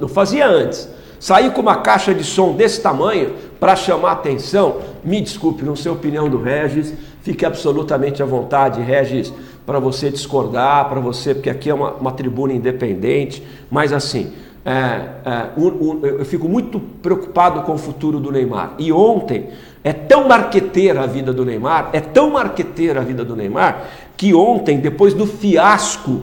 não 0.00 0.08
fazia 0.08 0.46
antes. 0.46 0.88
Sair 1.18 1.50
com 1.52 1.62
uma 1.62 1.76
caixa 1.76 2.14
de 2.14 2.22
som 2.22 2.52
desse 2.52 2.80
tamanho 2.80 3.32
para 3.58 3.74
chamar 3.74 4.12
atenção, 4.12 4.76
me 5.02 5.20
desculpe, 5.20 5.64
não 5.64 5.74
sei 5.74 5.90
a 5.90 5.94
opinião 5.94 6.28
do 6.28 6.40
Regis, 6.40 6.92
Fique 7.26 7.44
absolutamente 7.44 8.22
à 8.22 8.24
vontade, 8.24 8.80
Regis, 8.80 9.34
para 9.66 9.80
você 9.80 10.10
discordar, 10.10 10.88
para 10.88 11.00
você, 11.00 11.34
porque 11.34 11.50
aqui 11.50 11.68
é 11.68 11.74
uma, 11.74 11.90
uma 11.94 12.12
tribuna 12.12 12.52
independente, 12.52 13.42
mas 13.68 13.92
assim, 13.92 14.32
é, 14.64 14.70
é, 14.70 15.46
um, 15.56 15.66
um, 15.66 16.06
eu 16.06 16.24
fico 16.24 16.48
muito 16.48 16.78
preocupado 16.78 17.62
com 17.62 17.74
o 17.74 17.78
futuro 17.78 18.20
do 18.20 18.30
Neymar. 18.30 18.74
E 18.78 18.92
ontem 18.92 19.48
é 19.82 19.92
tão 19.92 20.28
marqueteira 20.28 21.02
a 21.02 21.06
vida 21.08 21.32
do 21.32 21.44
Neymar, 21.44 21.90
é 21.92 21.98
tão 21.98 22.30
marqueteira 22.30 23.00
a 23.00 23.02
vida 23.02 23.24
do 23.24 23.34
Neymar, 23.34 23.86
que 24.16 24.32
ontem, 24.32 24.78
depois 24.78 25.12
do 25.12 25.26
fiasco 25.26 26.20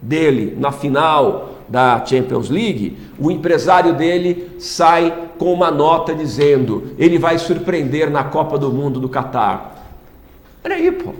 dele 0.00 0.56
na 0.58 0.72
final 0.72 1.50
da 1.68 2.02
Champions 2.02 2.48
League, 2.48 2.96
o 3.18 3.30
empresário 3.30 3.92
dele 3.92 4.52
sai 4.58 5.28
com 5.36 5.52
uma 5.52 5.70
nota 5.70 6.14
dizendo: 6.14 6.94
ele 6.98 7.18
vai 7.18 7.38
surpreender 7.38 8.10
na 8.10 8.24
Copa 8.24 8.56
do 8.56 8.72
Mundo 8.72 8.98
do 8.98 9.08
Catar. 9.10 9.73
Olha 10.64 10.76
aí, 10.76 10.90
pô. 10.90 11.12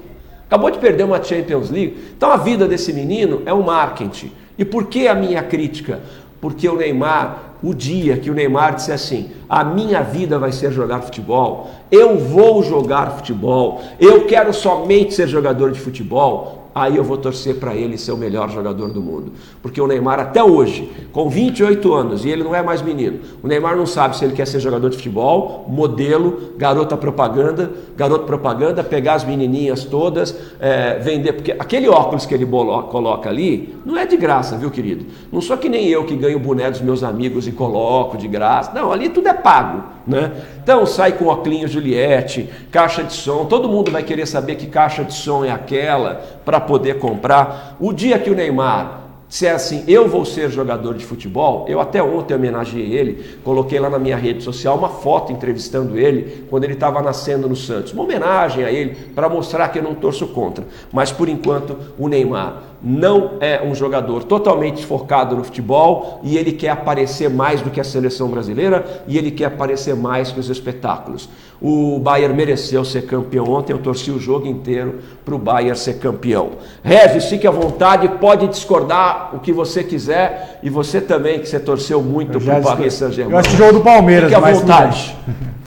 Acabou 0.47 0.71
de 0.71 0.79
perder 0.79 1.05
uma 1.05 1.23
Champions 1.23 1.71
League. 1.71 2.12
Então 2.16 2.31
a 2.31 2.37
vida 2.37 2.66
desse 2.66 2.93
menino 2.93 3.43
é 3.45 3.53
um 3.53 3.62
marketing. 3.62 4.33
E 4.57 4.65
por 4.65 4.87
que 4.87 5.09
a 5.09 5.15
minha 5.15 5.43
crítica? 5.43 6.01
Porque 6.41 6.69
o 6.69 6.77
Neymar, 6.77 7.55
o 7.62 7.75
dia 7.75 8.16
que 8.19 8.31
o 8.31 8.35
Neymar 8.35 8.75
disse 8.75 8.93
assim: 8.93 9.31
a 9.49 9.65
minha 9.65 10.03
vida 10.03 10.39
vai 10.39 10.53
ser 10.53 10.71
jogar 10.71 11.01
futebol, 11.01 11.71
eu 11.91 12.19
vou 12.19 12.62
jogar 12.62 13.12
futebol, 13.12 13.83
eu 13.99 14.27
quero 14.27 14.53
somente 14.53 15.15
ser 15.15 15.27
jogador 15.27 15.73
de 15.73 15.81
futebol, 15.81 16.64
aí 16.75 16.97
eu 16.97 17.05
vou 17.05 17.17
torcer 17.17 17.57
para 17.57 17.75
ele 17.75 17.97
ser 17.97 18.13
o 18.13 18.17
melhor 18.17 18.51
jogador 18.51 18.91
do 18.91 19.01
mundo. 19.01 19.33
Porque 19.63 19.81
o 19.81 19.87
Neymar, 19.87 20.19
até 20.19 20.43
hoje, 20.43 20.91
com 21.13 21.29
28 21.29 21.95
anos, 21.95 22.25
e 22.25 22.31
ele 22.31 22.43
não 22.43 22.55
é 22.55 22.63
mais 22.63 22.83
menino, 22.83 23.21
o 23.43 23.47
Neymar 23.47 23.77
não 23.77 23.87
sabe 23.87 24.17
se 24.17 24.25
ele 24.25 24.35
quer 24.35 24.47
ser 24.47 24.59
jogador 24.59 24.91
de 24.91 24.97
futebol, 24.97 25.65
modelo, 25.69 26.55
garota 26.57 26.97
propaganda, 26.97 27.71
garoto 27.97 28.25
propaganda, 28.25 28.83
pegar 28.83 29.15
as 29.15 29.25
menininhas 29.25 29.85
todas, 29.85 30.37
é, 30.59 30.99
vender. 30.99 31.35
Porque 31.35 31.53
aquele 31.53 31.89
óculos 31.89 32.27
que 32.27 32.35
ele 32.35 32.47
coloca 32.47 33.29
ali 33.29 33.75
não 33.87 33.97
é 33.97 34.05
de 34.05 34.17
graça, 34.17 34.57
viu, 34.57 34.71
querido? 34.71 35.07
Não 35.33 35.41
sou 35.41 35.57
que 35.57 35.69
nem 35.69 35.87
eu 35.87 36.05
que 36.05 36.17
ganho 36.17 36.37
o 36.37 36.41
boné 36.41 36.71
dos 36.71 36.81
meus 36.81 37.03
amigos 37.05 37.47
e 37.47 37.53
coloco 37.53 38.17
de 38.17 38.27
graça. 38.27 38.73
Não, 38.75 38.91
ali 38.91 39.09
tudo 39.09 39.29
é 39.29 39.35
pago, 39.35 39.94
né? 40.07 40.33
Então 40.63 40.85
sai 40.87 41.13
com 41.13 41.27
óculos 41.27 41.71
Juliette, 41.71 42.51
caixa 42.71 43.03
de 43.03 43.13
som, 43.13 43.45
todo 43.45 43.69
mundo 43.69 43.91
vai 43.91 44.03
querer 44.03 44.27
saber 44.27 44.57
que 44.57 44.67
caixa 44.67 45.05
de 45.05 45.15
som 45.15 45.45
é 45.45 45.51
aquela 45.51 46.23
para 46.45 46.61
poder 46.61 46.99
comprar. 46.99 47.77
O 47.81 47.93
dia 47.93 48.19
que 48.19 48.31
o 48.31 48.35
Neymar 48.35 49.05
se 49.35 49.49
é 49.49 49.51
assim, 49.51 49.83
eu 49.89 50.07
vou 50.09 50.25
ser 50.25 50.49
jogador 50.49 50.95
de 50.95 51.05
futebol, 51.05 51.65
eu 51.69 51.81
até 51.81 52.01
ontem 52.01 52.35
homenageei 52.35 52.93
ele, 52.93 53.39
coloquei 53.43 53.81
lá 53.81 53.91
na 53.91 53.99
minha 53.99 54.17
rede 54.17 54.45
social 54.45 54.79
uma 54.79 54.89
foto 54.89 55.33
entrevistando 55.33 55.99
ele 55.99 56.47
quando 56.49 56.63
ele 56.63 56.75
estava 56.75 57.03
nascendo 57.03 57.49
no 57.49 57.57
Santos. 57.57 57.93
Uma 57.93 58.05
homenagem 58.05 58.65
a 58.65 58.71
ele 58.71 58.95
para 59.13 59.29
mostrar 59.29 59.69
que 59.71 59.81
eu 59.81 59.83
não 59.83 59.95
torço 59.95 60.29
contra. 60.29 60.65
Mas 60.93 61.11
por 61.11 61.29
enquanto 61.29 61.77
o 61.99 62.07
Neymar 62.07 62.63
não 62.85 63.39
é 63.40 63.62
um 63.65 63.74
jogador 63.74 64.24
totalmente 64.24 64.85
focado 64.85 65.35
no 65.35 65.43
futebol 65.43 66.20
e 66.23 66.36
ele 66.36 66.52
quer 66.52 66.69
aparecer 66.69 67.31
mais 67.31 67.62
do 67.62 67.70
que 67.70 67.81
a 67.81 67.85
seleção 67.85 68.28
brasileira 68.28 69.02
e 69.09 69.16
ele 69.16 69.31
quer 69.31 69.47
aparecer 69.47 69.97
mais 69.97 70.31
que 70.31 70.39
os 70.39 70.51
espetáculos. 70.51 71.31
O 71.62 71.98
Bayern 71.98 72.36
mereceu 72.36 72.85
ser 72.85 73.06
campeão 73.06 73.48
ontem, 73.48 73.73
eu 73.73 73.78
torci 73.78 74.11
o 74.11 74.20
jogo 74.20 74.47
inteiro 74.47 74.98
para 75.24 75.35
o 75.35 75.39
Bayern 75.39 75.78
ser 75.78 75.94
campeão. 75.94 76.51
Regis, 76.82 77.24
fique 77.24 77.47
à 77.47 77.51
vontade, 77.51 78.06
pode 78.20 78.47
discordar 78.48 79.35
o 79.35 79.39
que 79.39 79.51
você 79.51 79.82
quiser 79.82 80.61
e 80.62 80.69
você 80.69 81.01
também, 81.01 81.40
que 81.40 81.48
você 81.48 81.59
torceu 81.59 82.02
muito 82.02 82.39
para 82.39 82.59
o 82.59 82.62
Paris 82.62 82.93
Saint-Germain. 82.93 83.32
Eu 83.32 83.39
acho 83.39 83.55
o 83.55 83.56
jogo 83.56 83.73
do 83.73 83.81
Palmeiras, 83.81 84.31
fique 84.31 84.44
à 84.44 84.52
vontade. 84.52 85.16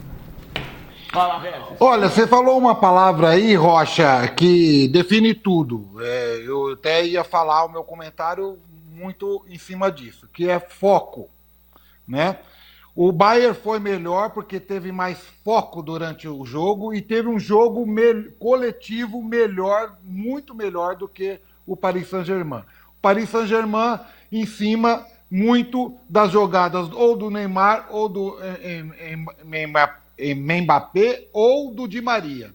Fala. 1.12 1.42
Olha, 1.80 2.08
você 2.08 2.26
falou 2.26 2.58
uma 2.58 2.74
palavra 2.74 3.30
aí, 3.30 3.54
Rocha, 3.54 4.28
que 4.28 4.88
define 4.88 5.34
tudo. 5.34 5.90
É, 6.00 6.42
eu 6.44 6.72
até 6.72 7.04
ia 7.06 7.24
falar 7.24 7.64
o 7.64 7.72
meu 7.72 7.82
comentário 7.82 8.58
muito 8.90 9.44
em 9.48 9.58
cima 9.58 9.90
disso, 9.90 10.28
que 10.32 10.48
é 10.48 10.60
foco, 10.60 11.30
né? 12.06 12.38
O 12.94 13.12
Bayern 13.12 13.54
foi 13.54 13.78
melhor 13.78 14.30
porque 14.30 14.58
teve 14.58 14.90
mais 14.90 15.18
foco 15.44 15.82
durante 15.82 16.26
o 16.28 16.44
jogo 16.44 16.92
e 16.92 17.00
teve 17.00 17.28
um 17.28 17.38
jogo 17.38 17.86
me 17.86 18.24
coletivo 18.40 19.22
melhor, 19.22 19.94
muito 20.02 20.54
melhor 20.54 20.96
do 20.96 21.08
que 21.08 21.40
o 21.64 21.76
Paris 21.76 22.08
Saint-Germain. 22.08 22.64
O 22.98 23.00
Paris 23.00 23.30
Saint-Germain 23.30 24.00
em 24.32 24.44
cima 24.44 25.06
muito 25.30 25.96
das 26.08 26.32
jogadas 26.32 26.90
ou 26.92 27.16
do 27.16 27.30
Neymar 27.30 27.86
ou 27.90 28.08
do 28.08 28.36
Mbappé 29.44 30.07
ou 31.32 31.72
do 31.72 31.86
Di 31.86 32.00
Maria. 32.00 32.52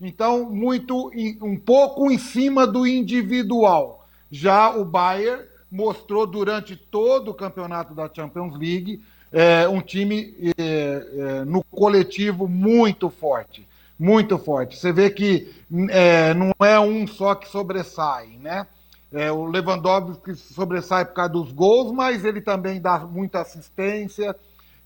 Então, 0.00 0.50
muito 0.50 1.10
um 1.40 1.56
pouco 1.56 2.10
em 2.10 2.18
cima 2.18 2.66
do 2.66 2.86
individual. 2.86 4.04
Já 4.30 4.74
o 4.74 4.84
Bayern 4.84 5.44
mostrou 5.70 6.26
durante 6.26 6.74
todo 6.74 7.30
o 7.30 7.34
campeonato 7.34 7.94
da 7.94 8.10
Champions 8.12 8.58
League 8.58 9.02
é, 9.32 9.66
um 9.66 9.80
time 9.80 10.34
é, 10.58 10.62
é, 10.62 11.44
no 11.44 11.62
coletivo 11.64 12.46
muito 12.46 13.08
forte. 13.08 13.66
Muito 13.98 14.36
forte. 14.38 14.76
Você 14.76 14.92
vê 14.92 15.08
que 15.10 15.54
é, 15.88 16.34
não 16.34 16.52
é 16.60 16.78
um 16.80 17.06
só 17.06 17.34
que 17.34 17.48
sobressai, 17.48 18.38
né? 18.40 18.66
É, 19.12 19.30
o 19.30 19.44
Lewandowski 19.44 20.34
sobressai 20.34 21.04
por 21.04 21.14
causa 21.14 21.32
dos 21.32 21.52
gols, 21.52 21.92
mas 21.92 22.24
ele 22.24 22.40
também 22.40 22.80
dá 22.80 22.98
muita 23.00 23.40
assistência, 23.40 24.34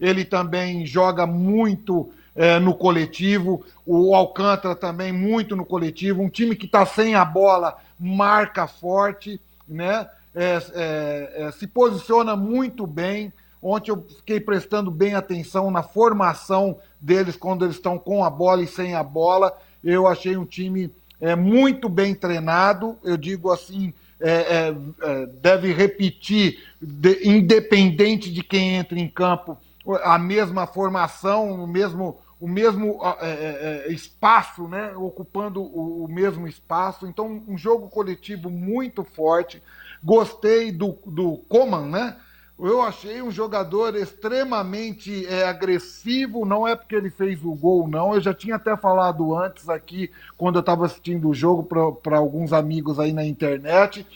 ele 0.01 0.24
também 0.24 0.86
joga 0.86 1.27
muito 1.27 2.10
é, 2.35 2.59
no 2.59 2.74
coletivo, 2.74 3.64
o 3.85 4.14
Alcântara 4.14 4.74
também 4.74 5.12
muito 5.12 5.56
no 5.56 5.64
coletivo, 5.64 6.23
um 6.23 6.28
time 6.28 6.55
que 6.55 6.66
está 6.66 6.85
sem 6.85 7.14
a 7.14 7.24
bola 7.24 7.77
marca 7.98 8.66
forte, 8.66 9.40
né? 9.66 10.09
É, 10.35 10.62
é, 10.74 11.32
é, 11.47 11.52
se 11.52 11.66
posiciona 11.66 12.36
muito 12.36 12.86
bem, 12.86 13.32
Ontem 13.68 13.90
eu 13.90 14.06
fiquei 14.16 14.39
prestando 14.39 14.93
bem 14.93 15.14
atenção 15.14 15.73
na 15.73 15.82
formação 15.82 16.78
deles 17.01 17.36
quando 17.36 17.64
eles 17.64 17.74
estão 17.74 17.98
com 17.98 18.24
a 18.24 18.31
bola 18.31 18.62
e 18.62 18.66
sem 18.66 18.94
a 18.94 19.02
bola. 19.02 19.56
Eu 19.82 20.06
achei 20.06 20.36
um 20.36 20.44
time 20.44 20.89
é, 21.20 21.35
muito 21.35 21.89
bem 21.89 22.14
treinado. 22.14 22.97
Eu 23.02 23.16
digo 23.16 23.51
assim, 23.51 23.93
é, 24.20 24.31
é, 24.31 24.77
é 25.02 25.27
deve 25.27 25.73
repetir, 25.73 26.62
de, 26.81 27.28
independente 27.28 28.32
de 28.32 28.43
quem 28.43 28.77
entra 28.77 28.98
em 28.98 29.09
campo, 29.09 29.59
a 30.02 30.18
mesma 30.18 30.66
formação, 30.66 31.50
o 31.62 31.66
mesmo, 31.66 32.18
o 32.40 32.48
mesmo 32.48 32.98
é, 33.20 33.84
é, 33.86 33.92
espaço, 33.92 34.66
né? 34.68 34.92
ocupando 34.96 35.62
o, 35.62 36.04
o, 36.04 36.08
mesmo 36.08 36.46
espaço. 36.48 37.06
Então, 37.06 37.42
um 37.46 37.56
jogo 37.56 37.88
coletivo 37.88 38.50
muito 38.50 39.04
forte. 39.04 39.62
Gostei 40.02 40.72
do, 40.72 40.98
do 41.06 41.38
Coman, 41.48 41.86
né? 41.86 42.16
Eu 42.58 42.80
achei 42.80 43.20
um 43.20 43.30
jogador 43.30 43.94
extremamente 43.94 45.26
é, 45.26 45.46
agressivo, 45.46 46.46
não 46.46 46.66
é 46.66 46.74
porque 46.74 46.94
ele 46.94 47.10
fez 47.10 47.44
o 47.44 47.54
gol, 47.54 47.86
não. 47.86 48.14
Eu 48.14 48.20
já 48.20 48.32
tinha 48.32 48.56
até 48.56 48.74
falado 48.74 49.36
antes 49.36 49.68
aqui, 49.68 50.10
quando 50.38 50.56
eu 50.56 50.60
estava 50.60 50.86
assistindo 50.86 51.28
o 51.28 51.34
jogo 51.34 51.62
para 52.02 52.16
alguns 52.16 52.54
amigos 52.54 52.98
aí 52.98 53.12
na 53.12 53.26
internet, 53.26 54.06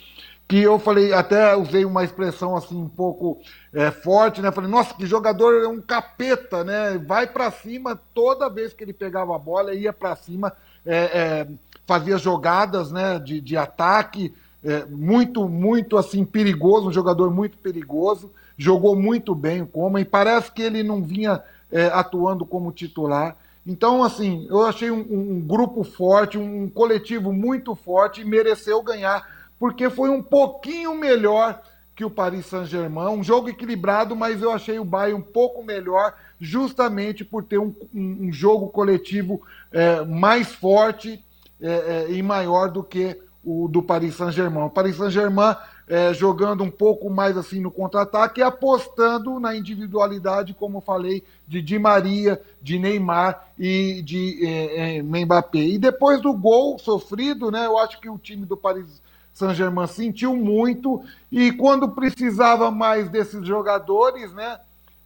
que 0.50 0.60
eu 0.60 0.80
falei, 0.80 1.12
até 1.12 1.54
usei 1.54 1.84
uma 1.84 2.02
expressão 2.02 2.56
assim 2.56 2.76
um 2.76 2.88
pouco 2.88 3.40
é, 3.72 3.92
forte, 3.92 4.42
né? 4.42 4.50
Falei, 4.50 4.68
nossa, 4.68 4.92
que 4.92 5.06
jogador 5.06 5.62
é 5.62 5.68
um 5.68 5.80
capeta, 5.80 6.64
né? 6.64 6.98
Vai 6.98 7.28
para 7.28 7.52
cima 7.52 7.94
toda 8.12 8.50
vez 8.50 8.72
que 8.72 8.82
ele 8.82 8.92
pegava 8.92 9.36
a 9.36 9.38
bola, 9.38 9.72
ia 9.72 9.92
para 9.92 10.16
cima. 10.16 10.52
É, 10.84 10.96
é 10.96 11.46
fazia 11.86 12.18
jogadas 12.18 12.90
né, 12.90 13.18
de, 13.20 13.40
de 13.40 13.56
ataque, 13.56 14.34
é, 14.64 14.84
muito, 14.86 15.48
muito 15.48 15.96
assim 15.96 16.24
perigoso, 16.24 16.88
um 16.88 16.92
jogador 16.92 17.32
muito 17.32 17.56
perigoso, 17.58 18.32
jogou 18.58 18.96
muito 18.96 19.34
bem 19.34 19.62
o 19.62 19.66
Coma 19.66 20.00
e 20.00 20.04
parece 20.04 20.50
que 20.50 20.62
ele 20.62 20.82
não 20.82 21.00
vinha 21.00 21.40
é, 21.70 21.86
atuando 21.86 22.44
como 22.44 22.72
titular. 22.72 23.36
Então, 23.64 24.02
assim, 24.02 24.46
eu 24.48 24.66
achei 24.66 24.90
um, 24.90 24.98
um 24.98 25.40
grupo 25.40 25.84
forte, 25.84 26.38
um 26.38 26.68
coletivo 26.68 27.32
muito 27.32 27.74
forte 27.76 28.20
e 28.20 28.24
mereceu 28.24 28.82
ganhar, 28.82 29.24
porque 29.60 29.90
foi 29.90 30.08
um 30.08 30.22
pouquinho 30.22 30.94
melhor 30.94 31.62
que 31.94 32.02
o 32.02 32.10
Paris 32.10 32.46
Saint-Germain. 32.46 33.10
Um 33.10 33.22
jogo 33.22 33.50
equilibrado, 33.50 34.16
mas 34.16 34.40
eu 34.40 34.50
achei 34.50 34.78
o 34.78 34.84
Bayern 34.86 35.20
um 35.20 35.22
pouco 35.22 35.62
melhor, 35.62 36.14
justamente 36.40 37.26
por 37.26 37.44
ter 37.44 37.58
um, 37.58 37.74
um, 37.94 38.28
um 38.28 38.32
jogo 38.32 38.70
coletivo 38.70 39.42
é, 39.70 40.02
mais 40.02 40.48
forte 40.54 41.22
é, 41.60 42.06
é, 42.08 42.10
e 42.10 42.22
maior 42.22 42.70
do 42.70 42.82
que 42.82 43.20
o 43.44 43.68
do 43.68 43.82
Paris 43.82 44.14
Saint-Germain. 44.14 44.64
O 44.64 44.70
Paris 44.70 44.96
Saint-Germain 44.96 45.54
é, 45.86 46.14
jogando 46.14 46.64
um 46.64 46.70
pouco 46.70 47.10
mais 47.10 47.36
assim 47.36 47.60
no 47.60 47.70
contra-ataque 47.70 48.40
e 48.40 48.42
apostando 48.42 49.38
na 49.38 49.54
individualidade, 49.54 50.54
como 50.54 50.80
falei, 50.80 51.22
de 51.46 51.60
Di 51.60 51.78
Maria, 51.78 52.40
de 52.62 52.78
Neymar 52.78 53.46
e 53.58 54.00
de 54.00 54.46
é, 54.46 54.96
é, 54.96 55.02
Mbappé. 55.02 55.58
E 55.58 55.78
depois 55.78 56.22
do 56.22 56.32
gol 56.32 56.78
sofrido, 56.78 57.50
né, 57.50 57.66
eu 57.66 57.76
acho 57.76 58.00
que 58.00 58.08
o 58.08 58.16
time 58.16 58.46
do 58.46 58.56
Paris 58.56 59.02
Saint-Germain 59.40 59.86
sentiu 59.86 60.36
muito 60.36 61.02
e 61.32 61.50
quando 61.52 61.88
precisava 61.88 62.70
mais 62.70 63.08
desses 63.08 63.44
jogadores, 63.46 64.32
né, 64.32 64.58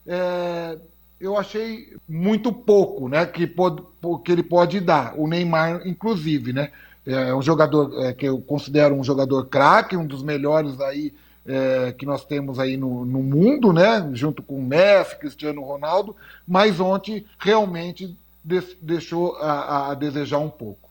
é, 0.06 0.78
eu 1.20 1.38
achei 1.38 1.96
muito 2.08 2.52
pouco, 2.52 3.08
né, 3.08 3.24
que, 3.24 3.46
pode, 3.46 3.82
que 4.24 4.32
ele 4.32 4.42
pode 4.42 4.80
dar. 4.80 5.14
O 5.16 5.26
Neymar, 5.26 5.86
inclusive, 5.86 6.52
né, 6.52 6.70
é 7.06 7.34
um 7.34 7.42
jogador 7.42 8.04
é, 8.04 8.12
que 8.12 8.26
eu 8.26 8.40
considero 8.40 8.94
um 8.94 9.04
jogador 9.04 9.46
craque, 9.46 9.96
um 9.96 10.06
dos 10.06 10.22
melhores 10.22 10.80
aí 10.80 11.12
é, 11.46 11.92
que 11.92 12.06
nós 12.06 12.24
temos 12.24 12.58
aí 12.58 12.76
no, 12.76 13.04
no 13.04 13.22
mundo, 13.22 13.72
né? 13.72 14.10
Junto 14.14 14.42
com 14.42 14.62
Messi, 14.62 15.18
Cristiano 15.18 15.62
Ronaldo, 15.62 16.16
mas 16.48 16.80
ontem 16.80 17.26
realmente 17.38 18.16
deixou 18.80 19.36
a, 19.36 19.90
a 19.90 19.94
desejar 19.94 20.38
um 20.38 20.48
pouco. 20.48 20.88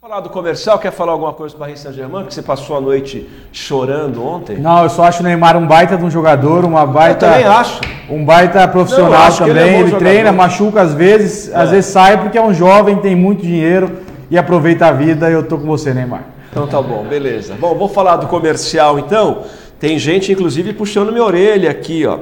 Falar 0.00 0.20
do 0.20 0.30
comercial, 0.30 0.78
quer 0.78 0.92
falar 0.92 1.12
alguma 1.12 1.34
coisa 1.34 1.54
para 1.54 1.64
o 1.64 1.66
Paris 1.66 1.80
Saint-Germain, 1.80 2.24
que 2.24 2.32
você 2.32 2.40
passou 2.40 2.74
a 2.74 2.80
noite 2.80 3.28
chorando 3.52 4.24
ontem? 4.24 4.56
Não, 4.56 4.82
eu 4.82 4.88
só 4.88 5.04
acho 5.04 5.20
o 5.20 5.22
Neymar 5.22 5.58
um 5.58 5.66
baita 5.66 5.94
de 5.94 6.02
um 6.02 6.10
jogador, 6.10 6.64
uma 6.64 6.86
baita. 6.86 7.26
Eu 7.26 7.30
também 7.32 7.46
acho. 7.46 7.80
Um 8.08 8.24
baita 8.24 8.66
profissional 8.66 9.28
Não, 9.28 9.36
também. 9.36 9.62
Ele, 9.62 9.74
é 9.74 9.80
ele 9.80 9.96
treina, 9.96 10.32
machuca 10.32 10.80
às 10.80 10.94
vezes, 10.94 11.50
é. 11.50 11.54
às 11.54 11.68
vezes 11.68 11.90
sai 11.90 12.16
porque 12.16 12.38
é 12.38 12.42
um 12.42 12.54
jovem, 12.54 12.96
tem 12.96 13.14
muito 13.14 13.42
dinheiro 13.42 13.98
e 14.30 14.38
aproveita 14.38 14.86
a 14.86 14.92
vida. 14.92 15.28
Eu 15.28 15.46
tô 15.46 15.58
com 15.58 15.66
você, 15.66 15.92
Neymar. 15.92 16.24
Então 16.50 16.66
tá 16.66 16.80
bom, 16.80 17.04
beleza. 17.04 17.54
Bom, 17.60 17.74
vou 17.74 17.86
falar 17.90 18.16
do 18.16 18.26
comercial 18.26 18.98
então. 18.98 19.42
Tem 19.78 19.98
gente, 19.98 20.32
inclusive, 20.32 20.72
puxando 20.72 21.12
minha 21.12 21.24
orelha 21.24 21.70
aqui, 21.70 22.06
ó. 22.06 22.20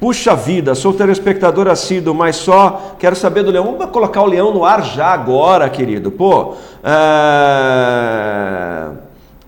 Puxa 0.00 0.36
vida, 0.36 0.74
sou 0.74 0.92
telespectador 0.92 1.66
assíduo, 1.66 2.14
mas 2.14 2.36
só 2.36 2.94
quero 2.98 3.16
saber 3.16 3.42
do 3.42 3.50
Leão. 3.50 3.64
Vamos 3.64 3.90
colocar 3.90 4.22
o 4.22 4.26
Leão 4.26 4.54
no 4.54 4.64
ar 4.64 4.84
já 4.84 5.06
agora, 5.06 5.68
querido. 5.68 6.10
Pô, 6.10 6.54
é... 6.84 8.88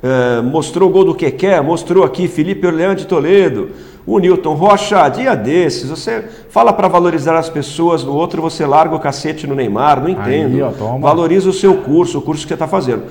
É, 0.02 0.40
mostrou 0.40 0.89
o 0.89 0.93
gol 0.93 1.05
do 1.05 1.14
que 1.14 1.31
quer, 1.31 1.62
mostrou 1.62 2.05
aqui 2.05 2.27
Felipe 2.27 2.66
Orleão 2.66 2.94
de 2.94 3.06
Toledo, 3.06 3.68
o 4.06 4.18
Newton 4.18 4.55
Rocha, 4.55 5.06
dia 5.10 5.35
desses, 5.35 5.90
você 5.90 6.24
fala 6.48 6.72
para 6.72 6.89
valorizar 6.89 7.36
as 7.36 7.51
pessoas, 7.51 8.02
no 8.02 8.14
outro 8.14 8.40
você 8.40 8.64
larga 8.64 8.94
o 8.94 8.98
cacete 8.98 9.47
no 9.47 9.55
Neymar, 9.55 10.01
não 10.01 10.09
entendo. 10.09 10.55
Aí, 10.55 10.62
ó, 10.62 10.70
Valoriza 10.98 11.51
o 11.51 11.52
seu 11.52 11.82
curso, 11.82 12.18
o 12.18 12.22
curso 12.22 12.44
que 12.44 12.48
você 12.48 12.55
está 12.55 12.66
fazendo. 12.66 13.05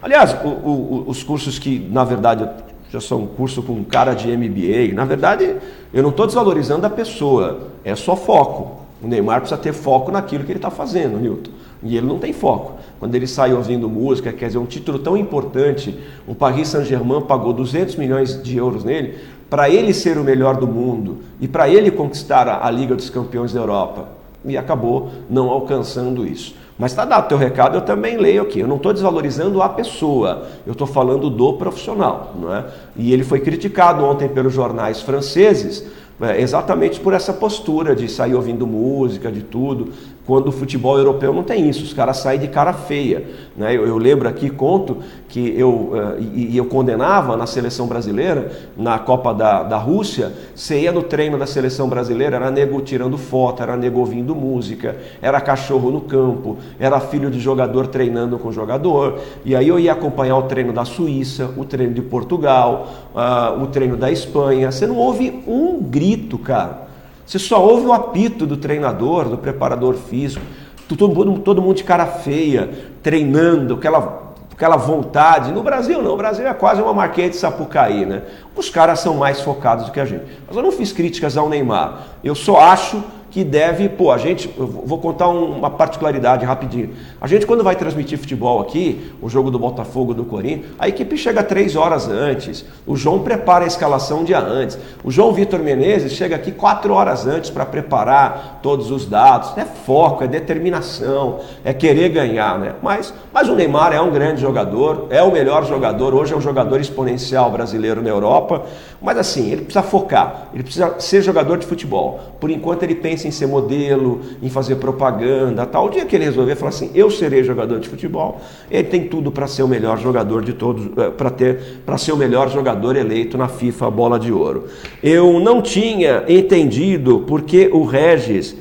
Aliás, 0.00 0.36
o, 0.44 0.48
o, 0.48 1.04
os 1.08 1.24
cursos 1.24 1.58
que, 1.58 1.84
na 1.90 2.04
verdade, 2.04 2.48
já 2.90 3.00
são 3.00 3.22
um 3.22 3.26
curso 3.26 3.62
com 3.62 3.82
cara 3.84 4.14
de 4.14 4.28
MBA, 4.36 4.94
na 4.94 5.04
verdade, 5.04 5.56
eu 5.92 6.02
não 6.02 6.10
estou 6.10 6.26
desvalorizando 6.26 6.86
a 6.86 6.90
pessoa, 6.90 7.68
é 7.84 7.94
só 7.94 8.16
foco. 8.16 8.84
O 9.02 9.06
Neymar 9.06 9.40
precisa 9.40 9.60
ter 9.60 9.72
foco 9.72 10.10
naquilo 10.10 10.44
que 10.44 10.52
ele 10.52 10.58
está 10.58 10.70
fazendo, 10.70 11.18
Newton. 11.18 11.50
E 11.82 11.96
ele 11.96 12.06
não 12.06 12.18
tem 12.18 12.32
foco. 12.32 12.74
Quando 12.98 13.14
ele 13.14 13.26
sai 13.26 13.52
ouvindo 13.52 13.88
música, 13.88 14.32
quer 14.32 14.46
dizer, 14.46 14.58
um 14.58 14.64
título 14.64 14.98
tão 14.98 15.16
importante, 15.16 15.98
o 16.26 16.34
Paris 16.34 16.68
Saint-Germain 16.68 17.20
pagou 17.22 17.52
200 17.52 17.96
milhões 17.96 18.42
de 18.42 18.56
euros 18.56 18.84
nele, 18.84 19.16
para 19.50 19.68
ele 19.68 19.92
ser 19.92 20.18
o 20.18 20.24
melhor 20.24 20.56
do 20.56 20.66
mundo 20.66 21.18
e 21.40 21.46
para 21.46 21.68
ele 21.68 21.90
conquistar 21.90 22.48
a 22.64 22.70
Liga 22.70 22.96
dos 22.96 23.10
Campeões 23.10 23.52
da 23.52 23.60
Europa. 23.60 24.08
E 24.44 24.56
acabou 24.56 25.10
não 25.28 25.50
alcançando 25.50 26.26
isso. 26.26 26.54
Mas 26.78 26.92
está 26.92 27.04
dado 27.04 27.24
o 27.24 27.28
teu 27.28 27.38
recado, 27.38 27.76
eu 27.76 27.80
também 27.80 28.18
leio 28.18 28.42
aqui. 28.42 28.60
Eu 28.60 28.68
não 28.68 28.76
estou 28.76 28.92
desvalorizando 28.92 29.62
a 29.62 29.68
pessoa, 29.68 30.46
eu 30.66 30.72
estou 30.72 30.86
falando 30.86 31.30
do 31.30 31.54
profissional. 31.54 32.34
Não 32.38 32.54
é? 32.54 32.66
E 32.94 33.12
ele 33.12 33.24
foi 33.24 33.40
criticado 33.40 34.04
ontem 34.04 34.28
pelos 34.28 34.52
jornais 34.52 35.00
franceses 35.00 35.84
é, 36.20 36.40
exatamente 36.40 36.98
por 36.98 37.12
essa 37.12 37.32
postura 37.32 37.94
de 37.94 38.08
sair 38.08 38.34
ouvindo 38.34 38.66
música, 38.66 39.30
de 39.30 39.42
tudo 39.42 39.92
quando 40.26 40.48
o 40.48 40.52
futebol 40.52 40.98
europeu 40.98 41.32
não 41.32 41.44
tem 41.44 41.68
isso, 41.68 41.84
os 41.84 41.92
caras 41.92 42.16
saem 42.16 42.40
de 42.40 42.48
cara 42.48 42.72
feia. 42.72 43.24
Né? 43.56 43.76
Eu, 43.76 43.86
eu 43.86 43.96
lembro 43.96 44.28
aqui, 44.28 44.50
conto, 44.50 44.98
que 45.28 45.54
eu, 45.56 45.70
uh, 45.70 46.20
e, 46.20 46.56
eu 46.56 46.64
condenava 46.64 47.36
na 47.36 47.46
seleção 47.46 47.86
brasileira, 47.86 48.50
na 48.76 48.98
Copa 48.98 49.32
da, 49.32 49.62
da 49.62 49.76
Rússia, 49.76 50.32
você 50.54 50.80
ia 50.80 50.90
no 50.90 51.04
treino 51.04 51.38
da 51.38 51.46
seleção 51.46 51.88
brasileira, 51.88 52.36
era 52.36 52.50
nego 52.50 52.80
tirando 52.80 53.16
foto, 53.16 53.62
era 53.62 53.76
nego 53.76 54.00
ouvindo 54.00 54.34
música, 54.34 54.96
era 55.22 55.40
cachorro 55.40 55.92
no 55.92 56.00
campo, 56.00 56.56
era 56.78 56.98
filho 56.98 57.30
de 57.30 57.38
jogador 57.38 57.86
treinando 57.86 58.36
com 58.36 58.50
jogador, 58.50 59.20
e 59.44 59.54
aí 59.54 59.68
eu 59.68 59.78
ia 59.78 59.92
acompanhar 59.92 60.36
o 60.36 60.42
treino 60.42 60.72
da 60.72 60.84
Suíça, 60.84 61.50
o 61.56 61.64
treino 61.64 61.94
de 61.94 62.02
Portugal, 62.02 62.88
uh, 63.14 63.62
o 63.62 63.68
treino 63.68 63.96
da 63.96 64.10
Espanha, 64.10 64.72
você 64.72 64.86
não 64.88 64.96
ouve 64.96 65.42
um 65.46 65.80
grito, 65.80 66.36
cara. 66.36 66.85
Você 67.26 67.40
só 67.40 67.60
ouve 67.60 67.86
o 67.86 67.92
apito 67.92 68.46
do 68.46 68.56
treinador, 68.56 69.28
do 69.28 69.36
preparador 69.36 69.94
físico, 69.94 70.44
todo 70.88 71.08
mundo, 71.08 71.40
todo 71.40 71.60
mundo 71.60 71.76
de 71.76 71.84
cara 71.84 72.06
feia, 72.06 72.70
treinando, 73.02 73.74
aquela, 73.74 74.34
aquela 74.52 74.76
vontade. 74.76 75.50
No 75.50 75.62
Brasil 75.62 76.00
não, 76.00 76.14
o 76.14 76.16
Brasil 76.16 76.46
é 76.46 76.54
quase 76.54 76.80
uma 76.80 76.94
marquinha 76.94 77.28
de 77.28 77.36
Sapucaí, 77.36 78.06
né? 78.06 78.22
Os 78.54 78.70
caras 78.70 79.00
são 79.00 79.16
mais 79.16 79.40
focados 79.40 79.86
do 79.86 79.90
que 79.90 79.98
a 79.98 80.04
gente. 80.04 80.24
Mas 80.46 80.56
eu 80.56 80.62
não 80.62 80.70
fiz 80.70 80.92
críticas 80.92 81.36
ao 81.36 81.48
Neymar. 81.48 82.02
Eu 82.22 82.36
só 82.36 82.60
acho 82.60 83.02
que 83.36 83.44
deve, 83.44 83.86
pô, 83.90 84.10
a 84.10 84.16
gente, 84.16 84.50
eu 84.56 84.66
vou 84.66 84.96
contar 84.96 85.28
uma 85.28 85.68
particularidade 85.68 86.42
rapidinho. 86.46 86.94
A 87.20 87.26
gente 87.26 87.44
quando 87.44 87.62
vai 87.62 87.76
transmitir 87.76 88.16
futebol 88.16 88.62
aqui, 88.62 89.12
o 89.20 89.28
jogo 89.28 89.50
do 89.50 89.58
Botafogo 89.58 90.14
do 90.14 90.24
Corinthians, 90.24 90.70
a 90.78 90.88
equipe 90.88 91.18
chega 91.18 91.42
três 91.42 91.76
horas 91.76 92.08
antes, 92.08 92.64
o 92.86 92.96
João 92.96 93.18
prepara 93.18 93.64
a 93.64 93.66
escalação 93.66 94.20
um 94.20 94.24
dia 94.24 94.40
antes, 94.40 94.78
o 95.04 95.10
João 95.10 95.34
Vitor 95.34 95.60
Menezes 95.60 96.12
chega 96.12 96.34
aqui 96.34 96.50
quatro 96.50 96.94
horas 96.94 97.26
antes 97.26 97.50
para 97.50 97.66
preparar 97.66 98.60
todos 98.62 98.90
os 98.90 99.04
dados. 99.04 99.52
É 99.58 99.66
foco, 99.66 100.24
é 100.24 100.26
determinação, 100.26 101.40
é 101.62 101.74
querer 101.74 102.08
ganhar, 102.08 102.58
né? 102.58 102.74
Mas, 102.82 103.12
mas 103.34 103.50
o 103.50 103.54
Neymar 103.54 103.92
é 103.92 104.00
um 104.00 104.10
grande 104.10 104.40
jogador, 104.40 105.08
é 105.10 105.22
o 105.22 105.30
melhor 105.30 105.66
jogador, 105.66 106.14
hoje 106.14 106.32
é 106.32 106.36
um 106.38 106.40
jogador 106.40 106.80
exponencial 106.80 107.50
brasileiro 107.50 108.00
na 108.00 108.08
Europa, 108.08 108.64
mas 109.02 109.18
assim, 109.18 109.50
ele 109.52 109.60
precisa 109.60 109.82
focar, 109.82 110.48
ele 110.54 110.62
precisa 110.62 110.98
ser 110.98 111.20
jogador 111.20 111.58
de 111.58 111.66
futebol. 111.66 112.18
Por 112.40 112.50
enquanto 112.50 112.82
ele 112.82 112.94
pensa 112.94 113.25
em 113.26 113.30
ser 113.30 113.46
modelo, 113.46 114.20
em 114.42 114.48
fazer 114.48 114.76
propaganda, 114.76 115.66
tal. 115.66 115.86
O 115.86 115.90
dia 115.90 116.04
que 116.04 116.16
ele 116.16 116.24
resolver 116.24 116.54
falar 116.56 116.70
assim, 116.70 116.90
eu 116.94 117.10
serei 117.10 117.42
jogador 117.42 117.78
de 117.80 117.88
futebol, 117.88 118.40
ele 118.70 118.84
tem 118.84 119.04
tudo 119.04 119.30
para 119.30 119.46
ser 119.46 119.62
o 119.62 119.68
melhor 119.68 119.98
jogador 119.98 120.44
de 120.44 120.52
todos, 120.52 120.86
eh, 120.96 121.10
para 121.10 121.30
ter, 121.30 121.58
para 121.84 121.98
ser 121.98 122.12
o 122.12 122.16
melhor 122.16 122.48
jogador 122.50 122.96
eleito 122.96 123.36
na 123.36 123.48
FIFA 123.48 123.90
Bola 123.90 124.18
de 124.18 124.32
Ouro. 124.32 124.64
Eu 125.02 125.40
não 125.40 125.60
tinha 125.60 126.24
entendido 126.28 127.24
porque 127.26 127.68
o 127.72 127.84
Regis 127.84 128.56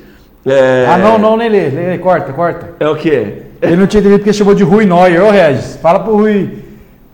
é... 0.45 0.85
Ah, 0.87 0.97
não, 0.97 1.17
não, 1.17 1.35
Lele, 1.35 1.69
Lele, 1.69 1.97
corta, 1.97 2.31
corta. 2.31 2.75
É 2.79 2.87
o 2.87 2.95
quê? 2.95 3.43
Ele 3.61 3.75
não 3.75 3.87
tinha 3.87 3.99
entendido 3.99 4.19
porque 4.19 4.33
chamou 4.33 4.53
de 4.53 4.63
Rui 4.63 4.85
Neuer. 4.85 5.23
Ô, 5.23 5.31
Regis, 5.31 5.75
fala 5.77 5.99
pro 5.99 6.15
Rui 6.15 6.64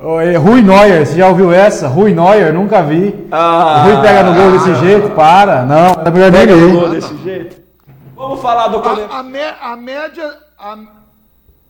Rui 0.02 0.64
Neuer, 0.64 1.06
você 1.06 1.16
já 1.16 1.28
ouviu 1.28 1.54
essa? 1.54 1.88
Rui 1.88 2.12
Neuer, 2.14 2.52
nunca 2.52 2.82
vi. 2.82 3.28
Ah, 3.32 3.84
Rui 3.86 4.02
pega 4.02 4.24
no 4.24 4.34
gol 4.34 4.52
desse 4.52 4.76
jeito, 4.76 5.10
para. 5.12 5.64
Não, 5.64 6.04
é 6.04 6.10
melhor 6.10 6.32
pega 6.32 6.56
no 6.56 6.80
gol 6.80 6.90
desse 6.90 7.16
jeito. 7.18 7.62
Vamos 8.16 8.42
falar 8.42 8.68
do... 8.70 8.78
A, 8.80 9.20
a, 9.20 9.24
me, 9.24 9.40
a 9.62 9.76
média... 9.76 10.34
A... 10.58 10.78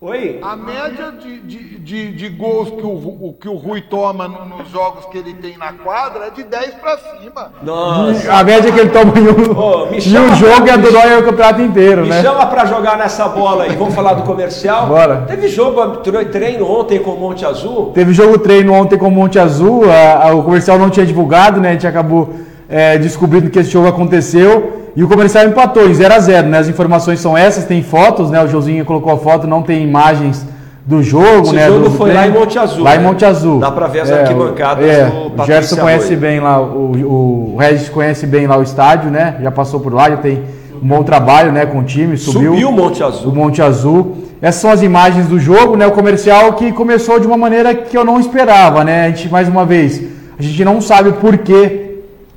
Oi? 0.03 0.39
A 0.41 0.55
média 0.55 1.11
de, 1.11 1.39
de, 1.41 1.77
de, 1.77 2.11
de 2.13 2.29
gols 2.29 2.71
que 2.71 2.83
o, 2.83 3.35
que 3.39 3.47
o 3.47 3.53
Rui 3.53 3.81
toma 3.81 4.27
no, 4.27 4.57
nos 4.57 4.67
jogos 4.71 5.05
que 5.05 5.19
ele 5.19 5.35
tem 5.35 5.55
na 5.59 5.73
quadra 5.73 6.25
é 6.25 6.29
de 6.31 6.41
10 6.43 6.73
pra 6.73 6.97
cima. 6.97 7.51
Nossa. 7.61 8.33
A 8.33 8.43
média 8.43 8.71
que 8.71 8.79
ele 8.79 8.89
toma 8.89 9.13
em 9.19 9.27
um, 9.27 9.55
oh, 9.55 9.93
em 9.93 9.97
um 9.97 10.35
jogo 10.35 10.63
pra... 10.63 10.73
é 10.73 10.77
do 10.79 10.91
Neuer 10.91 11.19
o 11.19 11.25
campeonato 11.25 11.61
inteiro, 11.61 12.01
me 12.01 12.09
né? 12.09 12.17
Me 12.17 12.23
chama 12.23 12.47
pra 12.47 12.65
jogar 12.65 12.97
nessa 12.97 13.27
bola 13.27 13.65
aí. 13.65 13.75
Vamos 13.75 13.93
falar 13.93 14.15
do 14.15 14.23
comercial? 14.23 14.87
Bora. 14.87 15.25
Teve 15.27 15.47
jogo, 15.47 15.97
treino 15.97 16.65
ontem 16.65 16.97
com 16.97 17.11
o 17.11 17.19
Monte 17.19 17.45
Azul? 17.45 17.91
Teve 17.93 18.11
jogo 18.11 18.39
treino 18.39 18.73
ontem 18.73 18.97
com 18.97 19.07
o 19.07 19.11
Monte 19.11 19.37
Azul. 19.37 19.83
A, 19.87 20.29
a, 20.29 20.33
o 20.33 20.41
comercial 20.41 20.79
não 20.79 20.89
tinha 20.89 21.05
divulgado, 21.05 21.61
né? 21.61 21.69
A 21.69 21.73
gente 21.73 21.85
acabou 21.85 22.33
é, 22.67 22.97
descobrindo 22.97 23.51
que 23.51 23.59
esse 23.59 23.69
jogo 23.69 23.87
aconteceu. 23.87 24.80
E 24.95 25.03
o 25.03 25.07
comercial 25.07 25.45
empatou 25.45 25.89
em 25.89 25.93
0 25.93 26.13
a 26.13 26.19
0 26.19 26.47
né? 26.49 26.57
As 26.59 26.67
informações 26.67 27.19
são 27.19 27.37
essas, 27.37 27.65
tem 27.65 27.81
fotos, 27.81 28.29
né? 28.29 28.43
O 28.43 28.47
Josinho 28.47 28.83
colocou 28.83 29.13
a 29.13 29.17
foto, 29.17 29.47
não 29.47 29.61
tem 29.61 29.83
imagens 29.83 30.45
do 30.85 31.01
jogo, 31.01 31.43
Esse 31.47 31.55
né? 31.55 31.67
jogo 31.67 31.89
do 31.89 31.91
foi 31.91 32.11
lá 32.13 32.27
em 32.27 32.31
Monte 32.31 32.57
Azul, 32.57 32.83
Lá 32.83 32.91
né? 32.91 32.97
em 32.97 33.03
Monte 33.03 33.23
Azul. 33.23 33.59
Dá 33.59 33.71
pra 33.71 33.87
ver 33.87 34.01
as 34.01 34.09
É, 34.09 34.21
arquibancadas 34.21 34.83
é, 34.85 35.05
do 35.05 35.41
O 35.41 35.45
Gerson 35.45 35.77
conhece 35.77 36.05
Arroio. 36.05 36.19
bem 36.19 36.39
lá, 36.39 36.59
o, 36.59 37.53
o 37.53 37.57
Regis 37.57 37.87
conhece 37.87 38.25
bem 38.25 38.47
lá 38.47 38.57
o 38.57 38.63
estádio, 38.63 39.09
né? 39.11 39.37
Já 39.41 39.51
passou 39.51 39.79
por 39.79 39.93
lá, 39.93 40.09
já 40.09 40.17
tem 40.17 40.41
um 40.81 40.87
bom 40.87 41.03
trabalho, 41.03 41.51
né, 41.51 41.65
com 41.67 41.79
o 41.79 41.83
time, 41.83 42.17
subiu. 42.17 42.51
Subiu 42.51 42.69
o 42.69 42.71
Monte 42.71 43.03
Azul. 43.03 43.31
O 43.31 43.35
Monte 43.35 43.61
Azul. 43.61 44.17
Essas 44.41 44.59
são 44.59 44.71
as 44.71 44.81
imagens 44.81 45.27
do 45.27 45.39
jogo, 45.39 45.77
né? 45.77 45.85
O 45.85 45.91
comercial 45.91 46.53
que 46.53 46.71
começou 46.71 47.19
de 47.19 47.27
uma 47.27 47.37
maneira 47.37 47.75
que 47.75 47.95
eu 47.95 48.03
não 48.03 48.19
esperava, 48.19 48.83
né? 48.83 49.05
A 49.05 49.09
gente, 49.09 49.29
mais 49.29 49.47
uma 49.47 49.63
vez, 49.63 50.01
a 50.37 50.41
gente 50.41 50.65
não 50.65 50.81
sabe 50.81 51.11
por 51.13 51.37
que 51.37 51.90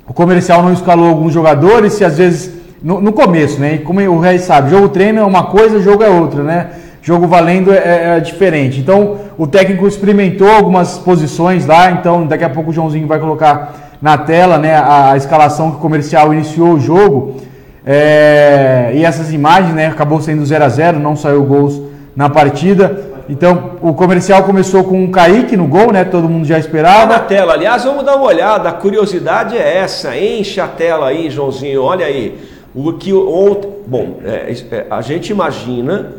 o 0.07 0.13
comercial 0.13 0.61
não 0.61 0.71
escalou 0.71 1.09
alguns 1.09 1.33
jogadores, 1.33 1.93
se 1.93 2.05
às 2.05 2.17
vezes. 2.17 2.65
No, 2.83 3.01
no 3.01 3.13
começo, 3.13 3.59
né? 3.59 3.75
E 3.75 3.77
Como 3.79 3.99
o 4.01 4.19
Regis 4.19 4.45
sabe, 4.45 4.69
jogo 4.69 4.89
treino 4.89 5.19
é 5.19 5.23
uma 5.23 5.45
coisa, 5.45 5.81
jogo 5.81 6.03
é 6.03 6.09
outra, 6.09 6.43
né? 6.43 6.67
Jogo 7.01 7.25
valendo 7.27 7.71
é, 7.71 8.17
é 8.17 8.19
diferente. 8.19 8.79
Então, 8.79 9.17
o 9.37 9.47
técnico 9.47 9.87
experimentou 9.87 10.49
algumas 10.49 10.97
posições 10.97 11.65
lá, 11.65 11.91
então 11.91 12.27
daqui 12.27 12.43
a 12.43 12.49
pouco 12.49 12.69
o 12.69 12.73
Joãozinho 12.73 13.07
vai 13.07 13.19
colocar 13.19 13.97
na 14.01 14.17
tela 14.17 14.57
né, 14.57 14.75
a, 14.75 15.11
a 15.11 15.17
escalação 15.17 15.71
que 15.71 15.77
o 15.77 15.79
comercial 15.79 16.33
iniciou 16.33 16.73
o 16.73 16.79
jogo. 16.79 17.37
É, 17.85 18.91
e 18.93 19.05
essas 19.05 19.31
imagens, 19.31 19.73
né, 19.73 19.87
acabou 19.87 20.21
sendo 20.21 20.45
0 20.45 20.63
a 20.63 20.69
0 20.69 20.99
não 20.99 21.15
saiu 21.15 21.43
gols 21.43 21.81
na 22.15 22.29
partida. 22.29 23.14
Então, 23.27 23.71
o 23.81 23.93
comercial 23.93 24.43
começou 24.43 24.83
com 24.83 25.03
o 25.03 25.09
Kaique 25.09 25.57
no 25.57 25.65
gol, 25.67 25.91
né? 25.91 26.03
Todo 26.03 26.29
mundo 26.29 26.45
já 26.45 26.55
Tá 26.55 26.59
na 26.59 26.65
esperava. 26.65 27.19
tela, 27.19 27.53
aliás, 27.53 27.83
vamos 27.83 28.05
dar 28.05 28.15
uma 28.15 28.25
olhada. 28.25 28.69
A 28.69 28.73
curiosidade 28.73 29.57
é 29.57 29.77
essa. 29.77 30.15
Enche 30.17 30.61
a 30.61 30.67
tela 30.67 31.07
aí, 31.07 31.29
Joãozinho. 31.29 31.81
Olha 31.81 32.05
aí. 32.05 32.37
O 32.73 32.93
que 32.93 33.13
ontem. 33.13 33.69
Bom, 33.87 34.19
é, 34.23 34.53
é, 34.71 34.85
a 34.89 35.01
gente 35.01 35.29
imagina. 35.31 36.13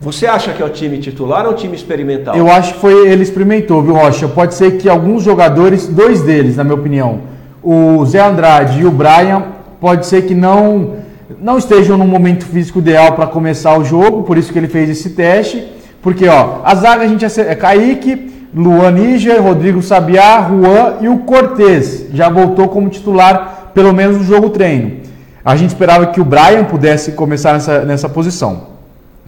Você 0.00 0.26
acha 0.26 0.52
que 0.52 0.62
é 0.62 0.66
o 0.66 0.68
time 0.68 0.98
titular 0.98 1.46
ou 1.46 1.52
o 1.52 1.54
time 1.54 1.74
experimental? 1.74 2.36
Eu 2.36 2.50
acho 2.50 2.74
que 2.74 2.80
foi 2.80 3.08
ele 3.08 3.22
experimentou, 3.22 3.82
viu, 3.82 3.94
Rocha? 3.94 4.28
Pode 4.28 4.54
ser 4.54 4.76
que 4.76 4.88
alguns 4.90 5.22
jogadores, 5.22 5.86
dois 5.86 6.20
deles, 6.20 6.56
na 6.56 6.64
minha 6.64 6.74
opinião, 6.76 7.20
o 7.62 8.04
Zé 8.04 8.20
Andrade 8.20 8.80
e 8.80 8.84
o 8.84 8.90
Brian, 8.90 9.42
pode 9.80 10.06
ser 10.06 10.22
que 10.26 10.34
não 10.34 10.96
não 11.40 11.58
estejam 11.58 11.96
no 11.98 12.06
momento 12.06 12.44
físico 12.44 12.78
ideal 12.78 13.12
para 13.12 13.26
começar 13.26 13.76
o 13.78 13.84
jogo, 13.84 14.22
por 14.22 14.38
isso 14.38 14.52
que 14.52 14.58
ele 14.58 14.68
fez 14.68 14.88
esse 14.88 15.10
teste. 15.10 15.75
Porque, 16.06 16.28
ó, 16.28 16.60
a 16.62 16.72
zaga 16.76 17.02
a 17.02 17.08
gente 17.08 17.24
é 17.24 17.54
Kaique, 17.56 18.30
Luan 18.54 18.92
Níger, 18.92 19.42
Rodrigo 19.42 19.82
Sabiá, 19.82 20.40
Juan 20.48 20.98
e 21.00 21.08
o 21.08 21.18
Cortez. 21.18 22.06
Já 22.12 22.28
voltou 22.28 22.68
como 22.68 22.88
titular, 22.88 23.72
pelo 23.74 23.92
menos 23.92 24.18
no 24.18 24.22
jogo 24.22 24.50
treino. 24.50 24.98
A 25.44 25.56
gente 25.56 25.70
esperava 25.70 26.06
que 26.06 26.20
o 26.20 26.24
Brian 26.24 26.62
pudesse 26.62 27.10
começar 27.10 27.54
nessa, 27.54 27.80
nessa 27.80 28.08
posição. 28.08 28.68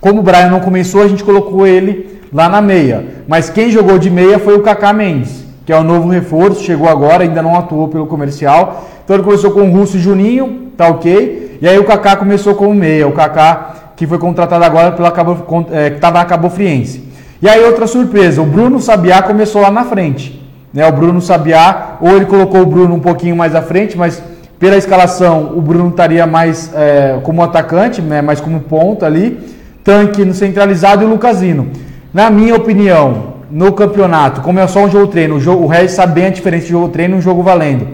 Como 0.01 0.21
o 0.21 0.23
Brian 0.23 0.51
não 0.51 0.61
começou, 0.61 1.03
a 1.03 1.09
gente 1.09 1.25
colocou 1.25 1.67
ele 1.67 2.21
lá 2.33 2.49
na 2.49 2.61
meia. 2.61 3.05
Mas 3.27 3.51
quem 3.51 3.73
jogou 3.73 3.99
de 3.99 4.09
meia 4.09 4.39
foi 4.39 4.55
o 4.55 4.63
Kaká 4.63 4.93
Mendes, 4.93 5.45
que 5.67 5.73
é 5.73 5.77
o 5.77 5.83
novo 5.83 6.09
reforço, 6.09 6.63
chegou 6.63 6.89
agora, 6.89 7.25
ainda 7.25 7.43
não 7.43 7.59
atuou 7.59 7.89
pelo 7.89 8.07
comercial. 8.07 8.87
Então 9.05 9.17
ele 9.17 9.25
começou 9.25 9.51
com 9.51 9.63
o 9.63 9.73
Russo 9.73 9.97
e 9.97 10.01
Juninho, 10.01 10.69
tá 10.77 10.87
ok. 10.87 11.59
E 11.61 11.67
aí 11.67 11.77
o 11.77 11.83
Kaká 11.83 12.15
começou 12.15 12.55
como 12.55 12.73
meia, 12.73 13.09
o 13.09 13.13
Kaká 13.13 13.88
que 13.99 14.07
foi 14.07 14.16
contratado 14.16 14.65
agora 14.65 14.93
pela 14.93 15.11
Cabo, 15.11 15.66
é, 15.73 15.91
que 15.91 15.97
estava 15.97 16.20
na 16.20 16.25
Cabo 16.25 16.49
Friense. 16.49 17.03
E 17.43 17.49
aí 17.49 17.65
outra 17.65 17.85
surpresa, 17.89 18.41
o 18.41 18.47
Bruno 18.47 18.81
Sabiá 18.81 19.20
começou 19.23 19.61
lá 19.61 19.73
na 19.73 19.85
frente. 19.85 20.41
Né? 20.73 20.87
O 20.87 20.93
Bruno 20.93 21.20
Sabiá, 21.20 21.97
ou 22.01 22.15
ele 22.15 22.25
colocou 22.25 22.62
o 22.62 22.66
Bruno 22.66 22.95
um 22.95 23.01
pouquinho 23.01 23.35
mais 23.35 23.57
à 23.57 23.61
frente, 23.61 23.99
mas 23.99 24.23
pela 24.57 24.77
escalação 24.77 25.53
o 25.57 25.61
Bruno 25.61 25.89
estaria 25.89 26.29
mais 26.29 26.73
é, 26.77 27.19
como 27.25 27.43
atacante, 27.43 28.01
né? 28.01 28.23
mais 28.23 28.41
como 28.41 28.61
ponta 28.61 29.05
ali 29.05 29.37
tanque 29.83 30.25
no 30.25 30.33
centralizado 30.33 31.03
e 31.03 31.07
o 31.07 31.09
Lucasino. 31.09 31.66
Na 32.15 32.31
minha 32.31 32.55
opinião, 32.55 33.35
no 33.51 33.73
campeonato, 33.73 34.43
como 34.43 34.61
é 34.61 34.66
só 34.69 34.85
um 34.85 34.91
jogo 34.91 35.09
treino, 35.09 35.37
o, 35.37 35.41
jogo, 35.41 35.65
o 35.65 35.66
Regis 35.66 35.93
sabe 35.93 36.12
bem 36.20 36.27
a 36.27 36.31
diferença 36.31 36.66
de 36.66 36.70
jogo 36.70 36.89
treino 36.89 37.16
e 37.16 37.19
um 37.19 37.23
jogo 37.23 37.43
valendo. 37.43 37.89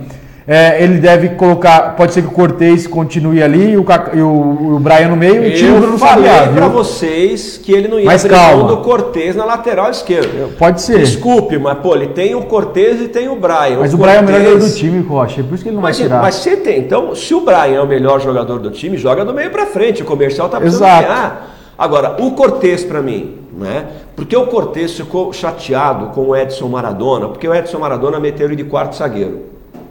É, 0.47 0.83
ele 0.83 0.99
deve 0.99 1.31
colocar, 1.31 1.97
pode 1.97 2.13
ser 2.13 2.21
que 2.21 2.29
o 2.29 2.31
Cortez 2.31 2.87
continue 2.87 3.43
ali 3.43 3.71
e 3.71 3.77
o, 3.79 3.87
e 4.13 4.21
o, 4.21 4.75
o 4.77 4.79
Brian 4.79 5.09
no 5.09 5.17
meio 5.17 5.43
e 5.43 5.53
tira 5.55 5.73
o 5.73 5.81
Bruno 5.81 5.97
falei 5.97 6.31
para 6.55 6.69
vocês 6.69 7.57
que 7.57 7.73
ele 7.73 7.89
não 7.89 7.99
ia 7.99 8.05
Mas 8.05 8.25
calma. 8.27 8.69
do 8.69 8.77
Cortez 8.79 9.35
na 9.35 9.47
lateral 9.47 9.91
esquerda. 9.91 10.51
Pode 10.59 10.83
ser. 10.83 10.99
Desculpe, 10.99 11.57
mas 11.59 11.79
pô, 11.79 11.95
ele 11.95 12.09
tem 12.09 12.35
o 12.35 12.43
Cortez 12.43 13.01
e 13.01 13.09
tem 13.09 13.27
o 13.27 13.37
Brian. 13.37 13.79
Mas 13.81 13.95
o 13.95 13.97
Brian 13.97 14.17
é 14.17 14.21
o 14.21 14.25
melhor 14.25 14.41
jogador 14.43 14.59
do 14.69 14.75
time, 14.75 15.01
Rocha, 15.03 15.43
por 15.43 15.55
isso 15.55 15.63
que 15.63 15.71
ele 15.71 15.77
não 15.77 15.83
Mas, 15.83 15.99
vai 15.99 16.07
tirar. 16.09 16.21
mas 16.21 16.35
você 16.35 16.57
tem, 16.57 16.79
então, 16.81 17.15
se 17.15 17.35
o 17.35 17.41
Brian 17.41 17.77
é 17.77 17.81
o 17.81 17.87
melhor 17.87 18.21
jogador 18.21 18.59
do 18.59 18.71
time, 18.71 18.99
joga 18.99 19.25
do 19.25 19.33
meio 19.33 19.49
para 19.51 19.65
frente. 19.65 20.03
O 20.03 20.05
comercial 20.05 20.51
tá 20.51 20.61
precisando 20.61 20.87
Exato. 20.89 21.03
ganhar. 21.09 21.55
Agora, 21.79 22.17
o 22.21 22.33
Cortez 22.33 22.85
para 22.85 23.01
mim, 23.01 23.37
né? 23.57 23.87
Porque 24.15 24.37
o 24.37 24.47
Cortez 24.47 24.93
ficou 24.93 25.33
chateado 25.33 26.09
com 26.09 26.29
o 26.29 26.37
Edson 26.37 26.69
Maradona, 26.69 27.29
porque 27.29 27.49
o 27.49 27.55
Edson 27.55 27.79
Maradona 27.79 28.21
meteu 28.21 28.47
ele 28.47 28.57
de 28.57 28.65
quarto 28.65 28.95
zagueiro, 28.95 29.41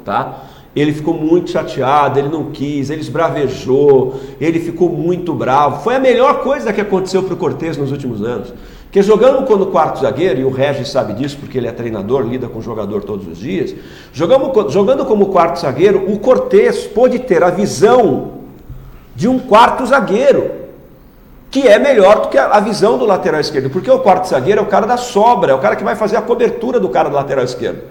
tá? 0.03 0.43
Ele 0.75 0.91
ficou 0.91 1.13
muito 1.13 1.51
chateado, 1.51 2.17
ele 2.17 2.29
não 2.29 2.45
quis, 2.45 2.89
ele 2.89 3.01
esbravejou, 3.01 4.19
ele 4.41 4.59
ficou 4.59 4.89
muito 4.89 5.33
bravo. 5.33 5.83
Foi 5.83 5.95
a 5.95 5.99
melhor 5.99 6.41
coisa 6.41 6.73
que 6.73 6.81
aconteceu 6.81 7.21
para 7.23 7.33
o 7.33 7.37
Cortez 7.37 7.77
nos 7.77 7.91
últimos 7.91 8.23
anos. 8.23 8.53
Porque 8.85 9.01
jogando 9.01 9.45
quando 9.45 9.67
quarto 9.67 10.01
zagueiro, 10.01 10.39
e 10.39 10.43
o 10.43 10.51
Regis 10.51 10.89
sabe 10.89 11.13
disso 11.13 11.37
porque 11.39 11.57
ele 11.57 11.67
é 11.67 11.71
treinador, 11.71 12.21
lida 12.21 12.47
com 12.47 12.61
jogador 12.61 13.03
todos 13.03 13.27
os 13.27 13.37
dias, 13.39 13.75
jogamos, 14.11 14.71
jogando 14.71 15.05
como 15.05 15.27
quarto 15.27 15.59
zagueiro, 15.59 16.11
o 16.11 16.19
Cortez 16.19 16.85
pôde 16.85 17.19
ter 17.19 17.43
a 17.43 17.49
visão 17.49 18.33
de 19.15 19.27
um 19.27 19.39
quarto 19.39 19.85
zagueiro 19.85 20.63
que 21.49 21.67
é 21.67 21.77
melhor 21.77 22.21
do 22.21 22.27
que 22.29 22.37
a 22.37 22.59
visão 22.59 22.97
do 22.97 23.05
lateral 23.05 23.39
esquerdo, 23.39 23.69
porque 23.69 23.89
o 23.89 23.99
quarto 23.99 24.27
zagueiro 24.27 24.59
é 24.59 24.63
o 24.63 24.67
cara 24.67 24.87
da 24.87 24.97
sobra, 24.97 25.51
é 25.51 25.55
o 25.55 25.59
cara 25.59 25.75
que 25.75 25.83
vai 25.83 25.95
fazer 25.95 26.17
a 26.17 26.21
cobertura 26.21 26.79
do 26.79 26.89
cara 26.89 27.09
do 27.09 27.15
lateral 27.15 27.45
esquerdo. 27.45 27.81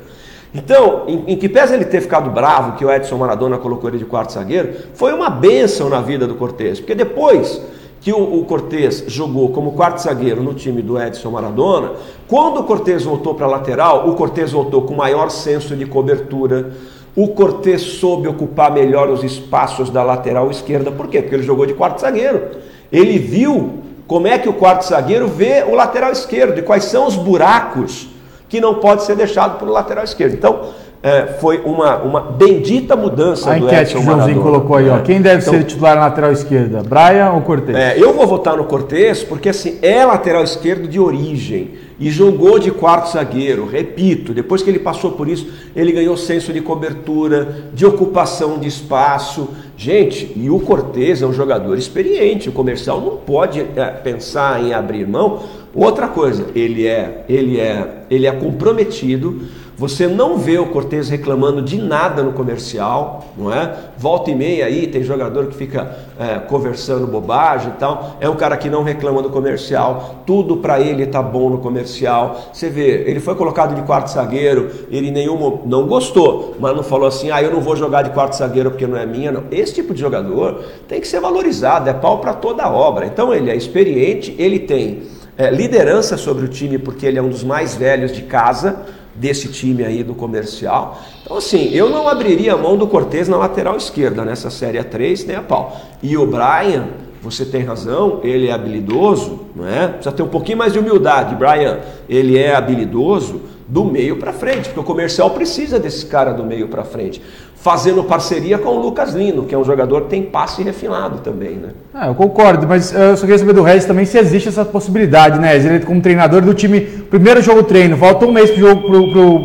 Então, 0.54 1.04
em, 1.06 1.32
em 1.32 1.36
que 1.36 1.48
pese 1.48 1.74
ele 1.74 1.84
ter 1.84 2.00
ficado 2.00 2.30
bravo 2.30 2.76
que 2.76 2.84
o 2.84 2.90
Edson 2.90 3.16
Maradona 3.16 3.56
colocou 3.56 3.88
ele 3.88 3.98
de 3.98 4.04
quarto 4.04 4.32
zagueiro, 4.32 4.74
foi 4.94 5.12
uma 5.12 5.30
benção 5.30 5.88
na 5.88 6.00
vida 6.00 6.26
do 6.26 6.34
Cortez, 6.34 6.78
porque 6.78 6.94
depois 6.94 7.62
que 8.02 8.12
o, 8.12 8.40
o 8.40 8.44
Cortez 8.44 9.04
jogou 9.06 9.50
como 9.50 9.72
quarto 9.72 10.02
zagueiro 10.02 10.42
no 10.42 10.52
time 10.52 10.82
do 10.82 11.00
Edson 11.00 11.30
Maradona, 11.30 11.92
quando 12.28 12.60
o 12.60 12.64
Cortez 12.64 13.04
voltou 13.04 13.34
para 13.34 13.46
a 13.46 13.50
lateral, 13.50 14.08
o 14.08 14.14
Cortez 14.14 14.52
voltou 14.52 14.82
com 14.82 14.94
maior 14.94 15.30
senso 15.30 15.74
de 15.74 15.86
cobertura, 15.86 16.72
o 17.14 17.28
Cortez 17.28 17.80
soube 17.80 18.26
ocupar 18.26 18.72
melhor 18.72 19.08
os 19.08 19.22
espaços 19.22 19.88
da 19.88 20.02
lateral 20.02 20.50
esquerda, 20.50 20.90
por 20.90 21.08
quê? 21.08 21.22
Porque 21.22 21.36
ele 21.36 21.42
jogou 21.42 21.64
de 21.64 21.74
quarto 21.74 22.00
zagueiro. 22.00 22.42
Ele 22.90 23.18
viu 23.18 23.82
como 24.06 24.26
é 24.26 24.38
que 24.38 24.48
o 24.48 24.54
quarto 24.54 24.86
zagueiro 24.86 25.28
vê 25.28 25.62
o 25.62 25.74
lateral 25.74 26.10
esquerdo 26.10 26.58
e 26.58 26.62
quais 26.62 26.84
são 26.84 27.06
os 27.06 27.16
buracos 27.16 28.08
que 28.52 28.60
não 28.60 28.74
pode 28.74 29.04
ser 29.04 29.16
deixado 29.16 29.56
para 29.56 29.66
o 29.66 29.72
lateral 29.72 30.04
esquerdo. 30.04 30.34
Então, 30.34 30.74
é, 31.02 31.26
foi 31.40 31.60
uma, 31.64 31.96
uma 31.96 32.20
bendita 32.20 32.94
mudança 32.94 33.50
A 33.50 33.58
do 33.58 33.64
enquete 33.66 33.82
Edson 33.82 33.98
que 33.98 33.98
o 33.98 34.04
Joãozinho 34.04 34.36
Maradona, 34.36 34.42
colocou 34.42 34.76
aí, 34.76 34.88
ó. 34.88 34.96
né? 34.96 35.02
Quem 35.04 35.20
deve 35.20 35.42
Então, 35.42 35.52
ser 35.54 35.64
titular 35.64 35.96
na 35.96 36.02
lateral 36.02 36.30
esquerda? 36.30 36.82
Brian 36.82 37.30
ou 37.34 37.40
Cortez? 37.40 37.76
é, 37.76 37.94
eu 37.98 38.12
vou 38.12 38.26
votar 38.26 38.56
no 38.56 38.64
Cortez 38.64 39.24
porque 39.24 39.48
assim 39.48 39.78
é 39.82 40.04
lateral 40.04 40.44
esquerdo 40.44 40.86
de 40.86 41.00
origem 41.00 41.70
e 41.98 42.08
jogou 42.10 42.58
de 42.58 42.70
quarto 42.70 43.12
zagueiro. 43.12 43.66
Repito, 43.66 44.32
depois 44.32 44.62
que 44.62 44.70
ele 44.70 44.78
passou 44.78 45.12
por 45.12 45.28
isso, 45.28 45.48
ele 45.74 45.92
ganhou 45.92 46.16
senso 46.16 46.52
de 46.52 46.60
cobertura, 46.60 47.48
de 47.74 47.84
ocupação 47.84 48.58
de 48.58 48.68
espaço. 48.68 49.48
Gente, 49.76 50.32
e 50.36 50.48
o 50.50 50.60
Cortez 50.60 51.20
é 51.22 51.26
um 51.26 51.32
jogador 51.32 51.76
experiente. 51.76 52.48
O 52.48 52.52
comercial 52.52 53.00
não 53.00 53.16
pode 53.16 53.60
é, 53.60 53.84
pensar 53.86 54.62
em 54.62 54.72
abrir 54.72 55.06
mão. 55.06 55.42
Outra 55.74 56.06
coisa, 56.06 56.46
ele 56.54 56.86
é, 56.86 57.24
ele 57.28 57.58
é, 57.58 58.04
ele 58.10 58.26
é 58.26 58.32
comprometido. 58.32 59.42
Você 59.82 60.06
não 60.06 60.38
vê 60.38 60.58
o 60.58 60.66
Cortez 60.66 61.08
reclamando 61.08 61.60
de 61.60 61.76
nada 61.76 62.22
no 62.22 62.32
comercial, 62.32 63.24
não 63.36 63.52
é? 63.52 63.74
Volta 63.98 64.30
e 64.30 64.34
meia 64.36 64.66
aí, 64.66 64.86
tem 64.86 65.02
jogador 65.02 65.46
que 65.46 65.56
fica 65.56 65.98
é, 66.16 66.38
conversando 66.38 67.04
bobagem 67.04 67.70
e 67.70 67.78
tal. 67.80 68.16
É 68.20 68.28
um 68.28 68.36
cara 68.36 68.56
que 68.56 68.70
não 68.70 68.84
reclama 68.84 69.20
do 69.20 69.30
comercial, 69.30 70.22
tudo 70.24 70.58
para 70.58 70.78
ele 70.78 71.04
tá 71.06 71.20
bom 71.20 71.50
no 71.50 71.58
comercial. 71.58 72.42
Você 72.52 72.70
vê, 72.70 73.02
ele 73.08 73.18
foi 73.18 73.34
colocado 73.34 73.74
de 73.74 73.82
quarto 73.82 74.12
zagueiro, 74.12 74.70
ele 74.88 75.10
nenhum 75.10 75.58
não 75.66 75.88
gostou, 75.88 76.54
mas 76.60 76.76
não 76.76 76.84
falou 76.84 77.08
assim, 77.08 77.32
ah, 77.32 77.42
eu 77.42 77.50
não 77.50 77.60
vou 77.60 77.74
jogar 77.74 78.02
de 78.02 78.10
quarto 78.10 78.36
zagueiro 78.36 78.70
porque 78.70 78.86
não 78.86 78.96
é 78.96 79.04
minha, 79.04 79.32
não. 79.32 79.42
Esse 79.50 79.74
tipo 79.74 79.92
de 79.92 80.00
jogador 80.00 80.62
tem 80.86 81.00
que 81.00 81.08
ser 81.08 81.18
valorizado, 81.18 81.90
é 81.90 81.92
pau 81.92 82.18
para 82.18 82.34
toda 82.34 82.70
obra. 82.70 83.04
Então 83.04 83.34
ele 83.34 83.50
é 83.50 83.56
experiente, 83.56 84.32
ele 84.38 84.60
tem 84.60 85.02
é, 85.36 85.50
liderança 85.50 86.16
sobre 86.16 86.44
o 86.44 86.48
time 86.48 86.78
porque 86.78 87.04
ele 87.04 87.18
é 87.18 87.22
um 87.22 87.30
dos 87.30 87.42
mais 87.42 87.74
velhos 87.74 88.12
de 88.12 88.22
casa 88.22 89.01
desse 89.14 89.48
time 89.48 89.84
aí 89.84 90.02
do 90.02 90.14
comercial. 90.14 91.00
Então, 91.22 91.36
assim, 91.36 91.70
eu 91.72 91.88
não 91.88 92.08
abriria 92.08 92.54
a 92.54 92.56
mão 92.56 92.76
do 92.76 92.86
Cortez 92.86 93.28
na 93.28 93.36
lateral 93.36 93.76
esquerda 93.76 94.24
nessa 94.24 94.50
Série 94.50 94.82
3, 94.82 95.24
nem 95.26 95.36
a 95.36 95.42
pau. 95.42 95.80
E 96.02 96.16
o 96.16 96.26
Brian, 96.26 96.88
você 97.22 97.44
tem 97.44 97.62
razão, 97.62 98.20
ele 98.24 98.48
é 98.48 98.52
habilidoso, 98.52 99.40
não 99.54 99.68
é? 99.68 99.88
Precisa 99.88 100.12
ter 100.12 100.22
um 100.22 100.28
pouquinho 100.28 100.58
mais 100.58 100.72
de 100.72 100.78
humildade, 100.78 101.34
Brian. 101.36 101.80
Ele 102.08 102.38
é 102.38 102.54
habilidoso 102.54 103.42
do 103.68 103.84
meio 103.84 104.16
para 104.18 104.32
frente, 104.32 104.68
porque 104.68 104.80
o 104.80 104.84
comercial 104.84 105.30
precisa 105.30 105.78
desse 105.78 106.04
cara 106.06 106.32
do 106.32 106.44
meio 106.44 106.68
para 106.68 106.84
frente. 106.84 107.22
Fazendo 107.62 108.02
parceria 108.02 108.58
com 108.58 108.70
o 108.70 108.80
Lucas 108.80 109.14
Lino, 109.14 109.44
que 109.44 109.54
é 109.54 109.58
um 109.58 109.64
jogador 109.64 110.02
que 110.02 110.08
tem 110.08 110.22
passe 110.22 110.64
refinado 110.64 111.18
também, 111.18 111.52
né? 111.52 111.68
Ah, 111.94 112.08
eu 112.08 112.14
concordo, 112.14 112.66
mas 112.66 112.92
eu 112.92 113.16
só 113.16 113.20
queria 113.20 113.38
saber 113.38 113.52
do 113.52 113.62
Regis 113.62 113.84
também 113.84 114.04
se 114.04 114.18
existe 114.18 114.48
essa 114.48 114.64
possibilidade, 114.64 115.38
né? 115.38 115.54
Ele 115.54 115.78
como 115.80 116.00
treinador 116.00 116.42
do 116.42 116.52
time, 116.54 116.80
primeiro 116.80 117.40
jogo 117.40 117.62
treino, 117.62 117.96
falta 117.96 118.26
um 118.26 118.32
mês 118.32 118.50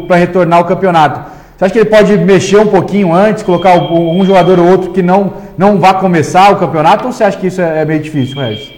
para 0.08 0.16
retornar 0.16 0.58
ao 0.58 0.66
campeonato. 0.66 1.38
Você 1.56 1.66
acha 1.66 1.74
que 1.74 1.80
ele 1.80 1.90
pode 1.90 2.18
mexer 2.18 2.58
um 2.58 2.68
pouquinho 2.68 3.14
antes, 3.14 3.44
colocar 3.44 3.76
um 3.78 4.26
jogador 4.26 4.60
ou 4.60 4.68
outro 4.68 4.92
que 4.92 5.04
não, 5.04 5.34
não 5.56 5.80
vá 5.80 5.94
começar 5.94 6.52
o 6.52 6.56
campeonato, 6.56 7.06
ou 7.06 7.12
você 7.12 7.24
acha 7.24 7.38
que 7.38 7.48
isso 7.48 7.62
é, 7.62 7.82
é 7.84 7.86
meio 7.86 8.02
difícil, 8.02 8.36
Regis? 8.36 8.77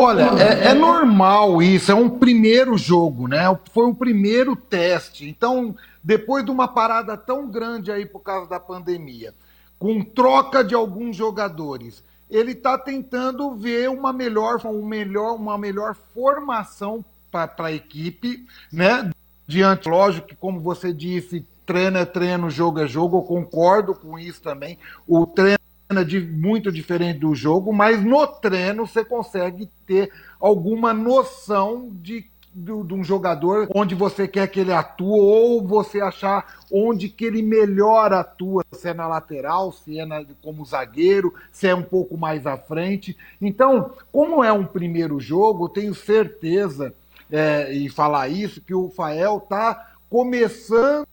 Olha, 0.00 0.30
é, 0.42 0.68
é, 0.68 0.74
normal 0.74 1.62
isso, 1.62 1.92
é 1.92 1.94
um 1.94 2.08
primeiro 2.08 2.78
jogo, 2.78 3.28
né? 3.28 3.44
Foi 3.72 3.86
um 3.86 3.94
primeiro 3.94 4.56
teste. 4.56 5.28
Então, 5.28 5.76
depois 6.02 6.42
de 6.42 6.50
uma 6.50 6.66
parada 6.66 7.16
tão 7.18 7.46
grande 7.50 7.92
aí 7.92 8.06
por 8.06 8.20
causa 8.20 8.48
da 8.48 8.58
pandemia, 8.58 9.34
com 9.78 10.02
troca 10.02 10.64
de 10.64 10.74
alguns 10.74 11.14
jogadores, 11.14 12.02
ele 12.30 12.52
está 12.52 12.78
tentando 12.78 13.54
ver 13.54 13.90
uma 13.90 14.12
melhor, 14.12 14.60
um 14.64 14.84
melhor, 14.84 15.34
uma 15.34 15.58
melhor 15.58 15.94
formação 16.14 17.04
para 17.30 17.52
a 17.58 17.72
equipe, 17.72 18.46
né? 18.72 19.10
Diante, 19.46 19.88
lógico 19.88 20.28
que, 20.28 20.36
como 20.36 20.60
você 20.60 20.92
disse, 20.92 21.44
treino 21.66 21.98
é 21.98 22.04
treino, 22.04 22.48
jogo 22.48 22.80
é 22.80 22.86
jogo, 22.86 23.18
eu 23.18 23.22
concordo 23.22 23.94
com 23.94 24.18
isso 24.18 24.40
também. 24.40 24.78
O 25.06 25.26
treino 25.26 25.58
de 26.04 26.20
muito 26.20 26.70
diferente 26.70 27.18
do 27.18 27.34
jogo, 27.34 27.72
mas 27.72 28.02
no 28.02 28.26
treino 28.26 28.86
você 28.86 29.04
consegue 29.04 29.68
ter 29.84 30.12
alguma 30.38 30.94
noção 30.94 31.88
de, 31.90 32.24
de, 32.54 32.82
de, 32.84 32.94
um 32.94 33.02
jogador 33.02 33.68
onde 33.74 33.94
você 33.96 34.28
quer 34.28 34.46
que 34.46 34.60
ele 34.60 34.72
atue 34.72 35.20
ou 35.20 35.66
você 35.66 36.00
achar 36.00 36.46
onde 36.70 37.08
que 37.08 37.24
ele 37.24 37.42
melhor 37.42 38.12
atua, 38.12 38.64
se 38.72 38.88
é 38.88 38.94
na 38.94 39.08
lateral, 39.08 39.72
se 39.72 39.98
é 39.98 40.06
na, 40.06 40.24
como 40.40 40.64
zagueiro, 40.64 41.34
se 41.50 41.66
é 41.66 41.74
um 41.74 41.82
pouco 41.82 42.16
mais 42.16 42.46
à 42.46 42.56
frente. 42.56 43.16
Então, 43.42 43.90
como 44.12 44.44
é 44.44 44.52
um 44.52 44.64
primeiro 44.64 45.18
jogo, 45.18 45.68
tenho 45.68 45.94
certeza 45.94 46.94
é, 47.30 47.72
e 47.72 47.88
falar 47.88 48.28
isso 48.28 48.60
que 48.60 48.74
o 48.74 48.90
Fael 48.90 49.38
está 49.38 49.90
começando 50.08 51.06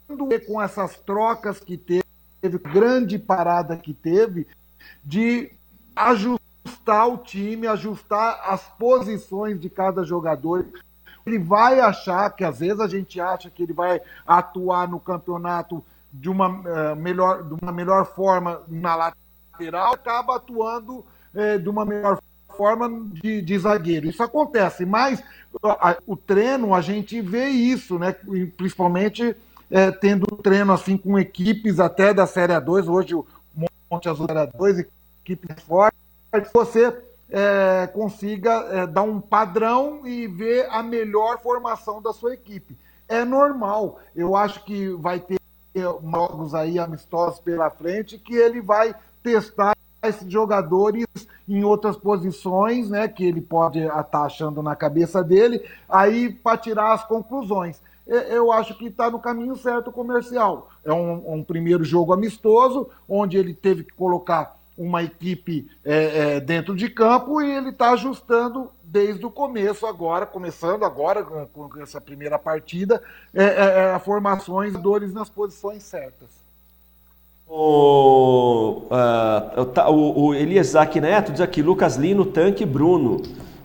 com 0.48 0.62
essas 0.62 0.98
trocas 0.98 1.60
que 1.60 1.78
teve, 1.78 2.04
grande 2.72 3.20
parada 3.20 3.78
que 3.78 3.94
teve, 3.94 4.48
de 5.08 5.50
ajustar 5.96 7.08
o 7.08 7.18
time, 7.18 7.66
ajustar 7.66 8.42
as 8.46 8.62
posições 8.78 9.60
de 9.60 9.70
cada 9.70 10.04
jogador. 10.04 10.66
Ele 11.26 11.40
vai 11.40 11.80
achar, 11.80 12.30
que 12.32 12.44
às 12.44 12.60
vezes 12.60 12.82
a 12.82 12.88
gente 12.88 13.20
acha 13.20 13.50
que 13.50 13.64
ele 13.64 13.72
vai 13.72 14.02
atuar 14.28 14.86
no 14.88 15.00
campeonato 15.00 15.84
de 16.12 16.30
uma, 16.30 16.50
uh, 16.50 16.96
melhor, 16.98 17.44
de 17.44 17.54
uma 17.62 17.72
melhor 17.72 18.06
forma 18.06 18.62
na 18.68 18.96
lateral, 18.96 19.94
acaba 19.94 20.36
atuando 20.36 21.06
uh, 21.34 21.60
de 21.62 21.70
uma 21.70 21.86
melhor 21.86 22.20
forma 22.56 22.90
de, 23.14 23.42
de, 23.42 23.60
zagueiro. 23.60 24.08
Isso 24.08 24.24
acontece, 24.24 24.86
mas 24.86 25.24
a, 25.64 25.98
o 26.06 26.18
treino, 26.18 26.74
a 26.74 26.82
gente 26.82 27.22
vê 27.22 27.48
isso, 27.48 27.98
né? 27.98 28.14
principalmente 28.58 29.36
é, 29.70 29.92
tendo 29.92 30.26
treino 30.38 30.74
assim 30.74 30.98
com 30.98 31.20
equipes 31.20 31.80
até 31.80 32.14
da 32.14 32.26
Série 32.26 32.54
A2, 32.54 32.88
hoje 32.88 33.14
o 33.14 33.26
Monte 33.90 34.10
Azul 34.10 34.26
Série 34.26 34.48
A2, 34.48 34.86
equipes 35.28 35.62
fortes, 35.64 36.00
você 36.54 36.96
é, 37.30 37.90
consiga 37.94 38.52
é, 38.72 38.88
dar 38.88 39.04
um 39.04 39.20
padrão 39.20 40.08
e 40.08 40.28
ver 40.28 40.68
a 40.70 40.82
melhor 40.82 41.40
formação 41.42 42.02
da 42.02 42.14
sua 42.14 42.34
equipe. 42.34 42.78
É 43.08 43.26
normal. 43.26 44.00
Eu 44.16 44.36
acho 44.36 44.64
que 44.64 44.90
vai 44.90 45.20
ter 45.20 45.38
jogos 45.76 46.56
aí 46.56 46.80
amistosos 46.80 47.40
pela 47.40 47.70
frente 47.70 48.18
que 48.18 48.36
ele 48.36 48.62
vai 48.62 48.96
testar 49.22 49.76
esses 50.02 50.32
jogadores 50.32 51.06
em 51.48 51.64
outras 51.64 51.96
posições, 51.98 52.90
né, 52.90 53.08
que 53.08 53.26
ele 53.26 53.42
pode 53.42 53.80
estar 53.80 54.04
tá 54.04 54.22
achando 54.22 54.64
na 54.64 54.76
cabeça 54.76 55.24
dele, 55.24 55.64
aí 55.88 56.32
para 56.32 56.58
tirar 56.58 56.94
as 56.94 57.04
conclusões. 57.06 57.82
Eu 58.06 58.54
acho 58.54 58.78
que 58.78 58.86
está 58.88 59.12
no 59.12 59.20
caminho 59.20 59.58
certo 59.58 59.92
comercial. 59.92 60.70
É 60.84 60.94
um, 60.94 61.34
um 61.34 61.44
primeiro 61.44 61.84
jogo 61.84 62.14
amistoso, 62.14 62.90
onde 63.08 63.38
ele 63.38 63.54
teve 63.54 63.84
que 63.84 63.94
colocar 63.94 64.57
uma 64.78 65.04
equipe 65.04 65.70
é, 65.84 66.36
é, 66.36 66.40
dentro 66.40 66.76
de 66.76 66.88
campo 66.90 67.42
e 67.42 67.52
ele 67.52 67.70
está 67.70 67.92
ajustando 67.92 68.72
desde 68.84 69.26
o 69.26 69.32
começo 69.32 69.86
agora, 69.86 70.26
começando 70.26 70.86
agora 70.86 71.24
com, 71.24 71.70
com 71.70 71.82
essa 71.82 72.00
primeira 72.00 72.38
partida, 72.38 73.02
é, 73.34 73.44
é, 73.44 73.96
é 73.96 74.00
formações 74.00 74.74
dores 74.74 75.14
nas 75.14 75.30
posições 75.30 75.84
certas. 75.84 76.30
O, 77.50 78.84
uh, 78.92 79.92
o, 79.92 80.26
o 80.26 80.36
Elias 80.36 80.74
Neto 80.74 81.32
diz 81.32 81.40
aqui, 81.40 81.62
Lucas 81.62 81.96
Lino, 81.96 82.26
Tanque 82.26 82.66
Bruno. 82.66 83.22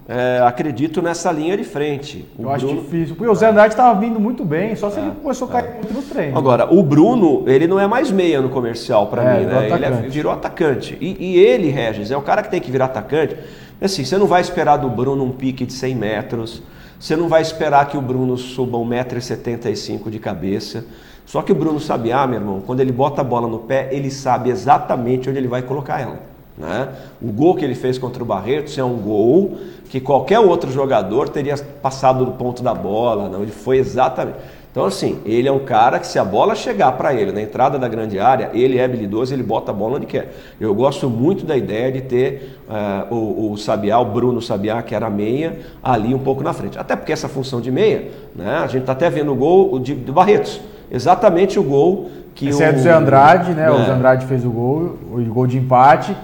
É, 0.08 0.40
acredito 0.44 1.00
nessa 1.00 1.30
linha 1.30 1.56
de 1.56 1.64
frente. 1.64 2.26
O 2.36 2.42
eu 2.42 2.50
Bruno... 2.50 2.54
acho 2.54 2.66
difícil. 2.82 3.14
Porque 3.14 3.30
o 3.30 3.34
Zé 3.34 3.48
Andrade 3.48 3.72
estava 3.72 3.98
vindo 3.98 4.18
muito 4.18 4.44
bem, 4.44 4.74
só 4.74 4.90
se 4.90 4.98
é, 4.98 5.02
ele 5.02 5.12
começou 5.22 5.48
a 5.48 5.50
cair 5.52 5.66
é. 5.66 5.72
muito 5.74 5.94
no 5.94 6.02
treino. 6.02 6.36
Agora, 6.36 6.72
o 6.72 6.82
Bruno, 6.82 7.44
ele 7.46 7.66
não 7.66 7.78
é 7.78 7.86
mais 7.86 8.10
meia 8.10 8.40
no 8.40 8.48
comercial 8.48 9.06
para 9.06 9.22
é, 9.22 9.38
mim, 9.38 9.46
né? 9.46 9.70
Ele 9.70 9.84
é, 9.84 9.90
virou 10.08 10.32
atacante. 10.32 10.98
E, 11.00 11.16
e, 11.18 11.38
ele, 11.38 11.68
Regis, 11.68 12.10
é 12.10 12.16
o 12.16 12.22
cara 12.22 12.42
que 12.42 12.50
tem 12.50 12.60
que 12.60 12.70
virar 12.70 12.86
atacante. 12.86 13.36
Assim, 13.80 14.04
você 14.04 14.18
não 14.18 14.26
vai 14.26 14.40
esperar 14.40 14.76
do 14.76 14.88
Bruno 14.88 15.24
um 15.24 15.30
pique 15.30 15.64
de 15.64 15.72
100 15.72 15.94
metros, 15.94 16.62
você 16.98 17.16
não 17.16 17.28
vai 17.28 17.42
esperar 17.42 17.88
que 17.88 17.96
o 17.96 18.00
Bruno 18.00 18.36
suba 18.36 18.78
1,75m 18.78 20.10
de 20.10 20.18
cabeça. 20.18 20.84
Só 21.24 21.42
que 21.42 21.52
o 21.52 21.54
Bruno 21.54 21.80
Sabiá, 21.80 22.26
meu 22.26 22.40
irmão, 22.40 22.60
quando 22.60 22.80
ele 22.80 22.92
bota 22.92 23.20
a 23.20 23.24
bola 23.24 23.48
no 23.48 23.60
pé, 23.60 23.88
ele 23.92 24.10
sabe 24.10 24.50
exatamente 24.50 25.30
onde 25.30 25.38
ele 25.38 25.48
vai 25.48 25.62
colocar 25.62 26.00
ela. 26.00 26.31
Né? 26.56 26.88
O 27.20 27.32
gol 27.32 27.54
que 27.54 27.64
ele 27.64 27.74
fez 27.74 27.98
contra 27.98 28.22
o 28.22 28.26
Barretos 28.26 28.76
é 28.76 28.84
um 28.84 28.96
gol 28.96 29.56
que 29.88 30.00
qualquer 30.00 30.38
outro 30.38 30.70
jogador 30.70 31.28
teria 31.28 31.56
passado 31.82 32.24
do 32.24 32.32
ponto 32.32 32.62
da 32.62 32.74
bola, 32.74 33.28
não, 33.28 33.42
ele 33.42 33.52
foi 33.52 33.78
exatamente. 33.78 34.38
Então, 34.70 34.86
assim, 34.86 35.20
ele 35.26 35.46
é 35.46 35.52
um 35.52 35.58
cara 35.58 35.98
que 35.98 36.06
se 36.06 36.18
a 36.18 36.24
bola 36.24 36.54
chegar 36.54 36.92
para 36.92 37.12
ele 37.12 37.30
na 37.30 37.42
entrada 37.42 37.78
da 37.78 37.86
grande 37.86 38.18
área, 38.18 38.50
ele 38.54 38.78
é 38.78 38.84
habilidoso, 38.84 39.34
ele 39.34 39.42
bota 39.42 39.70
a 39.70 39.74
bola 39.74 39.96
onde 39.96 40.06
quer. 40.06 40.32
Eu 40.58 40.74
gosto 40.74 41.10
muito 41.10 41.44
da 41.44 41.54
ideia 41.54 41.92
de 41.92 42.00
ter 42.00 42.58
uh, 42.66 43.14
o, 43.14 43.52
o 43.52 43.58
Sabiá, 43.58 43.98
o 43.98 44.06
Bruno 44.06 44.40
Sabiá, 44.40 44.80
que 44.80 44.94
era 44.94 45.10
meia, 45.10 45.58
ali 45.82 46.14
um 46.14 46.18
pouco 46.18 46.42
na 46.42 46.54
frente. 46.54 46.78
Até 46.78 46.96
porque 46.96 47.12
essa 47.12 47.28
função 47.28 47.60
de 47.60 47.70
meia, 47.70 48.08
né, 48.34 48.60
a 48.64 48.66
gente 48.66 48.80
está 48.80 48.92
até 48.92 49.10
vendo 49.10 49.32
o 49.32 49.34
gol 49.34 49.78
de, 49.78 49.94
de 49.94 50.10
Barretos. 50.10 50.58
Exatamente 50.90 51.58
o 51.58 51.62
gol 51.62 52.10
que 52.34 52.50
o... 52.50 52.62
é 52.62 52.72
do 52.72 52.78
Zé 52.80 52.92
Andrade, 52.92 53.52
né? 53.52 53.66
É. 53.66 53.70
O 53.70 53.76
Zé 53.76 53.90
Andrade 53.90 54.24
fez 54.24 54.42
o 54.42 54.50
gol, 54.50 54.96
o 55.12 55.22
gol 55.24 55.46
de 55.46 55.58
empate. 55.58 56.16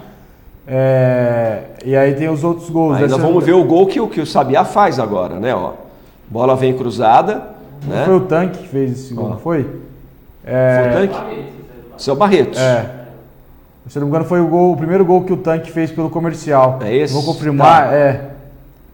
É, 0.71 1.63
e 1.83 1.97
aí 1.97 2.15
tem 2.15 2.29
os 2.29 2.45
outros 2.45 2.69
gols. 2.69 2.97
Ainda 2.97 3.07
Esse 3.07 3.19
vamos 3.19 3.43
ver 3.43 3.55
o 3.55 3.65
gol 3.65 3.87
que, 3.87 4.07
que 4.09 4.21
o 4.21 4.27
Sabiá 4.27 4.67
faz 4.67 4.99
agora, 4.99 5.41
né? 5.41 5.55
Ó, 5.55 5.73
bola 6.29 6.55
vem 6.55 6.77
cruzada. 6.77 7.57
Não 7.87 7.97
né? 7.97 8.05
foi 8.05 8.15
o 8.17 8.21
tanque 8.21 8.59
que 8.59 8.69
fez 8.69 8.93
esse 8.93 9.15
gol, 9.15 9.31
não 9.31 9.39
foi? 9.39 9.67
É... 10.45 10.91
Foi 10.93 11.07
o 11.07 11.09
tanque? 11.09 11.45
Seu 11.97 12.15
Barretos. 12.15 12.59
É. 12.59 12.99
Se 13.89 13.99
não 13.99 14.07
me 14.07 14.11
engano, 14.11 14.27
foi 14.27 14.41
o, 14.41 14.47
gol, 14.47 14.73
o 14.73 14.77
primeiro 14.77 15.05
gol 15.05 15.23
que 15.23 15.33
o 15.33 15.37
tanque 15.39 15.71
fez 15.71 15.91
pelo 15.91 16.11
comercial. 16.11 16.79
É 16.83 16.95
esse? 16.95 17.15
Vou 17.15 17.23
confirmar, 17.23 17.89
tá. 17.89 17.95
é. 17.95 18.31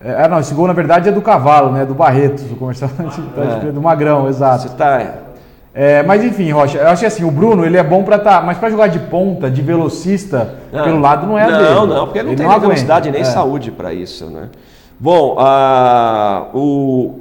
É, 0.00 0.28
não, 0.28 0.38
esse 0.38 0.54
gol 0.54 0.66
na 0.66 0.74
verdade 0.74 1.08
é 1.08 1.12
do 1.12 1.22
Cavalo, 1.22 1.72
né? 1.72 1.84
Do 1.86 1.94
Barretos, 1.94 2.44
o 2.52 2.56
comercial 2.56 2.90
é. 3.66 3.72
do 3.72 3.80
Magrão, 3.80 4.28
exato. 4.28 4.68
Você 4.68 4.68
tá, 4.76 5.23
é, 5.74 6.04
mas 6.04 6.22
enfim, 6.22 6.52
Rocha, 6.52 6.78
eu 6.78 6.88
acho 6.88 7.00
que 7.00 7.06
assim, 7.06 7.24
o 7.24 7.32
Bruno 7.32 7.64
ele 7.64 7.76
é 7.76 7.82
bom 7.82 8.04
para 8.04 8.14
estar, 8.14 8.38
tá, 8.38 8.46
mas 8.46 8.58
para 8.58 8.70
jogar 8.70 8.86
de 8.86 9.00
ponta, 9.00 9.50
de 9.50 9.60
velocista, 9.60 10.54
não, 10.72 10.84
pelo 10.84 11.00
lado 11.00 11.26
não 11.26 11.36
é 11.36 11.50
não, 11.50 11.58
dele. 11.58 11.74
Não, 11.74 11.86
não, 11.86 12.04
porque 12.04 12.20
ele 12.20 12.28
não 12.28 12.36
tem 12.36 12.46
não 12.46 12.60
velocidade 12.60 13.10
nem 13.10 13.22
é. 13.22 13.24
saúde 13.24 13.72
para 13.72 13.92
isso, 13.92 14.26
né? 14.26 14.50
Bom, 15.00 15.36
uh, 15.36 16.56
o 16.56 17.18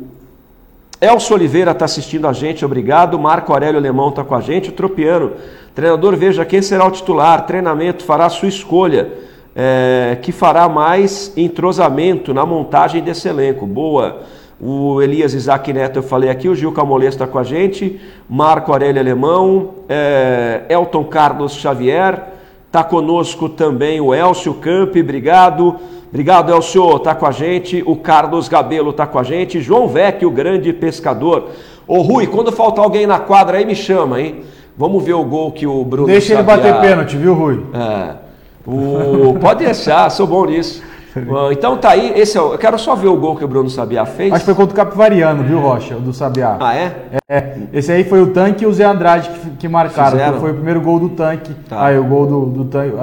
Elcio 1.01 1.35
Oliveira 1.35 1.71
está 1.71 1.85
assistindo 1.85 2.27
a 2.27 2.33
gente, 2.33 2.63
obrigado. 2.63 3.17
Marco 3.17 3.51
Aurélio 3.51 3.79
Alemão 3.79 4.09
está 4.09 4.23
com 4.23 4.35
a 4.35 4.41
gente. 4.41 4.69
O 4.69 4.71
Tropiano, 4.71 5.33
treinador, 5.73 6.15
veja 6.15 6.45
quem 6.45 6.61
será 6.61 6.85
o 6.85 6.91
titular. 6.91 7.47
Treinamento 7.47 8.05
fará 8.05 8.27
a 8.27 8.29
sua 8.29 8.47
escolha, 8.47 9.09
é, 9.55 10.17
que 10.21 10.31
fará 10.31 10.69
mais 10.69 11.33
entrosamento 11.35 12.33
na 12.35 12.45
montagem 12.45 13.01
desse 13.01 13.27
elenco. 13.27 13.65
Boa. 13.65 14.21
O 14.65 15.01
Elias 15.01 15.33
Isaac 15.33 15.73
Neto 15.73 15.99
eu 15.99 16.03
falei 16.03 16.29
aqui, 16.29 16.47
o 16.47 16.55
Gil 16.55 16.71
Camolês 16.71 17.15
está 17.15 17.27
com 17.27 17.37
a 17.37 17.43
gente, 17.43 17.99
Marco 18.29 18.71
Aurélio 18.71 19.01
Alemão, 19.01 19.71
é, 19.89 20.61
Elton 20.69 21.03
Carlos 21.03 21.53
Xavier, 21.53 22.29
está 22.65 22.81
conosco 22.81 23.49
também 23.49 23.99
o 23.99 24.15
Elcio 24.15 24.53
Campi, 24.53 25.01
obrigado. 25.01 25.75
Obrigado, 26.07 26.53
Elcio, 26.53 26.95
está 26.95 27.13
com 27.13 27.25
a 27.25 27.31
gente. 27.31 27.83
O 27.85 27.97
Carlos 27.97 28.47
Gabelo 28.47 28.91
está 28.91 29.05
com 29.05 29.19
a 29.19 29.23
gente. 29.23 29.59
João 29.59 29.87
Vecchio, 29.87 30.29
o 30.29 30.31
grande 30.31 30.71
pescador. 30.71 31.49
Ô 31.85 32.01
Rui, 32.01 32.27
quando 32.27 32.51
faltar 32.51 32.85
alguém 32.85 33.05
na 33.05 33.19
quadra 33.19 33.57
aí, 33.57 33.65
me 33.65 33.75
chama, 33.75 34.21
hein? 34.21 34.43
Vamos 34.77 35.03
ver 35.03 35.13
o 35.13 35.25
gol 35.25 35.51
que 35.51 35.67
o 35.67 35.83
Bruno 35.83 36.07
Deixa 36.07 36.35
ele 36.35 36.43
bater 36.43 36.79
pênalti, 36.79 37.17
viu, 37.17 37.33
Rui? 37.33 37.65
É. 37.73 38.15
O... 38.65 39.37
Pode 39.41 39.65
deixar, 39.65 40.09
sou 40.09 40.25
bom 40.25 40.45
nisso. 40.45 40.81
Ah, 41.29 41.51
Então 41.51 41.77
tá 41.77 41.91
aí, 41.91 42.19
esse 42.19 42.37
é 42.37 42.41
o, 42.41 42.53
eu 42.53 42.57
quero 42.57 42.77
só 42.77 42.95
ver 42.95 43.07
o 43.07 43.17
gol 43.17 43.35
que 43.35 43.45
o 43.45 43.47
Bruno 43.47 43.69
Sabiá 43.69 44.05
fez. 44.05 44.31
Acho 44.31 44.41
que 44.41 44.45
foi 44.45 44.55
contra 44.55 44.73
o 44.73 44.75
Capivariano, 44.75 45.43
viu, 45.43 45.59
Rocha? 45.59 45.95
O 45.95 45.99
do 45.99 46.13
Sabiá. 46.13 46.57
Ah, 46.59 46.75
é? 46.75 47.19
É, 47.29 47.57
esse 47.71 47.91
aí 47.91 48.03
foi 48.03 48.21
o 48.21 48.27
Tanque 48.27 48.63
e 48.63 48.67
o 48.67 48.73
Zé 48.73 48.85
Andrade 48.85 49.29
que, 49.29 49.49
que 49.51 49.67
marcaram. 49.67 50.17
Que 50.17 50.39
Foi 50.39 50.51
o 50.51 50.55
primeiro 50.55 50.81
gol 50.81 50.99
do 50.99 51.09
Tanque. 51.09 51.53
Tá. 51.67 51.85
Aí 51.85 51.97
o 51.97 52.03
gol 52.03 52.25
do, 52.25 52.45
do 52.45 52.65
Tanque. 52.65 52.95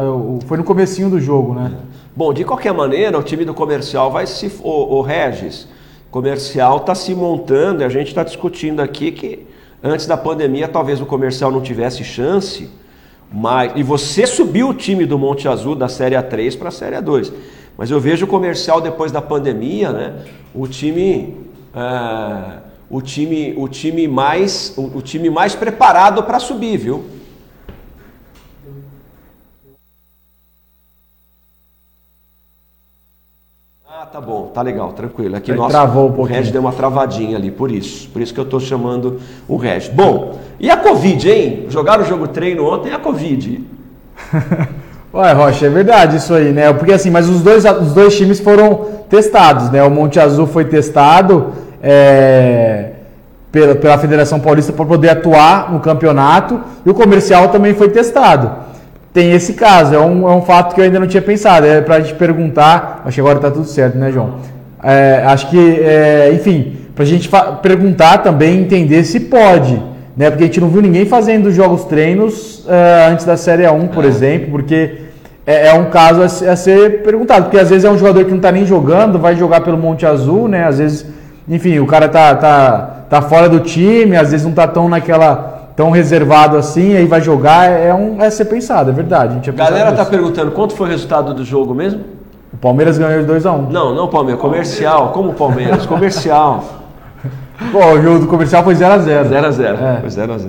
Foi 0.46 0.56
no 0.58 0.64
comecinho 0.64 1.08
do 1.08 1.20
jogo, 1.20 1.54
né? 1.54 1.72
Bom, 2.14 2.32
de 2.32 2.44
qualquer 2.44 2.74
maneira, 2.74 3.18
o 3.18 3.22
time 3.22 3.44
do 3.44 3.54
comercial 3.54 4.10
vai 4.10 4.26
se. 4.26 4.52
O, 4.62 4.96
o 4.98 5.00
Regis, 5.02 5.68
comercial 6.10 6.78
está 6.78 6.94
se 6.94 7.14
montando 7.14 7.82
e 7.82 7.84
a 7.84 7.88
gente 7.88 8.08
está 8.08 8.22
discutindo 8.22 8.80
aqui 8.80 9.12
que 9.12 9.46
antes 9.82 10.06
da 10.06 10.16
pandemia 10.16 10.68
talvez 10.68 11.00
o 11.00 11.06
comercial 11.06 11.50
não 11.50 11.60
tivesse 11.60 12.02
chance, 12.04 12.68
mas. 13.32 13.72
E 13.76 13.82
você 13.82 14.26
subiu 14.26 14.68
o 14.68 14.74
time 14.74 15.06
do 15.06 15.18
Monte 15.18 15.48
Azul 15.48 15.74
da 15.74 15.88
Série 15.88 16.16
A3 16.16 16.58
para 16.58 16.68
a 16.68 16.72
Série 16.72 16.96
A2. 16.96 17.32
Mas 17.80 17.90
eu 17.90 17.98
vejo 17.98 18.26
o 18.26 18.28
comercial 18.28 18.78
depois 18.78 19.10
da 19.10 19.22
pandemia, 19.22 19.90
né? 19.90 20.26
O 20.54 20.68
time. 20.68 21.34
ah, 21.74 22.58
o 22.90 23.00
time, 23.00 23.54
o 23.56 23.66
time 23.68 24.06
mais, 24.06 24.74
o, 24.76 24.98
o 24.98 25.00
time 25.00 25.30
mais 25.30 25.54
preparado 25.54 26.22
para 26.24 26.38
subir, 26.38 26.76
viu? 26.76 27.06
Ah, 33.88 34.04
tá 34.04 34.20
bom, 34.20 34.48
tá 34.48 34.60
legal, 34.60 34.92
tranquilo. 34.92 35.36
Aqui 35.36 35.52
Aí 35.52 35.56
nosso, 35.56 35.70
travou 35.70 36.10
um 36.10 36.20
o. 36.20 36.22
Regis 36.22 36.52
deu 36.52 36.60
uma 36.60 36.72
travadinha 36.72 37.38
ali, 37.38 37.50
por 37.50 37.72
isso. 37.72 38.10
Por 38.10 38.20
isso 38.20 38.34
que 38.34 38.40
eu 38.40 38.44
tô 38.46 38.60
chamando 38.60 39.18
o 39.48 39.56
Regis. 39.56 39.88
Bom, 39.88 40.38
e 40.58 40.68
a 40.68 40.76
Covid, 40.76 41.30
hein? 41.30 41.64
Jogaram 41.70 42.04
o 42.04 42.06
jogo 42.06 42.28
treino 42.28 42.62
ontem, 42.66 42.92
a 42.92 42.98
Covid? 42.98 43.64
Ué, 45.12 45.32
Rocha, 45.32 45.66
é 45.66 45.68
verdade 45.68 46.16
isso 46.18 46.32
aí, 46.32 46.52
né? 46.52 46.72
Porque 46.72 46.92
assim, 46.92 47.10
mas 47.10 47.28
os 47.28 47.42
dois, 47.42 47.64
os 47.64 47.92
dois 47.92 48.16
times 48.16 48.38
foram 48.38 48.86
testados, 49.08 49.68
né? 49.70 49.82
O 49.82 49.90
Monte 49.90 50.20
Azul 50.20 50.46
foi 50.46 50.64
testado 50.66 51.48
é, 51.82 52.90
pela, 53.50 53.74
pela 53.74 53.98
Federação 53.98 54.38
Paulista 54.38 54.72
para 54.72 54.84
poder 54.84 55.08
atuar 55.10 55.72
no 55.72 55.80
campeonato 55.80 56.60
e 56.86 56.90
o 56.90 56.94
comercial 56.94 57.48
também 57.48 57.74
foi 57.74 57.88
testado. 57.88 58.52
Tem 59.12 59.32
esse 59.32 59.54
caso, 59.54 59.92
é 59.92 59.98
um, 59.98 60.28
é 60.28 60.32
um 60.32 60.42
fato 60.42 60.72
que 60.76 60.80
eu 60.80 60.84
ainda 60.84 61.00
não 61.00 61.08
tinha 61.08 61.20
pensado. 61.22 61.66
É 61.66 61.80
pra 61.80 61.98
gente 61.98 62.14
perguntar. 62.14 63.02
Acho 63.04 63.16
que 63.16 63.20
agora 63.20 63.40
tá 63.40 63.50
tudo 63.50 63.64
certo, 63.66 63.98
né, 63.98 64.12
João? 64.12 64.34
É, 64.80 65.24
acho 65.26 65.50
que, 65.50 65.80
é, 65.80 66.30
enfim, 66.32 66.76
pra 66.94 67.04
gente 67.04 67.26
fa- 67.28 67.54
perguntar 67.54 68.18
também, 68.18 68.60
entender 68.60 69.02
se 69.02 69.18
pode. 69.18 69.82
Né? 70.20 70.28
Porque 70.28 70.44
a 70.44 70.46
gente 70.48 70.60
não 70.60 70.68
viu 70.68 70.82
ninguém 70.82 71.06
fazendo 71.06 71.50
jogos 71.50 71.84
treinos 71.84 72.62
é, 72.68 73.08
antes 73.10 73.24
da 73.24 73.38
Série 73.38 73.62
A1, 73.62 73.88
por 73.88 74.04
exemplo, 74.04 74.50
porque 74.50 74.98
é, 75.46 75.68
é 75.68 75.72
um 75.72 75.86
caso 75.86 76.20
a, 76.20 76.52
a 76.52 76.56
ser 76.56 77.02
perguntado. 77.02 77.44
Porque 77.44 77.58
às 77.58 77.70
vezes 77.70 77.86
é 77.86 77.90
um 77.90 77.96
jogador 77.96 78.26
que 78.26 78.30
não 78.30 78.38
tá 78.38 78.52
nem 78.52 78.66
jogando, 78.66 79.18
vai 79.18 79.34
jogar 79.34 79.62
pelo 79.62 79.78
Monte 79.78 80.04
Azul, 80.04 80.46
né? 80.46 80.66
Às 80.66 80.76
vezes, 80.76 81.06
enfim, 81.48 81.78
o 81.78 81.86
cara 81.86 82.06
tá, 82.06 82.34
tá, 82.34 83.04
tá 83.08 83.22
fora 83.22 83.48
do 83.48 83.60
time, 83.60 84.14
às 84.14 84.30
vezes 84.30 84.44
não 84.44 84.52
tá 84.52 84.68
tão 84.68 84.90
naquela. 84.90 85.72
tão 85.74 85.90
reservado 85.90 86.58
assim, 86.58 86.94
aí 86.94 87.06
vai 87.06 87.22
jogar, 87.22 87.70
é, 87.70 87.94
um, 87.94 88.20
é 88.20 88.28
ser 88.28 88.44
pensado, 88.44 88.90
é 88.90 88.92
verdade. 88.92 89.32
A 89.32 89.34
gente 89.36 89.50
pensado 89.50 89.72
Galera 89.72 89.96
tá 89.96 90.04
perguntando 90.04 90.50
quanto 90.50 90.74
foi 90.74 90.88
o 90.88 90.90
resultado 90.90 91.32
do 91.32 91.46
jogo 91.46 91.74
mesmo? 91.74 92.02
O 92.52 92.58
Palmeiras 92.58 92.98
ganhou 92.98 93.24
de 93.24 93.32
2x1. 93.32 93.70
Não, 93.70 93.94
não 93.94 94.06
Palmeiras, 94.06 94.38
comercial. 94.38 95.12
Como 95.14 95.32
Palmeiras? 95.32 95.86
Comercial. 95.86 96.62
Pô, 97.72 97.84
o 97.92 98.02
jogo 98.02 98.18
do 98.20 98.26
comercial 98.26 98.62
foi 98.64 98.74
0x0. 98.74 99.28
0x0. 99.28 99.62
É. 99.80 100.00
Foi 100.00 100.08
0x0. 100.10 100.48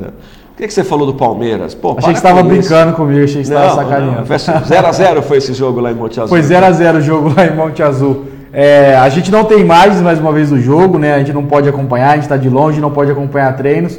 Por 0.51 0.57
que, 0.57 0.67
que 0.67 0.73
você 0.73 0.83
falou 0.83 1.05
do 1.07 1.13
Palmeiras? 1.15 1.73
Pô, 1.73 1.95
Achei 1.97 2.13
que 2.13 2.19
você 2.19 2.25
estava 2.27 2.41
com 2.43 2.47
brincando 2.49 2.93
comigo, 2.93 3.23
achei 3.23 3.41
que 3.41 3.47
você 3.47 3.53
estava 3.53 3.75
sacaneando. 3.75 4.17
não. 4.17 4.25
Foi 4.25 4.35
assim, 4.35 4.51
0x0 4.51 5.21
foi 5.23 5.37
esse 5.37 5.53
jogo 5.53 5.79
lá 5.79 5.91
em 5.91 5.95
Monte 5.95 6.19
Azul. 6.19 6.29
Foi 6.29 6.41
0x0 6.41 6.97
o 6.97 7.01
jogo 7.01 7.33
lá 7.35 7.45
em 7.47 7.55
Monte 7.55 7.81
Azul. 7.81 8.25
É, 8.53 8.95
a 8.95 9.07
gente 9.09 9.31
não 9.31 9.43
tem 9.45 9.59
imagens 9.59 10.01
mais 10.01 10.19
uma 10.19 10.31
vez 10.31 10.49
do 10.49 10.59
jogo, 10.59 10.99
né? 10.99 11.13
A 11.15 11.19
gente 11.19 11.33
não 11.33 11.43
pode 11.45 11.67
acompanhar, 11.69 12.09
a 12.11 12.13
gente 12.15 12.23
está 12.23 12.37
de 12.37 12.49
longe, 12.49 12.79
não 12.81 12.91
pode 12.91 13.09
acompanhar 13.11 13.55
treinos. 13.55 13.97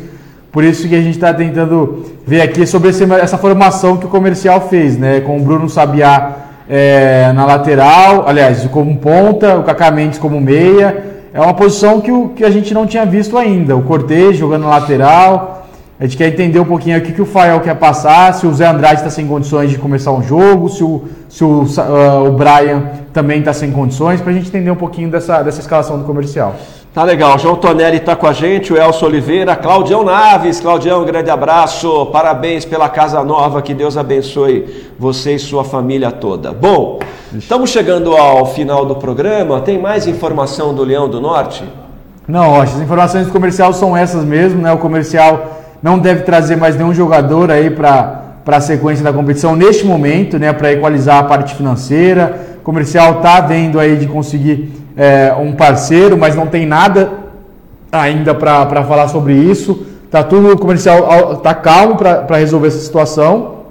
Por 0.53 0.63
isso 0.63 0.87
que 0.87 0.95
a 0.95 1.01
gente 1.01 1.15
está 1.15 1.33
tentando 1.33 2.05
ver 2.27 2.43
aqui 2.43 2.67
sobre 2.67 2.91
esse- 2.91 3.11
essa 3.15 3.39
formação 3.39 3.97
que 3.97 4.05
o 4.05 4.09
comercial 4.09 4.61
fez, 4.69 4.99
né? 4.99 5.21
Com 5.21 5.39
o 5.39 5.41
Bruno 5.41 5.69
Sabiá 5.71 6.33
é, 6.69 7.33
na 7.35 7.45
lateral, 7.47 8.25
aliás, 8.29 8.65
como 8.71 8.95
ponta, 8.99 9.57
o 9.59 9.63
Cacá 9.63 9.91
Mendes 9.91 10.19
como 10.19 10.41
meia. 10.41 11.12
É 11.35 11.41
uma 11.41 11.55
posição 11.55 12.01
que, 12.01 12.13
o, 12.13 12.29
que 12.31 12.45
a 12.45 12.51
gente 12.51 12.75
não 12.75 12.87
tinha 12.87 13.07
visto 13.07 13.39
ainda. 13.39 13.75
O 13.75 13.83
Cortez 13.83 14.37
jogando 14.37 14.67
lateral. 14.67 15.67
A 15.99 16.05
gente 16.05 16.17
quer 16.17 16.29
entender 16.29 16.59
um 16.59 16.65
pouquinho 16.65 16.97
aqui 16.97 17.13
o 17.13 17.15
que 17.15 17.23
o 17.23 17.27
Fael 17.27 17.61
quer 17.61 17.77
passar, 17.77 18.35
se 18.35 18.45
o 18.45 18.53
Zé 18.53 18.67
Andrade 18.67 18.97
está 18.97 19.09
sem 19.09 19.25
condições 19.25 19.71
de 19.71 19.79
começar 19.79 20.11
um 20.11 20.21
jogo, 20.21 20.69
se 20.69 20.83
o, 20.83 21.05
se 21.29 21.45
o, 21.45 21.65
ah, 21.79 22.23
o 22.25 22.33
Brian 22.33 22.83
também 23.13 23.39
está 23.39 23.53
sem 23.53 23.71
condições, 23.71 24.21
para 24.21 24.33
a 24.33 24.35
gente 24.35 24.49
entender 24.49 24.71
um 24.71 24.77
pouquinho 24.77 25.09
dessa, 25.09 25.43
dessa 25.43 25.61
escalação 25.61 25.99
do 25.99 26.05
comercial. 26.05 26.57
Tá 26.95 27.05
legal, 27.05 27.39
João 27.39 27.57
Tonelli 27.57 27.97
está 27.97 28.15
com 28.15 28.27
a 28.27 28.35
gente, 28.35 28.71
o 28.71 28.77
Elcio 28.77 29.07
Oliveira, 29.07 29.57
Claudião 29.57 30.05
Naves, 30.05 30.61
Claudião, 30.61 31.01
um 31.01 31.07
grande 31.07 31.31
abraço, 31.31 32.05
parabéns 32.13 32.67
pela 32.67 32.87
casa 32.87 33.25
nova, 33.25 33.63
que 33.63 33.73
Deus 33.73 33.97
abençoe 33.97 34.91
você 34.99 35.37
e 35.37 35.39
sua 35.39 35.65
família 35.65 36.11
toda. 36.11 36.53
Bom, 36.53 36.99
estamos 37.33 37.71
chegando 37.71 38.15
ao 38.15 38.45
final 38.45 38.85
do 38.85 38.95
programa, 38.97 39.63
tem 39.63 39.81
mais 39.81 40.07
informação 40.07 40.75
do 40.75 40.85
Leão 40.85 41.09
do 41.09 41.19
Norte? 41.19 41.65
Não, 42.29 42.61
as 42.61 42.79
informações 42.79 43.25
do 43.25 43.33
comercial 43.33 43.73
são 43.73 43.97
essas 43.97 44.23
mesmo, 44.23 44.61
né? 44.61 44.71
O 44.71 44.77
comercial 44.77 45.63
não 45.83 45.99
deve 45.99 46.25
trazer 46.25 46.57
mais 46.57 46.77
nenhum 46.77 46.93
jogador 46.93 47.51
aí 47.51 47.71
para 47.71 48.37
a 48.47 48.61
sequência 48.61 49.03
da 49.03 49.15
competição 49.15 49.57
neste 49.57 49.87
momento, 49.87 50.39
né? 50.39 50.53
Para 50.53 50.71
equalizar 50.71 51.21
a 51.21 51.23
parte 51.25 51.55
financeira. 51.55 52.59
O 52.61 52.63
comercial 52.63 53.23
tá 53.23 53.41
vendo 53.41 53.81
aí 53.81 53.97
de 53.97 54.07
conseguir 54.07 54.82
é, 54.97 55.33
um 55.39 55.53
parceiro, 55.53 56.17
mas 56.17 56.35
não 56.35 56.47
tem 56.47 56.67
nada 56.67 57.11
ainda 57.91 58.35
para 58.35 58.85
falar 58.85 59.09
sobre 59.09 59.35
isso. 59.35 59.87
Tá 60.11 60.23
tudo 60.23 60.59
comercial 60.59 61.37
tá 61.37 61.55
calmo 61.55 61.97
para 61.97 62.37
resolver 62.37 62.69
essa 62.69 62.79
situação 62.79 63.63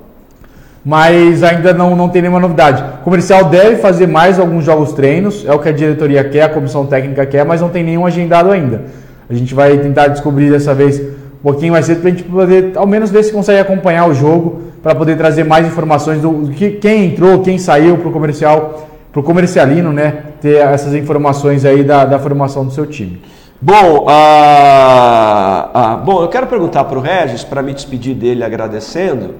mas 0.83 1.43
ainda 1.43 1.73
não, 1.73 1.95
não 1.95 2.09
tem 2.09 2.21
nenhuma 2.21 2.39
novidade. 2.39 2.83
O 3.01 3.03
comercial 3.03 3.45
deve 3.45 3.77
fazer 3.77 4.07
mais 4.07 4.39
alguns 4.39 4.65
jogos 4.65 4.93
treinos, 4.93 5.45
é 5.45 5.53
o 5.53 5.59
que 5.59 5.69
a 5.69 5.71
diretoria 5.71 6.23
quer, 6.23 6.43
a 6.43 6.49
comissão 6.49 6.85
técnica 6.85 7.25
quer, 7.25 7.45
mas 7.45 7.61
não 7.61 7.69
tem 7.69 7.83
nenhum 7.83 8.05
agendado 8.05 8.51
ainda. 8.51 8.85
A 9.29 9.33
gente 9.33 9.53
vai 9.53 9.77
tentar 9.77 10.07
descobrir 10.07 10.49
dessa 10.49 10.73
vez 10.73 10.99
um 10.99 11.43
pouquinho 11.43 11.73
mais 11.73 11.85
cedo 11.85 12.01
para 12.01 12.09
a 12.09 12.11
gente 12.11 12.23
poder, 12.23 12.71
ao 12.75 12.87
menos, 12.87 13.11
ver 13.11 13.23
se 13.23 13.31
consegue 13.31 13.59
acompanhar 13.59 14.07
o 14.07 14.13
jogo, 14.13 14.61
para 14.81 14.95
poder 14.95 15.15
trazer 15.15 15.43
mais 15.43 15.67
informações 15.67 16.19
do, 16.19 16.31
do 16.31 16.51
que 16.51 16.71
quem 16.71 17.05
entrou, 17.05 17.39
quem 17.41 17.59
saiu 17.59 17.99
para 17.99 18.09
o 18.09 18.11
comercial, 18.11 18.89
para 19.11 19.19
o 19.19 19.23
comercialino, 19.23 19.91
né? 19.91 20.23
Ter 20.41 20.57
essas 20.57 20.93
informações 20.93 21.65
aí 21.65 21.83
da, 21.83 22.05
da 22.05 22.17
formação 22.19 22.65
do 22.65 22.71
seu 22.71 22.85
time. 22.85 23.21
Bom, 23.61 24.05
ah, 24.09 25.69
ah, 25.73 25.95
bom, 25.97 26.21
eu 26.23 26.27
quero 26.29 26.47
perguntar 26.47 26.83
para 26.85 26.97
o 26.97 27.01
Regis, 27.01 27.43
para 27.43 27.61
me 27.61 27.73
despedir 27.73 28.15
dele 28.15 28.43
agradecendo, 28.43 29.35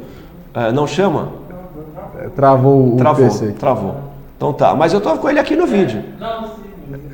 Ah, 0.53 0.71
não 0.71 0.85
chama? 0.85 1.29
Travou 2.35 2.93
o 2.93 2.97
Travou, 2.97 3.25
PC. 3.25 3.53
travou. 3.53 3.95
Então 4.37 4.53
tá, 4.53 4.75
mas 4.75 4.93
eu 4.93 5.01
tô 5.01 5.15
com 5.17 5.29
ele 5.29 5.39
aqui 5.39 5.55
no 5.55 5.65
vídeo. 5.65 6.03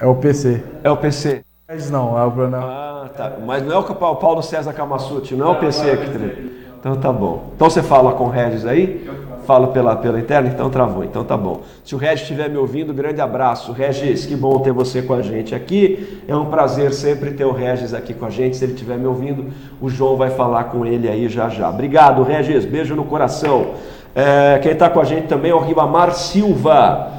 É 0.02 0.06
o 0.06 0.16
PC. 0.16 0.64
É 0.84 0.90
o 0.90 0.98
PC. 0.98 1.42
Mas 1.68 1.90
não, 1.92 2.18
é 2.20 2.24
o 2.24 2.32
Bruno. 2.32 2.58
Ah, 2.58 3.08
tá. 3.16 3.34
Mas 3.46 3.64
não 3.64 3.74
é 3.74 3.78
o 3.78 3.84
Pa- 3.84 4.16
Paulo 4.16 4.42
César 4.42 4.74
Camassuti, 4.74 5.36
não 5.36 5.48
é 5.48 5.52
o 5.52 5.56
PC 5.56 5.92
aqui 5.92 6.10
também. 6.10 6.32
Então 6.80 6.96
tá 6.96 7.12
bom. 7.12 7.52
Então 7.56 7.70
você 7.70 7.82
fala 7.84 8.14
com 8.14 8.26
o 8.26 8.30
Regis 8.30 8.66
aí? 8.66 9.10
Fala 9.48 9.68
pela, 9.68 9.95
pela 9.95 10.19
interna? 10.19 10.49
Então 10.49 10.69
travou. 10.69 11.06
Então 11.06 11.24
tá 11.24 11.38
bom. 11.38 11.61
Se 11.82 11.95
o 11.95 11.98
Regis 11.98 12.24
estiver 12.24 12.49
me 12.49 12.57
ouvindo, 12.57 12.94
grande 12.94 13.22
abraço. 13.22 13.72
Regis, 13.72 14.26
que 14.26 14.36
bom 14.36 14.60
ter 14.60 14.74
você 14.74 15.02
com 15.02 15.14
a 15.14 15.22
gente 15.22 15.56
aqui. 15.56 16.22
É 16.28 16.36
um 16.36 16.48
prazer 16.48 16.91
sempre 16.91 17.32
ter 17.32 17.45
o 17.45 17.53
Regis 17.53 17.94
aqui 17.94 18.14
com 18.14 18.26
a 18.26 18.30
gente. 18.30 18.57
Se 18.57 18.65
ele 18.65 18.74
estiver 18.74 18.98
me 18.98 19.07
ouvindo, 19.07 19.45
o 19.80 19.90
João 19.90 20.18
vai 20.18 20.32
falar 20.32 20.65
com 20.65 20.86
ele 20.86 21.07
aí 21.07 21.30
já 21.30 21.48
já. 21.48 21.69
Obrigado, 21.69 22.24
Regis. 22.24 22.65
Beijo 22.65 22.94
no 22.94 23.06
coração. 23.06 23.68
É, 24.14 24.60
quem 24.61 24.74
está 24.74 24.90
com 24.90 24.99
a 24.99 25.06
gente 25.06 25.28
também 25.28 25.52
é 25.52 25.56
o 25.56 25.60
Ribamar 25.60 26.14
Silva. 26.14 27.14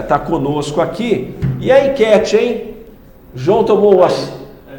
Está 0.00 0.18
conosco 0.18 0.80
aqui. 0.80 1.36
E 1.60 1.70
a 1.70 1.86
enquete, 1.86 2.38
hein? 2.38 2.74
João 3.34 3.62
tomou 3.62 4.02
as. 4.02 4.32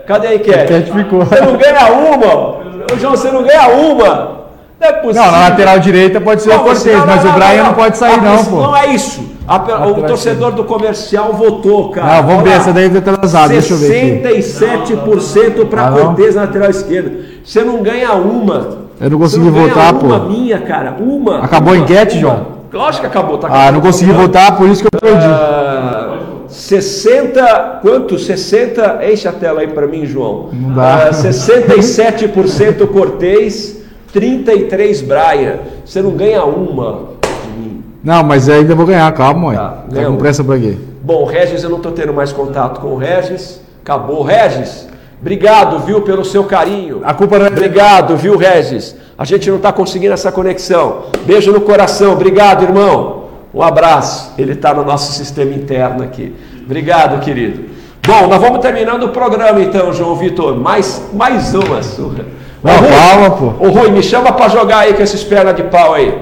Cadê 0.07 0.25
a 0.25 0.35
enquete? 0.35 0.73
A 0.73 0.79
enquete 0.79 0.91
ficou. 0.91 1.23
Você 1.23 1.39
não 1.39 1.55
ganha 1.55 1.91
uma! 1.93 2.57
Ô, 2.91 2.97
João, 2.97 3.15
você 3.15 3.29
não 3.29 3.43
ganha 3.43 3.67
uma! 3.67 4.40
Não 4.81 4.87
é 4.87 4.93
possível. 4.93 5.23
Não, 5.23 5.31
na 5.31 5.39
lateral 5.41 5.79
direita 5.79 6.19
pode 6.19 6.41
ser 6.41 6.49
o 6.49 6.53
Não, 6.53 6.63
Cortez, 6.63 6.97
não, 6.97 7.05
mas 7.05 7.23
não, 7.23 7.31
o 7.31 7.33
Brian 7.35 7.57
não, 7.57 7.65
não 7.65 7.73
pode 7.75 7.97
sair, 7.99 8.15
Ah, 8.15 8.17
não, 8.17 8.45
pô. 8.45 8.61
Não 8.61 8.75
é 8.75 8.87
isso. 8.87 9.31
A 9.47 9.87
o 9.87 10.03
torcedor 10.03 10.51
do 10.53 10.63
comercial 10.63 11.33
votou, 11.33 11.91
cara. 11.91 12.17
Ah, 12.17 12.21
vamos 12.21 12.43
ver, 12.43 12.51
essa 12.53 12.73
daí 12.73 12.89
tá 12.89 13.11
atrasada, 13.11 13.49
deixa 13.49 13.73
eu 13.73 13.77
ver 13.77 14.21
aqui. 14.23 14.39
67% 14.41 15.65
para 15.67 15.91
não? 15.91 15.97
Cortez 16.05 16.35
na 16.35 16.41
lateral 16.41 16.69
esquerda. 16.69 17.11
Você 17.43 17.61
não 17.63 17.83
ganha 17.83 18.13
uma. 18.13 18.79
Eu 18.99 19.09
não 19.11 19.19
consegui 19.19 19.51
ganha 19.51 19.67
votar, 19.67 19.93
pô. 19.93 20.07
Uma 20.07 20.19
minha, 20.19 20.59
cara. 20.59 20.95
Uma. 20.99 21.43
Acabou 21.43 21.73
a 21.73 21.75
uma, 21.77 21.83
enquete, 21.83 22.13
uma. 22.15 22.21
João? 22.21 22.47
Lógico 22.73 23.01
que 23.01 23.07
acabou. 23.07 23.37
Tá 23.37 23.49
Ah, 23.51 23.71
não 23.71 23.81
consegui 23.81 24.13
votar, 24.13 24.57
por 24.57 24.67
isso 24.67 24.81
que 24.81 24.87
eu 24.95 24.99
perdi. 24.99 25.25
Ah, 25.27 26.17
60, 26.47 27.79
quanto? 27.81 28.17
60, 28.17 28.99
enche 29.11 29.27
a 29.27 29.31
tela 29.31 29.61
aí 29.61 29.67
para 29.67 29.85
mim, 29.85 30.05
João. 30.05 30.49
Não 30.53 30.73
dá. 30.73 31.07
Ah, 31.07 31.11
67% 31.11 32.87
Cortez, 32.91 33.80
33 34.11 35.01
Braia. 35.01 35.59
Você 35.85 36.01
não 36.01 36.11
ganha 36.11 36.43
uma 36.43 37.09
de 37.43 37.59
mim. 37.59 37.83
Não, 38.03 38.23
mas 38.23 38.49
ainda 38.49 38.75
vou 38.75 38.85
ganhar, 38.85 39.11
calma, 39.13 39.47
mãe. 39.47 39.57
Tá, 39.57 39.83
Tá, 39.93 40.05
com 40.05 40.15
pressa 40.17 40.43
pra 40.43 40.57
quê? 40.57 40.77
Bom, 41.03 41.25
Regis, 41.25 41.63
eu 41.63 41.69
não 41.69 41.77
estou 41.77 41.91
tendo 41.91 42.13
mais 42.13 42.31
contato 42.31 42.79
com 42.79 42.89
o 42.89 42.97
Regis. 42.97 43.61
Acabou. 43.81 44.21
Regis, 44.21 44.87
obrigado, 45.19 45.79
viu, 45.79 46.01
pelo 46.01 46.23
seu 46.23 46.43
carinho. 46.43 47.01
A 47.03 47.13
culpa 47.13 47.39
não 47.39 47.47
é 47.47 47.49
Obrigado, 47.49 48.15
viu, 48.15 48.37
Regis? 48.37 48.95
A 49.17 49.25
gente 49.25 49.49
não 49.49 49.57
está 49.57 49.71
conseguindo 49.73 50.13
essa 50.13 50.31
conexão. 50.31 51.03
Beijo 51.25 51.51
no 51.51 51.61
coração. 51.61 52.13
Obrigado, 52.13 52.63
irmão. 52.63 53.25
Um 53.53 53.61
abraço. 53.61 54.31
Ele 54.37 54.53
está 54.53 54.73
no 54.73 54.83
nosso 54.83 55.11
sistema 55.13 55.53
interno 55.53 56.03
aqui. 56.03 56.35
Obrigado, 56.63 57.19
querido. 57.23 57.65
Bom, 58.05 58.27
nós 58.27 58.41
vamos 58.41 58.59
terminando 58.59 59.03
o 59.03 59.09
programa 59.09 59.61
então, 59.61 59.93
João 59.93 60.15
Vitor. 60.15 60.55
Mais, 60.55 61.03
mais 61.13 61.53
uma 61.53 61.83
surra. 61.83 62.25
Não, 62.63 62.77
Rui, 62.77 62.89
calma, 62.89 63.29
pô. 63.31 63.45
Ô, 63.65 63.69
Rui, 63.71 63.89
me 63.91 64.03
chama 64.03 64.31
para 64.31 64.47
jogar 64.49 64.79
aí 64.79 64.93
com 64.93 65.01
esses 65.01 65.23
pernas 65.23 65.55
de 65.55 65.63
pau 65.63 65.93
aí. 65.93 66.17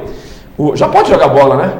O- 0.58 0.76
já 0.76 0.88
pode 0.88 1.10
jogar 1.10 1.28
bola, 1.30 1.56
né? 1.56 1.72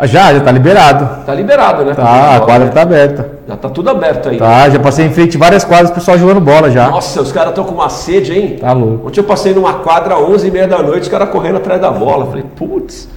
Ah, 0.00 0.06
Já, 0.06 0.32
já 0.32 0.38
tá 0.40 0.52
liberado. 0.52 1.24
Tá 1.26 1.34
liberado, 1.34 1.84
né? 1.84 1.92
Tá, 1.94 2.36
a 2.36 2.40
quadra 2.40 2.68
tá 2.68 2.82
aberta. 2.82 3.30
Já 3.48 3.56
tá 3.56 3.68
tudo 3.68 3.90
aberto 3.90 4.28
aí. 4.28 4.36
Tá, 4.38 4.68
já 4.70 4.78
passei 4.78 5.04
em 5.06 5.10
frente 5.10 5.36
várias 5.36 5.64
quadras, 5.64 5.90
o 5.90 5.94
pessoal 5.94 6.16
jogando 6.16 6.40
bola 6.40 6.70
já. 6.70 6.88
Nossa, 6.88 7.20
os 7.20 7.32
caras 7.32 7.48
estão 7.50 7.64
com 7.64 7.74
uma 7.74 7.88
sede, 7.88 8.32
hein? 8.38 8.56
Tá 8.60 8.72
louco. 8.72 9.08
Ontem 9.08 9.18
eu 9.18 9.24
passei 9.24 9.52
numa 9.52 9.74
quadra 9.74 10.14
às 10.14 10.20
11h30 10.20 10.68
da 10.68 10.78
noite, 10.82 11.02
os 11.02 11.08
caras 11.08 11.30
correndo 11.30 11.56
atrás 11.56 11.80
da 11.80 11.90
bola. 11.90 12.26
Falei, 12.26 12.44
putz. 12.54 13.08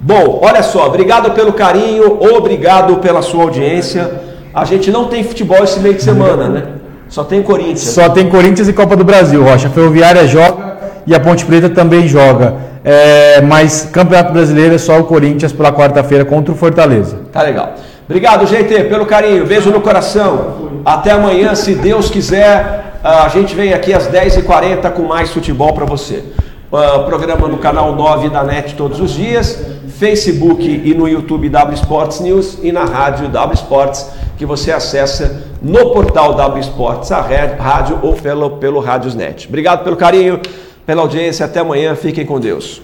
Bom, 0.00 0.40
olha 0.42 0.62
só, 0.62 0.86
obrigado 0.86 1.30
pelo 1.32 1.52
carinho, 1.52 2.18
obrigado 2.34 2.96
pela 2.96 3.20
sua 3.20 3.42
audiência. 3.42 4.10
A 4.54 4.64
gente 4.64 4.90
não 4.90 5.08
tem 5.08 5.22
futebol 5.22 5.62
esse 5.62 5.78
meio 5.78 5.94
de 5.94 6.02
semana, 6.02 6.48
né? 6.48 6.62
Só 7.10 7.24
tem 7.24 7.42
Corinthians. 7.42 7.80
Só 7.80 8.08
tem 8.08 8.28
Corinthians 8.28 8.68
e 8.68 8.72
Copa 8.72 8.96
do 8.96 9.04
Brasil, 9.04 9.42
Rocha. 9.42 9.66
A 9.66 9.70
Ferroviária 9.70 10.26
joga 10.26 10.76
e 11.06 11.14
a 11.14 11.20
Ponte 11.20 11.44
Preta 11.44 11.68
também 11.68 12.06
joga. 12.06 12.54
É, 12.84 13.42
mas 13.42 13.88
Campeonato 13.92 14.32
Brasileiro 14.32 14.76
é 14.76 14.78
só 14.78 14.98
o 14.98 15.04
Corinthians 15.04 15.52
pela 15.52 15.72
quarta-feira 15.72 16.24
contra 16.24 16.54
o 16.54 16.56
Fortaleza. 16.56 17.18
Tá 17.32 17.42
legal. 17.42 17.74
Obrigado, 18.08 18.46
gente, 18.46 18.84
pelo 18.84 19.04
carinho. 19.06 19.44
Beijo 19.44 19.70
no 19.70 19.80
coração. 19.80 20.70
Até 20.84 21.10
amanhã, 21.10 21.54
se 21.54 21.74
Deus 21.74 22.08
quiser. 22.08 22.98
A 23.02 23.28
gente 23.28 23.54
vem 23.54 23.72
aqui 23.72 23.92
às 23.92 24.08
10h40 24.08 24.90
com 24.92 25.02
mais 25.02 25.30
futebol 25.30 25.72
para 25.72 25.84
você. 25.84 26.22
Ah, 26.72 27.00
programa 27.00 27.48
no 27.48 27.58
canal 27.58 27.96
9 27.96 28.28
da 28.28 28.44
NET 28.44 28.76
todos 28.76 29.00
os 29.00 29.10
dias, 29.10 29.58
Facebook 29.98 30.64
e 30.84 30.94
no 30.94 31.08
YouTube 31.08 31.48
W 31.48 31.74
Sports 31.74 32.20
News 32.20 32.58
e 32.62 32.70
na 32.70 32.84
rádio 32.84 33.28
W 33.28 33.54
Sports, 33.54 34.08
que 34.38 34.46
você 34.46 34.70
acessa 34.70 35.49
no 35.62 35.90
portal 35.92 36.34
W 36.34 36.60
Sports, 36.60 37.12
a 37.12 37.20
rádio 37.20 37.98
ou 38.02 38.14
pelo, 38.14 38.50
pelo 38.58 38.80
Rádios 38.80 39.14
Net. 39.14 39.46
Obrigado 39.48 39.84
pelo 39.84 39.96
carinho, 39.96 40.40
pela 40.86 41.02
audiência. 41.02 41.46
Até 41.46 41.60
amanhã. 41.60 41.94
Fiquem 41.94 42.24
com 42.24 42.40
Deus. 42.40 42.82